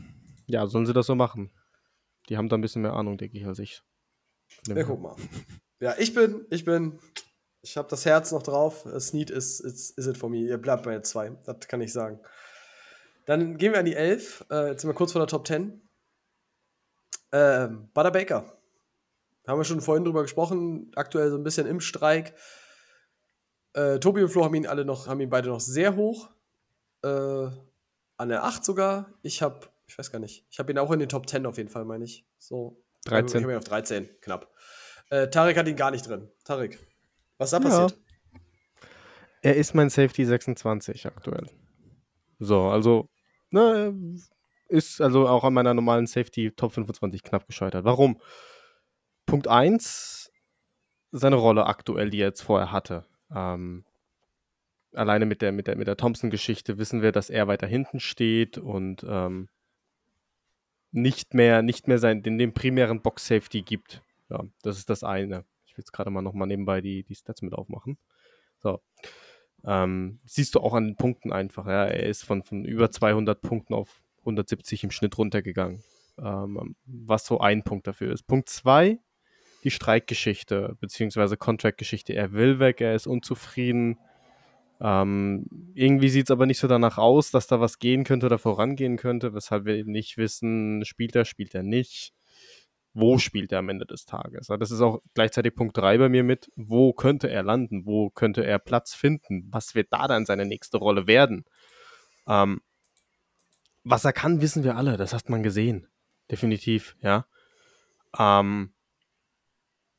Ja, 0.47 0.67
sollen 0.67 0.85
sie 0.85 0.93
das 0.93 1.07
so 1.07 1.15
machen. 1.15 1.51
Die 2.29 2.37
haben 2.37 2.47
da 2.47 2.55
ein 2.57 2.61
bisschen 2.61 2.83
mehr 2.83 2.93
Ahnung, 2.93 3.17
denke 3.17 3.37
ich, 3.37 3.45
als 3.45 3.59
ich. 3.59 3.81
Ja, 4.67 4.83
guck 4.83 5.01
mal. 5.01 5.15
Ja, 5.79 5.95
ich 5.97 6.13
bin, 6.13 6.45
ich 6.49 6.65
bin, 6.65 6.99
ich 7.61 7.77
habe 7.77 7.87
das 7.87 8.05
Herz 8.05 8.31
noch 8.31 8.43
drauf. 8.43 8.87
Snead 8.99 9.29
ist, 9.29 9.59
ist, 9.59 9.97
ist 9.97 10.07
it 10.07 10.17
for 10.17 10.29
me. 10.29 10.39
Ihr 10.39 10.57
bleibt 10.57 10.83
bei 10.83 10.99
zwei. 11.01 11.31
Das 11.45 11.67
kann 11.67 11.81
ich 11.81 11.93
sagen. 11.93 12.19
Dann 13.25 13.57
gehen 13.57 13.73
wir 13.73 13.79
an 13.79 13.85
die 13.85 13.95
11. 13.95 14.45
Äh, 14.49 14.69
jetzt 14.69 14.81
sind 14.81 14.89
wir 14.89 14.95
kurz 14.95 15.11
vor 15.11 15.21
der 15.21 15.27
Top 15.27 15.47
10. 15.47 15.81
Ähm, 17.31 17.89
Butter 17.93 18.11
Baker. 18.11 18.57
Haben 19.47 19.59
wir 19.59 19.65
schon 19.65 19.81
vorhin 19.81 20.03
drüber 20.03 20.21
gesprochen. 20.21 20.91
Aktuell 20.95 21.29
so 21.29 21.37
ein 21.37 21.43
bisschen 21.43 21.67
im 21.67 21.79
Streik. 21.79 22.33
Äh, 23.73 23.99
Tobi 23.99 24.23
und 24.23 24.29
Flo 24.29 24.43
haben 24.43 24.55
ihn 24.55 24.67
alle 24.67 24.85
noch, 24.85 25.07
haben 25.07 25.21
ihn 25.21 25.29
beide 25.29 25.49
noch 25.49 25.59
sehr 25.59 25.95
hoch. 25.95 26.29
Äh, 27.03 27.47
an 28.17 28.29
der 28.29 28.43
8 28.43 28.65
sogar. 28.65 29.13
Ich 29.21 29.41
habe, 29.41 29.67
ich 29.87 29.97
weiß 29.97 30.11
gar 30.11 30.19
nicht, 30.19 30.45
ich 30.49 30.59
habe 30.59 30.71
ihn 30.71 30.77
auch 30.77 30.91
in 30.91 30.99
den 30.99 31.09
Top 31.09 31.29
10 31.29 31.45
auf 31.45 31.57
jeden 31.57 31.69
Fall, 31.69 31.85
meine 31.85 32.05
ich. 32.05 32.27
So. 32.37 32.83
13. 33.05 33.39
Ich 33.39 33.43
habe 33.43 33.53
ihn 33.53 33.57
auf 33.57 33.63
13, 33.63 34.09
knapp. 34.21 34.53
Äh, 35.09 35.29
Tarek 35.29 35.57
hat 35.57 35.67
ihn 35.67 35.75
gar 35.75 35.91
nicht 35.91 36.07
drin. 36.07 36.29
Tarek, 36.43 36.79
was 37.37 37.51
ist 37.51 37.59
da 37.59 37.67
Ja. 37.69 37.81
passiert? 37.81 37.99
Er 39.41 39.55
ist 39.55 39.73
mein 39.73 39.89
Safety 39.89 40.25
26 40.25 41.05
aktuell. 41.05 41.47
So, 42.39 42.63
also, 42.67 43.09
ne, 43.51 43.93
ist 44.67 45.01
also 45.01 45.27
auch 45.27 45.43
an 45.43 45.53
meiner 45.53 45.73
normalen 45.73 46.07
Safety 46.07 46.51
Top 46.51 46.73
25 46.73 47.23
knapp 47.23 47.47
gescheitert. 47.47 47.85
Warum? 47.85 48.21
Punkt 49.25 49.47
1, 49.47 50.31
seine 51.11 51.35
Rolle 51.37 51.65
aktuell, 51.65 52.09
die 52.09 52.19
er 52.19 52.27
jetzt 52.27 52.41
vorher 52.41 52.71
hatte. 52.71 53.05
Ähm, 53.33 53.85
alleine 54.93 55.25
mit 55.25 55.41
der, 55.41 55.51
mit 55.51 55.67
der, 55.67 55.75
mit 55.77 55.87
der 55.87 55.97
Thompson-Geschichte 55.97 56.77
wissen 56.77 57.01
wir, 57.01 57.11
dass 57.11 57.29
er 57.29 57.47
weiter 57.47 57.67
hinten 57.67 57.99
steht 57.99 58.57
und 58.57 59.05
ähm, 59.07 59.49
nicht 60.91 61.33
mehr, 61.33 61.61
nicht 61.61 61.87
mehr 61.87 61.99
sein, 61.99 62.23
den, 62.23 62.37
den 62.37 62.53
primären 62.53 63.01
Box-Safety 63.01 63.61
gibt. 63.61 64.01
Ja, 64.29 64.43
das 64.63 64.77
ist 64.77 64.89
das 64.89 65.03
eine. 65.03 65.45
Ich 65.65 65.77
will 65.77 65.81
jetzt 65.81 65.91
gerade 65.91 66.09
mal 66.09 66.21
nochmal 66.21 66.47
nebenbei 66.47 66.81
die, 66.81 67.03
die 67.03 67.15
Stats 67.15 67.41
mit 67.41 67.53
aufmachen. 67.53 67.97
So. 68.57 68.81
Ähm, 69.65 70.19
siehst 70.25 70.55
du 70.55 70.61
auch 70.61 70.73
an 70.73 70.85
den 70.85 70.95
Punkten 70.95 71.33
einfach. 71.33 71.65
Ja? 71.65 71.85
Er 71.85 72.03
ist 72.03 72.23
von, 72.23 72.43
von 72.43 72.65
über 72.65 72.91
200 72.91 73.41
Punkten 73.41 73.73
auf 73.73 74.01
170 74.19 74.83
im 74.83 74.91
Schnitt 74.91 75.17
runtergegangen. 75.17 75.83
Ähm, 76.17 76.75
was 76.85 77.25
so 77.25 77.39
ein 77.39 77.63
Punkt 77.63 77.87
dafür 77.87 78.11
ist. 78.11 78.23
Punkt 78.23 78.49
zwei, 78.49 78.99
die 79.63 79.71
Streikgeschichte, 79.71 80.77
beziehungsweise 80.79 81.37
Contract-Geschichte. 81.37 82.13
Er 82.13 82.33
will 82.33 82.59
weg, 82.59 82.81
er 82.81 82.95
ist 82.95 83.07
unzufrieden. 83.07 83.97
Ähm, 84.81 85.45
irgendwie 85.73 86.09
sieht 86.09 86.27
es 86.27 86.31
aber 86.31 86.45
nicht 86.45 86.59
so 86.59 86.67
danach 86.67 86.97
aus, 86.97 87.31
dass 87.31 87.47
da 87.47 87.59
was 87.59 87.79
gehen 87.79 88.03
könnte 88.05 88.27
oder 88.27 88.39
vorangehen 88.39 88.97
könnte, 88.97 89.33
weshalb 89.33 89.65
wir 89.65 89.83
nicht 89.83 90.17
wissen, 90.17 90.85
spielt 90.85 91.15
er, 91.15 91.25
spielt 91.25 91.53
er 91.53 91.63
nicht. 91.63 92.13
Wo 92.93 93.17
spielt 93.17 93.51
er 93.51 93.59
am 93.59 93.69
Ende 93.69 93.85
des 93.85 94.05
Tages? 94.05 94.47
Ja, 94.47 94.57
Das 94.57 94.71
ist 94.71 94.81
auch 94.81 95.01
gleichzeitig 95.13 95.53
Punkt 95.53 95.77
3 95.77 95.97
bei 95.97 96.09
mir 96.09 96.23
mit, 96.23 96.51
wo 96.55 96.93
könnte 96.93 97.29
er 97.29 97.43
landen? 97.43 97.85
Wo 97.85 98.09
könnte 98.09 98.43
er 98.43 98.57
Platz 98.57 98.95
finden? 98.95 99.47
Was 99.51 99.75
wird 99.75 99.93
da 99.93 100.07
dann 100.07 100.25
seine 100.25 100.45
nächste 100.45 100.77
Rolle 100.77 101.07
werden? 101.07 101.45
Ähm, 102.27 102.61
was 103.83 104.05
er 104.05 104.13
kann, 104.13 104.41
wissen 104.41 104.63
wir 104.63 104.75
alle, 104.75 104.97
das 104.97 105.13
hat 105.13 105.29
man 105.29 105.43
gesehen. 105.43 105.87
Definitiv, 106.31 106.95
ja. 107.01 107.25
Ähm, 108.17 108.73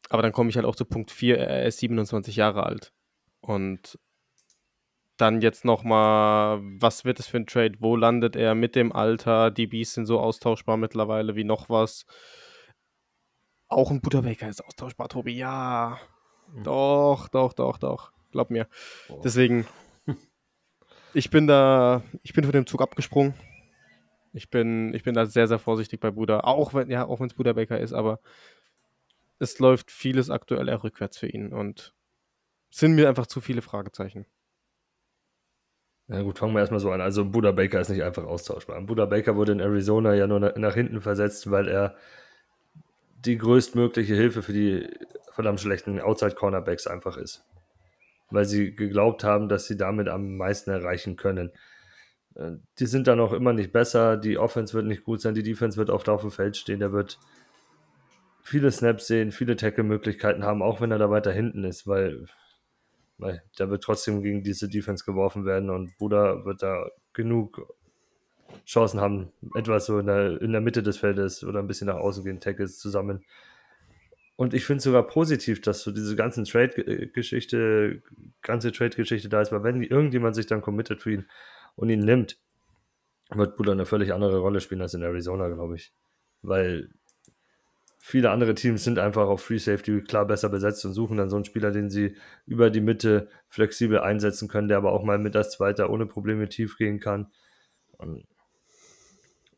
aber 0.08 0.22
dann 0.22 0.32
komme 0.32 0.50
ich 0.50 0.56
halt 0.56 0.66
auch 0.66 0.76
zu 0.76 0.84
Punkt 0.84 1.10
4, 1.10 1.38
er 1.38 1.66
ist 1.66 1.78
27 1.78 2.36
Jahre 2.36 2.64
alt. 2.64 2.92
Und 3.40 3.98
dann 5.20 5.40
jetzt 5.40 5.64
nochmal, 5.64 6.60
was 6.62 7.04
wird 7.04 7.20
es 7.20 7.26
für 7.26 7.36
ein 7.38 7.46
Trade? 7.46 7.74
Wo 7.80 7.96
landet 7.96 8.36
er 8.36 8.54
mit 8.54 8.74
dem 8.74 8.92
Alter? 8.92 9.50
Die 9.50 9.66
Bees 9.66 9.94
sind 9.94 10.06
so 10.06 10.20
austauschbar 10.20 10.76
mittlerweile 10.76 11.36
wie 11.36 11.44
noch 11.44 11.68
was. 11.68 12.06
Auch 13.68 13.90
ein 13.90 14.00
Butterbaker 14.00 14.48
ist 14.48 14.64
austauschbar, 14.64 15.08
Tobi. 15.08 15.36
Ja. 15.36 15.98
Doch, 16.64 17.28
doch, 17.28 17.52
doch, 17.52 17.78
doch. 17.78 18.12
Glaub 18.32 18.50
mir. 18.50 18.66
Deswegen, 19.22 19.66
ich 21.14 21.30
bin 21.30 21.46
da, 21.46 22.02
ich 22.22 22.32
bin 22.32 22.44
von 22.44 22.52
dem 22.52 22.66
Zug 22.66 22.82
abgesprungen. 22.82 23.34
Ich 24.32 24.50
bin, 24.50 24.94
ich 24.94 25.02
bin 25.02 25.14
da 25.14 25.26
sehr, 25.26 25.48
sehr 25.48 25.58
vorsichtig 25.58 26.00
bei 26.00 26.10
Buda. 26.10 26.40
Auch 26.40 26.74
wenn, 26.74 26.90
ja, 26.90 27.06
auch 27.06 27.20
wenn 27.20 27.26
es 27.26 27.34
Buddha-Baker 27.34 27.78
ist, 27.78 27.92
aber 27.92 28.20
es 29.38 29.58
läuft 29.58 29.90
vieles 29.90 30.30
aktuell 30.30 30.68
eher 30.68 30.84
rückwärts 30.84 31.18
für 31.18 31.28
ihn 31.28 31.52
und 31.52 31.94
es 32.70 32.78
sind 32.78 32.94
mir 32.94 33.08
einfach 33.08 33.26
zu 33.26 33.40
viele 33.40 33.62
Fragezeichen. 33.62 34.26
Ja 36.11 36.22
gut, 36.22 36.38
fangen 36.38 36.54
wir 36.54 36.61
erstmal 36.61 36.80
so 36.80 36.90
an. 36.90 37.00
Also 37.00 37.24
Buda 37.24 37.52
Baker 37.52 37.80
ist 37.80 37.88
nicht 37.88 38.02
einfach 38.02 38.24
austauschbar. 38.24 38.80
Buda 38.82 39.06
Baker 39.06 39.36
wurde 39.36 39.52
in 39.52 39.61
Arizona 39.61 40.12
ja 40.14 40.26
nur 40.26 40.40
nach, 40.40 40.74
hinten 40.74 41.00
versetzt, 41.00 41.52
weil 41.52 41.68
er 41.68 41.94
die 43.24 43.38
größtmögliche 43.38 44.14
Hilfe 44.16 44.42
für 44.42 44.52
die 44.52 44.88
verdammt 45.32 45.61
schlechten 45.61 46.00
Outside 46.00 46.34
Cornerbacks 46.34 46.88
einfach 46.88 47.16
ist. 47.16 47.44
Weil 48.30 48.44
sie 48.44 48.74
geglaubt 48.74 49.22
haben, 49.22 49.48
dass 49.48 49.66
sie 49.66 49.76
damit 49.76 50.08
am 50.08 50.36
meisten 50.36 50.70
erreichen 50.70 51.14
können. 51.14 51.52
Äh, 52.34 52.52
Die 52.80 52.86
sind 52.86 53.06
dann 53.06 53.20
auch 53.20 53.32
immer 53.32 53.52
nicht 53.52 53.72
besser, 53.72 54.16
die 54.16 54.36
Offense 54.36 54.74
wird 54.74 54.86
nicht 54.86 55.04
gut 55.04 55.20
sein, 55.20 55.34
die 55.34 55.44
Defense 55.44 55.76
wird 55.78 55.90
oft 55.90 56.08
auf 56.08 56.22
dem 56.22 56.32
Feld 56.32 56.56
stehen, 56.56 56.80
der 56.80 56.92
wird 56.92 57.20
viele 58.42 58.72
Snaps 58.72 59.06
sehen, 59.06 59.30
viele 59.30 59.54
Tackle-Möglichkeiten 59.54 60.44
haben, 60.44 60.62
auch 60.62 60.80
wenn 60.80 60.90
er 60.90 60.98
da 60.98 61.11
weiter 61.11 61.30
hinten 61.30 61.62
ist, 61.62 61.86
weil, 61.86 62.26
weil 63.20 63.42
der 63.58 63.70
wird 63.70 63.84
trotzdem 63.84 64.22
gegen 64.22 64.42
diese 64.42 64.68
Defense 64.68 65.04
geworfen 65.04 65.44
werden 65.44 65.70
und 65.70 65.96
Buda 65.98 66.44
wird 66.44 66.62
da 66.62 66.88
genug 67.12 67.66
Chancen 68.66 69.00
haben, 69.00 69.32
etwas 69.54 69.86
so 69.86 69.98
in 69.98 70.06
der, 70.06 70.40
in 70.40 70.52
der 70.52 70.60
Mitte 70.60 70.82
des 70.82 70.98
Feldes 70.98 71.44
oder 71.44 71.60
ein 71.60 71.66
bisschen 71.66 71.86
nach 71.86 71.96
außen 71.96 72.24
gehen, 72.24 72.40
Tackles 72.40 72.78
zusammen. 72.78 73.24
Und 74.36 74.54
ich 74.54 74.64
finde 74.64 74.78
es 74.78 74.84
sogar 74.84 75.06
positiv, 75.06 75.60
dass 75.60 75.82
so 75.82 75.92
diese 75.92 76.16
ganzen 76.16 76.44
Trade-Geschichte, 76.44 78.02
ganze 78.42 78.72
Trade-Geschichte 78.72 79.28
da 79.28 79.42
ist, 79.42 79.52
weil 79.52 79.62
wenn 79.62 79.82
irgendjemand 79.82 80.34
sich 80.34 80.46
dann 80.46 80.62
committet 80.62 81.02
für 81.02 81.12
ihn 81.12 81.26
und 81.76 81.90
ihn 81.90 82.00
nimmt, 82.00 82.38
wird 83.32 83.56
Buda 83.56 83.72
eine 83.72 83.86
völlig 83.86 84.12
andere 84.12 84.38
Rolle 84.38 84.60
spielen 84.60 84.80
als 84.80 84.94
in 84.94 85.02
Arizona, 85.02 85.48
glaube 85.48 85.76
ich. 85.76 85.92
Weil 86.42 86.90
viele 88.03 88.30
andere 88.30 88.55
Teams 88.55 88.82
sind 88.82 88.98
einfach 88.98 89.28
auf 89.28 89.42
Free 89.42 89.59
Safety 89.59 90.01
klar 90.01 90.26
besser 90.26 90.48
besetzt 90.48 90.84
und 90.86 90.94
suchen 90.94 91.18
dann 91.18 91.28
so 91.28 91.36
einen 91.36 91.44
Spieler, 91.44 91.70
den 91.70 91.90
sie 91.90 92.16
über 92.46 92.70
die 92.70 92.80
Mitte 92.80 93.28
flexibel 93.48 94.01
einsetzen 94.01 94.48
können, 94.48 94.68
der 94.68 94.78
aber 94.78 94.92
auch 94.92 95.05
mal 95.05 95.18
mit 95.18 95.36
als 95.36 95.51
Zweiter 95.53 95.90
ohne 95.90 96.07
Probleme 96.07 96.48
tief 96.48 96.78
gehen 96.78 96.98
kann. 96.98 97.30
Und 97.98 98.24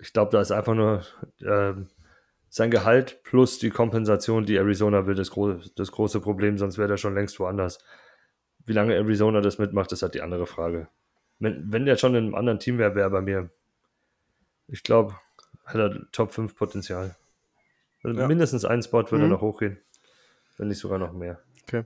ich 0.01 0.13
glaube, 0.13 0.33
da 0.33 0.41
ist 0.41 0.51
einfach 0.51 0.75
nur 0.75 1.05
ähm, 1.41 1.89
sein 2.49 2.73
Gehalt 2.73 3.23
plus 3.23 3.61
die 3.61 3.71
Kompensation, 3.71 4.45
die 4.45 4.57
Arizona 4.57 5.07
will, 5.07 5.15
das, 5.15 5.31
gro 5.31 5.61
das 5.77 5.93
große 5.93 6.21
Problem, 6.21 6.59
sonst 6.59 6.79
wäre 6.79 6.89
der 6.89 6.97
schon 6.97 7.15
längst 7.15 7.39
woanders. 7.39 7.79
Wie 8.67 8.73
lange 8.73 8.95
Arizona 8.95 9.41
das 9.41 9.59
mitmacht, 9.59 9.93
ist 9.93 10.03
halt 10.03 10.15
die 10.15 10.23
andere 10.23 10.47
Frage. 10.47 10.89
Wenn, 11.39 11.73
wenn 11.73 11.87
der 11.87 11.97
schon 11.97 12.17
in 12.17 12.25
einem 12.25 12.35
anderen 12.35 12.59
Team 12.59 12.79
wäre, 12.79 12.97
wäre 12.97 13.07
er 13.07 13.11
bei 13.11 13.23
mir, 13.23 13.51
ich 14.67 14.83
glaube, 14.83 15.15
hat 15.65 15.77
er 15.77 16.11
Top 16.11 16.33
5 16.33 16.57
Potenzial. 16.57 17.17
Also 18.03 18.19
Ja. 18.21 18.27
Mindestens 18.27 18.65
einen 18.65 18.83
Spot 18.83 18.99
würde 19.03 19.17
Mhm. 19.19 19.23
er 19.23 19.29
noch 19.29 19.41
hochgehen. 19.43 19.79
Wenn 20.59 20.69
nicht 20.69 20.79
sogar 20.79 20.99
noch 20.99 21.13
mehr. 21.13 21.41
Okay. 21.63 21.85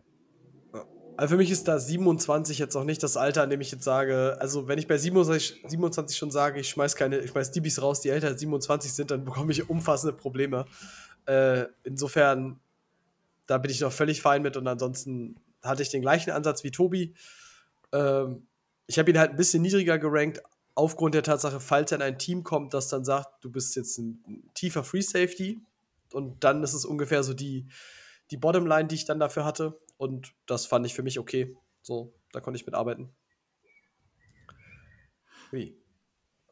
Also 1.19 1.33
für 1.33 1.37
mich 1.39 1.51
ist 1.51 1.67
da 1.67 1.79
27 1.79 2.59
jetzt 2.59 2.77
auch 2.77 2.85
nicht 2.85 3.03
das 3.03 3.17
Alter, 3.17 3.43
an 3.43 3.49
dem 3.49 3.62
ich 3.62 3.71
jetzt 3.73 3.85
sage, 3.85 4.37
also 4.39 4.69
wenn 4.69 4.79
ich 4.79 4.87
bei 4.87 4.99
27, 4.99 5.62
27 5.67 6.17
schon 6.19 6.31
sage, 6.31 6.61
ich 6.61 6.69
schmeiß 6.69 6.95
keine, 6.95 7.19
ich 7.21 7.31
schmeiß 7.31 7.53
DBs 7.53 7.81
raus, 7.81 8.03
die 8.03 8.11
älter 8.11 8.27
als 8.29 8.41
27 8.41 8.93
sind, 8.93 9.11
dann 9.11 9.25
bekomme 9.25 9.51
ich 9.53 9.71
umfassende 9.71 10.12
Probleme. 10.14 10.67
Äh, 11.25 11.67
insofern, 11.85 12.61
da 13.47 13.57
bin 13.57 13.71
ich 13.71 13.81
noch 13.81 13.93
völlig 13.93 14.21
fein 14.21 14.43
mit 14.43 14.59
und 14.59 14.67
ansonsten 14.69 15.37
hatte 15.62 15.81
ich 15.83 15.89
den 15.89 16.03
gleichen 16.03 16.33
Ansatz 16.33 16.64
wie 16.64 16.71
Tobi. 16.71 17.14
Ähm, 17.93 18.47
ich 18.87 18.99
habe 18.99 19.11
ihn 19.11 19.19
halt 19.19 19.31
ein 19.31 19.37
bisschen 19.37 19.62
niedriger 19.62 19.99
gerankt, 19.99 20.43
aufgrund 20.75 21.14
der 21.14 21.23
Tatsache, 21.23 21.61
falls 21.61 21.93
er 21.93 21.97
in 21.97 22.03
ein 22.03 22.19
Team 22.19 22.45
kommt, 22.45 22.75
das 22.75 22.89
dann 22.89 23.07
sagt, 23.07 23.43
du 23.43 23.51
bist 23.51 23.75
jetzt 23.75 23.97
ein 23.97 24.23
tiefer 24.53 24.85
Free 24.85 25.01
Safety 25.01 25.61
und 26.17 26.45
dann 26.45 26.62
ist 26.62 26.73
es 26.73 26.87
ungefähr 26.87 27.23
so 27.23 27.35
die, 27.35 27.69
die 28.31 28.39
Bottomline, 28.39 28.89
die 28.89 28.95
ich 28.95 29.05
dann 29.05 29.21
dafür 29.21 29.45
hatte. 29.45 29.79
Und 29.99 30.33
das 30.47 30.64
fand 30.64 30.87
ich 30.87 30.95
für 30.95 31.03
mich 31.03 31.19
okay. 31.19 31.55
So, 31.83 32.14
da 32.33 32.41
konnte 32.41 32.59
ich 32.59 32.64
mitarbeiten. 32.64 33.14
Wie? 35.51 35.79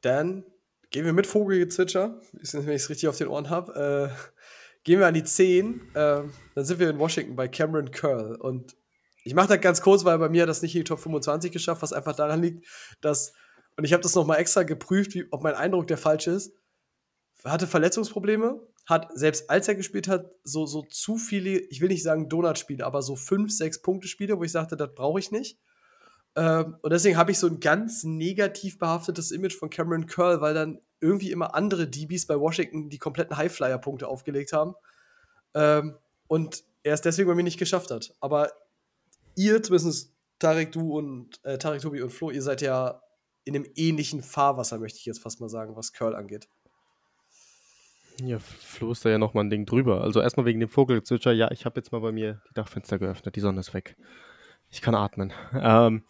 Dann 0.03 0.45
gehen 0.91 1.07
wir 1.07 1.15
mit 1.15 1.27
Vogelgezwitscher, 1.27 2.21
wenn 2.33 2.69
ich 2.69 2.83
es 2.83 2.91
richtig 2.91 3.09
auf 3.09 3.17
den 3.17 3.29
Ohren 3.29 3.49
habe. 3.49 4.13
Äh, 4.13 4.45
gehen 4.85 5.01
wir 5.01 5.07
an 5.07 5.15
die 5.15 5.25
10. 5.25 5.81
Äh, 5.95 5.95
dann 5.95 6.65
sind 6.65 6.79
wir 6.79 6.91
in 6.91 6.99
Washington 6.99 7.35
bei 7.35 7.49
Cameron 7.49 7.91
Curl. 7.91 8.37
Und 8.37 8.77
ich 9.25 9.35
mache 9.35 9.49
das 9.49 9.63
ganz 9.63 9.81
kurz, 9.81 10.05
weil 10.05 10.19
bei 10.19 10.29
mir 10.29 10.43
hat 10.43 10.51
das 10.51 10.61
nicht 10.61 10.75
in 10.75 10.81
die 10.81 10.85
Top 10.85 11.01
25 11.01 11.51
geschafft, 11.51 11.81
was 11.81 11.95
einfach 11.95 12.15
daran 12.15 12.43
liegt, 12.43 12.67
dass, 13.01 13.33
und 13.79 13.85
ich 13.85 13.95
habe 13.95 14.03
das 14.03 14.15
nochmal 14.15 14.41
extra 14.41 14.63
geprüft, 14.63 15.15
wie, 15.15 15.27
ob 15.31 15.43
mein 15.43 15.55
Eindruck 15.55 15.87
der 15.87 15.97
falsche 15.97 16.33
ist, 16.33 16.53
hatte 17.45 17.67
Verletzungsprobleme, 17.67 18.61
hat, 18.87 19.09
selbst 19.15 19.49
als 19.49 19.69
er 19.69 19.75
gespielt 19.75 20.09
hat, 20.09 20.31
so, 20.43 20.67
so 20.67 20.83
zu 20.83 21.17
viele, 21.17 21.59
ich 21.59 21.81
will 21.81 21.89
nicht 21.89 22.03
sagen 22.03 22.29
Donut-Spiele, 22.29 22.85
aber 22.85 23.03
so 23.03 23.17
fünf, 23.17 23.51
sechs 23.53 23.81
Punkte-Spiele, 23.81 24.39
wo 24.39 24.45
ich 24.45 24.53
sagte, 24.53 24.77
das 24.77 24.95
brauche 24.95 25.19
ich 25.19 25.31
nicht. 25.31 25.59
Ähm, 26.37 26.77
und 26.83 26.93
deswegen 26.93 27.17
habe 27.17 27.31
ich 27.31 27.39
so 27.39 27.47
ein 27.47 27.61
ganz 27.61 28.05
negativ 28.05 28.79
behaftetes 28.79 29.31
Image 29.31 29.57
von 29.57 29.71
Cameron 29.71 30.07
Curl, 30.07 30.41
weil 30.41 30.55
dann 30.55 30.81
irgendwie 31.01 31.31
immer 31.31 31.55
andere 31.55 31.87
DBs 31.87 32.27
bei 32.27 32.39
Washington 32.39 32.91
die 32.91 32.99
kompletten 32.99 33.37
Highflyer-Punkte 33.37 34.09
aufgelegt 34.09 34.53
haben. 34.53 34.75
Ähm, 35.55 35.97
und 36.27 36.65
er 36.83 36.95
es 36.95 37.01
deswegen 37.01 37.29
bei 37.29 37.35
mir 37.35 37.43
nicht 37.43 37.59
geschafft 37.59 37.91
hat. 37.91 38.15
Aber 38.21 38.51
ihr, 39.37 39.63
zumindest 39.63 40.13
Tarek, 40.39 40.73
du 40.73 40.97
und 40.97 41.43
äh, 41.45 41.59
Tarek, 41.59 41.81
Tobi 41.81 42.03
und 42.03 42.11
Flo, 42.11 42.31
ihr 42.31 42.43
seid 42.43 42.61
ja 42.61 43.03
in 43.45 43.55
einem 43.55 43.67
ähnlichen 43.77 44.23
Fahrwasser, 44.23 44.79
möchte 44.79 44.99
ich 44.99 45.07
jetzt 45.07 45.21
fast 45.21 45.41
mal 45.41 45.49
sagen, 45.49 45.77
was 45.77 45.93
Curl 45.93 46.15
angeht. 46.15 46.49
Ja, 48.23 48.39
Flo 48.39 48.93
ist 48.93 49.05
da 49.05 49.11
ja 49.11 49.19
nochmal 49.19 49.45
ein 49.45 49.51
Ding 49.51 49.67
drüber. 49.67 50.03
Also 50.03 50.21
erstmal 50.21 50.47
wegen 50.47 50.61
dem 50.61 50.69
Vogelzwitscher. 50.69 51.33
Ja, 51.33 51.51
ich 51.51 51.65
habe 51.65 51.81
jetzt 51.81 51.93
mal 51.93 52.01
bei 52.01 52.13
mir 52.13 52.41
die 52.49 52.55
Dachfenster 52.55 52.99
geöffnet. 52.99 53.35
Die 53.35 53.41
Sonne 53.41 53.61
ist 53.61 53.75
weg. 53.75 53.97
Ich 54.71 54.81
kann 54.81 54.95
atmen. 54.95 55.33
Ähm, 55.53 56.05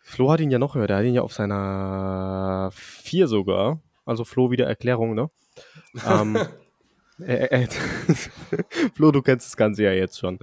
Flo 0.00 0.30
hat 0.30 0.40
ihn 0.40 0.50
ja 0.50 0.58
noch 0.58 0.74
höher. 0.74 0.86
Der 0.86 0.98
hat 0.98 1.04
ihn 1.04 1.14
ja 1.14 1.22
auf 1.22 1.32
seiner 1.32 2.70
4 2.72 3.28
sogar. 3.28 3.80
Also 4.04 4.24
Flo 4.24 4.50
wieder 4.50 4.66
Erklärung, 4.66 5.14
ne? 5.14 5.30
ähm, 6.08 6.38
äh, 7.20 7.46
äh, 7.64 7.66
Flo, 8.94 9.10
du 9.10 9.22
kennst 9.22 9.46
das 9.46 9.56
Ganze 9.56 9.84
ja 9.84 9.92
jetzt 9.92 10.18
schon. 10.18 10.38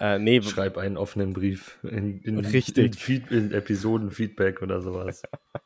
Äh, 0.00 0.18
nee, 0.18 0.40
Schreib 0.40 0.78
einen 0.78 0.96
offenen 0.96 1.34
Brief 1.34 1.78
in, 1.82 2.22
in, 2.22 2.38
Richtig. 2.38 3.06
in, 3.06 3.26
in 3.28 3.52
Episoden-Feedback 3.52 4.62
oder 4.62 4.80
sowas. 4.80 5.22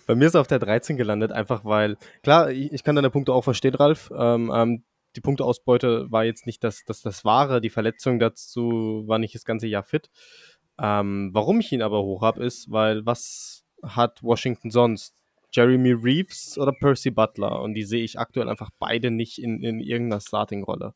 Bei 0.08 0.16
mir 0.16 0.28
ist 0.28 0.36
er 0.36 0.42
auf 0.42 0.48
der 0.48 0.60
13 0.60 0.96
gelandet, 0.96 1.34
einfach 1.34 1.66
weil, 1.66 1.98
klar, 2.24 2.50
ich, 2.50 2.72
ich 2.72 2.84
kann 2.86 2.96
deine 2.96 3.10
Punkte 3.10 3.34
auch 3.34 3.44
verstehen, 3.44 3.76
Ralf. 3.76 4.10
Ähm, 4.18 4.52
ähm, 4.56 4.84
die 5.18 5.22
Punkteausbeute 5.22 6.10
war 6.10 6.24
jetzt 6.24 6.46
nicht 6.46 6.64
das, 6.64 6.84
das, 6.86 7.02
das 7.02 7.26
Wahre, 7.26 7.60
die 7.60 7.70
Verletzung 7.70 8.20
dazu 8.20 9.04
war 9.06 9.20
nicht 9.20 9.36
das 9.36 9.44
ganze 9.44 9.68
Jahr 9.68 9.84
fit. 9.84 10.10
Ähm, 10.80 11.32
warum 11.34 11.60
ich 11.60 11.74
ihn 11.74 11.82
aber 11.82 12.04
hoch 12.04 12.22
habe, 12.22 12.42
ist, 12.42 12.72
weil 12.72 13.06
was 13.06 13.66
hat 13.84 14.24
Washington 14.24 14.72
sonst? 14.72 15.14
Jeremy 15.52 15.92
Reeves 15.92 16.58
oder 16.58 16.72
Percy 16.72 17.12
Butler? 17.12 17.62
Und 17.62 17.74
die 17.74 17.84
sehe 17.84 18.04
ich 18.04 18.18
aktuell 18.18 18.48
einfach 18.48 18.72
beide 18.80 19.12
nicht 19.12 19.40
in, 19.40 19.62
in 19.62 19.82
irgendeiner 19.82 20.22
Starting-Rolle. 20.22 20.94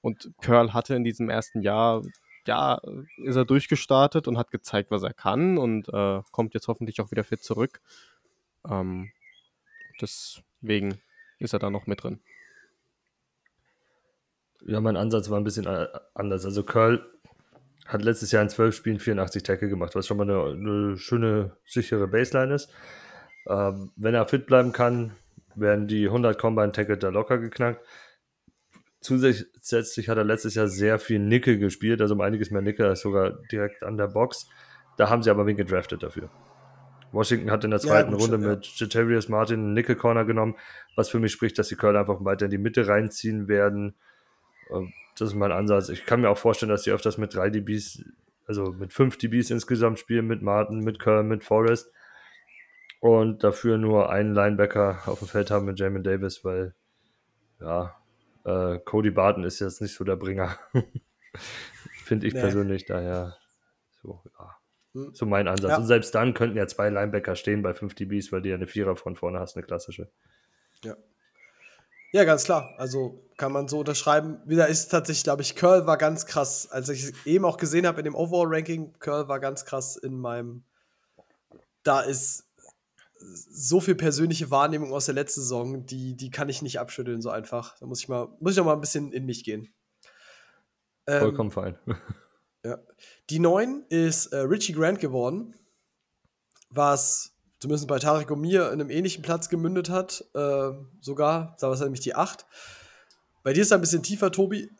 Und 0.00 0.30
Curl 0.40 0.72
hatte 0.72 0.94
in 0.94 1.04
diesem 1.04 1.28
ersten 1.30 1.62
Jahr, 1.62 2.02
ja, 2.46 2.80
ist 3.24 3.36
er 3.36 3.44
durchgestartet 3.44 4.28
und 4.28 4.38
hat 4.38 4.50
gezeigt, 4.50 4.90
was 4.90 5.02
er 5.02 5.14
kann 5.14 5.58
und 5.58 5.88
äh, 5.88 6.22
kommt 6.30 6.54
jetzt 6.54 6.68
hoffentlich 6.68 7.00
auch 7.00 7.10
wieder 7.10 7.24
fit 7.24 7.42
zurück. 7.42 7.80
Ähm, 8.68 9.10
deswegen 10.00 11.00
ist 11.38 11.52
er 11.52 11.58
da 11.58 11.70
noch 11.70 11.86
mit 11.86 12.02
drin. 12.02 12.20
Ja, 14.64 14.80
mein 14.80 14.96
Ansatz 14.96 15.30
war 15.30 15.38
ein 15.38 15.44
bisschen 15.44 15.66
äh, 15.66 15.86
anders. 16.14 16.44
Also 16.44 16.62
Curl 16.62 17.04
hat 17.86 18.02
letztes 18.02 18.32
Jahr 18.32 18.42
in 18.42 18.48
zwölf 18.48 18.74
Spielen 18.74 18.98
84 18.98 19.42
Tackle 19.42 19.68
gemacht, 19.68 19.94
was 19.94 20.06
schon 20.06 20.16
mal 20.16 20.28
eine, 20.28 20.52
eine 20.52 20.98
schöne, 20.98 21.56
sichere 21.64 22.08
Baseline 22.08 22.54
ist. 22.54 22.70
Ähm, 23.48 23.92
wenn 23.96 24.14
er 24.14 24.26
fit 24.26 24.46
bleiben 24.46 24.72
kann, 24.72 25.12
werden 25.54 25.86
die 25.86 26.06
100 26.06 26.38
Combine 26.38 26.72
Tackle 26.72 26.98
da 26.98 27.08
locker 27.08 27.38
geknackt. 27.38 27.80
Zusätzlich 29.00 30.08
hat 30.08 30.18
er 30.18 30.24
letztes 30.24 30.54
Jahr 30.54 30.68
sehr 30.68 30.98
viel 30.98 31.18
Nickel 31.18 31.58
gespielt, 31.58 32.00
also 32.00 32.14
um 32.14 32.20
einiges 32.20 32.50
mehr 32.50 32.62
Nickel 32.62 32.86
als 32.86 33.00
sogar 33.00 33.38
direkt 33.52 33.82
an 33.82 33.96
der 33.96 34.08
Box. 34.08 34.48
Da 34.96 35.10
haben 35.10 35.22
sie 35.22 35.30
aber 35.30 35.46
wen 35.46 35.56
gedraftet 35.56 36.02
dafür. 36.02 36.30
Washington 37.12 37.50
hat 37.50 37.64
in 37.64 37.70
der 37.70 37.80
zweiten 37.80 38.12
ja, 38.12 38.18
Runde 38.18 38.38
mit 38.38 38.66
Jatarius 38.66 39.28
Martin 39.28 39.60
einen 39.60 39.74
Nickel 39.74 39.96
Corner 39.96 40.24
genommen, 40.24 40.56
was 40.96 41.08
für 41.08 41.18
mich 41.18 41.32
spricht, 41.32 41.58
dass 41.58 41.68
die 41.68 41.76
Curl 41.76 41.96
einfach 41.96 42.24
weiter 42.24 42.46
in 42.46 42.50
die 42.50 42.58
Mitte 42.58 42.88
reinziehen 42.88 43.48
werden. 43.48 43.94
Ähm, 44.70 44.92
das 45.18 45.28
ist 45.28 45.34
mein 45.34 45.52
Ansatz. 45.52 45.88
Ich 45.88 46.04
kann 46.04 46.20
mir 46.20 46.30
auch 46.30 46.38
vorstellen, 46.38 46.70
dass 46.70 46.84
sie 46.84 46.90
öfters 46.90 47.16
mit 47.16 47.34
drei 47.34 47.48
DBs, 47.48 48.04
also 48.46 48.72
mit 48.72 48.92
fünf 48.92 49.16
DBs 49.16 49.50
insgesamt 49.50 49.98
spielen, 49.98 50.26
mit 50.26 50.42
Martin, 50.42 50.80
mit 50.80 50.98
Curl, 50.98 51.22
mit 51.22 51.42
Forrest. 51.42 51.90
Und 53.00 53.44
dafür 53.44 53.78
nur 53.78 54.10
einen 54.10 54.34
Linebacker 54.34 55.02
auf 55.06 55.20
dem 55.20 55.28
Feld 55.28 55.50
haben 55.50 55.66
mit 55.66 55.78
Jamin 55.78 56.02
Davis, 56.02 56.44
weil 56.44 56.74
ja, 57.60 57.94
äh, 58.46 58.78
Cody 58.78 59.10
Barton 59.10 59.44
ist 59.44 59.60
jetzt 59.60 59.82
nicht 59.82 59.94
so 59.94 60.04
der 60.04 60.16
Bringer. 60.16 60.56
Finde 62.04 62.26
ich 62.26 62.34
nee. 62.34 62.40
persönlich 62.40 62.86
daher 62.86 63.36
so, 64.02 64.22
ja, 64.38 64.56
hm. 64.92 65.14
so 65.14 65.26
mein 65.26 65.48
Ansatz. 65.48 65.70
Ja. 65.70 65.76
Und 65.78 65.86
selbst 65.86 66.14
dann 66.14 66.32
könnten 66.32 66.56
ja 66.56 66.66
zwei 66.68 66.88
Linebacker 66.88 67.34
stehen 67.34 67.62
bei 67.62 67.74
5 67.74 67.94
DBs, 67.94 68.30
weil 68.32 68.42
du 68.42 68.48
ja 68.48 68.54
eine 68.54 68.68
Vierer 68.68 68.96
von 68.96 69.16
vorne 69.16 69.40
hast, 69.40 69.56
eine 69.56 69.66
klassische. 69.66 70.08
Ja. 70.84 70.96
Ja, 72.12 72.24
ganz 72.24 72.44
klar. 72.44 72.72
Also 72.78 73.28
kann 73.36 73.52
man 73.52 73.68
so 73.68 73.80
unterschreiben. 73.80 74.40
Wieder 74.46 74.68
ist 74.68 74.88
tatsächlich, 74.88 75.24
glaube 75.24 75.42
ich, 75.42 75.56
Curl 75.56 75.86
war 75.86 75.98
ganz 75.98 76.24
krass. 76.24 76.70
Als 76.70 76.88
ich 76.88 77.12
eben 77.26 77.44
auch 77.44 77.56
gesehen 77.56 77.86
habe 77.86 77.98
in 77.98 78.04
dem 78.04 78.14
Overall-Ranking, 78.14 78.94
Curl 79.00 79.28
war 79.28 79.40
ganz 79.40 79.64
krass 79.64 79.96
in 79.96 80.18
meinem. 80.18 80.62
Da 81.82 82.00
ist 82.00 82.45
so 83.18 83.80
viel 83.80 83.94
persönliche 83.94 84.50
Wahrnehmung 84.50 84.92
aus 84.92 85.06
der 85.06 85.14
letzten 85.14 85.40
Saison, 85.40 85.86
die, 85.86 86.16
die 86.16 86.30
kann 86.30 86.48
ich 86.48 86.62
nicht 86.62 86.78
abschütteln 86.80 87.22
so 87.22 87.30
einfach. 87.30 87.76
Da 87.78 87.86
muss 87.86 88.00
ich 88.00 88.08
mal, 88.08 88.28
muss 88.40 88.52
ich 88.52 88.58
noch 88.58 88.66
mal 88.66 88.74
ein 88.74 88.80
bisschen 88.80 89.12
in 89.12 89.24
mich 89.24 89.44
gehen. 89.44 89.74
Ähm, 91.06 91.20
Vollkommen 91.20 91.50
fein. 91.50 91.78
ja. 92.64 92.78
Die 93.30 93.38
9 93.38 93.86
ist 93.88 94.26
äh, 94.26 94.38
Richie 94.38 94.72
Grant 94.72 95.00
geworden, 95.00 95.54
was 96.70 97.36
zumindest 97.58 97.88
bei 97.88 97.98
Tarek 97.98 98.30
und 98.30 98.40
mir 98.40 98.66
in 98.66 98.80
einem 98.80 98.90
ähnlichen 98.90 99.22
Platz 99.22 99.48
gemündet 99.48 99.88
hat. 99.90 100.24
Äh, 100.34 100.70
sogar, 101.00 101.56
da 101.60 101.68
war 101.68 101.74
es 101.74 101.80
nämlich 101.80 102.00
die 102.00 102.14
8. 102.14 102.46
Bei 103.42 103.52
dir 103.52 103.62
ist 103.62 103.68
es 103.68 103.72
ein 103.72 103.80
bisschen 103.80 104.02
tiefer, 104.02 104.30
Tobi. 104.30 104.70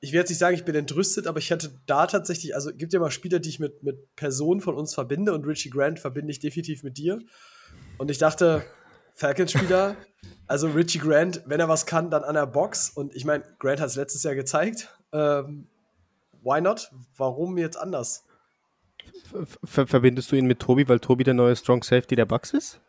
Ich 0.00 0.12
werde 0.12 0.20
jetzt 0.20 0.30
nicht 0.30 0.38
sagen, 0.38 0.54
ich 0.54 0.64
bin 0.64 0.74
entrüstet, 0.74 1.26
aber 1.26 1.38
ich 1.38 1.52
hatte 1.52 1.78
da 1.86 2.06
tatsächlich, 2.06 2.54
also 2.54 2.70
gibt 2.74 2.92
ja 2.92 3.00
mal 3.00 3.10
Spieler, 3.10 3.38
die 3.38 3.50
ich 3.50 3.60
mit, 3.60 3.82
mit 3.82 4.14
Personen 4.16 4.60
von 4.60 4.74
uns 4.74 4.94
verbinde 4.94 5.34
und 5.34 5.46
Richie 5.46 5.70
Grant 5.70 5.98
verbinde 5.98 6.30
ich 6.30 6.38
definitiv 6.38 6.82
mit 6.82 6.96
dir. 6.96 7.18
Und 8.00 8.10
ich 8.10 8.16
dachte, 8.16 8.64
Falcons-Spieler, 9.12 9.94
also 10.46 10.68
Richie 10.68 11.00
Grant, 11.00 11.42
wenn 11.44 11.60
er 11.60 11.68
was 11.68 11.84
kann, 11.84 12.10
dann 12.10 12.24
an 12.24 12.34
der 12.34 12.46
Box. 12.46 12.88
Und 12.88 13.14
ich 13.14 13.26
meine, 13.26 13.44
Grant 13.58 13.78
hat 13.78 13.88
es 13.88 13.96
letztes 13.96 14.22
Jahr 14.22 14.34
gezeigt. 14.34 14.88
Ähm, 15.12 15.66
why 16.42 16.62
not? 16.62 16.90
Warum 17.18 17.58
jetzt 17.58 17.76
anders? 17.76 18.24
Ver 19.64 19.86
verbindest 19.86 20.32
du 20.32 20.36
ihn 20.36 20.46
mit 20.46 20.60
Tobi, 20.60 20.88
weil 20.88 20.98
Tobi 20.98 21.24
der 21.24 21.34
neue 21.34 21.54
Strong 21.54 21.82
Safety 21.82 22.16
der 22.16 22.24
Bucks 22.24 22.54
ist? 22.54 22.80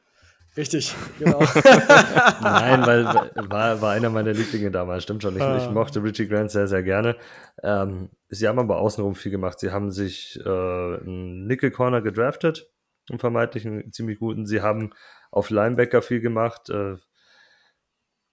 Richtig, 0.56 0.96
genau. 1.20 1.40
Nein, 2.42 2.82
weil 2.86 3.04
war, 3.04 3.82
war 3.82 3.92
einer 3.92 4.10
meiner 4.10 4.32
Lieblinge 4.32 4.72
damals, 4.72 5.04
stimmt 5.04 5.24
schon. 5.24 5.36
Ich, 5.36 5.42
ah. 5.42 5.58
ich 5.58 5.70
mochte 5.70 6.02
Richie 6.02 6.30
Grant 6.30 6.52
sehr, 6.52 6.70
sehr 6.70 6.84
gerne. 6.84 7.18
Ähm, 7.62 8.12
sie 8.30 8.48
haben 8.48 8.60
aber 8.60 8.78
außenrum 8.78 9.16
viel 9.16 9.32
gemacht. 9.32 9.60
Sie 9.60 9.72
haben 9.72 9.92
sich 9.92 10.40
äh, 10.46 10.50
einen 10.50 11.48
Nickel 11.48 11.72
Corner 11.72 12.02
gedraftet 12.02 12.72
einen 13.12 13.20
vermeintlichen 13.20 13.92
ziemlich 13.92 14.20
guten. 14.20 14.46
Sie 14.46 14.62
haben 14.62 14.92
auf 15.30 15.50
Linebacker 15.50 16.02
viel 16.02 16.22
gemacht. 16.22 16.70
Äh, 16.70 16.98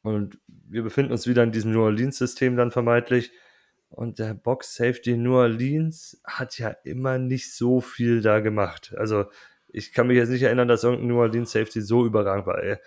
und 0.03 0.39
wir 0.47 0.83
befinden 0.83 1.13
uns 1.13 1.27
wieder 1.27 1.43
in 1.43 1.53
diesem 1.53 1.73
New 1.73 1.83
Orleans-System 1.83 2.57
dann 2.57 2.71
vermeintlich. 2.71 3.33
Und 3.91 4.19
der 4.19 4.35
Box 4.35 4.75
Safety 4.75 5.17
New 5.17 5.35
Orleans 5.35 6.21
hat 6.25 6.59
ja 6.59 6.71
immer 6.85 7.19
nicht 7.19 7.55
so 7.55 7.81
viel 7.81 8.21
da 8.21 8.41
gemacht. 8.41 8.95
Also 8.97 9.27
ich 9.69 9.93
kann 9.93 10.07
mich 10.07 10.17
jetzt 10.17 10.29
nicht 10.29 10.43
erinnern, 10.43 10.69
dass 10.69 10.85
irgendein 10.85 11.09
New 11.09 11.19
Orleans 11.19 11.53
Safety 11.53 11.81
so 11.81 12.05
überragend 12.05 12.47
war. 12.47 12.63
Er 12.63 12.81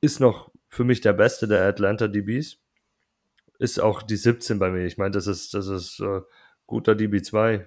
ist 0.00 0.20
noch 0.20 0.50
für 0.68 0.84
mich 0.84 1.00
der 1.00 1.12
beste 1.12 1.46
der 1.48 1.64
Atlanta 1.66 2.08
DBs. 2.08 2.58
Ist 3.58 3.78
auch 3.78 4.02
die 4.02 4.16
17 4.16 4.58
bei 4.58 4.70
mir. 4.70 4.84
Ich 4.86 4.98
meine, 4.98 5.12
das 5.12 5.26
ist, 5.26 5.54
das 5.54 5.68
ist 5.68 6.00
äh, 6.00 6.22
guter 6.66 6.92
DB2, 6.92 7.66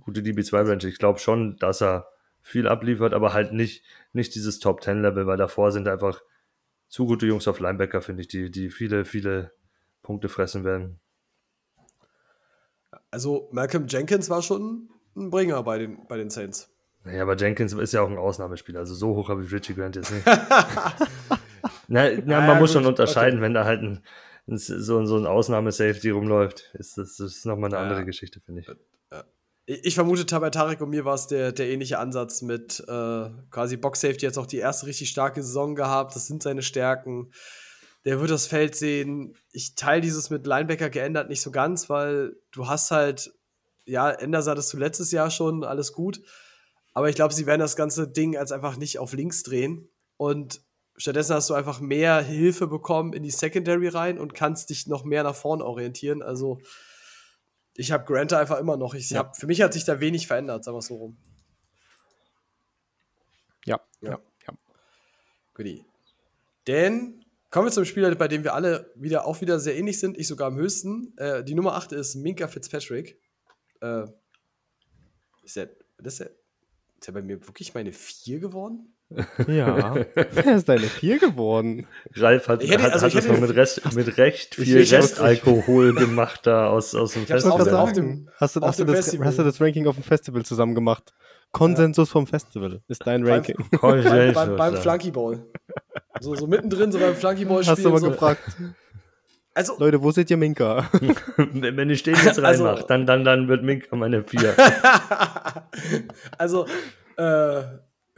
gute 0.00 0.20
DB2-Range. 0.20 0.86
Ich 0.86 0.98
glaube 0.98 1.18
schon, 1.18 1.56
dass 1.56 1.82
er 1.82 2.08
viel 2.42 2.66
abliefert, 2.66 3.14
aber 3.14 3.32
halt 3.32 3.52
nicht, 3.52 3.84
nicht 4.12 4.34
dieses 4.34 4.58
Top-10-Level, 4.58 5.26
weil 5.26 5.36
davor 5.36 5.72
sind 5.72 5.88
einfach 5.88 6.22
zu 6.88 7.06
gute 7.06 7.26
Jungs 7.26 7.46
auf 7.46 7.60
Linebacker, 7.60 8.02
finde 8.02 8.22
ich, 8.22 8.28
die, 8.28 8.50
die 8.50 8.70
viele, 8.70 9.04
viele 9.04 9.52
Punkte 10.02 10.28
fressen 10.28 10.64
werden. 10.64 11.00
Also 13.10 13.48
Malcolm 13.52 13.86
Jenkins 13.86 14.28
war 14.30 14.42
schon 14.42 14.88
ein 15.16 15.30
Bringer 15.30 15.62
bei 15.62 15.78
den, 15.78 16.06
bei 16.08 16.16
den 16.16 16.30
Saints. 16.30 16.70
Naja, 17.04 17.22
aber 17.22 17.36
Jenkins 17.36 17.72
ist 17.72 17.92
ja 17.92 18.02
auch 18.02 18.10
ein 18.10 18.18
Ausnahmespieler. 18.18 18.80
Also 18.80 18.94
so 18.94 19.14
hoch 19.14 19.28
habe 19.28 19.44
ich 19.44 19.52
Richie 19.52 19.74
Grant 19.74 19.96
jetzt 19.96 20.12
nicht. 20.12 20.26
na, 21.88 22.10
na, 22.10 22.40
man 22.40 22.48
ja, 22.48 22.54
muss 22.54 22.72
gut, 22.72 22.82
schon 22.82 22.86
unterscheiden, 22.86 23.38
okay. 23.38 23.42
wenn 23.42 23.54
da 23.54 23.64
halt 23.64 23.82
ein, 23.82 24.02
so, 24.46 25.04
so 25.04 25.16
ein 25.16 25.26
Ausnahmesafety 25.26 26.10
rumläuft. 26.10 26.70
Ist 26.74 26.98
das, 26.98 27.16
das 27.16 27.36
ist 27.36 27.46
nochmal 27.46 27.70
eine 27.70 27.76
ja, 27.76 27.82
andere 27.82 28.04
Geschichte, 28.04 28.40
finde 28.40 28.62
ich. 28.62 28.70
Ich 29.72 29.94
vermute, 29.94 30.24
bei 30.40 30.50
Tarek 30.50 30.80
und 30.80 30.90
mir 30.90 31.04
war 31.04 31.14
es 31.14 31.28
der, 31.28 31.52
der 31.52 31.68
ähnliche 31.68 32.00
Ansatz 32.00 32.42
mit 32.42 32.80
äh, 32.88 33.30
quasi 33.52 33.76
Box 33.76 34.00
Safety 34.00 34.26
jetzt 34.26 34.36
auch 34.36 34.46
die 34.46 34.56
erste 34.56 34.86
richtig 34.86 35.10
starke 35.10 35.44
Saison 35.44 35.76
gehabt. 35.76 36.16
Das 36.16 36.26
sind 36.26 36.42
seine 36.42 36.62
Stärken. 36.62 37.30
Der 38.04 38.18
wird 38.18 38.32
das 38.32 38.48
Feld 38.48 38.74
sehen. 38.74 39.36
Ich 39.52 39.76
teile 39.76 40.00
dieses 40.00 40.28
mit 40.28 40.44
Linebacker 40.44 40.90
geändert 40.90 41.28
nicht 41.28 41.40
so 41.40 41.52
ganz, 41.52 41.88
weil 41.88 42.34
du 42.50 42.66
hast 42.66 42.90
halt, 42.90 43.32
ja, 43.84 44.10
Enders 44.10 44.48
hattest 44.48 44.72
du 44.72 44.76
letztes 44.76 45.12
Jahr 45.12 45.30
schon, 45.30 45.62
alles 45.62 45.92
gut. 45.92 46.20
Aber 46.92 47.08
ich 47.08 47.14
glaube, 47.14 47.32
sie 47.32 47.46
werden 47.46 47.60
das 47.60 47.76
ganze 47.76 48.08
Ding 48.08 48.36
als 48.36 48.50
einfach 48.50 48.76
nicht 48.76 48.98
auf 48.98 49.12
links 49.12 49.44
drehen. 49.44 49.88
Und 50.16 50.62
stattdessen 50.96 51.36
hast 51.36 51.48
du 51.48 51.54
einfach 51.54 51.78
mehr 51.78 52.20
Hilfe 52.20 52.66
bekommen 52.66 53.12
in 53.12 53.22
die 53.22 53.30
Secondary 53.30 53.86
rein 53.86 54.18
und 54.18 54.34
kannst 54.34 54.70
dich 54.70 54.88
noch 54.88 55.04
mehr 55.04 55.22
nach 55.22 55.36
vorn 55.36 55.62
orientieren. 55.62 56.22
Also, 56.22 56.58
ich 57.80 57.92
habe 57.92 58.04
Grant 58.04 58.32
einfach 58.34 58.58
immer 58.58 58.76
noch. 58.76 58.92
Ich 58.92 59.08
ja. 59.08 59.20
hab, 59.20 59.36
für 59.38 59.46
mich 59.46 59.62
hat 59.62 59.72
sich 59.72 59.84
da 59.84 60.00
wenig 60.00 60.26
verändert, 60.26 60.64
sagen 60.64 60.74
wir 60.74 60.80
es 60.80 60.86
so 60.86 60.96
rum. 60.96 61.16
Ja, 63.64 63.80
ja, 64.02 64.20
ja. 64.46 64.54
Goodie. 65.54 65.84
Denn 66.66 67.24
kommen 67.48 67.68
wir 67.68 67.72
zum 67.72 67.86
Spieler, 67.86 68.14
bei 68.14 68.28
dem 68.28 68.44
wir 68.44 68.52
alle 68.52 68.92
wieder 68.96 69.24
auch 69.24 69.40
wieder 69.40 69.58
sehr 69.58 69.78
ähnlich 69.78 69.98
sind, 69.98 70.18
ich 70.18 70.28
sogar 70.28 70.48
am 70.48 70.56
höchsten. 70.56 71.16
Äh, 71.16 71.42
die 71.42 71.54
Nummer 71.54 71.74
8 71.74 71.92
ist 71.92 72.16
Minka 72.16 72.48
Fitzpatrick. 72.48 73.18
Äh, 73.80 74.04
ist 75.42 75.56
der, 75.56 75.70
das 75.96 76.14
ist, 76.14 76.20
der, 76.20 76.30
ist 76.98 77.06
der 77.06 77.12
bei 77.12 77.22
mir 77.22 77.46
wirklich 77.46 77.72
meine 77.72 77.92
4 77.92 78.40
geworden? 78.40 78.94
Ja. 79.48 79.94
Er 80.14 80.54
ist 80.56 80.68
deine 80.68 80.86
4 80.86 81.18
geworden. 81.18 81.86
Ralf 82.14 82.46
hat, 82.48 82.62
hätte- 82.62 82.82
hat, 82.82 82.92
also 82.92 83.06
hat 83.06 83.14
hätte- 83.14 83.28
noch 83.32 83.40
mit, 83.40 83.54
Rest, 83.56 83.94
mit 83.94 84.16
recht 84.18 84.54
viel 84.54 84.78
Restalkohol 84.78 85.94
gemacht 85.94 86.40
da 86.46 86.68
aus, 86.68 86.94
aus 86.94 87.14
dem 87.14 87.26
Festival. 87.26 87.74
auf 87.74 87.92
dem- 87.92 88.28
hast, 88.38 88.56
du, 88.56 88.60
auf 88.60 88.68
hast, 88.68 88.78
du 88.78 88.84
dem 88.84 88.94
das, 88.94 89.04
Festival. 89.04 89.26
hast 89.26 89.38
du 89.38 89.42
das 89.42 89.60
Ranking 89.60 89.86
auf 89.86 89.96
dem 89.96 90.04
Festival 90.04 90.44
zusammen 90.44 90.74
gemacht? 90.74 91.12
Konsensus 91.52 92.08
vom 92.10 92.26
Festival 92.28 92.80
ist 92.86 93.04
dein 93.06 93.22
Beim- 93.24 93.32
Ranking. 93.32 93.56
Beim, 93.80 94.34
beim, 94.34 94.56
beim 94.56 94.74
ja. 94.74 94.80
Flunky 94.80 95.10
Ball. 95.10 95.44
So, 96.20 96.34
so 96.36 96.46
mittendrin, 96.46 96.92
so 96.92 96.98
beim 97.00 97.16
Flunky 97.16 97.44
Ball 97.44 97.66
Hast 97.66 97.84
du 97.84 97.90
mal 97.90 97.98
so. 97.98 98.10
gefragt, 98.10 98.42
Also, 99.54 99.74
Leute, 99.80 100.00
wo 100.00 100.12
seht 100.12 100.30
ihr 100.30 100.36
Minka? 100.36 100.88
Wenn 101.36 101.90
ich 101.90 102.04
den 102.04 102.14
jetzt 102.14 102.38
Also- 102.38 102.64
reinmache, 102.64 102.84
dann, 102.86 103.04
dann, 103.06 103.24
dann 103.24 103.48
wird 103.48 103.64
Minka 103.64 103.96
meine 103.96 104.22
4. 104.22 104.54
also, 106.38 106.66
äh, 107.16 107.62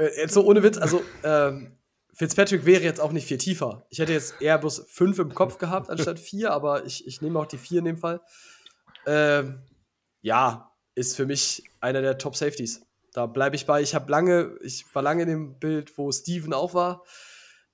jetzt 0.04 0.34
so 0.34 0.44
ohne 0.44 0.62
Witz, 0.62 0.78
also, 0.78 1.02
ähm, 1.24 1.76
Fitzpatrick 2.14 2.66
wäre 2.66 2.82
jetzt 2.82 3.00
auch 3.00 3.12
nicht 3.12 3.26
viel 3.26 3.38
tiefer. 3.38 3.86
Ich 3.88 3.98
hätte 3.98 4.12
jetzt 4.12 4.34
eher 4.40 4.58
bloß 4.58 4.84
fünf 4.88 5.18
im 5.18 5.34
Kopf 5.34 5.58
gehabt 5.58 5.88
anstatt 5.88 6.18
vier, 6.20 6.52
aber 6.52 6.84
ich, 6.84 7.06
ich 7.06 7.22
nehme 7.22 7.38
auch 7.38 7.46
die 7.46 7.58
vier 7.58 7.78
in 7.78 7.86
dem 7.86 7.96
Fall. 7.96 8.20
Ähm, 9.06 9.62
ja, 10.20 10.72
ist 10.94 11.16
für 11.16 11.26
mich 11.26 11.64
einer 11.80 12.02
der 12.02 12.18
Top 12.18 12.36
Safeties. 12.36 12.82
Da 13.12 13.26
bleibe 13.26 13.56
ich 13.56 13.66
bei. 13.66 13.82
Ich 13.82 13.94
habe 13.94 14.10
lange, 14.10 14.56
ich 14.62 14.84
war 14.94 15.02
lange 15.02 15.22
in 15.22 15.28
dem 15.28 15.58
Bild, 15.58 15.96
wo 15.98 16.12
Steven 16.12 16.52
auch 16.52 16.74
war, 16.74 17.02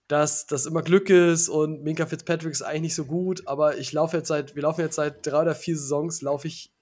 dass 0.06 0.46
das 0.46 0.66
immer 0.66 0.82
Glück 0.82 1.10
ist 1.10 1.48
und 1.48 1.82
Minka 1.82 2.06
Fitzpatrick 2.06 2.52
ist 2.52 2.62
eigentlich 2.62 2.82
nicht 2.82 2.94
so 2.94 3.04
gut, 3.04 3.46
aber 3.46 3.76
ich 3.76 3.92
laufe 3.92 4.16
jetzt 4.16 4.28
seit, 4.28 4.54
wir 4.54 4.62
laufen 4.62 4.80
jetzt 4.80 4.96
seit 4.96 5.26
drei 5.26 5.42
oder 5.42 5.54
vier 5.54 5.76
Saisons, 5.76 6.22
laufe 6.22 6.48
ich 6.48 6.72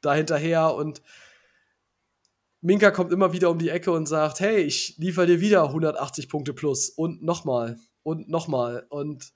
da 0.00 0.14
hinterher 0.14 0.74
und 0.74 1.02
Minka 2.66 2.90
kommt 2.90 3.12
immer 3.12 3.32
wieder 3.32 3.48
um 3.48 3.60
die 3.60 3.68
Ecke 3.68 3.92
und 3.92 4.06
sagt, 4.06 4.40
hey, 4.40 4.56
ich 4.56 4.96
liefere 4.98 5.26
dir 5.26 5.40
wieder 5.40 5.62
180 5.62 6.28
Punkte 6.28 6.52
plus 6.52 6.90
und 6.90 7.22
nochmal 7.22 7.78
und 8.02 8.28
nochmal. 8.28 8.88
Und 8.88 9.32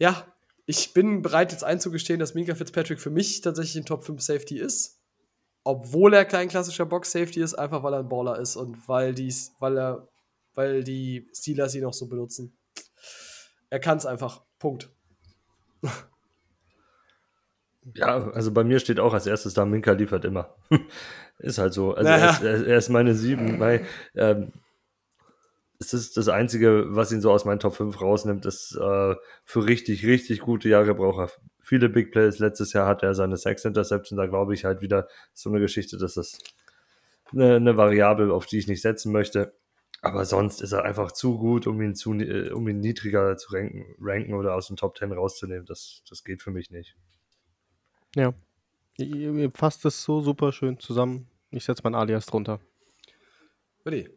ja, 0.00 0.26
ich 0.66 0.92
bin 0.92 1.22
bereit 1.22 1.52
jetzt 1.52 1.62
einzugestehen, 1.62 2.18
dass 2.18 2.34
Minka 2.34 2.56
Fitzpatrick 2.56 2.98
für 3.00 3.10
mich 3.10 3.42
tatsächlich 3.42 3.80
ein 3.80 3.86
Top 3.86 4.02
5 4.02 4.20
Safety 4.20 4.58
ist. 4.58 4.98
Obwohl 5.62 6.12
er 6.12 6.24
kein 6.24 6.48
klassischer 6.48 6.84
Box-Safety 6.84 7.40
ist, 7.40 7.54
einfach 7.54 7.84
weil 7.84 7.92
er 7.92 8.00
ein 8.00 8.08
Baller 8.08 8.40
ist 8.40 8.56
und 8.56 8.88
weil, 8.88 9.14
dies, 9.14 9.52
weil, 9.60 9.78
er, 9.78 10.08
weil 10.54 10.82
die 10.82 11.28
Steelers 11.32 11.76
ihn 11.76 11.84
auch 11.84 11.94
so 11.94 12.08
benutzen. 12.08 12.58
Er 13.68 13.78
kann 13.78 13.98
es 13.98 14.06
einfach. 14.06 14.42
Punkt. 14.58 14.90
Ja, 17.94 18.30
also 18.32 18.52
bei 18.52 18.64
mir 18.64 18.78
steht 18.78 19.00
auch 19.00 19.14
als 19.14 19.26
erstes 19.26 19.54
da, 19.54 19.64
Minka 19.64 19.92
liefert 19.92 20.24
immer. 20.24 20.54
ist 21.38 21.58
halt 21.58 21.72
so. 21.72 21.94
Also 21.94 22.10
Naja. 22.10 22.38
er, 22.42 22.54
ist, 22.54 22.66
er, 22.66 22.76
ist 22.76 22.88
meine 22.90 23.14
7. 23.14 23.58
Mein, 23.58 23.86
ähm, 24.14 24.52
es 25.78 25.94
ist 25.94 26.16
das 26.18 26.28
Einzige, 26.28 26.84
was 26.88 27.10
ihn 27.10 27.22
so 27.22 27.32
aus 27.32 27.46
meinen 27.46 27.58
Top 27.58 27.74
5 27.74 28.00
rausnimmt, 28.00 28.44
ist 28.44 28.76
äh, 28.76 29.14
für 29.44 29.66
richtig, 29.66 30.04
richtig 30.04 30.40
gute 30.40 30.68
Jahre 30.68 30.94
braucht 30.94 31.30
er 31.30 31.42
viele 31.62 31.88
Big 31.88 32.12
Plays. 32.12 32.38
Letztes 32.38 32.74
Jahr 32.74 32.86
hat 32.86 33.02
er 33.02 33.14
seine 33.14 33.38
Sex 33.38 33.64
Interception, 33.64 34.18
da 34.18 34.26
glaube 34.26 34.52
ich 34.52 34.66
halt 34.66 34.82
wieder 34.82 35.08
so 35.32 35.48
eine 35.48 35.60
Geschichte, 35.60 35.96
dass 35.96 36.14
das 36.14 36.38
eine, 37.32 37.56
eine 37.56 37.76
Variable, 37.78 38.34
auf 38.34 38.44
die 38.44 38.58
ich 38.58 38.68
nicht 38.68 38.82
setzen 38.82 39.10
möchte. 39.10 39.54
Aber 40.02 40.24
sonst 40.24 40.62
ist 40.62 40.72
er 40.72 40.84
einfach 40.84 41.12
zu 41.12 41.38
gut, 41.38 41.66
um 41.66 41.80
ihn, 41.80 41.94
zu, 41.94 42.12
äh, 42.14 42.50
um 42.50 42.66
ihn 42.68 42.80
niedriger 42.80 43.36
zu 43.36 43.52
ranken, 43.54 43.94
ranken 44.00 44.34
oder 44.34 44.54
aus 44.54 44.66
dem 44.66 44.76
Top 44.76 44.98
10 44.98 45.12
rauszunehmen. 45.12 45.66
Das, 45.66 46.02
das 46.08 46.24
geht 46.24 46.42
für 46.42 46.50
mich 46.50 46.70
nicht. 46.70 46.96
Ja. 48.14 48.34
Ihr, 48.96 49.32
ihr 49.32 49.50
fasst 49.52 49.84
es 49.84 50.02
so 50.02 50.20
super 50.20 50.52
schön 50.52 50.78
zusammen. 50.78 51.28
Ich 51.50 51.64
setze 51.64 51.82
mein 51.84 51.94
Alias 51.94 52.26
drunter. 52.26 52.60
Ready. 53.86 54.08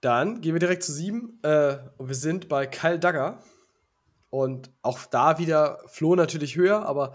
Dann 0.00 0.40
gehen 0.40 0.54
wir 0.54 0.60
direkt 0.60 0.82
zu 0.82 0.92
sieben. 0.92 1.38
Äh, 1.42 1.78
und 1.96 2.08
wir 2.08 2.14
sind 2.14 2.48
bei 2.48 2.66
Kyle 2.66 2.98
Dagger. 2.98 3.42
Und 4.30 4.70
auch 4.80 4.98
da 5.06 5.38
wieder 5.38 5.78
Flo 5.88 6.16
natürlich 6.16 6.56
höher, 6.56 6.86
aber 6.86 7.14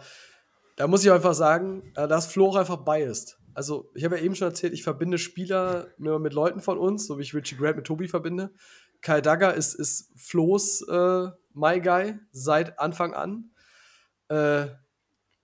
da 0.75 0.85
muss 0.85 1.03
ich 1.03 1.11
einfach 1.11 1.33
sagen, 1.33 1.91
äh, 1.95 2.07
da 2.07 2.19
ist 2.19 2.31
Flo 2.31 2.49
auch 2.49 2.55
einfach 2.55 2.85
biased. 2.85 3.39
Also, 3.55 3.89
ich 3.95 4.05
habe 4.05 4.17
ja 4.17 4.23
eben 4.23 4.35
schon 4.35 4.49
erzählt, 4.49 4.73
ich 4.73 4.83
verbinde 4.83 5.17
Spieler 5.17 5.87
nur 5.97 6.19
mit 6.19 6.33
Leuten 6.33 6.61
von 6.61 6.77
uns, 6.77 7.07
so 7.07 7.17
wie 7.17 7.23
ich 7.23 7.33
Richie 7.33 7.55
Grant 7.55 7.77
mit 7.77 7.87
Tobi 7.87 8.07
verbinde. 8.07 8.53
Kyle 9.01 9.23
Dagger 9.23 9.55
ist, 9.55 9.73
ist 9.73 10.11
Flo's 10.15 10.87
äh, 10.87 11.29
My 11.53 11.81
Guy 11.81 12.19
seit 12.31 12.77
Anfang 12.77 13.15
an. 13.15 13.49
Äh, 14.29 14.67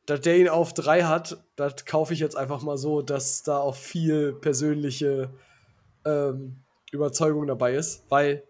dass 0.06 0.22
der 0.22 0.38
ihn 0.38 0.49
auf 0.49 0.74
drei 0.74 1.04
hat, 1.04 1.43
das 1.56 1.86
kaufe 1.86 2.14
ich 2.14 2.20
jetzt 2.20 2.36
einfach 2.36 2.62
mal 2.62 2.78
so, 2.78 3.01
dass 3.01 3.43
da 3.43 3.58
auch 3.60 3.76
viel 3.76 4.34
persönliche 4.34 5.34
ähm, 6.06 6.64
Überzeugung 6.91 7.47
dabei 7.47 7.76
ist, 7.76 8.04
weil 8.10 8.43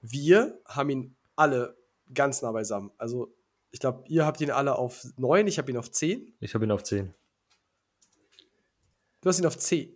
wir 0.00 0.60
haben 0.66 0.90
ihn 0.90 1.16
alle 1.36 1.76
ganz 2.12 2.42
nah 2.42 2.52
beisammen. 2.52 2.90
Also, 2.98 3.34
ich 3.70 3.80
glaube, 3.80 4.04
ihr 4.08 4.24
habt 4.24 4.40
ihn 4.40 4.50
alle 4.50 4.76
auf 4.76 5.04
9, 5.16 5.46
ich 5.46 5.58
habe 5.58 5.70
ihn 5.70 5.76
auf 5.76 5.90
10. 5.90 6.34
Ich 6.40 6.54
habe 6.54 6.64
ihn 6.64 6.70
auf 6.70 6.82
10. 6.82 7.12
Du 9.20 9.28
hast 9.28 9.38
ihn 9.38 9.46
auf 9.46 9.58
10. 9.58 9.88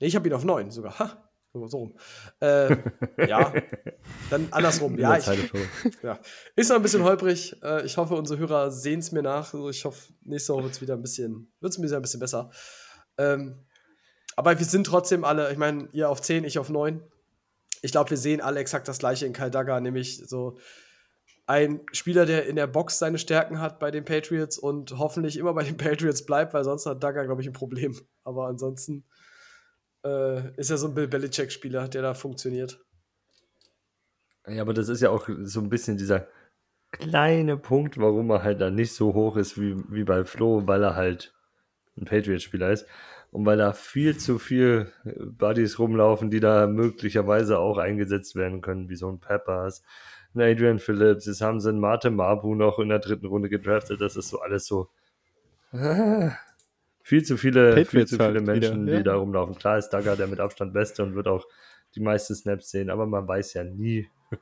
Nee, 0.00 0.06
ich 0.06 0.14
habe 0.14 0.28
ihn 0.28 0.34
auf 0.34 0.44
9 0.44 0.70
sogar. 0.70 0.98
Ha, 0.98 1.27
so 1.52 1.78
rum. 1.78 1.94
Äh, 2.40 2.76
ja, 3.26 3.52
dann 4.30 4.48
andersrum. 4.50 4.98
ja, 4.98 5.16
ich, 5.16 5.26
ja, 6.02 6.18
ist 6.56 6.68
noch 6.68 6.76
ein 6.76 6.82
bisschen 6.82 7.02
holprig. 7.02 7.56
Äh, 7.62 7.84
ich 7.84 7.96
hoffe, 7.96 8.14
unsere 8.14 8.38
Hörer 8.38 8.70
sehen 8.70 9.00
es 9.00 9.12
mir 9.12 9.22
nach. 9.22 9.54
Also 9.54 9.70
ich 9.70 9.84
hoffe, 9.84 10.12
nächste 10.22 10.52
Woche 10.52 10.64
wird 10.64 10.74
es 10.74 10.80
wieder 10.80 10.94
ein 10.94 11.02
bisschen, 11.02 11.52
wird's 11.60 11.80
wieder 11.80 11.96
ein 11.96 12.02
bisschen 12.02 12.20
besser. 12.20 12.50
Ähm, 13.16 13.64
aber 14.36 14.58
wir 14.58 14.66
sind 14.66 14.86
trotzdem 14.86 15.24
alle, 15.24 15.50
ich 15.50 15.58
meine, 15.58 15.88
ihr 15.92 16.08
auf 16.08 16.22
10, 16.22 16.44
ich 16.44 16.58
auf 16.58 16.68
9. 16.68 17.02
Ich 17.82 17.92
glaube, 17.92 18.10
wir 18.10 18.16
sehen 18.16 18.40
alle 18.40 18.60
exakt 18.60 18.88
das 18.88 18.98
gleiche 18.98 19.26
in 19.26 19.32
Kyle 19.32 19.50
Dagger, 19.50 19.80
nämlich 19.80 20.22
so 20.28 20.58
ein 21.46 21.80
Spieler, 21.92 22.26
der 22.26 22.46
in 22.46 22.56
der 22.56 22.66
Box 22.66 22.98
seine 22.98 23.18
Stärken 23.18 23.58
hat 23.58 23.78
bei 23.78 23.90
den 23.90 24.04
Patriots 24.04 24.58
und 24.58 24.98
hoffentlich 24.98 25.38
immer 25.38 25.54
bei 25.54 25.64
den 25.64 25.76
Patriots 25.78 26.24
bleibt, 26.26 26.54
weil 26.54 26.62
sonst 26.62 26.86
hat 26.86 27.02
Dagger, 27.02 27.24
glaube 27.24 27.40
ich, 27.40 27.48
ein 27.48 27.54
Problem. 27.54 27.98
Aber 28.22 28.46
ansonsten 28.46 29.04
äh, 30.08 30.60
ist 30.60 30.70
er 30.70 30.78
so 30.78 30.88
ein 30.88 30.94
Bill 30.94 31.08
Belichick-Spieler, 31.08 31.88
der 31.88 32.02
da 32.02 32.14
funktioniert. 32.14 32.80
Ja, 34.46 34.62
aber 34.62 34.74
das 34.74 34.88
ist 34.88 35.02
ja 35.02 35.10
auch 35.10 35.28
so 35.42 35.60
ein 35.60 35.68
bisschen 35.68 35.98
dieser 35.98 36.28
kleine 36.92 37.56
Punkt, 37.56 37.98
warum 37.98 38.30
er 38.30 38.42
halt 38.42 38.60
dann 38.60 38.74
nicht 38.74 38.94
so 38.94 39.14
hoch 39.14 39.36
ist 39.36 39.60
wie, 39.60 39.76
wie 39.90 40.04
bei 40.04 40.24
Flo, 40.24 40.66
weil 40.66 40.82
er 40.82 40.96
halt 40.96 41.34
ein 41.96 42.06
Patriot-Spieler 42.06 42.70
ist 42.70 42.86
und 43.30 43.44
weil 43.44 43.58
da 43.58 43.72
viel 43.72 44.16
zu 44.16 44.38
viel 44.38 44.90
Buddies 45.04 45.78
rumlaufen, 45.78 46.30
die 46.30 46.40
da 46.40 46.66
möglicherweise 46.66 47.58
auch 47.58 47.78
eingesetzt 47.78 48.36
werden 48.36 48.62
können, 48.62 48.88
wie 48.88 48.96
so 48.96 49.10
ein 49.10 49.20
Peppers, 49.20 49.82
ein 50.34 50.40
Adrian 50.40 50.78
Phillips, 50.78 51.26
jetzt 51.26 51.40
haben 51.40 51.60
sie 51.60 51.68
einen 51.68 51.80
Marte 51.80 52.10
Mabu 52.10 52.54
noch 52.54 52.78
in 52.78 52.88
der 52.88 53.00
dritten 53.00 53.26
Runde 53.26 53.48
gedraftet, 53.48 54.00
das 54.00 54.16
ist 54.16 54.30
so 54.30 54.40
alles 54.40 54.66
so 54.66 54.88
ah, 55.72 56.32
viel 57.08 57.24
zu 57.24 57.38
viele, 57.38 57.72
viel 57.72 57.84
Patriots 57.84 58.10
zu 58.10 58.16
viele 58.18 58.34
halt 58.34 58.44
Menschen, 58.44 58.82
wieder, 58.82 58.92
ja. 58.92 58.98
die 58.98 59.04
da 59.04 59.14
rumlaufen. 59.14 59.54
Klar 59.54 59.78
ist 59.78 59.88
Dagger 59.88 60.14
der 60.14 60.26
mit 60.26 60.40
Abstand 60.40 60.74
Beste 60.74 61.02
und 61.02 61.14
wird 61.14 61.26
auch 61.26 61.46
die 61.94 62.00
meisten 62.00 62.34
Snaps 62.34 62.70
sehen, 62.70 62.90
aber 62.90 63.06
man 63.06 63.26
weiß 63.26 63.54
ja 63.54 63.64
nie. 63.64 64.08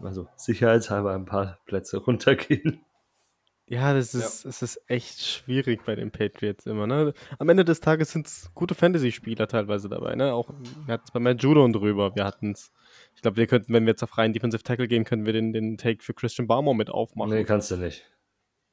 Also 0.00 0.28
sicherheitshalber 0.36 1.12
ein 1.12 1.24
paar 1.24 1.58
Plätze 1.66 1.96
runtergehen. 2.06 2.84
Ja, 3.66 3.92
das 3.92 4.14
ist, 4.14 4.44
es 4.44 4.62
ist 4.62 4.80
echt 4.86 5.20
schwierig 5.20 5.84
bei 5.84 5.96
den 5.96 6.12
Patriots 6.12 6.66
immer, 6.66 6.86
ne? 6.86 7.12
Am 7.40 7.48
Ende 7.48 7.64
des 7.64 7.80
Tages 7.80 8.12
sind 8.12 8.28
es 8.28 8.48
gute 8.54 8.76
Fantasy-Spieler 8.76 9.48
teilweise 9.48 9.88
dabei, 9.88 10.14
ne? 10.14 10.32
Auch, 10.32 10.50
wir 10.86 10.94
hatten 10.94 11.04
es 11.04 11.10
bei 11.10 11.18
Matt 11.18 11.42
Judon 11.42 11.72
drüber, 11.72 12.14
wir 12.14 12.24
hatten 12.24 12.52
es, 12.52 12.70
ich 13.16 13.22
glaube, 13.22 13.38
wir 13.38 13.48
könnten, 13.48 13.72
wenn 13.72 13.84
wir 13.86 13.90
jetzt 13.90 14.04
auf 14.04 14.16
rein 14.16 14.32
Defensive 14.32 14.62
Tackle 14.62 14.86
gehen, 14.86 15.02
können 15.02 15.26
wir 15.26 15.32
den, 15.32 15.52
den 15.52 15.78
Take 15.78 16.04
für 16.04 16.14
Christian 16.14 16.46
Barmore 16.46 16.76
mit 16.76 16.90
aufmachen. 16.90 17.32
Nee, 17.32 17.42
kannst 17.42 17.72
du 17.72 17.76
nicht. 17.76 18.06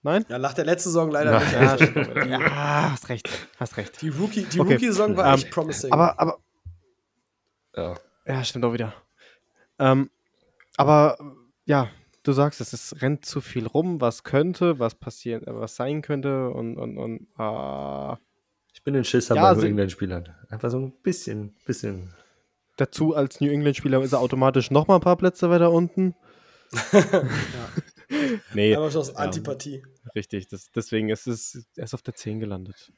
Nein? 0.06 0.24
Ja, 0.30 0.38
nach 0.38 0.54
der 0.54 0.66
letzten 0.66 0.90
Saison 0.90 1.10
leider 1.10 1.32
Nein. 1.32 1.42
nicht. 1.44 1.54
Ja, 1.54 1.76
stimmt. 1.80 2.30
ja, 2.30 2.92
hast 2.92 3.10
recht, 3.10 3.28
hast 3.60 3.76
recht. 3.78 4.00
Die 4.04 4.10
Rookie- 4.10 4.44
die 4.46 4.60
Okay. 4.62 4.74
Rookie-Saison 4.74 5.18
war 5.18 5.26
Ähm, 5.26 5.34
echt 5.34 5.50
promising. 5.52 5.92
Aber, 5.92 6.20
aber, 6.20 6.38
Ja. 7.76 7.96
ja, 8.28 8.44
stimmt 8.44 8.66
auch 8.66 8.74
wieder. 8.74 8.94
Ähm, 9.80 10.12
aber, 10.78 11.18
ja, 11.66 11.90
du 12.22 12.34
sagst 12.34 12.62
es, 12.62 12.72
es 12.72 13.02
rennt 13.02 13.26
zu 13.26 13.42
viel 13.42 13.66
rum, 13.66 14.00
was 14.00 14.24
könnte, 14.24 14.78
was 14.78 14.94
passieren, 14.94 15.42
äh, 15.48 15.56
was 15.60 15.76
sein 15.76 16.04
könnte 16.04 16.50
und, 16.52 16.78
und, 16.78 16.98
und, 17.00 17.28
ah, 17.40 18.20
Ich 18.74 18.84
bin 18.84 18.96
ein 18.96 19.06
Schisser 19.06 19.36
Ja, 19.36 19.42
bei 19.42 19.48
also- 19.50 19.62
New 19.62 19.68
England-Spielern. 19.70 20.36
Einfach 20.50 20.70
so 20.70 20.78
ein 20.78 20.92
bisschen, 21.02 21.56
bisschen. 21.66 22.14
Dazu 22.78 23.16
als 23.16 23.42
New 23.42 23.50
England-Spieler 23.50 24.02
ist 24.04 24.14
er 24.14 24.20
automatisch 24.20 24.70
noch 24.70 24.88
mal 24.88 24.96
ein 24.96 25.02
paar 25.02 25.16
Plätze 25.18 25.50
weiter 25.50 25.72
unten. 25.72 26.14
Nee, 28.54 28.76
Einfach 28.76 28.92
schon 28.92 29.02
aus 29.02 29.10
ja. 29.10 29.16
Antipathie. 29.16 29.84
richtig. 30.16 30.48
Das, 30.48 30.70
deswegen 30.72 31.10
ist 31.10 31.28
es 31.28 31.66
er 31.76 31.84
ist 31.86 31.94
auf 31.94 32.02
der 32.02 32.16
10 32.16 32.40
gelandet. 32.40 32.92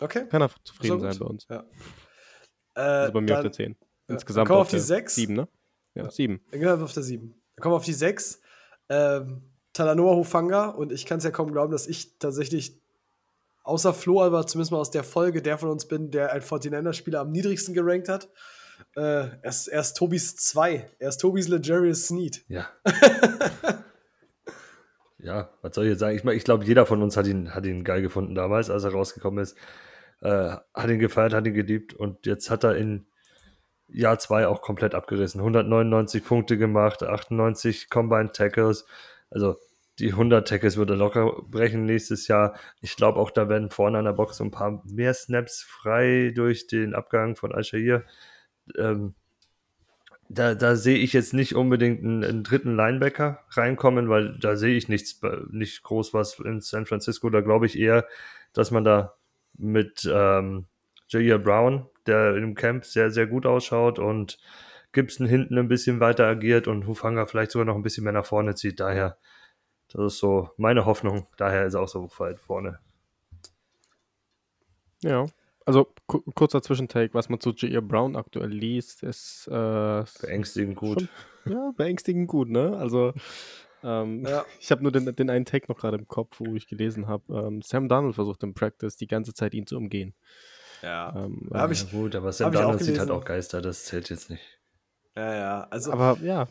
Okay. 0.00 0.26
Kann 0.28 0.42
er 0.42 0.50
zufrieden 0.64 1.00
sein 1.00 1.18
bei 1.18 1.26
uns. 1.26 1.46
Ja. 1.48 1.64
Äh, 2.74 2.80
Also 2.80 3.12
bei 3.12 3.20
mir 3.20 3.32
auf 3.32 3.36
dann- 3.38 3.42
der 3.44 3.52
10. 3.52 3.76
ja, 4.08 4.14
Insgesamt 4.14 4.38
dann 4.38 4.46
kommen 4.48 4.56
wir 4.56 4.60
auf, 4.60 4.66
auf 4.66 4.70
die 4.70 4.76
der 4.76 4.82
sechs. 4.84 5.14
7, 5.14 5.34
ne? 5.34 5.48
Ja, 5.94 6.10
sieben. 6.10 6.44
Genau, 6.50 6.74
auf 6.82 6.92
der 6.92 7.02
7. 7.04 7.30
Dann 7.56 7.62
kommen 7.62 7.72
wir 7.72 7.76
auf 7.76 7.84
die 7.84 7.92
6. 7.92 8.40
Ähm, 8.88 9.42
Talanoa 9.72 10.16
Hufanga. 10.16 10.66
Und 10.70 10.92
ich 10.92 11.06
kann 11.06 11.18
es 11.18 11.24
ja 11.24 11.30
kaum 11.30 11.52
glauben, 11.52 11.70
dass 11.72 11.86
ich 11.86 12.18
tatsächlich, 12.18 12.80
außer 13.62 13.94
Flo, 13.94 14.20
aber 14.22 14.46
zumindest 14.46 14.72
mal 14.72 14.78
aus 14.78 14.90
der 14.90 15.04
Folge, 15.04 15.40
der 15.40 15.56
von 15.58 15.70
uns 15.70 15.86
bin, 15.86 16.10
der 16.10 16.32
ein 16.32 16.42
49er-Spieler 16.42 17.20
am 17.20 17.30
niedrigsten 17.30 17.74
gerankt 17.74 18.08
hat. 18.08 18.28
Äh, 18.96 19.00
er, 19.40 19.44
ist, 19.44 19.68
er 19.68 19.80
ist 19.80 19.96
Tobis 19.96 20.34
2. 20.34 20.90
Er 20.98 21.08
ist 21.08 21.18
Tobis 21.18 21.46
Legarius 21.46 22.08
Sneed. 22.08 22.44
Ja. 22.48 22.68
ja, 25.24 25.48
was 25.62 25.74
soll 25.74 25.84
ich 25.84 25.90
jetzt 25.90 26.00
sagen? 26.00 26.16
Ich, 26.16 26.24
ich 26.24 26.44
glaube, 26.44 26.64
jeder 26.64 26.84
von 26.84 27.02
uns 27.02 27.16
hat 27.16 27.26
ihn, 27.26 27.54
hat 27.54 27.64
ihn 27.64 27.82
geil 27.82 28.02
gefunden 28.02 28.34
damals, 28.34 28.68
als 28.68 28.84
er 28.84 28.92
rausgekommen 28.92 29.42
ist. 29.42 29.56
Äh, 30.20 30.56
hat 30.74 30.90
ihn 30.90 30.98
gefeiert, 30.98 31.32
hat 31.32 31.46
ihn 31.46 31.54
geliebt 31.54 31.94
und 31.94 32.26
jetzt 32.26 32.50
hat 32.50 32.62
er 32.62 32.76
in 32.76 33.06
Jahr 33.88 34.18
2 34.18 34.46
auch 34.46 34.60
komplett 34.60 34.94
abgerissen. 34.94 35.40
199 35.40 36.24
Punkte 36.24 36.58
gemacht, 36.58 37.02
98 37.02 37.88
Combined 37.88 38.34
Tackles. 38.34 38.86
Also 39.30 39.56
die 39.98 40.10
100 40.12 40.46
Tackles 40.46 40.76
würde 40.76 40.94
locker 40.94 41.42
brechen 41.48 41.86
nächstes 41.86 42.28
Jahr. 42.28 42.54
Ich 42.82 42.96
glaube 42.96 43.18
auch, 43.18 43.30
da 43.30 43.48
werden 43.48 43.70
vorne 43.70 43.98
an 43.98 44.04
der 44.04 44.12
Box 44.12 44.36
so 44.38 44.44
ein 44.44 44.50
paar 44.50 44.82
mehr 44.84 45.14
Snaps 45.14 45.62
frei 45.62 46.32
durch 46.34 46.66
den 46.66 46.94
Abgang 46.94 47.34
von 47.36 47.54
Al-Shahir. 47.54 48.04
Ähm, 48.76 49.14
da, 50.28 50.54
da 50.54 50.76
sehe 50.76 50.98
ich 50.98 51.12
jetzt 51.12 51.34
nicht 51.34 51.54
unbedingt 51.54 52.02
einen, 52.02 52.24
einen, 52.24 52.44
dritten 52.44 52.76
Linebacker 52.76 53.40
reinkommen, 53.50 54.08
weil 54.08 54.38
da 54.38 54.56
sehe 54.56 54.76
ich 54.76 54.88
nichts, 54.88 55.20
nicht 55.50 55.82
groß 55.82 56.14
was 56.14 56.38
in 56.40 56.60
San 56.60 56.86
Francisco. 56.86 57.30
Da 57.30 57.40
glaube 57.40 57.66
ich 57.66 57.78
eher, 57.78 58.06
dass 58.52 58.70
man 58.70 58.84
da 58.84 59.14
mit 59.56 60.08
ähm, 60.10 60.66
Jair 61.08 61.38
Brown, 61.38 61.86
der 62.06 62.36
im 62.36 62.54
Camp 62.54 62.84
sehr, 62.84 63.10
sehr 63.10 63.26
gut 63.26 63.46
ausschaut 63.46 63.98
und 63.98 64.38
Gibson 64.92 65.26
hinten 65.26 65.58
ein 65.58 65.68
bisschen 65.68 66.00
weiter 66.00 66.26
agiert 66.26 66.68
und 66.68 66.86
Hufanga 66.86 67.26
vielleicht 67.26 67.50
sogar 67.50 67.66
noch 67.66 67.76
ein 67.76 67.82
bisschen 67.82 68.04
mehr 68.04 68.12
nach 68.12 68.26
vorne 68.26 68.54
zieht. 68.54 68.80
Daher, 68.80 69.18
das 69.92 70.14
ist 70.14 70.18
so 70.18 70.50
meine 70.56 70.86
Hoffnung. 70.86 71.26
Daher 71.36 71.66
ist 71.66 71.74
er 71.74 71.80
auch 71.80 71.88
so 71.88 72.08
weit 72.18 72.40
vorne. 72.40 72.78
Ja, 75.02 75.26
also 75.64 75.92
kurzer 76.06 76.62
Zwischentake, 76.62 77.14
was 77.14 77.28
man 77.28 77.40
zu 77.40 77.52
Jair 77.52 77.80
Brown 77.80 78.16
aktuell 78.16 78.50
liest, 78.50 79.02
ist 79.02 79.48
äh, 79.48 80.04
beängstigend 80.20 80.76
gut. 80.76 81.08
Schon, 81.44 81.52
ja, 81.52 81.72
beängstigend 81.76 82.28
gut, 82.28 82.50
ne? 82.50 82.76
Also 82.76 83.12
ähm, 83.82 84.24
ja. 84.26 84.44
ich 84.60 84.70
habe 84.70 84.82
nur 84.82 84.92
den, 84.92 85.14
den, 85.14 85.30
einen 85.30 85.44
Take 85.44 85.66
noch 85.68 85.78
gerade 85.78 85.96
im 85.96 86.08
Kopf, 86.08 86.40
wo 86.40 86.54
ich 86.54 86.66
gelesen 86.66 87.06
habe. 87.06 87.24
Ähm, 87.32 87.62
Sam 87.62 87.88
Donald 87.88 88.14
versucht 88.14 88.42
im 88.42 88.54
Practice 88.54 88.96
die 88.96 89.06
ganze 89.06 89.34
Zeit 89.34 89.54
ihn 89.54 89.66
zu 89.66 89.76
umgehen. 89.76 90.14
Ja, 90.82 91.14
ähm, 91.16 91.48
ja 91.52 91.70
ich, 91.70 91.90
gut, 91.90 92.14
aber 92.14 92.32
Sam 92.32 92.52
Donald 92.52 92.82
sieht 92.82 92.98
halt 92.98 93.10
auch 93.10 93.24
Geister, 93.24 93.62
das 93.62 93.84
zählt 93.84 94.10
jetzt 94.10 94.30
nicht. 94.30 94.42
Ja, 95.16 95.34
ja, 95.34 95.66
also. 95.70 95.92
Aber 95.92 96.18
ja, 96.22 96.48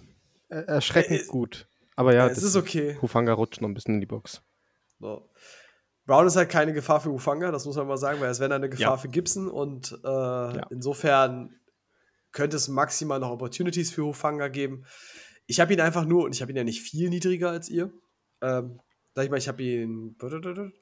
erschreckend 0.50 1.22
äh, 1.22 1.26
gut. 1.26 1.68
Aber 1.96 2.16
ja, 2.16 2.28
es 2.28 2.42
ist 2.42 2.56
okay. 2.56 2.98
Hufanga 3.02 3.34
rutscht 3.34 3.62
noch 3.62 3.70
ein 3.70 3.74
bisschen 3.74 3.96
in 3.96 4.00
die 4.00 4.08
Box. 4.08 4.42
So. 5.00 5.30
Brown 6.06 6.28
ist 6.28 6.36
halt 6.36 6.50
keine 6.50 6.74
Gefahr 6.74 7.00
für 7.00 7.10
Ufanga, 7.10 7.52
das 7.52 7.66
muss 7.66 7.76
man 7.76 7.88
mal 7.88 7.98
sagen, 7.98 8.20
weil 8.20 8.30
es 8.30 8.40
wäre 8.40 8.54
eine 8.54 8.70
Gefahr 8.70 8.92
ja. 8.92 8.98
für 8.98 9.08
Gibson 9.08 9.50
und 9.50 9.98
äh, 10.04 10.08
ja. 10.08 10.68
insofern 10.70 11.56
könnte 12.32 12.58
es 12.58 12.68
maximal 12.68 13.20
noch 13.20 13.30
Opportunities 13.30 13.92
für 13.92 14.04
Ufanga 14.04 14.50
geben. 14.50 14.86
Ich 15.46 15.60
habe 15.60 15.74
ihn 15.74 15.80
einfach 15.80 16.06
nur, 16.06 16.26
und 16.26 16.36
ich 16.36 16.42
habe 16.42 16.52
ihn 16.52 16.58
ja 16.58 16.64
nicht 16.64 16.82
viel 16.82 17.10
niedriger 17.10 17.52
als 17.52 17.70
ihr. 17.70 17.92
Ähm, 18.42 18.80
sag 19.14 19.26
ich 19.26 19.32
mal, 19.32 19.38
ich 19.38 19.48
habe 19.48 19.64
ihn, 19.64 20.16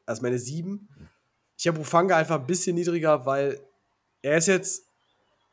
also 0.05 0.21
meine 0.21 0.39
sieben. 0.39 0.89
Ich 1.57 1.67
habe 1.67 1.79
Ufanga 1.79 2.17
einfach 2.17 2.39
ein 2.39 2.47
bisschen 2.47 2.75
niedriger, 2.75 3.25
weil 3.25 3.59
er 4.21 4.37
ist 4.37 4.47
jetzt 4.47 4.85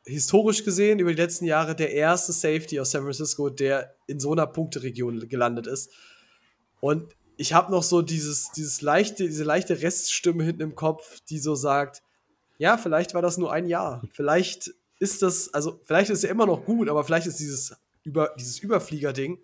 historisch 0.05 0.63
gesehen 0.63 0.99
über 0.99 1.11
die 1.11 1.21
letzten 1.21 1.45
Jahre 1.45 1.75
der 1.75 1.91
erste 1.91 2.31
Safety 2.31 2.79
aus 2.79 2.91
San 2.91 3.03
Francisco, 3.03 3.49
der 3.49 3.95
in 4.07 4.19
so 4.19 4.31
einer 4.31 4.47
Punkteregion 4.47 5.27
gelandet 5.27 5.67
ist. 5.67 5.91
Und 6.79 7.13
ich 7.39 7.53
habe 7.53 7.71
noch 7.71 7.83
so 7.83 8.01
dieses, 8.01 8.51
dieses 8.51 8.81
leichte, 8.81 9.23
diese 9.23 9.45
leichte 9.45 9.81
Reststimme 9.81 10.43
hinten 10.43 10.61
im 10.61 10.75
Kopf, 10.75 11.21
die 11.29 11.39
so 11.39 11.55
sagt, 11.55 12.03
ja, 12.57 12.77
vielleicht 12.77 13.13
war 13.13 13.21
das 13.21 13.37
nur 13.37 13.53
ein 13.53 13.65
Jahr. 13.65 14.01
Vielleicht 14.11 14.73
ist 14.99 15.21
das, 15.21 15.53
also 15.53 15.79
vielleicht 15.85 16.09
ist 16.09 16.25
er 16.25 16.31
immer 16.31 16.45
noch 16.45 16.65
gut, 16.65 16.89
aber 16.89 17.01
vielleicht 17.05 17.27
ist 17.27 17.39
dieses, 17.39 17.77
über, 18.03 18.35
dieses 18.37 18.59
Überflieger-Ding, 18.59 19.39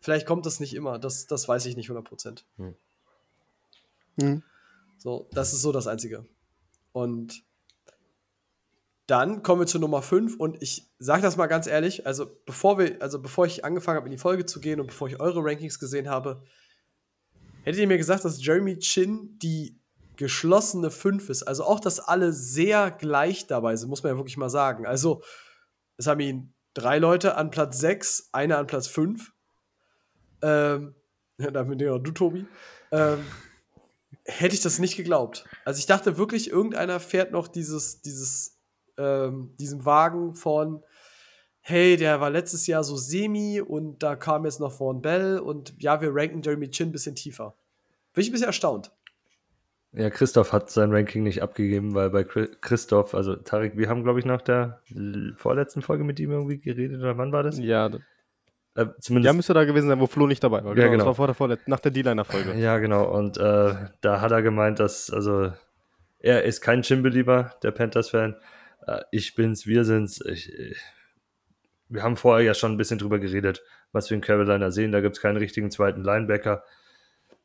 vielleicht 0.00 0.26
kommt 0.26 0.44
das 0.44 0.58
nicht 0.58 0.74
immer. 0.74 0.98
Das, 0.98 1.28
das 1.28 1.46
weiß 1.46 1.66
ich 1.66 1.76
nicht 1.76 1.88
100%. 1.88 2.42
Hm. 2.56 2.74
Hm. 4.20 4.42
So, 4.98 5.28
das 5.30 5.52
ist 5.52 5.62
so 5.62 5.70
das 5.70 5.86
Einzige. 5.86 6.26
Und 6.90 7.44
dann 9.06 9.44
kommen 9.44 9.62
wir 9.62 9.66
zu 9.68 9.78
Nummer 9.78 10.02
5 10.02 10.34
und 10.34 10.60
ich 10.60 10.90
sage 10.98 11.22
das 11.22 11.36
mal 11.36 11.46
ganz 11.46 11.68
ehrlich, 11.68 12.08
also 12.08 12.26
bevor 12.44 12.76
wir, 12.76 13.00
also 13.00 13.22
bevor 13.22 13.46
ich 13.46 13.64
angefangen 13.64 13.98
habe, 13.98 14.08
in 14.08 14.12
die 14.12 14.18
Folge 14.18 14.46
zu 14.46 14.58
gehen 14.58 14.80
und 14.80 14.88
bevor 14.88 15.06
ich 15.06 15.20
eure 15.20 15.44
Rankings 15.44 15.78
gesehen 15.78 16.10
habe, 16.10 16.42
Hättet 17.70 17.82
ihr 17.82 17.86
mir 17.86 17.98
gesagt, 17.98 18.24
dass 18.24 18.44
Jeremy 18.44 18.80
Chin 18.80 19.38
die 19.38 19.78
geschlossene 20.16 20.90
5 20.90 21.30
ist, 21.30 21.44
also 21.44 21.62
auch, 21.62 21.78
dass 21.78 22.00
alle 22.00 22.32
sehr 22.32 22.90
gleich 22.90 23.46
dabei 23.46 23.76
sind, 23.76 23.88
muss 23.88 24.02
man 24.02 24.10
ja 24.10 24.18
wirklich 24.18 24.36
mal 24.36 24.50
sagen. 24.50 24.86
Also, 24.86 25.22
es 25.96 26.08
haben 26.08 26.18
ihn 26.18 26.52
drei 26.74 26.98
Leute 26.98 27.36
an 27.36 27.52
Platz 27.52 27.78
6, 27.78 28.30
einer 28.32 28.58
an 28.58 28.66
Platz 28.66 28.88
5. 28.88 29.32
Ähm, 30.42 30.96
damit 31.38 31.80
ja, 31.80 31.96
du, 31.96 32.10
Tobi. 32.10 32.44
Ähm, 32.90 33.24
hätte 34.24 34.56
ich 34.56 34.62
das 34.62 34.80
nicht 34.80 34.96
geglaubt. 34.96 35.44
Also 35.64 35.78
ich 35.78 35.86
dachte 35.86 36.18
wirklich, 36.18 36.50
irgendeiner 36.50 36.98
fährt 36.98 37.30
noch 37.30 37.46
dieses, 37.46 38.02
dieses, 38.02 38.58
ähm, 38.98 39.54
diesen 39.60 39.84
Wagen 39.84 40.34
von 40.34 40.82
hey, 41.60 41.96
der 41.96 42.20
war 42.20 42.30
letztes 42.30 42.66
Jahr 42.66 42.82
so 42.84 42.96
semi 42.96 43.60
und 43.60 44.02
da 44.02 44.16
kam 44.16 44.44
jetzt 44.44 44.60
noch 44.60 44.72
Vaughn 44.72 45.02
Bell 45.02 45.38
und 45.38 45.74
ja, 45.78 46.00
wir 46.00 46.10
ranken 46.12 46.42
Jeremy 46.42 46.70
Chin 46.70 46.88
ein 46.88 46.92
bisschen 46.92 47.14
tiefer. 47.14 47.56
Bin 48.12 48.22
ich 48.22 48.28
ein 48.28 48.32
bisschen 48.32 48.46
erstaunt. 48.46 48.90
Ja, 49.92 50.08
Christoph 50.08 50.52
hat 50.52 50.70
sein 50.70 50.92
Ranking 50.92 51.24
nicht 51.24 51.42
abgegeben, 51.42 51.94
weil 51.94 52.10
bei 52.10 52.22
Christoph, 52.22 53.14
also 53.14 53.34
Tarek, 53.34 53.76
wir 53.76 53.88
haben, 53.88 54.04
glaube 54.04 54.20
ich, 54.20 54.24
nach 54.24 54.40
der 54.40 54.80
vorletzten 55.36 55.82
Folge 55.82 56.04
mit 56.04 56.20
ihm 56.20 56.30
irgendwie 56.30 56.58
geredet, 56.58 57.00
oder 57.00 57.18
wann 57.18 57.32
war 57.32 57.42
das? 57.42 57.58
Ja, 57.58 57.90
äh, 58.76 58.86
zumindest. 59.00 59.26
Ja, 59.26 59.32
müsste 59.32 59.54
da 59.54 59.64
gewesen 59.64 59.88
sein, 59.88 59.98
wo 59.98 60.06
Flo 60.06 60.28
nicht 60.28 60.44
dabei 60.44 60.64
war. 60.64 60.74
Genau, 60.74 60.86
ja, 60.86 60.92
genau. 60.92 60.98
Das 60.98 61.06
war 61.06 61.14
vor 61.16 61.26
der 61.26 61.34
Vorlet 61.34 61.66
nach 61.66 61.80
der 61.80 61.90
D-Liner-Folge. 61.90 62.54
Ja, 62.54 62.78
genau. 62.78 63.04
Und 63.10 63.36
äh, 63.36 63.74
da 64.00 64.20
hat 64.20 64.30
er 64.30 64.42
gemeint, 64.42 64.78
dass, 64.78 65.10
also, 65.10 65.52
er 66.20 66.44
ist 66.44 66.60
kein 66.60 66.82
Chin-Belieber, 66.82 67.54
der 67.62 67.72
Panthers-Fan. 67.72 68.36
Äh, 68.86 69.00
ich 69.10 69.34
bin's, 69.34 69.66
wir 69.66 69.84
sind's. 69.84 70.20
Ich, 70.24 70.52
ich 70.52 70.80
wir 71.88 72.04
haben 72.04 72.16
vorher 72.16 72.46
ja 72.46 72.54
schon 72.54 72.72
ein 72.72 72.76
bisschen 72.76 72.98
drüber 72.98 73.18
geredet, 73.18 73.62
was 73.90 74.08
wir 74.08 74.14
in 74.14 74.20
Carolina 74.20 74.70
sehen. 74.70 74.92
Da 74.92 75.00
gibt 75.00 75.16
es 75.16 75.22
keinen 75.22 75.36
richtigen 75.36 75.72
zweiten 75.72 76.04
Linebacker. 76.04 76.62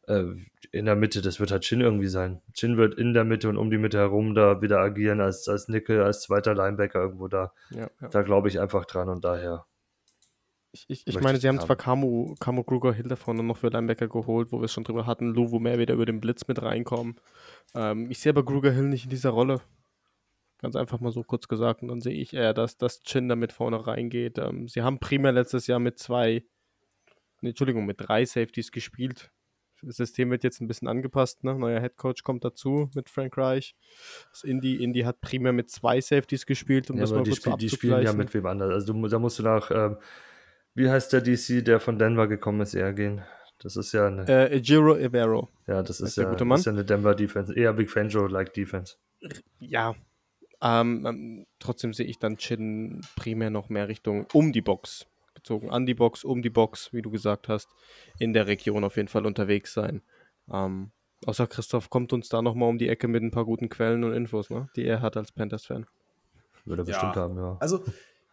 Äh, 0.07 0.23
in 0.72 0.86
der 0.86 0.95
Mitte, 0.95 1.22
das 1.22 1.40
wird 1.40 1.52
halt 1.52 1.64
Chin 1.64 1.82
irgendwie 1.82 2.07
sein. 2.07 2.41
Chin 2.53 2.77
wird 2.77 2.95
in 2.95 3.14
der 3.14 3.23
Mitte 3.23 3.48
und 3.49 3.57
um 3.57 3.72
die 3.72 3.77
Mitte 3.77 3.98
herum 3.98 4.36
da 4.36 4.61
wieder 4.61 4.80
agieren 4.80 5.22
als, 5.22 5.48
als 5.48 5.68
Nickel, 5.68 6.02
als 6.02 6.22
zweiter 6.22 6.53
Linebacker 6.53 6.99
irgendwo 6.99 7.27
da. 7.27 7.53
Ja, 7.72 7.90
ja. 8.02 8.07
Da 8.10 8.22
glaube 8.23 8.49
ich 8.49 8.60
einfach 8.60 8.86
dran 8.86 9.10
und 9.10 9.23
daher. 9.23 9.65
Ich, 10.73 10.86
ich, 10.90 11.07
ich 11.07 11.22
meine, 11.22 11.40
sie 11.40 11.48
haben, 11.48 11.60
haben 11.60 11.65
zwar 11.65 11.77
Kamu, 11.77 12.36
Kamu 12.36 12.64
Kruger 12.64 12.91
Hill 12.91 13.07
davon 13.07 13.38
noch 13.48 13.56
für 13.56 13.69
Linebacker 13.69 14.10
geholt, 14.10 14.52
wo 14.52 14.60
wir 14.60 14.65
es 14.65 14.73
schon 14.73 14.84
drüber 14.84 15.06
hatten, 15.06 15.34
Lou, 15.34 15.52
wo 15.52 15.60
mehr 15.60 15.80
wieder 15.80 15.94
über 15.94 16.06
den 16.06 16.19
Blitz 16.19 16.48
mit 16.49 16.61
reinkommen. 16.61 17.15
Ähm, 17.73 18.11
ich 18.11 18.19
sehe 18.19 18.32
aber 18.32 18.44
Kruger 18.44 18.72
Hill 18.72 18.84
nicht 18.84 19.06
in 19.06 19.10
dieser 19.10 19.30
Rolle. 19.30 19.61
Ganz 20.60 20.76
einfach 20.76 20.99
mal 20.99 21.14
so 21.14 21.23
kurz 21.23 21.48
gesagt. 21.48 21.82
Und 21.82 21.88
dann 21.88 22.02
sehe 22.02 22.14
ich 22.15 22.34
eher, 22.34 22.53
dass 22.53 22.77
das 22.77 23.02
Chin 23.03 23.30
damit 23.30 23.53
vorne 23.53 23.88
reingeht. 23.88 24.38
Ähm, 24.38 24.68
sie 24.68 24.82
haben 24.82 24.99
primär 24.99 25.32
letztes 25.32 25.68
Jahr 25.68 25.80
mit 25.80 25.98
zwei, 25.98 26.44
nee, 27.40 27.49
Entschuldigung, 27.49 27.86
mit 27.86 28.02
drei 28.02 28.26
Safeties 28.26 28.73
gespielt. 28.73 29.32
Das 29.86 29.98
System 29.98 30.32
wird 30.32 30.44
jetzt 30.44 30.62
ein 30.62 30.68
bisschen 30.68 30.88
angepasst. 30.88 31.44
Ne? 31.44 31.56
Neuer 31.56 31.80
Headcoach 31.80 32.24
kommt 32.24 32.44
dazu 32.44 32.90
mit 32.95 33.10
Frank 33.10 33.38
Reich. 33.38 33.76
Das 34.32 34.44
Indy, 34.44 34.84
Indy 34.84 35.02
hat 35.02 35.22
primär 35.22 35.53
mit 35.53 35.70
zwei 35.70 36.02
Safeties 36.02 36.45
gespielt, 36.45 36.90
um 36.90 36.98
ja, 36.98 37.02
das 37.02 37.12
mal 37.12 37.24
die, 37.24 37.32
kurz 37.32 37.41
spiel, 37.41 37.57
die 37.57 37.70
spielen 37.70 38.02
ja 38.03 38.14
mit 38.14 38.34
wem 38.34 38.45
anders. 38.45 38.72
Also 38.72 38.94
du, 38.94 39.07
da 39.07 39.20
musst 39.20 39.40
du 39.40 39.44
nach, 39.44 39.72
ähm, 39.72 39.98
wie 40.74 40.90
heißt 40.90 41.14
der 41.14 41.22
DC, 41.22 41.64
der 41.64 41.80
von 41.80 41.99
Denver 41.99 42.28
gekommen 42.28 42.62
ist, 42.62 42.74
eher 42.74 42.94
gehen. 42.94 43.22
Das 43.60 43.78
ist 43.78 43.94
ja 43.94 44.07
eine. 44.07 44.28
Äh, 44.28 44.60
Giro 44.62 44.98
Evero. 44.98 45.49
Ja, 45.68 45.82
das 45.82 46.02
ist, 46.02 46.18
ja, 46.18 46.34
das 46.34 46.60
ist 46.60 46.66
ja 46.66 46.72
eine 46.72 46.84
Denver 46.84 47.16
Defense. 47.16 47.53
Eher 47.53 47.74
Big 47.74 47.90
Fangio-like 47.90 48.53
Defense. 48.53 48.95
Ja, 49.60 49.95
ähm, 50.62 51.06
ähm, 51.06 51.45
trotzdem 51.60 51.94
sehe 51.94 52.06
ich 52.06 52.20
dann 52.20 52.38
Chin 52.38 53.02
primär 53.16 53.49
noch 53.49 53.70
mehr 53.70 53.88
Richtung 53.88 54.28
um 54.34 54.52
die 54.52 54.62
Box 54.62 55.07
gezogen. 55.36 55.70
An 55.70 55.86
die 55.86 55.94
Box, 55.94 56.24
um 56.24 56.41
die 56.41 56.49
Box, 56.49 56.91
wie 56.94 57.02
du 57.02 57.12
gesagt 57.12 57.48
hast. 57.48 57.70
In 58.20 58.34
der 58.34 58.48
Region 58.48 58.84
auf 58.84 58.98
jeden 58.98 59.07
Fall 59.07 59.26
unterwegs 59.26 59.74
sein. 59.74 60.02
Ähm, 60.52 60.91
außer 61.26 61.48
Christoph 61.48 61.90
kommt 61.90 62.14
uns 62.14 62.30
da 62.30 62.41
nochmal 62.41 62.70
um 62.70 62.78
die 62.78 62.90
Ecke 62.90 63.07
mit 63.07 63.24
ein 63.24 63.32
paar 63.32 63.45
guten 63.45 63.70
Quellen 63.70 64.03
und 64.03 64.14
Infos, 64.14 64.49
ne? 64.49 64.70
die 64.76 64.86
er 64.86 65.02
hat 65.02 65.18
als 65.18 65.32
Panthers-Fan. 65.32 65.86
Würde 66.66 66.84
er 66.84 66.88
ja. 66.88 66.94
bestimmt 66.94 67.16
haben, 67.16 67.38
ja. 67.38 67.57
Also, 67.60 67.84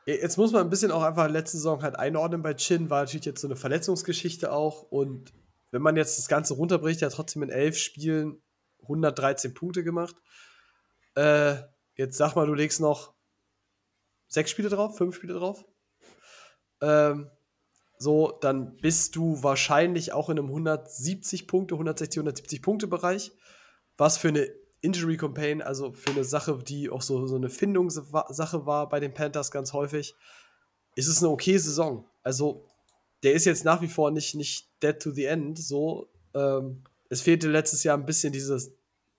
jetzt 0.07 0.39
muss 0.39 0.53
man 0.53 0.63
ein 0.63 0.71
bisschen 0.71 0.91
auch 0.91 1.03
einfach 1.03 1.29
letzte 1.29 1.59
Saison 1.59 1.83
halt 1.83 1.97
einordnen 1.97 2.43
bei 2.43 2.55
Chin. 2.55 2.89
War 2.89 3.03
natürlich 3.03 3.27
jetzt 3.27 3.41
so 3.41 3.49
eine 3.49 3.57
Verletzungsgeschichte 3.57 4.53
auch. 4.53 4.83
Und 4.83 5.33
wenn 5.71 5.83
man 5.83 5.97
jetzt 5.97 6.19
das 6.19 6.29
Ganze 6.29 6.55
runterbricht, 6.55 7.03
er 7.03 7.07
hat 7.07 7.15
trotzdem 7.15 7.43
in 7.43 7.51
elf 7.51 7.77
Spielen 7.77 8.41
113 8.83 9.55
Punkte 9.55 9.85
gemacht. 9.85 10.17
Äh, 11.15 11.57
Jetzt 11.97 12.17
sag 12.17 12.35
mal, 12.35 12.47
du 12.47 12.55
legst 12.55 12.81
noch 12.81 13.15
sechs 14.29 14.51
Spiele 14.51 14.69
drauf, 14.69 14.97
fünf 14.97 15.15
Spiele 15.15 15.35
drauf. 15.35 15.65
Ähm, 16.83 17.31
so, 17.99 18.37
dann 18.41 18.77
bist 18.79 19.15
du 19.15 19.43
wahrscheinlich 19.43 20.13
auch 20.13 20.29
in 20.29 20.39
einem 20.39 20.49
170 20.49 21.47
Punkte, 21.47 21.77
160, 21.77 22.19
170 22.19 22.61
Punkte 22.61 22.89
Bereich. 22.89 23.31
Was 23.97 24.19
für 24.19 24.29
eine 24.29 24.51
Injury 24.81 25.17
Campaign, 25.17 25.63
also 25.63 25.93
für 25.93 26.11
eine 26.11 26.25
Sache, 26.25 26.59
die 26.59 26.91
auch 26.91 27.03
so, 27.03 27.27
so 27.29 27.37
eine 27.37 27.49
Findungssache 27.49 28.67
war 28.67 28.89
bei 28.89 28.99
den 28.99 29.15
Panthers 29.15 29.53
ganz 29.53 29.73
häufig, 29.73 30.17
ist 30.97 31.07
es 31.07 31.23
eine 31.23 31.31
okay 31.31 31.57
Saison. 31.57 32.11
Also, 32.25 32.67
der 33.23 33.35
ist 33.35 33.45
jetzt 33.45 33.65
nach 33.65 33.81
wie 33.81 33.89
vor 33.89 34.11
nicht, 34.11 34.35
nicht 34.35 34.69
dead 34.83 34.99
to 34.99 35.13
the 35.13 35.27
end. 35.27 35.59
So, 35.59 36.11
ähm, 36.35 36.83
es 37.09 37.21
fehlte 37.21 37.49
letztes 37.49 37.85
Jahr 37.85 37.97
ein 37.97 38.07
bisschen 38.07 38.33
dieses, 38.33 38.73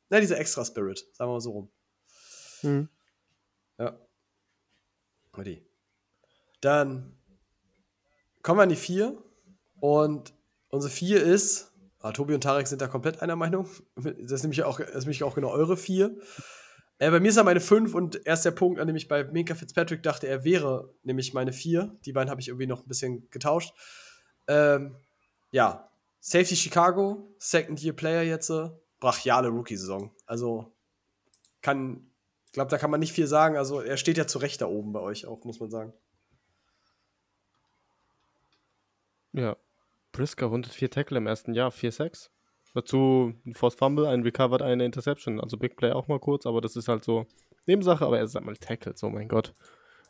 na, 0.09 0.19
dieser 0.19 0.37
extra 0.37 0.65
Spirit, 0.65 1.07
sagen 1.13 1.29
wir 1.29 1.35
mal 1.35 1.39
so 1.39 1.51
rum. 1.51 1.71
Hm. 2.59 2.89
Ja. 3.77 3.97
Dann 6.59 7.17
kommen 8.43 8.59
wir 8.59 8.63
an 8.63 8.69
die 8.69 8.75
4. 8.75 9.17
Und 9.79 10.33
unsere 10.69 10.93
4 10.93 11.23
ist, 11.23 11.73
ah, 11.99 12.11
Tobi 12.11 12.35
und 12.35 12.41
Tarek 12.41 12.67
sind 12.67 12.81
da 12.81 12.87
komplett 12.87 13.21
einer 13.21 13.35
Meinung. 13.35 13.67
Das 13.95 14.31
ist 14.31 14.43
nämlich 14.43 14.63
auch, 14.63 14.79
das 14.79 14.89
ist 14.89 15.05
nämlich 15.05 15.23
auch 15.23 15.35
genau 15.35 15.49
eure 15.49 15.75
4. 15.75 16.15
Äh, 16.99 17.11
bei 17.11 17.19
mir 17.19 17.29
ist 17.29 17.37
er 17.37 17.43
meine 17.43 17.59
5 17.59 17.95
und 17.95 18.25
erst 18.25 18.45
der 18.45 18.51
Punkt, 18.51 18.79
an 18.79 18.87
dem 18.87 18.95
ich 18.95 19.07
bei 19.07 19.23
Minka 19.23 19.55
Fitzpatrick 19.55 20.03
dachte, 20.03 20.27
er 20.27 20.43
wäre 20.43 20.93
nämlich 21.01 21.33
meine 21.33 21.51
4. 21.51 21.97
Die 22.05 22.13
beiden 22.13 22.29
habe 22.29 22.39
ich 22.39 22.49
irgendwie 22.49 22.67
noch 22.67 22.83
ein 22.83 22.87
bisschen 22.87 23.29
getauscht. 23.29 23.73
Ähm, 24.47 24.95
ja, 25.51 25.89
Safety 26.19 26.55
Chicago, 26.55 27.35
Second 27.39 27.81
Year 27.81 27.93
Player 27.93 28.23
jetzt, 28.23 28.49
äh, 28.49 28.69
brachiale 28.99 29.49
Rookie-Saison. 29.49 30.11
Also 30.25 30.73
kann, 31.61 32.09
ich 32.45 32.53
glaube, 32.53 32.71
da 32.71 32.77
kann 32.77 32.91
man 32.91 32.99
nicht 32.99 33.13
viel 33.13 33.27
sagen. 33.27 33.57
Also 33.57 33.81
er 33.81 33.97
steht 33.97 34.17
ja 34.17 34.27
zu 34.27 34.37
Recht 34.37 34.61
da 34.61 34.67
oben 34.67 34.93
bei 34.93 35.01
euch 35.01 35.25
auch, 35.25 35.43
muss 35.43 35.59
man 35.59 35.69
sagen. 35.69 35.93
Ja. 39.33 39.57
Brisker 40.11 40.45
104 40.45 40.91
Tackle 40.91 41.17
im 41.17 41.27
ersten 41.27 41.53
Jahr, 41.53 41.71
4-6. 41.71 42.29
Dazu 42.73 43.33
ein 43.45 43.53
Forced 43.53 43.77
Fumble, 43.77 44.07
ein 44.07 44.23
Recovered, 44.23 44.61
eine 44.61 44.85
Interception. 44.85 45.39
Also 45.39 45.57
Big 45.57 45.75
Play 45.75 45.91
auch 45.91 46.07
mal 46.07 46.19
kurz, 46.19 46.45
aber 46.45 46.61
das 46.61 46.75
ist 46.75 46.87
halt 46.87 47.03
so 47.03 47.25
Nebensache, 47.67 48.05
aber 48.05 48.17
er 48.17 48.23
ist 48.23 48.35
einmal 48.35 48.57
Tackle, 48.57 48.93
so 48.95 49.09
mein 49.09 49.27
Gott. 49.27 49.53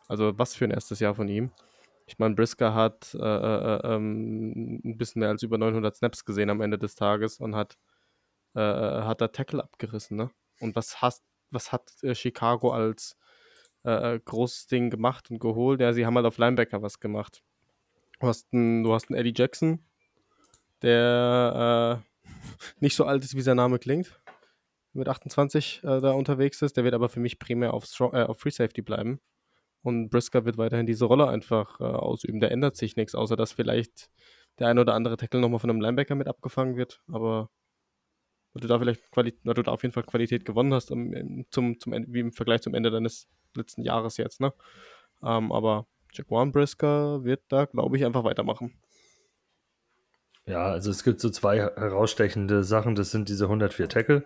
Also 0.08 0.38
was 0.38 0.56
für 0.56 0.66
ein 0.66 0.72
erstes 0.72 1.00
Jahr 1.00 1.16
von 1.16 1.28
ihm. 1.28 1.52
Ich 2.06 2.20
meine, 2.20 2.36
Brisker 2.36 2.74
hat 2.74 3.14
äh, 3.16 3.18
äh, 3.20 3.95
ähm, 3.95 4.82
ein 4.84 4.98
bisschen 4.98 5.22
mehr 5.22 5.30
als 5.30 5.44
über 5.44 5.58
900 5.58 5.95
Snaps 5.95 6.26
gesehen 6.26 6.50
am 6.50 6.62
Ende 6.62 6.78
des 6.78 6.95
Tages 6.95 7.40
und 7.40 7.56
hat, 7.56 7.78
äh, 8.56 8.60
äh, 8.60 9.04
hat 9.04 9.22
da 9.22 9.30
Tackle 9.30 9.64
abgerissen, 9.64 10.18
ne? 10.18 10.30
Und 10.60 10.76
was, 10.76 11.02
hast, 11.02 11.24
was 11.50 11.72
hat 11.72 11.91
äh, 12.04 12.14
Chicago 12.14 12.72
als 12.72 13.18
äh, 13.84 14.20
großes 14.20 14.68
Ding 14.68 14.90
gemacht 14.90 15.32
und 15.32 15.40
geholt? 15.40 15.80
Ja, 15.80 15.94
sie 15.94 16.06
haben 16.06 16.16
halt 16.16 16.26
auf 16.26 16.38
Linebacker 16.38 16.82
was 16.82 17.00
gemacht. 17.00 17.41
Du 18.24 18.30
hast 18.30 18.54
einen, 18.54 18.84
du 18.86 18.94
hast 18.94 19.10
einen 19.10 19.20
Eddie 19.20 19.34
Jackson, 19.36 19.84
der 20.82 22.02
äh, 22.24 22.30
nicht 22.80 22.95
so 22.95 23.04
alt 23.04 23.22
ist, 23.22 23.36
wie 23.36 23.41
sein 23.41 23.58
Name 23.58 23.80
klingt, 23.80 24.18
mit 24.94 25.10
28 25.10 25.82
äh, 25.84 26.00
da 26.00 26.12
unterwegs 26.12 26.62
ist. 26.62 26.78
Der 26.78 26.86
wird 26.86 26.94
aber 26.94 27.10
für 27.10 27.20
mich 27.20 27.38
primär 27.38 27.74
auf, 27.74 27.84
Strong, 27.84 28.14
äh, 28.14 28.24
auf 28.24 28.40
Free 28.40 28.52
Safety 28.52 28.82
bleiben. 28.82 29.20
Und 29.82 30.10
Brisker 30.10 30.45
wird 30.45 30.58
weiterhin 30.58 30.86
diese 30.86 31.04
Rolle 31.04 31.28
einfach 31.28 31.82
äh, 31.82 31.84
ausüben. 31.84 32.40
Da 32.40 32.48
ändert 32.48 32.78
sich 32.78 32.95
nichts, 32.95 33.14
außer 33.14 33.36
dass 33.36 33.52
vielleicht 33.52 34.10
der 34.58 34.70
ein 34.70 34.80
oder 34.80 34.94
andere 34.94 35.18
Tackle 35.18 35.41
nochmal 35.41 35.60
von 35.60 35.70
einem 35.70 35.82
Linebacker 35.82 36.16
mit 36.16 36.30
abgefangen 36.30 36.78
wird. 36.78 37.02
Aber 37.12 37.50
du 38.54 38.70
da 38.70 38.80
vielleicht 38.80 39.12
Quali 39.12 39.38
du 39.44 39.54
da 39.54 39.72
auf 39.74 39.84
jeden 39.84 39.91
Fall 39.91 40.04
Qualität 40.04 40.45
gewonnen 40.45 40.74
hast, 40.74 40.91
um, 40.91 41.45
zum, 41.50 41.78
zum, 41.78 41.94
wie 42.08 42.22
im 42.22 42.32
Vergleich 42.32 42.62
zum 42.62 42.74
Ende 42.74 42.90
deines 42.90 43.28
letzten 43.54 43.82
Jahres 43.82 44.16
jetzt. 44.16 44.40
Ne? 44.40 44.54
Ähm, 45.22 45.52
aber 45.52 45.88
Jaquan 46.14 46.52
Brisker 46.52 47.23
wird 47.23 47.41
da, 47.49 47.65
glaube 47.65 47.98
ich, 47.98 48.06
einfach 48.06 48.23
weitermachen. 48.23 48.73
Ja, 50.45 50.65
also 50.65 50.91
es 50.91 51.03
gibt 51.03 51.19
so 51.19 51.30
zwei 51.30 51.57
herausstechende 51.60 52.64
Sachen. 52.64 52.95
Das 52.95 53.11
sind 53.11 53.30
diese 53.30 53.45
104 53.45 53.88
Tackle, 53.90 54.26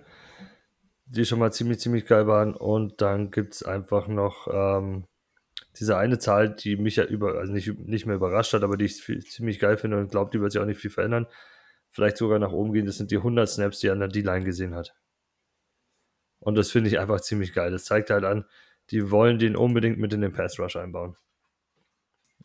die 1.06 1.26
schon 1.26 1.40
mal 1.40 1.54
ziemlich, 1.54 1.80
ziemlich 1.80 2.06
geil 2.06 2.28
waren. 2.28 2.56
Und 2.56 3.02
dann 3.02 3.32
gibt 3.32 3.54
es 3.54 3.64
einfach 3.64 4.08
noch 4.08 4.48
ähm, 4.52 5.06
diese 5.80 5.98
eine 5.98 6.18
Zahl, 6.18 6.50
die 6.56 6.76
mich 6.76 6.96
ja 6.96 7.06
über, 7.06 7.36
also 7.36 7.54
nicht, 7.54 7.68
nicht 7.80 8.06
mehr 8.06 8.16
überrascht 8.16 8.54
hat, 8.54 8.64
aber 8.64 8.78
die 8.78 8.86
ich 8.86 8.96
viel, 8.96 9.24
ziemlich 9.24 9.60
geil 9.60 9.78
finde 9.78 9.98
und 9.98 10.10
glaube, 10.10 10.32
die 10.32 10.42
wird 10.42 10.52
sich 10.52 10.62
auch 10.62 10.66
nicht 10.66 10.80
viel 10.80 10.92
verändern. 10.92 11.28
Vielleicht 11.92 12.18
sogar 12.18 12.40
nach 12.40 12.52
oben 12.52 12.74
gehen. 12.74 12.86
Das 12.86 12.98
sind 12.98 13.12
die 13.12 13.18
100 13.18 13.48
Snaps, 13.48 13.80
die 13.80 13.88
er 13.88 13.94
an 13.94 14.00
der 14.00 14.10
D-Line 14.10 14.44
gesehen 14.44 14.76
hat. 14.76 14.96
Und 16.40 16.56
das 16.56 16.72
finde 16.72 16.90
ich 16.90 17.00
einfach 17.00 17.22
ziemlich 17.22 17.54
geil. 17.54 17.72
Das 17.72 17.86
zeigt 17.86 18.10
halt 18.10 18.24
an, 18.24 18.46
die 18.90 19.12
wollen 19.12 19.40
den 19.40 19.56
unbedingt 19.56 20.00
mit 20.00 20.14
in 20.14 20.22
den 20.22 20.34
Pass 20.34 20.60
Rush 20.60 20.76
einbauen. 20.76 21.16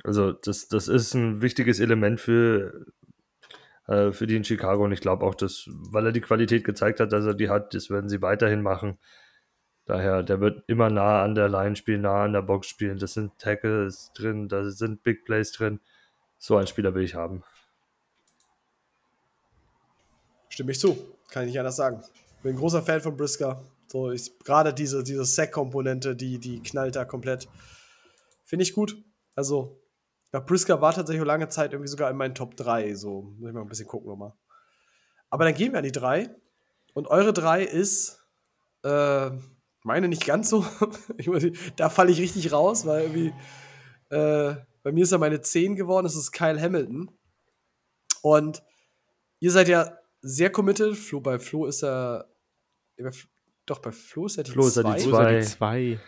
Also 0.05 0.33
das, 0.33 0.69
das 0.69 0.89
ist 0.89 1.15
ein 1.15 1.43
wichtiges 1.43 1.81
Element 1.81 2.21
für, 2.21 2.87
äh, 3.87 4.13
für 4.13 4.27
die 4.27 4.37
in 4.37 4.45
Chicago 4.45 4.85
und 4.85 4.93
ich 4.93 5.01
glaube 5.01 5.25
auch, 5.25 5.35
dass, 5.35 5.69
weil 5.69 6.07
er 6.07 6.13
die 6.13 6.21
Qualität 6.21 6.65
gezeigt 6.65 7.01
hat, 7.01 7.13
dass 7.13 7.25
er 7.25 7.35
die 7.35 7.49
hat, 7.49 7.75
das 7.75 7.91
werden 7.91 8.09
sie 8.09 8.23
weiterhin 8.23 8.63
machen. 8.63 8.99
Daher, 9.85 10.23
der 10.23 10.41
wird 10.41 10.63
immer 10.69 10.91
nah 10.91 11.23
an 11.23 11.35
der 11.35 11.49
Line 11.49 11.75
spielen, 11.75 12.03
nah 12.03 12.25
an 12.25 12.33
der 12.33 12.43
Box 12.43 12.69
spielen. 12.69 12.99
Das 12.99 13.15
sind 13.15 13.37
Tackles 13.39 14.13
drin, 14.15 14.49
da 14.49 14.71
sind 14.71 15.03
Big 15.03 15.25
Plays 15.25 15.53
drin. 15.53 15.81
So 16.39 16.57
einen 16.57 16.67
Spieler 16.67 16.95
will 16.95 17.03
ich 17.03 17.15
haben. 17.15 17.43
Stimme 20.49 20.73
ich 20.73 20.81
zu. 20.81 20.97
Kann 21.31 21.45
ich 21.45 21.51
nicht 21.51 21.59
anders 21.59 21.77
sagen. 21.77 22.03
Bin 22.43 22.55
ein 22.55 22.59
großer 22.59 22.83
Fan 22.83 23.01
von 23.01 23.17
Brisker. 23.17 23.63
So, 23.87 24.13
gerade 24.45 24.73
diese, 24.73 25.03
diese 25.03 25.25
Sack-Komponente, 25.25 26.17
die, 26.17 26.39
die 26.39 26.63
knallt 26.63 26.97
da 26.97 27.05
komplett. 27.05 27.49
Finde 28.45 28.63
ich 28.63 28.75
gut. 28.75 28.97
Also, 29.35 29.82
ja, 30.33 30.41
Brisker 30.41 30.81
war 30.81 30.95
tatsächlich 30.95 31.25
lange 31.25 31.49
Zeit 31.49 31.73
irgendwie 31.73 31.91
sogar 31.91 32.11
in 32.11 32.17
meinen 32.17 32.35
Top 32.35 32.57
3. 32.57 32.95
So, 32.95 33.23
muss 33.39 33.49
ich 33.49 33.55
mal 33.55 33.61
ein 33.61 33.69
bisschen 33.69 33.87
gucken 33.87 34.09
nochmal. 34.09 34.33
Aber 35.31 35.45
dann 35.45 35.55
gehen 35.55 35.73
wir 35.73 35.79
an 35.79 35.85
die 35.85 35.93
3. 35.93 36.35
Und 36.95 37.07
eure 37.07 37.33
3 37.33 37.65
ist, 37.65 38.23
äh, 38.83 39.31
meine 39.83 40.09
nicht 40.09 40.27
ganz 40.27 40.49
so. 40.49 40.65
da 41.77 41.91
falle 41.91 42.11
ich 42.13 42.21
richtig 42.21 42.53
raus, 42.53 42.87
weil 42.87 43.03
irgendwie, 43.03 43.35
äh, 44.11 44.55
bei 44.83 44.93
mir 44.93 45.05
ist 45.05 45.13
er 45.13 45.19
meine 45.19 45.41
10 45.41 45.77
geworden. 45.77 46.05
Das 46.05 46.17
ist 46.17 46.33
Kyle 46.33 46.61
Hamilton. 46.61 47.11
Und 48.23 48.63
ihr 49.41 49.51
seid 49.51 49.69
ja 49.69 49.99
sehr 50.23 50.51
committed. 50.51 50.97
Flo, 50.97 51.21
bei 51.21 51.39
Flo 51.39 51.67
ist 51.67 51.83
er. 51.83 52.29
Doch, 53.67 53.81
bei 53.81 53.93
Flo 53.93 54.27
ist 54.27 54.39
er 54.39 54.45
die 54.45 54.53
2. 54.53 54.55
Flo 54.55 54.67
ist 54.67 54.77
er 54.77 55.41
die 55.41 55.47
2. 55.47 56.01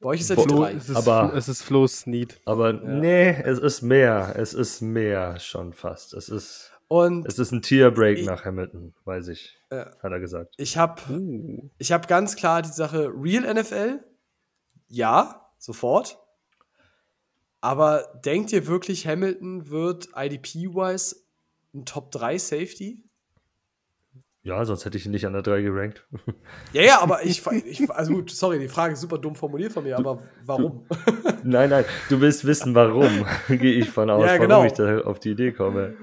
Bei 0.00 0.10
euch 0.10 0.20
ist 0.20 0.30
er 0.30 0.36
die 0.36 0.46
3. 0.46 0.72
Es 0.74 0.88
ist, 0.88 0.96
aber, 0.96 1.34
es 1.34 1.48
ist 1.48 1.62
Flo's 1.62 2.00
Sneed. 2.00 2.40
Aber 2.44 2.72
ja. 2.74 2.80
nee, 2.80 3.30
es 3.30 3.58
ist 3.58 3.82
mehr. 3.82 4.34
Es 4.36 4.54
ist 4.54 4.80
mehr 4.80 5.38
schon 5.40 5.72
fast. 5.72 6.14
Es 6.14 6.28
ist, 6.28 6.70
Und 6.86 7.26
es 7.26 7.38
ist 7.38 7.50
ein 7.52 7.62
Tierbreak 7.62 8.24
nach 8.24 8.44
Hamilton, 8.44 8.94
weiß 9.04 9.28
ich. 9.28 9.58
Ja. 9.72 9.90
Hat 10.02 10.12
er 10.12 10.20
gesagt. 10.20 10.54
Ich 10.56 10.76
habe 10.76 11.02
Uh. 11.10 11.68
ich 11.78 11.90
hab 11.92 12.06
ganz 12.06 12.36
klar 12.36 12.62
die 12.62 12.68
Sache 12.68 13.10
Real 13.12 13.52
NFL. 13.52 14.00
Ja, 14.86 15.50
sofort. 15.58 16.18
Aber 17.60 18.20
denkt 18.24 18.52
ihr 18.52 18.66
wirklich, 18.68 19.06
Hamilton 19.06 19.68
wird 19.68 20.10
IDP-wise 20.14 21.16
ein 21.74 21.84
Top 21.84 22.12
3 22.12 22.38
Safety? 22.38 23.02
Ja, 24.48 24.64
sonst 24.64 24.86
hätte 24.86 24.96
ich 24.96 25.04
ihn 25.04 25.12
nicht 25.12 25.26
an 25.26 25.34
der 25.34 25.42
3 25.42 25.60
gerankt. 25.60 26.06
Ja, 26.72 26.82
ja, 26.82 27.02
aber 27.02 27.22
ich, 27.22 27.46
ich 27.66 27.90
also 27.90 28.14
gut, 28.14 28.30
sorry, 28.30 28.58
die 28.58 28.68
Frage 28.68 28.94
ist 28.94 29.00
super 29.02 29.18
dumm 29.18 29.34
formuliert 29.34 29.72
von 29.72 29.84
mir, 29.84 29.98
aber 29.98 30.22
warum? 30.42 30.86
nein, 31.44 31.68
nein, 31.68 31.84
du 32.08 32.18
willst 32.22 32.46
wissen, 32.46 32.74
warum, 32.74 33.26
gehe 33.48 33.74
ich 33.74 33.90
von 33.90 34.08
aus, 34.08 34.22
Ja, 34.22 34.28
warum 34.32 34.40
genau. 34.40 34.64
ich 34.64 34.72
da 34.72 35.00
auf 35.00 35.20
die 35.20 35.32
Idee 35.32 35.52
komme. 35.52 35.96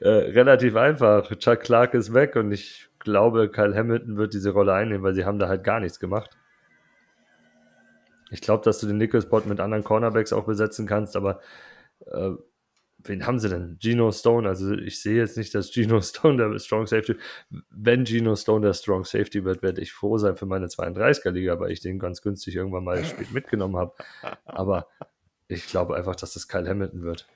Äh, 0.00 0.08
relativ 0.08 0.74
einfach. 0.76 1.28
Chuck 1.36 1.60
Clark 1.60 1.92
ist 1.92 2.14
weg 2.14 2.34
und 2.36 2.50
ich 2.50 2.88
glaube, 2.98 3.50
Kyle 3.50 3.76
Hamilton 3.76 4.16
wird 4.16 4.32
diese 4.32 4.50
Rolle 4.50 4.72
einnehmen, 4.72 5.02
weil 5.02 5.14
sie 5.14 5.26
haben 5.26 5.38
da 5.38 5.48
halt 5.48 5.64
gar 5.64 5.80
nichts 5.80 6.00
gemacht. 6.00 6.30
Ich 8.30 8.40
glaube, 8.40 8.64
dass 8.64 8.78
du 8.78 8.86
den 8.86 8.96
Nickel-Spot 8.96 9.42
mit 9.44 9.60
anderen 9.60 9.84
Cornerbacks 9.84 10.32
auch 10.32 10.44
besetzen 10.44 10.86
kannst, 10.86 11.14
aber 11.14 11.40
äh, 12.06 12.30
wen 13.08 13.26
haben 13.26 13.38
sie 13.38 13.48
denn? 13.48 13.78
Geno 13.80 14.12
Stone. 14.12 14.48
Also 14.48 14.72
ich 14.72 15.00
sehe 15.00 15.16
jetzt 15.16 15.36
nicht, 15.36 15.54
dass 15.54 15.72
Geno 15.72 16.00
Stone 16.02 16.36
der 16.36 16.58
Strong 16.58 16.86
Safety. 16.86 17.16
Wenn 17.70 18.04
Geno 18.04 18.36
Stone 18.36 18.66
der 18.66 18.74
Strong 18.74 19.04
Safety 19.04 19.44
wird, 19.44 19.62
werde 19.62 19.80
ich 19.80 19.92
froh 19.92 20.18
sein 20.18 20.36
für 20.36 20.46
meine 20.46 20.66
32er-Liga, 20.66 21.58
weil 21.60 21.72
ich 21.72 21.80
den 21.80 21.98
ganz 21.98 22.22
günstig 22.22 22.56
irgendwann 22.56 22.84
mal 22.84 23.04
spät 23.04 23.32
mitgenommen 23.32 23.76
habe. 23.76 23.94
Aber 24.44 24.88
ich 25.48 25.66
glaube 25.66 25.96
einfach, 25.96 26.16
dass 26.16 26.34
das 26.34 26.48
Kyle 26.48 26.68
Hamilton 26.68 27.02
wird. 27.02 27.26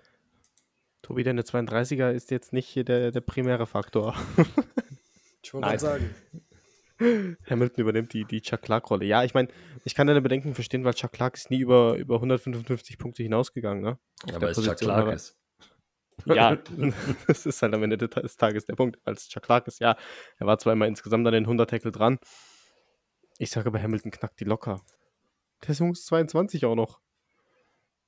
Tobi, 1.02 1.24
deine 1.24 1.42
32er 1.42 2.12
ist 2.12 2.30
jetzt 2.30 2.52
nicht 2.52 2.68
hier 2.68 2.84
der, 2.84 3.10
der 3.10 3.20
primäre 3.20 3.66
Faktor. 3.66 4.14
Ich 5.42 5.52
wollte 5.52 5.78
sagen. 5.78 6.14
Hamilton 7.50 7.82
übernimmt 7.82 8.12
die, 8.12 8.24
die 8.24 8.40
Chuck 8.40 8.62
Clark-Rolle. 8.62 9.04
Ja, 9.04 9.24
ich 9.24 9.34
meine, 9.34 9.48
ich 9.84 9.94
kann 9.94 10.06
deine 10.06 10.22
Bedenken 10.22 10.54
verstehen, 10.54 10.84
weil 10.84 10.94
Chuck 10.94 11.12
Clark 11.12 11.34
ist 11.34 11.50
nie 11.50 11.60
über, 11.60 11.96
über 11.96 12.16
155 12.16 12.98
Punkte 12.98 13.22
hinausgegangen, 13.22 13.82
ne? 13.82 13.98
Auf 14.28 14.36
Aber 14.36 14.50
es 14.50 14.56
Chuck 14.56 14.66
Position, 14.66 14.94
Clark 14.94 15.14
ist. 15.14 15.36
Ja, 16.24 16.56
das 17.26 17.46
ist 17.46 17.62
halt 17.62 17.74
am 17.74 17.82
Ende 17.82 17.98
des 17.98 18.36
Tages 18.36 18.66
der 18.66 18.76
Punkt. 18.76 18.98
Als 19.04 19.28
Chuck 19.28 19.42
Clark 19.42 19.66
ist, 19.66 19.80
ja, 19.80 19.96
er 20.38 20.46
war 20.46 20.58
zweimal 20.58 20.88
insgesamt 20.88 21.26
an 21.26 21.32
den 21.32 21.44
100 21.44 21.68
Tackle 21.68 21.92
dran. 21.92 22.18
Ich 23.38 23.50
sage 23.50 23.68
aber, 23.68 23.82
Hamilton 23.82 24.10
knackt 24.10 24.38
die 24.40 24.44
locker. 24.44 24.80
Der 25.66 25.74
Junge 25.74 25.92
ist 25.92 26.06
22 26.06 26.64
auch 26.64 26.74
noch. 26.74 27.00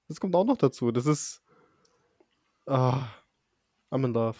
Das 0.08 0.20
kommt 0.20 0.36
auch 0.36 0.44
noch 0.44 0.58
dazu. 0.58 0.92
Das 0.92 1.06
ist, 1.06 1.44
Ah, 2.66 3.08
I'm 3.90 4.04
in 4.04 4.14
love. 4.14 4.38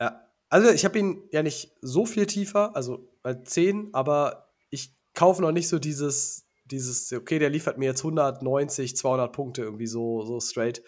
Ja. 0.00 0.28
Also 0.48 0.70
ich 0.70 0.84
habe 0.84 0.98
ihn 0.98 1.22
ja 1.30 1.42
nicht 1.42 1.72
so 1.80 2.06
viel 2.06 2.26
tiefer, 2.26 2.74
also 2.74 3.08
bei 3.22 3.34
10, 3.34 3.90
aber 3.92 4.50
ich 4.70 4.96
kaufe 5.14 5.42
noch 5.42 5.52
nicht 5.52 5.68
so 5.68 5.78
dieses, 5.78 6.48
dieses, 6.64 7.12
okay, 7.12 7.38
der 7.38 7.50
liefert 7.50 7.78
mir 7.78 7.86
jetzt 7.86 8.00
190, 8.00 8.96
200 8.96 9.32
Punkte 9.32 9.62
irgendwie 9.62 9.86
so, 9.86 10.22
so 10.22 10.40
straight. 10.40 10.82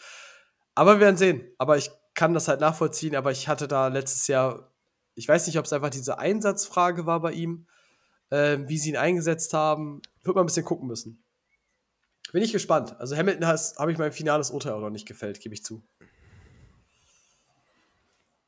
Aber 0.81 0.95
wir 0.95 1.01
werden 1.01 1.19
sehen. 1.19 1.43
Aber 1.59 1.77
ich 1.77 1.91
kann 2.15 2.33
das 2.33 2.49
halt 2.49 2.63
nachvollziehen, 2.63 3.15
aber 3.15 3.31
ich 3.33 3.49
hatte 3.49 3.69
da 3.69 3.89
letztes 3.89 4.29
Jahr, 4.29 4.73
ich 5.15 5.29
weiß 5.29 5.47
nicht, 5.47 5.59
ob 5.59 5.67
es 5.67 5.75
einfach 5.75 5.91
diese 5.91 6.19
Einsatzfrage 6.19 7.05
war 7.05 7.21
bei 7.21 7.33
ihm, 7.33 7.67
äh, 8.31 8.57
wie 8.65 8.79
sie 8.79 8.89
ihn 8.89 8.97
eingesetzt 8.97 9.53
haben. 9.53 10.01
Wird 10.23 10.37
man 10.37 10.45
ein 10.45 10.47
bisschen 10.47 10.65
gucken 10.65 10.89
müssen. 10.89 11.23
Bin 12.33 12.43
ich 12.43 12.51
gespannt. 12.51 12.99
Also 12.99 13.15
Hamilton 13.15 13.47
habe 13.47 13.93
ich 13.93 13.99
mein 13.99 14.11
finales 14.11 14.51
Urteil 14.51 14.73
auch 14.73 14.81
noch 14.81 14.89
nicht 14.89 15.07
gefällt, 15.07 15.41
gebe 15.41 15.55
ich 15.55 15.63
zu. 15.63 15.83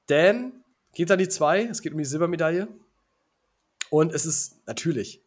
Dan 0.07 0.65
geht 0.95 1.11
an 1.11 1.19
die 1.19 1.29
zwei. 1.29 1.65
Es 1.65 1.83
geht 1.83 1.93
um 1.93 1.99
die 1.99 2.07
Silbermedaille. 2.07 2.67
Und 3.91 4.11
es 4.11 4.25
ist 4.25 4.67
natürlich, 4.67 5.23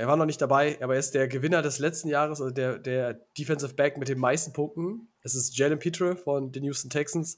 er 0.00 0.08
war 0.08 0.16
noch 0.16 0.24
nicht 0.24 0.40
dabei, 0.40 0.78
aber 0.82 0.94
er 0.94 1.00
ist 1.00 1.14
der 1.14 1.28
Gewinner 1.28 1.60
des 1.60 1.78
letzten 1.78 2.08
Jahres, 2.08 2.40
also 2.40 2.50
der, 2.50 2.78
der 2.78 3.14
Defensive 3.36 3.74
Back 3.74 3.98
mit 3.98 4.08
den 4.08 4.18
meisten 4.18 4.54
Punkten. 4.54 5.12
Es 5.20 5.34
ist 5.34 5.58
Jalen 5.58 5.78
Petre 5.78 6.16
von 6.16 6.52
den 6.52 6.64
Houston 6.64 6.88
Texans. 6.88 7.36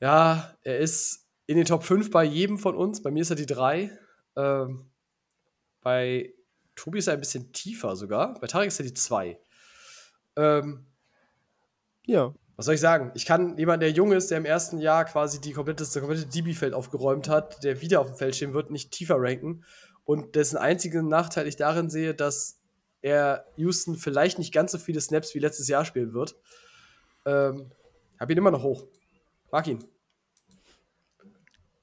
Ja, 0.00 0.56
er 0.62 0.78
ist 0.78 1.26
in 1.46 1.56
den 1.56 1.66
Top 1.66 1.82
5 1.82 2.10
bei 2.12 2.22
jedem 2.22 2.56
von 2.56 2.76
uns. 2.76 3.02
Bei 3.02 3.10
mir 3.10 3.22
ist 3.22 3.30
er 3.30 3.36
die 3.36 3.46
3. 3.46 3.90
Ähm, 4.36 4.90
bei 5.80 6.32
Tobi 6.76 6.98
ist 6.98 7.08
er 7.08 7.14
ein 7.14 7.20
bisschen 7.20 7.52
tiefer 7.52 7.96
sogar. 7.96 8.38
Bei 8.40 8.46
Tarek 8.46 8.68
ist 8.68 8.78
er 8.78 8.86
die 8.86 8.94
2. 8.94 9.36
Ähm, 10.36 10.86
Ja. 12.06 12.32
was 12.56 12.66
soll 12.66 12.74
ich 12.76 12.80
sagen? 12.80 13.10
Ich 13.14 13.26
kann 13.26 13.58
jemand, 13.58 13.82
der 13.82 13.90
jung 13.90 14.12
ist, 14.12 14.30
der 14.30 14.38
im 14.38 14.44
ersten 14.44 14.78
Jahr 14.78 15.04
quasi 15.04 15.40
die 15.40 15.52
komplette, 15.52 15.82
das 15.82 15.94
komplette 15.94 16.26
DB-Feld 16.26 16.74
aufgeräumt 16.74 17.28
hat, 17.28 17.64
der 17.64 17.80
wieder 17.80 18.00
auf 18.00 18.06
dem 18.06 18.16
Feld 18.16 18.36
stehen 18.36 18.54
wird, 18.54 18.70
nicht 18.70 18.92
tiefer 18.92 19.16
ranken. 19.18 19.64
Und 20.04 20.34
dessen 20.36 20.56
einzigen 20.58 21.08
Nachteil 21.08 21.46
ich 21.46 21.56
darin 21.56 21.88
sehe, 21.90 22.14
dass 22.14 22.60
er 23.00 23.46
Houston 23.56 23.96
vielleicht 23.96 24.38
nicht 24.38 24.52
ganz 24.52 24.72
so 24.72 24.78
viele 24.78 25.00
Snaps 25.00 25.34
wie 25.34 25.38
letztes 25.38 25.68
Jahr 25.68 25.84
spielen 25.84 26.12
wird. 26.14 26.36
Ähm, 27.26 27.70
hab 28.18 28.30
ihn 28.30 28.38
immer 28.38 28.50
noch 28.50 28.62
hoch. 28.62 28.86
Mag 29.50 29.66
ihn. 29.66 29.84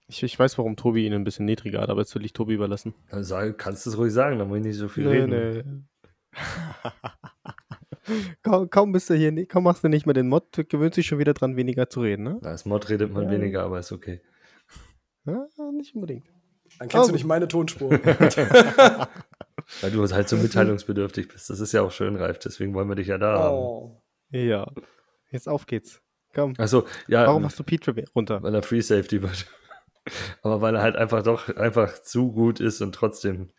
Ich, 0.07 0.21
ich 0.23 0.37
weiß, 0.37 0.57
warum 0.57 0.75
Tobi 0.75 1.05
ihn 1.05 1.13
ein 1.13 1.23
bisschen 1.23 1.45
niedriger 1.45 1.81
hat, 1.81 1.89
aber 1.89 2.01
jetzt 2.01 2.13
will 2.15 2.25
ich 2.25 2.33
Tobi 2.33 2.53
überlassen. 2.55 2.93
Dann 3.09 3.23
sag, 3.23 3.57
kannst 3.57 3.85
du 3.85 3.91
es 3.91 3.97
ruhig 3.97 4.11
sagen, 4.13 4.39
dann 4.39 4.49
muss 4.49 4.57
ich 4.57 4.63
nicht 4.65 4.77
so 4.77 4.89
viel 4.89 5.05
Nee, 5.05 5.19
reden. 5.21 5.87
nee. 6.33 6.33
kaum, 8.43 8.69
kaum 8.69 8.91
bist 8.91 9.09
du 9.09 9.13
hier, 9.15 9.45
kaum 9.47 9.63
machst 9.63 9.83
du 9.83 9.89
nicht 9.89 10.05
mehr 10.05 10.13
den 10.13 10.27
Mod, 10.27 10.51
gewöhnt 10.69 10.93
sich 10.95 11.07
schon 11.07 11.19
wieder 11.19 11.33
dran, 11.33 11.55
weniger 11.55 11.89
zu 11.89 12.01
reden, 12.01 12.23
ne? 12.23 12.39
Na, 12.41 12.49
Als 12.49 12.65
Mod 12.65 12.89
redet 12.89 13.13
man 13.13 13.25
Ja. 13.25 13.31
weniger, 13.31 13.63
aber 13.63 13.79
ist 13.79 13.91
okay. 13.91 14.21
Ja, 15.25 15.47
nicht 15.71 15.95
unbedingt. 15.95 16.25
Dann 16.81 16.87
kennst 16.89 17.03
Oh. 17.05 17.07
du 17.09 17.13
nicht 17.13 17.25
meine 17.25 17.47
Tonspur. 17.47 17.91
Weil 19.81 19.91
du 19.91 20.09
halt 20.09 20.27
so 20.27 20.35
mitteilungsbedürftig 20.35 21.27
bist. 21.27 21.47
Das 21.51 21.59
ist 21.59 21.71
ja 21.73 21.83
auch 21.83 21.91
schön, 21.91 22.15
Reif. 22.15 22.39
Deswegen 22.39 22.73
wollen 22.73 22.89
wir 22.89 22.95
dich 22.95 23.05
ja 23.07 23.19
da 23.19 23.37
haben. 23.37 23.55
oh. 23.55 24.01
Ja. 24.31 24.67
Jetzt 25.29 25.47
auf 25.47 25.67
geht's. 25.67 26.01
Komm. 26.33 26.55
Achso, 26.57 26.87
ja, 27.07 27.27
Warum 27.27 27.45
hast 27.45 27.59
du 27.59 27.63
Peter 27.63 27.93
runter? 28.15 28.41
weil 28.41 28.55
er 28.55 28.63
Free 28.63 28.81
Safety 28.81 29.21
wird. 29.21 29.45
Aber 30.41 30.61
weil 30.61 30.73
er 30.75 30.81
halt 30.81 30.95
einfach 30.95 31.21
doch 31.21 31.55
einfach 31.55 32.01
zu 32.01 32.31
gut 32.31 32.59
ist 32.59 32.81
und 32.81 32.95
trotzdem 32.95 33.51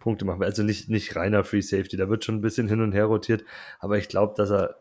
Punkte 0.00 0.24
macht. 0.24 0.42
Also 0.42 0.64
nicht, 0.64 0.88
nicht 0.88 1.14
reiner 1.14 1.44
Free 1.44 1.60
Safety, 1.60 1.96
da 1.96 2.08
wird 2.08 2.24
schon 2.24 2.34
ein 2.36 2.40
bisschen 2.40 2.66
hin 2.68 2.80
und 2.80 2.90
her 2.92 3.04
rotiert. 3.04 3.44
Aber 3.78 3.98
ich 3.98 4.08
glaube, 4.08 4.34
dass 4.36 4.50
er 4.50 4.74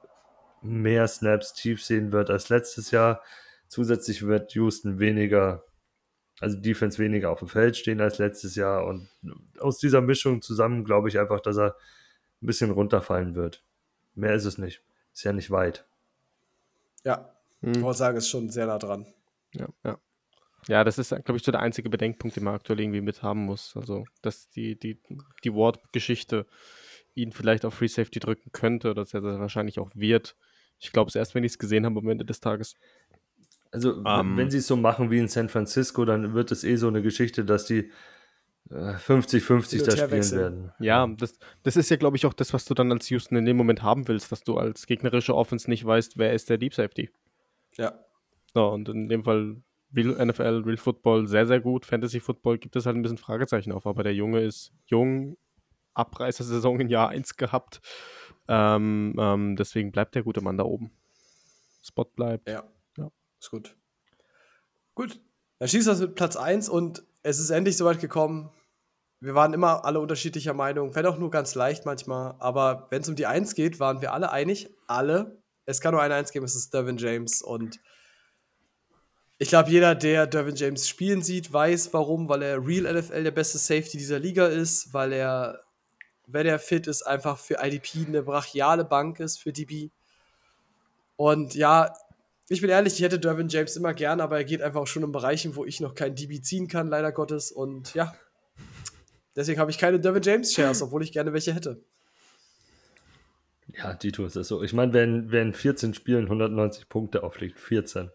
mehr 0.64 1.08
Snaps 1.08 1.54
tief 1.54 1.84
sehen 1.84 2.12
wird 2.12 2.32
als 2.32 2.50
letztes 2.50 2.90
Jahr. 2.90 3.22
Zusätzlich 3.68 4.26
wird 4.26 4.54
Houston 4.54 4.98
weniger, 4.98 5.64
also 6.40 6.58
Defense 6.58 6.98
weniger 6.98 7.30
auf 7.32 7.40
dem 7.40 7.48
Feld 7.48 7.78
stehen 7.78 8.02
als 8.02 8.18
letztes 8.18 8.56
Jahr. 8.56 8.86
Und 8.86 9.10
aus 9.60 9.78
dieser 9.80 10.02
Mischung 10.02 10.42
zusammen 10.42 10.84
glaube 10.84 11.10
ich 11.10 11.20
einfach, 11.20 11.40
dass 11.40 11.58
er 11.58 11.76
ein 12.42 12.48
bisschen 12.48 12.72
runterfallen 12.72 13.36
wird. 13.36 13.64
Mehr 14.16 14.34
ist 14.34 14.46
es 14.46 14.58
nicht. 14.58 14.82
Ist 15.14 15.24
ja 15.24 15.34
nicht 15.34 15.52
weit. 15.52 15.86
Ja, 17.04 17.34
ich 17.62 17.76
Hm. 17.76 17.82
wollte 17.82 18.00
sagen, 18.00 18.18
ist 18.18 18.30
schon 18.30 18.50
sehr 18.50 18.66
nah 18.68 18.78
dran. 18.78 19.06
Ja, 19.54 19.68
ja. 19.84 19.98
Ja, 20.68 20.84
das 20.86 20.98
ist, 20.98 21.10
glaube 21.10 21.36
ich, 21.36 21.44
so 21.44 21.52
der 21.52 21.62
einzige 21.62 21.90
Bedenkpunkt, 21.90 22.38
den 22.38 22.46
man 22.46 22.56
aktuell 22.56 22.80
irgendwie 22.80 23.02
mit 23.02 23.22
haben 23.22 23.46
muss. 23.46 23.76
Also, 23.76 24.06
dass 24.22 24.50
die, 24.50 24.80
die, 24.80 24.98
die 25.44 25.54
Ward-Geschichte 25.54 26.46
ihn 27.16 27.34
vielleicht 27.34 27.66
auf 27.66 27.74
Free 27.74 27.88
Safety 27.88 28.20
drücken 28.20 28.52
könnte, 28.54 28.94
dass 28.94 29.14
er 29.14 29.20
das 29.22 29.40
wahrscheinlich 29.40 29.80
auch 29.80 29.92
wird. 29.94 30.38
Ich 30.80 30.92
glaube 30.94 31.10
es 31.10 31.16
erst, 31.16 31.36
wenn 31.36 31.44
ich 31.44 31.52
es 31.54 31.60
gesehen 31.60 31.86
habe 31.86 32.00
am 32.00 32.08
Ende 32.10 32.24
des 32.26 32.40
Tages. 32.40 32.76
Also, 33.74 34.04
Ähm. 34.06 34.38
wenn 34.38 34.50
sie 34.52 34.60
es 34.60 34.68
so 34.68 34.76
machen 34.78 35.10
wie 35.12 35.18
in 35.20 35.28
San 35.28 35.50
Francisco, 35.50 36.06
dann 36.06 36.34
wird 36.34 36.52
es 36.52 36.64
eh 36.64 36.76
so 36.76 36.88
eine 36.88 37.02
Geschichte, 37.02 37.44
dass 37.44 37.66
die 37.66 37.92
äh, 38.70 38.94
50-50 38.94 39.70
Hin 39.72 39.80
und 39.80 39.88
da 39.88 39.92
spielen 39.92 40.12
wechseln. 40.12 40.40
werden. 40.40 40.72
Ja, 40.80 41.08
das, 41.08 41.38
das 41.64 41.76
ist 41.76 41.90
ja, 41.90 41.98
glaube 41.98 42.16
ich, 42.16 42.26
auch 42.26 42.34
das, 42.34 42.54
was 42.54 42.66
du 42.66 42.74
dann 42.76 42.92
als 42.92 43.10
Houston 43.10 43.36
in 43.36 43.46
dem 43.46 43.58
Moment 43.58 43.82
haben 43.82 44.08
willst, 44.08 44.32
dass 44.32 44.44
du 44.44 44.58
als 44.58 44.86
gegnerische 44.86 45.36
Offense 45.36 45.70
nicht 45.70 45.84
weißt, 45.84 46.18
wer 46.18 46.34
ist 46.34 46.50
der 46.50 46.58
Deep 46.60 46.74
Safety. 46.76 47.10
Ja. 47.78 47.94
So, 48.54 48.70
und 48.70 48.88
in 48.90 49.10
dem 49.10 49.24
Fall 49.24 49.58
Real 49.96 50.26
NFL, 50.26 50.64
Real 50.66 50.78
Football 50.78 51.28
sehr, 51.28 51.46
sehr 51.48 51.60
gut. 51.60 51.86
Fantasy 51.86 52.20
Football 52.20 52.60
gibt 52.60 52.76
es 52.76 52.86
halt 52.86 52.96
ein 52.96 53.02
bisschen 53.02 53.18
Fragezeichen 53.18 53.72
auf, 53.72 53.86
aber 53.88 54.04
der 54.04 54.14
Junge 54.14 54.42
ist 54.42 54.72
jung, 54.86 55.38
Abreißersaison 55.96 56.80
in 56.80 56.90
Jahr 56.90 57.10
1 57.10 57.38
gehabt. 57.38 57.82
Ähm, 58.48 59.16
ähm, 59.20 59.56
deswegen 59.56 59.92
bleibt 59.92 60.16
der 60.16 60.24
gute 60.24 60.42
Mann 60.42 60.58
da 60.58 60.64
oben. 60.64 60.92
Spot 61.84 62.06
bleibt. 62.06 62.50
Ja. 62.50 62.64
Ist 63.44 63.52
gut. 63.52 63.76
Gut. 64.96 65.20
Dann 65.60 65.68
schießt 65.68 65.86
das 65.86 66.00
mit 66.00 66.16
Platz 66.16 66.38
1 66.38 66.70
und 66.70 67.04
es 67.24 67.40
ist 67.40 67.50
endlich 67.50 67.76
soweit 67.76 68.00
gekommen. 68.00 68.50
Wir 69.20 69.36
waren 69.36 69.54
immer 69.54 69.84
alle 69.84 70.00
unterschiedlicher 70.00 70.54
Meinung, 70.54 70.96
wenn 70.96 71.06
auch 71.06 71.18
nur 71.18 71.30
ganz 71.30 71.54
leicht 71.54 71.86
manchmal. 71.86 72.36
Aber 72.40 72.88
wenn 72.90 73.02
es 73.02 73.10
um 73.10 73.18
die 73.18 73.26
1 73.26 73.56
geht, 73.56 73.82
waren 73.82 74.00
wir 74.00 74.14
alle 74.14 74.32
einig. 74.32 74.70
Alle. 74.88 75.42
Es 75.66 75.82
kann 75.82 75.94
nur 75.94 76.02
eine 76.02 76.16
1 76.16 76.32
geben, 76.32 76.46
es 76.46 76.56
ist 76.56 76.74
Dervin 76.74 76.96
James. 76.96 77.42
Und 77.42 77.82
ich 79.40 79.50
glaube, 79.50 79.72
jeder, 79.72 79.94
der 79.94 80.26
Dervin 80.26 80.56
James 80.56 80.88
spielen 80.88 81.22
sieht, 81.22 81.52
weiß 81.52 81.94
warum, 81.94 82.30
weil 82.30 82.44
er 82.44 82.66
Real 82.66 82.94
NFL 82.94 83.24
der 83.24 83.32
beste 83.32 83.58
Safety 83.58 83.98
dieser 83.98 84.20
Liga 84.20 84.46
ist, 84.46 84.94
weil 84.94 85.12
er, 85.12 85.66
wenn 86.28 86.48
er 86.48 86.60
fit 86.60 86.88
ist, 86.88 87.02
einfach 87.02 87.38
für 87.38 87.58
IDP 87.62 88.06
eine 88.08 88.24
brachiale 88.24 88.86
Bank 88.86 89.20
ist 89.20 89.42
für 89.42 89.52
DB. 89.52 89.90
Und 91.18 91.56
ja, 91.56 91.94
ich 92.54 92.62
bin 92.62 92.70
ehrlich, 92.70 92.94
ich 92.94 93.02
hätte 93.02 93.20
Dervin 93.20 93.50
James 93.50 93.76
immer 93.76 93.94
gern, 93.94 94.22
aber 94.22 94.38
er 94.38 94.44
geht 94.44 94.62
einfach 94.62 94.82
auch 94.82 94.88
schon 94.88 95.04
in 95.04 95.12
Bereichen, 95.12 95.56
wo 95.56 95.66
ich 95.66 95.80
noch 95.80 95.96
kein 95.96 96.16
DB 96.16 96.42
ziehen 96.42 96.68
kann, 96.68 96.88
leider 96.88 97.12
Gottes. 97.12 97.52
Und 97.52 97.94
ja, 97.94 98.14
deswegen 99.36 99.60
habe 99.60 99.72
ich 99.72 99.78
keine 99.78 100.00
Dervin 100.00 100.24
James 100.24 100.54
Shares, 100.54 100.82
obwohl 100.82 101.04
ich 101.04 101.12
gerne 101.12 101.34
welche 101.34 101.54
hätte. 101.54 101.84
Ja, 103.76 103.94
Dito 103.94 104.26
ist 104.26 104.36
das 104.36 104.48
so. 104.48 104.62
Ich 104.62 104.74
meine, 104.74 104.94
wenn, 104.94 105.32
wenn 105.32 105.54
14 105.54 105.94
Spielen 105.94 106.26
190 106.26 106.90
Punkte 106.90 107.24
auflegt, 107.24 107.60
14. 107.60 108.12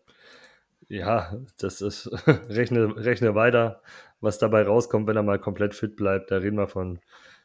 Ja, 0.88 1.36
das 1.58 1.80
ist, 1.80 2.08
rechne, 2.26 2.96
rechne 2.96 3.34
weiter, 3.34 3.82
was 4.20 4.38
dabei 4.38 4.62
rauskommt, 4.62 5.06
wenn 5.06 5.16
er 5.16 5.22
mal 5.22 5.38
komplett 5.38 5.74
fit 5.74 5.96
bleibt. 5.96 6.30
Da 6.30 6.38
reden 6.38 6.56
wir 6.56 6.68
von 6.68 7.00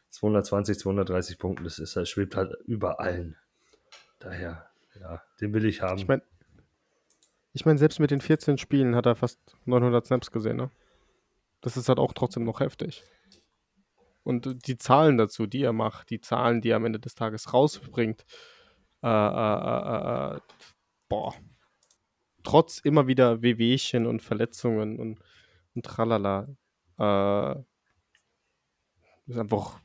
220, 0.09 0.79
230 0.79 1.39
Punkten. 1.39 1.63
Das 1.63 1.79
ist, 1.79 1.95
das 1.95 2.09
schwebt 2.09 2.35
halt 2.35 2.53
über 2.65 2.99
allen. 2.99 3.35
Daher, 4.19 4.67
ja, 4.99 5.21
den 5.41 5.53
will 5.53 5.65
ich 5.65 5.81
haben. 5.81 5.97
Ich 5.97 6.07
meine, 6.07 6.21
ich 7.53 7.65
mein, 7.65 7.77
selbst 7.77 7.99
mit 7.99 8.11
den 8.11 8.21
14 8.21 8.57
Spielen 8.57 8.95
hat 8.95 9.05
er 9.05 9.15
fast 9.15 9.39
900 9.65 10.05
Snaps 10.05 10.31
gesehen, 10.31 10.57
ne? 10.57 10.71
Das 11.61 11.77
ist 11.77 11.87
halt 11.87 11.99
auch 11.99 12.13
trotzdem 12.13 12.43
noch 12.43 12.59
heftig. 12.59 13.03
Und 14.23 14.67
die 14.67 14.75
Zahlen 14.75 15.17
dazu, 15.17 15.45
die 15.45 15.63
er 15.63 15.73
macht, 15.73 16.09
die 16.09 16.19
Zahlen, 16.19 16.61
die 16.61 16.69
er 16.69 16.77
am 16.77 16.85
Ende 16.85 16.99
des 16.99 17.15
Tages 17.15 17.53
rausbringt, 17.53 18.25
äh, 19.03 19.07
äh, 19.07 20.33
äh, 20.33 20.35
äh, 20.35 20.39
boah. 21.09 21.35
Trotz 22.43 22.79
immer 22.79 23.07
wieder 23.07 23.41
Wehwehchen 23.41 24.05
und 24.05 24.21
Verletzungen 24.21 24.99
und, 24.99 25.19
und 25.75 25.85
tralala, 25.85 26.47
äh, 26.97 27.55
ist 29.27 29.37
einfach, 29.37 29.79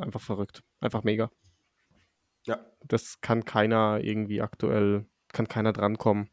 einfach 0.00 0.20
verrückt. 0.20 0.62
Einfach 0.80 1.04
mega. 1.04 1.30
Ja. 2.46 2.58
Das 2.80 3.20
kann 3.20 3.44
keiner 3.44 4.00
irgendwie 4.02 4.40
aktuell, 4.40 5.06
kann 5.28 5.46
keiner 5.46 5.72
drankommen. 5.72 6.28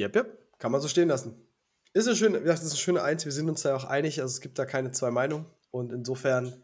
Yep, 0.00 0.16
yep. 0.16 0.38
Kann 0.58 0.72
man 0.72 0.80
so 0.80 0.88
stehen 0.88 1.08
lassen. 1.08 1.34
Ist 1.92 2.06
eine 2.06 2.16
schöne, 2.16 2.40
gesagt, 2.40 2.62
ist 2.62 2.70
eine 2.70 2.78
schöne 2.78 3.02
Eins. 3.02 3.24
Wir 3.24 3.32
sind 3.32 3.48
uns 3.48 3.62
da 3.62 3.74
auch 3.74 3.84
einig. 3.84 4.20
Also 4.20 4.32
es 4.32 4.40
gibt 4.40 4.58
da 4.58 4.64
keine 4.64 4.92
zwei 4.92 5.10
Meinungen. 5.10 5.46
Und 5.70 5.92
insofern, 5.92 6.62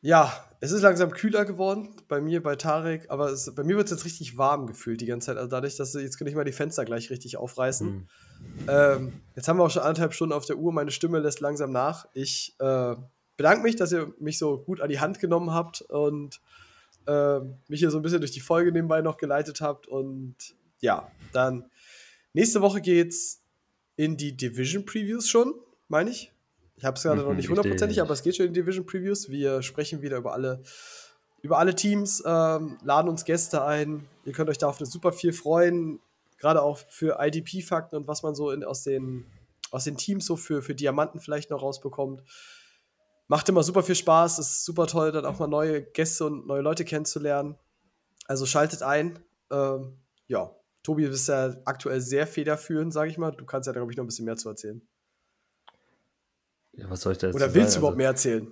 ja, 0.00 0.32
es 0.60 0.72
ist 0.72 0.82
langsam 0.82 1.10
kühler 1.10 1.44
geworden. 1.44 1.94
Bei 2.08 2.20
mir, 2.20 2.42
bei 2.42 2.56
Tarek. 2.56 3.10
Aber 3.10 3.30
es, 3.30 3.54
bei 3.54 3.64
mir 3.64 3.76
wird 3.76 3.86
es 3.86 3.90
jetzt 3.90 4.04
richtig 4.04 4.38
warm 4.38 4.66
gefühlt 4.66 5.00
die 5.00 5.06
ganze 5.06 5.26
Zeit. 5.26 5.36
Also 5.36 5.50
dadurch, 5.50 5.76
dass 5.76 5.92
jetzt 5.92 6.16
kann 6.16 6.26
ich 6.26 6.34
mal 6.34 6.44
die 6.44 6.52
Fenster 6.52 6.84
gleich 6.84 7.10
richtig 7.10 7.36
aufreißen. 7.36 7.88
Hm. 7.88 8.08
Ähm, 8.68 9.12
jetzt 9.36 9.48
haben 9.48 9.58
wir 9.58 9.64
auch 9.64 9.70
schon 9.70 9.82
anderthalb 9.82 10.14
Stunden 10.14 10.32
auf 10.32 10.46
der 10.46 10.56
Uhr. 10.56 10.72
Meine 10.72 10.90
Stimme 10.90 11.18
lässt 11.18 11.40
langsam 11.40 11.70
nach. 11.70 12.06
Ich 12.14 12.56
äh, 12.60 12.96
bedanke 13.36 13.62
mich, 13.62 13.76
dass 13.76 13.92
ihr 13.92 14.14
mich 14.18 14.38
so 14.38 14.58
gut 14.58 14.80
an 14.80 14.88
die 14.88 15.00
Hand 15.00 15.18
genommen 15.18 15.52
habt. 15.52 15.82
Und 15.82 16.40
äh, 17.06 17.40
mich 17.68 17.80
hier 17.80 17.90
so 17.90 17.98
ein 17.98 18.02
bisschen 18.02 18.20
durch 18.20 18.32
die 18.32 18.40
Folge 18.40 18.72
nebenbei 18.72 19.02
noch 19.02 19.18
geleitet 19.18 19.60
habt. 19.60 19.86
Und 19.86 20.36
ja, 20.80 21.10
dann 21.32 21.70
nächste 22.32 22.62
Woche 22.62 22.80
geht's 22.80 23.42
in 23.96 24.16
die 24.16 24.36
Division 24.36 24.84
Previews 24.84 25.28
schon, 25.28 25.54
meine 25.88 26.10
ich. 26.10 26.32
Ich 26.76 26.84
habe 26.84 26.96
es 26.96 27.02
gerade 27.02 27.20
Mhm, 27.20 27.28
noch 27.28 27.34
nicht 27.34 27.48
hundertprozentig, 27.48 28.00
aber 28.00 28.12
es 28.12 28.22
geht 28.22 28.36
schon 28.36 28.46
in 28.46 28.52
die 28.52 28.60
Division 28.60 28.86
Previews. 28.86 29.28
Wir 29.28 29.62
sprechen 29.62 30.02
wieder 30.02 30.16
über 30.16 30.32
alle, 30.32 30.62
über 31.42 31.58
alle 31.58 31.74
Teams, 31.74 32.22
ähm, 32.26 32.78
laden 32.82 33.08
uns 33.08 33.24
Gäste 33.24 33.64
ein. 33.64 34.08
Ihr 34.24 34.32
könnt 34.32 34.50
euch 34.50 34.58
da 34.58 34.68
auf 34.68 34.78
super 34.78 35.12
viel 35.12 35.32
freuen, 35.32 36.00
gerade 36.38 36.62
auch 36.62 36.78
für 36.78 37.18
IDP-Fakten 37.20 37.96
und 37.96 38.08
was 38.08 38.22
man 38.22 38.34
so 38.34 38.50
in, 38.50 38.64
aus, 38.64 38.82
den, 38.82 39.26
aus 39.70 39.84
den 39.84 39.96
Teams 39.96 40.26
so 40.26 40.36
für, 40.36 40.62
für 40.62 40.74
Diamanten 40.74 41.20
vielleicht 41.20 41.50
noch 41.50 41.62
rausbekommt. 41.62 42.22
Macht 43.28 43.48
immer 43.48 43.62
super 43.62 43.82
viel 43.82 43.94
Spaß, 43.94 44.38
ist 44.38 44.64
super 44.64 44.86
toll, 44.86 45.12
dann 45.12 45.24
auch 45.24 45.38
mal 45.38 45.46
neue 45.46 45.82
Gäste 45.82 46.26
und 46.26 46.46
neue 46.46 46.62
Leute 46.62 46.84
kennenzulernen. 46.84 47.56
Also 48.26 48.46
schaltet 48.46 48.82
ein. 48.82 49.18
Ähm, 49.50 49.98
ja, 50.26 50.50
Tobi, 50.82 51.04
du 51.04 51.10
bist 51.10 51.28
ja 51.28 51.54
aktuell 51.64 52.00
sehr 52.00 52.26
federführend, 52.26 52.92
sage 52.92 53.10
ich 53.10 53.18
mal. 53.18 53.30
Du 53.32 53.44
kannst 53.44 53.66
ja, 53.66 53.72
glaube 53.72 53.90
ich, 53.92 53.96
noch 53.96 54.04
ein 54.04 54.08
bisschen 54.08 54.24
mehr 54.24 54.36
zu 54.36 54.48
erzählen. 54.48 54.82
Ja, 56.74 56.88
was 56.88 57.02
soll 57.02 57.12
ich 57.12 57.18
da 57.18 57.26
jetzt 57.26 57.36
Oder 57.36 57.52
willst 57.54 57.68
du 57.68 57.72
sagen? 57.72 57.80
überhaupt 57.80 57.96
mehr 57.98 58.06
erzählen? 58.08 58.50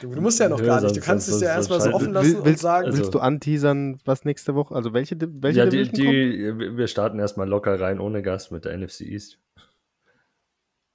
Du, 0.00 0.08
du 0.08 0.20
musst 0.20 0.38
ja 0.38 0.48
noch 0.48 0.62
gar 0.64 0.80
nicht. 0.80 0.96
Du 0.96 1.00
kannst 1.00 1.28
es 1.28 1.40
ja 1.40 1.48
erstmal 1.48 1.80
so 1.80 1.90
offen 1.90 2.12
lassen 2.12 2.28
Will, 2.30 2.36
und 2.38 2.44
willst, 2.44 2.62
sagen. 2.62 2.86
Also- 2.86 2.98
willst 2.98 3.12
du 3.14 3.18
anteasern, 3.18 3.98
was 4.04 4.24
nächste 4.24 4.54
Woche, 4.54 4.74
also 4.74 4.92
welche, 4.94 5.16
welche 5.20 5.58
Ja, 5.58 5.66
die, 5.66 5.90
die, 5.90 6.76
wir 6.76 6.86
starten 6.86 7.18
erstmal 7.18 7.48
locker 7.48 7.80
rein 7.80 7.98
ohne 7.98 8.22
Gast 8.22 8.52
mit 8.52 8.64
der 8.64 8.76
NFC 8.78 9.00
East. 9.02 9.38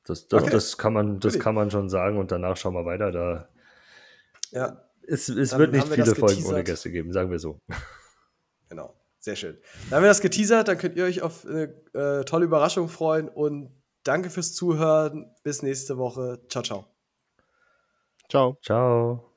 Das, 0.06 0.28
das, 0.30 0.44
Okay. 0.44 0.52
das, 0.52 0.78
kann, 0.78 0.94
man, 0.94 1.20
das 1.20 1.34
Goodie. 1.34 1.44
kann 1.44 1.56
man 1.56 1.72
schon 1.72 1.90
sagen 1.90 2.18
und 2.20 2.32
danach 2.32 2.56
schauen 2.56 2.74
wir 2.74 2.86
weiter. 2.86 3.12
Da, 3.12 3.50
Ja, 4.52 4.82
es 5.08 5.28
es 5.28 5.50
Dann 5.50 5.60
wird 5.60 5.72
nicht 5.74 5.90
wir 5.90 5.96
viele 6.06 6.16
Folgen 6.16 6.46
ohne. 6.46 6.64
Gäste 6.64 6.90
geben, 6.90 7.12
sagen 7.12 7.32
wir 7.32 7.40
so. 7.40 7.60
genau. 8.70 8.96
Sehr 9.26 9.36
schön. 9.36 9.58
Dann 9.90 9.98
haben 9.98 10.04
wir 10.04 10.10
das 10.10 10.22
geteasert, 10.22 10.68
dann 10.68 10.78
könnt 10.78 10.96
ihr 10.98 11.04
euch 11.04 11.24
auf 11.24 11.48
eine 11.48 11.74
äh, 11.94 12.24
tolle 12.26 12.46
Überraschung 12.46 12.90
freuen 12.90 13.28
und 13.28 13.72
danke 14.04 14.30
fürs 14.30 14.54
Zuhören. 14.54 15.34
Bis 15.42 15.64
nächste 15.64 15.98
Woche. 15.98 16.44
Ciao, 16.48 16.64
ciao. 16.64 16.86
Ciao. 18.30 18.60
Ciao. 18.62 19.35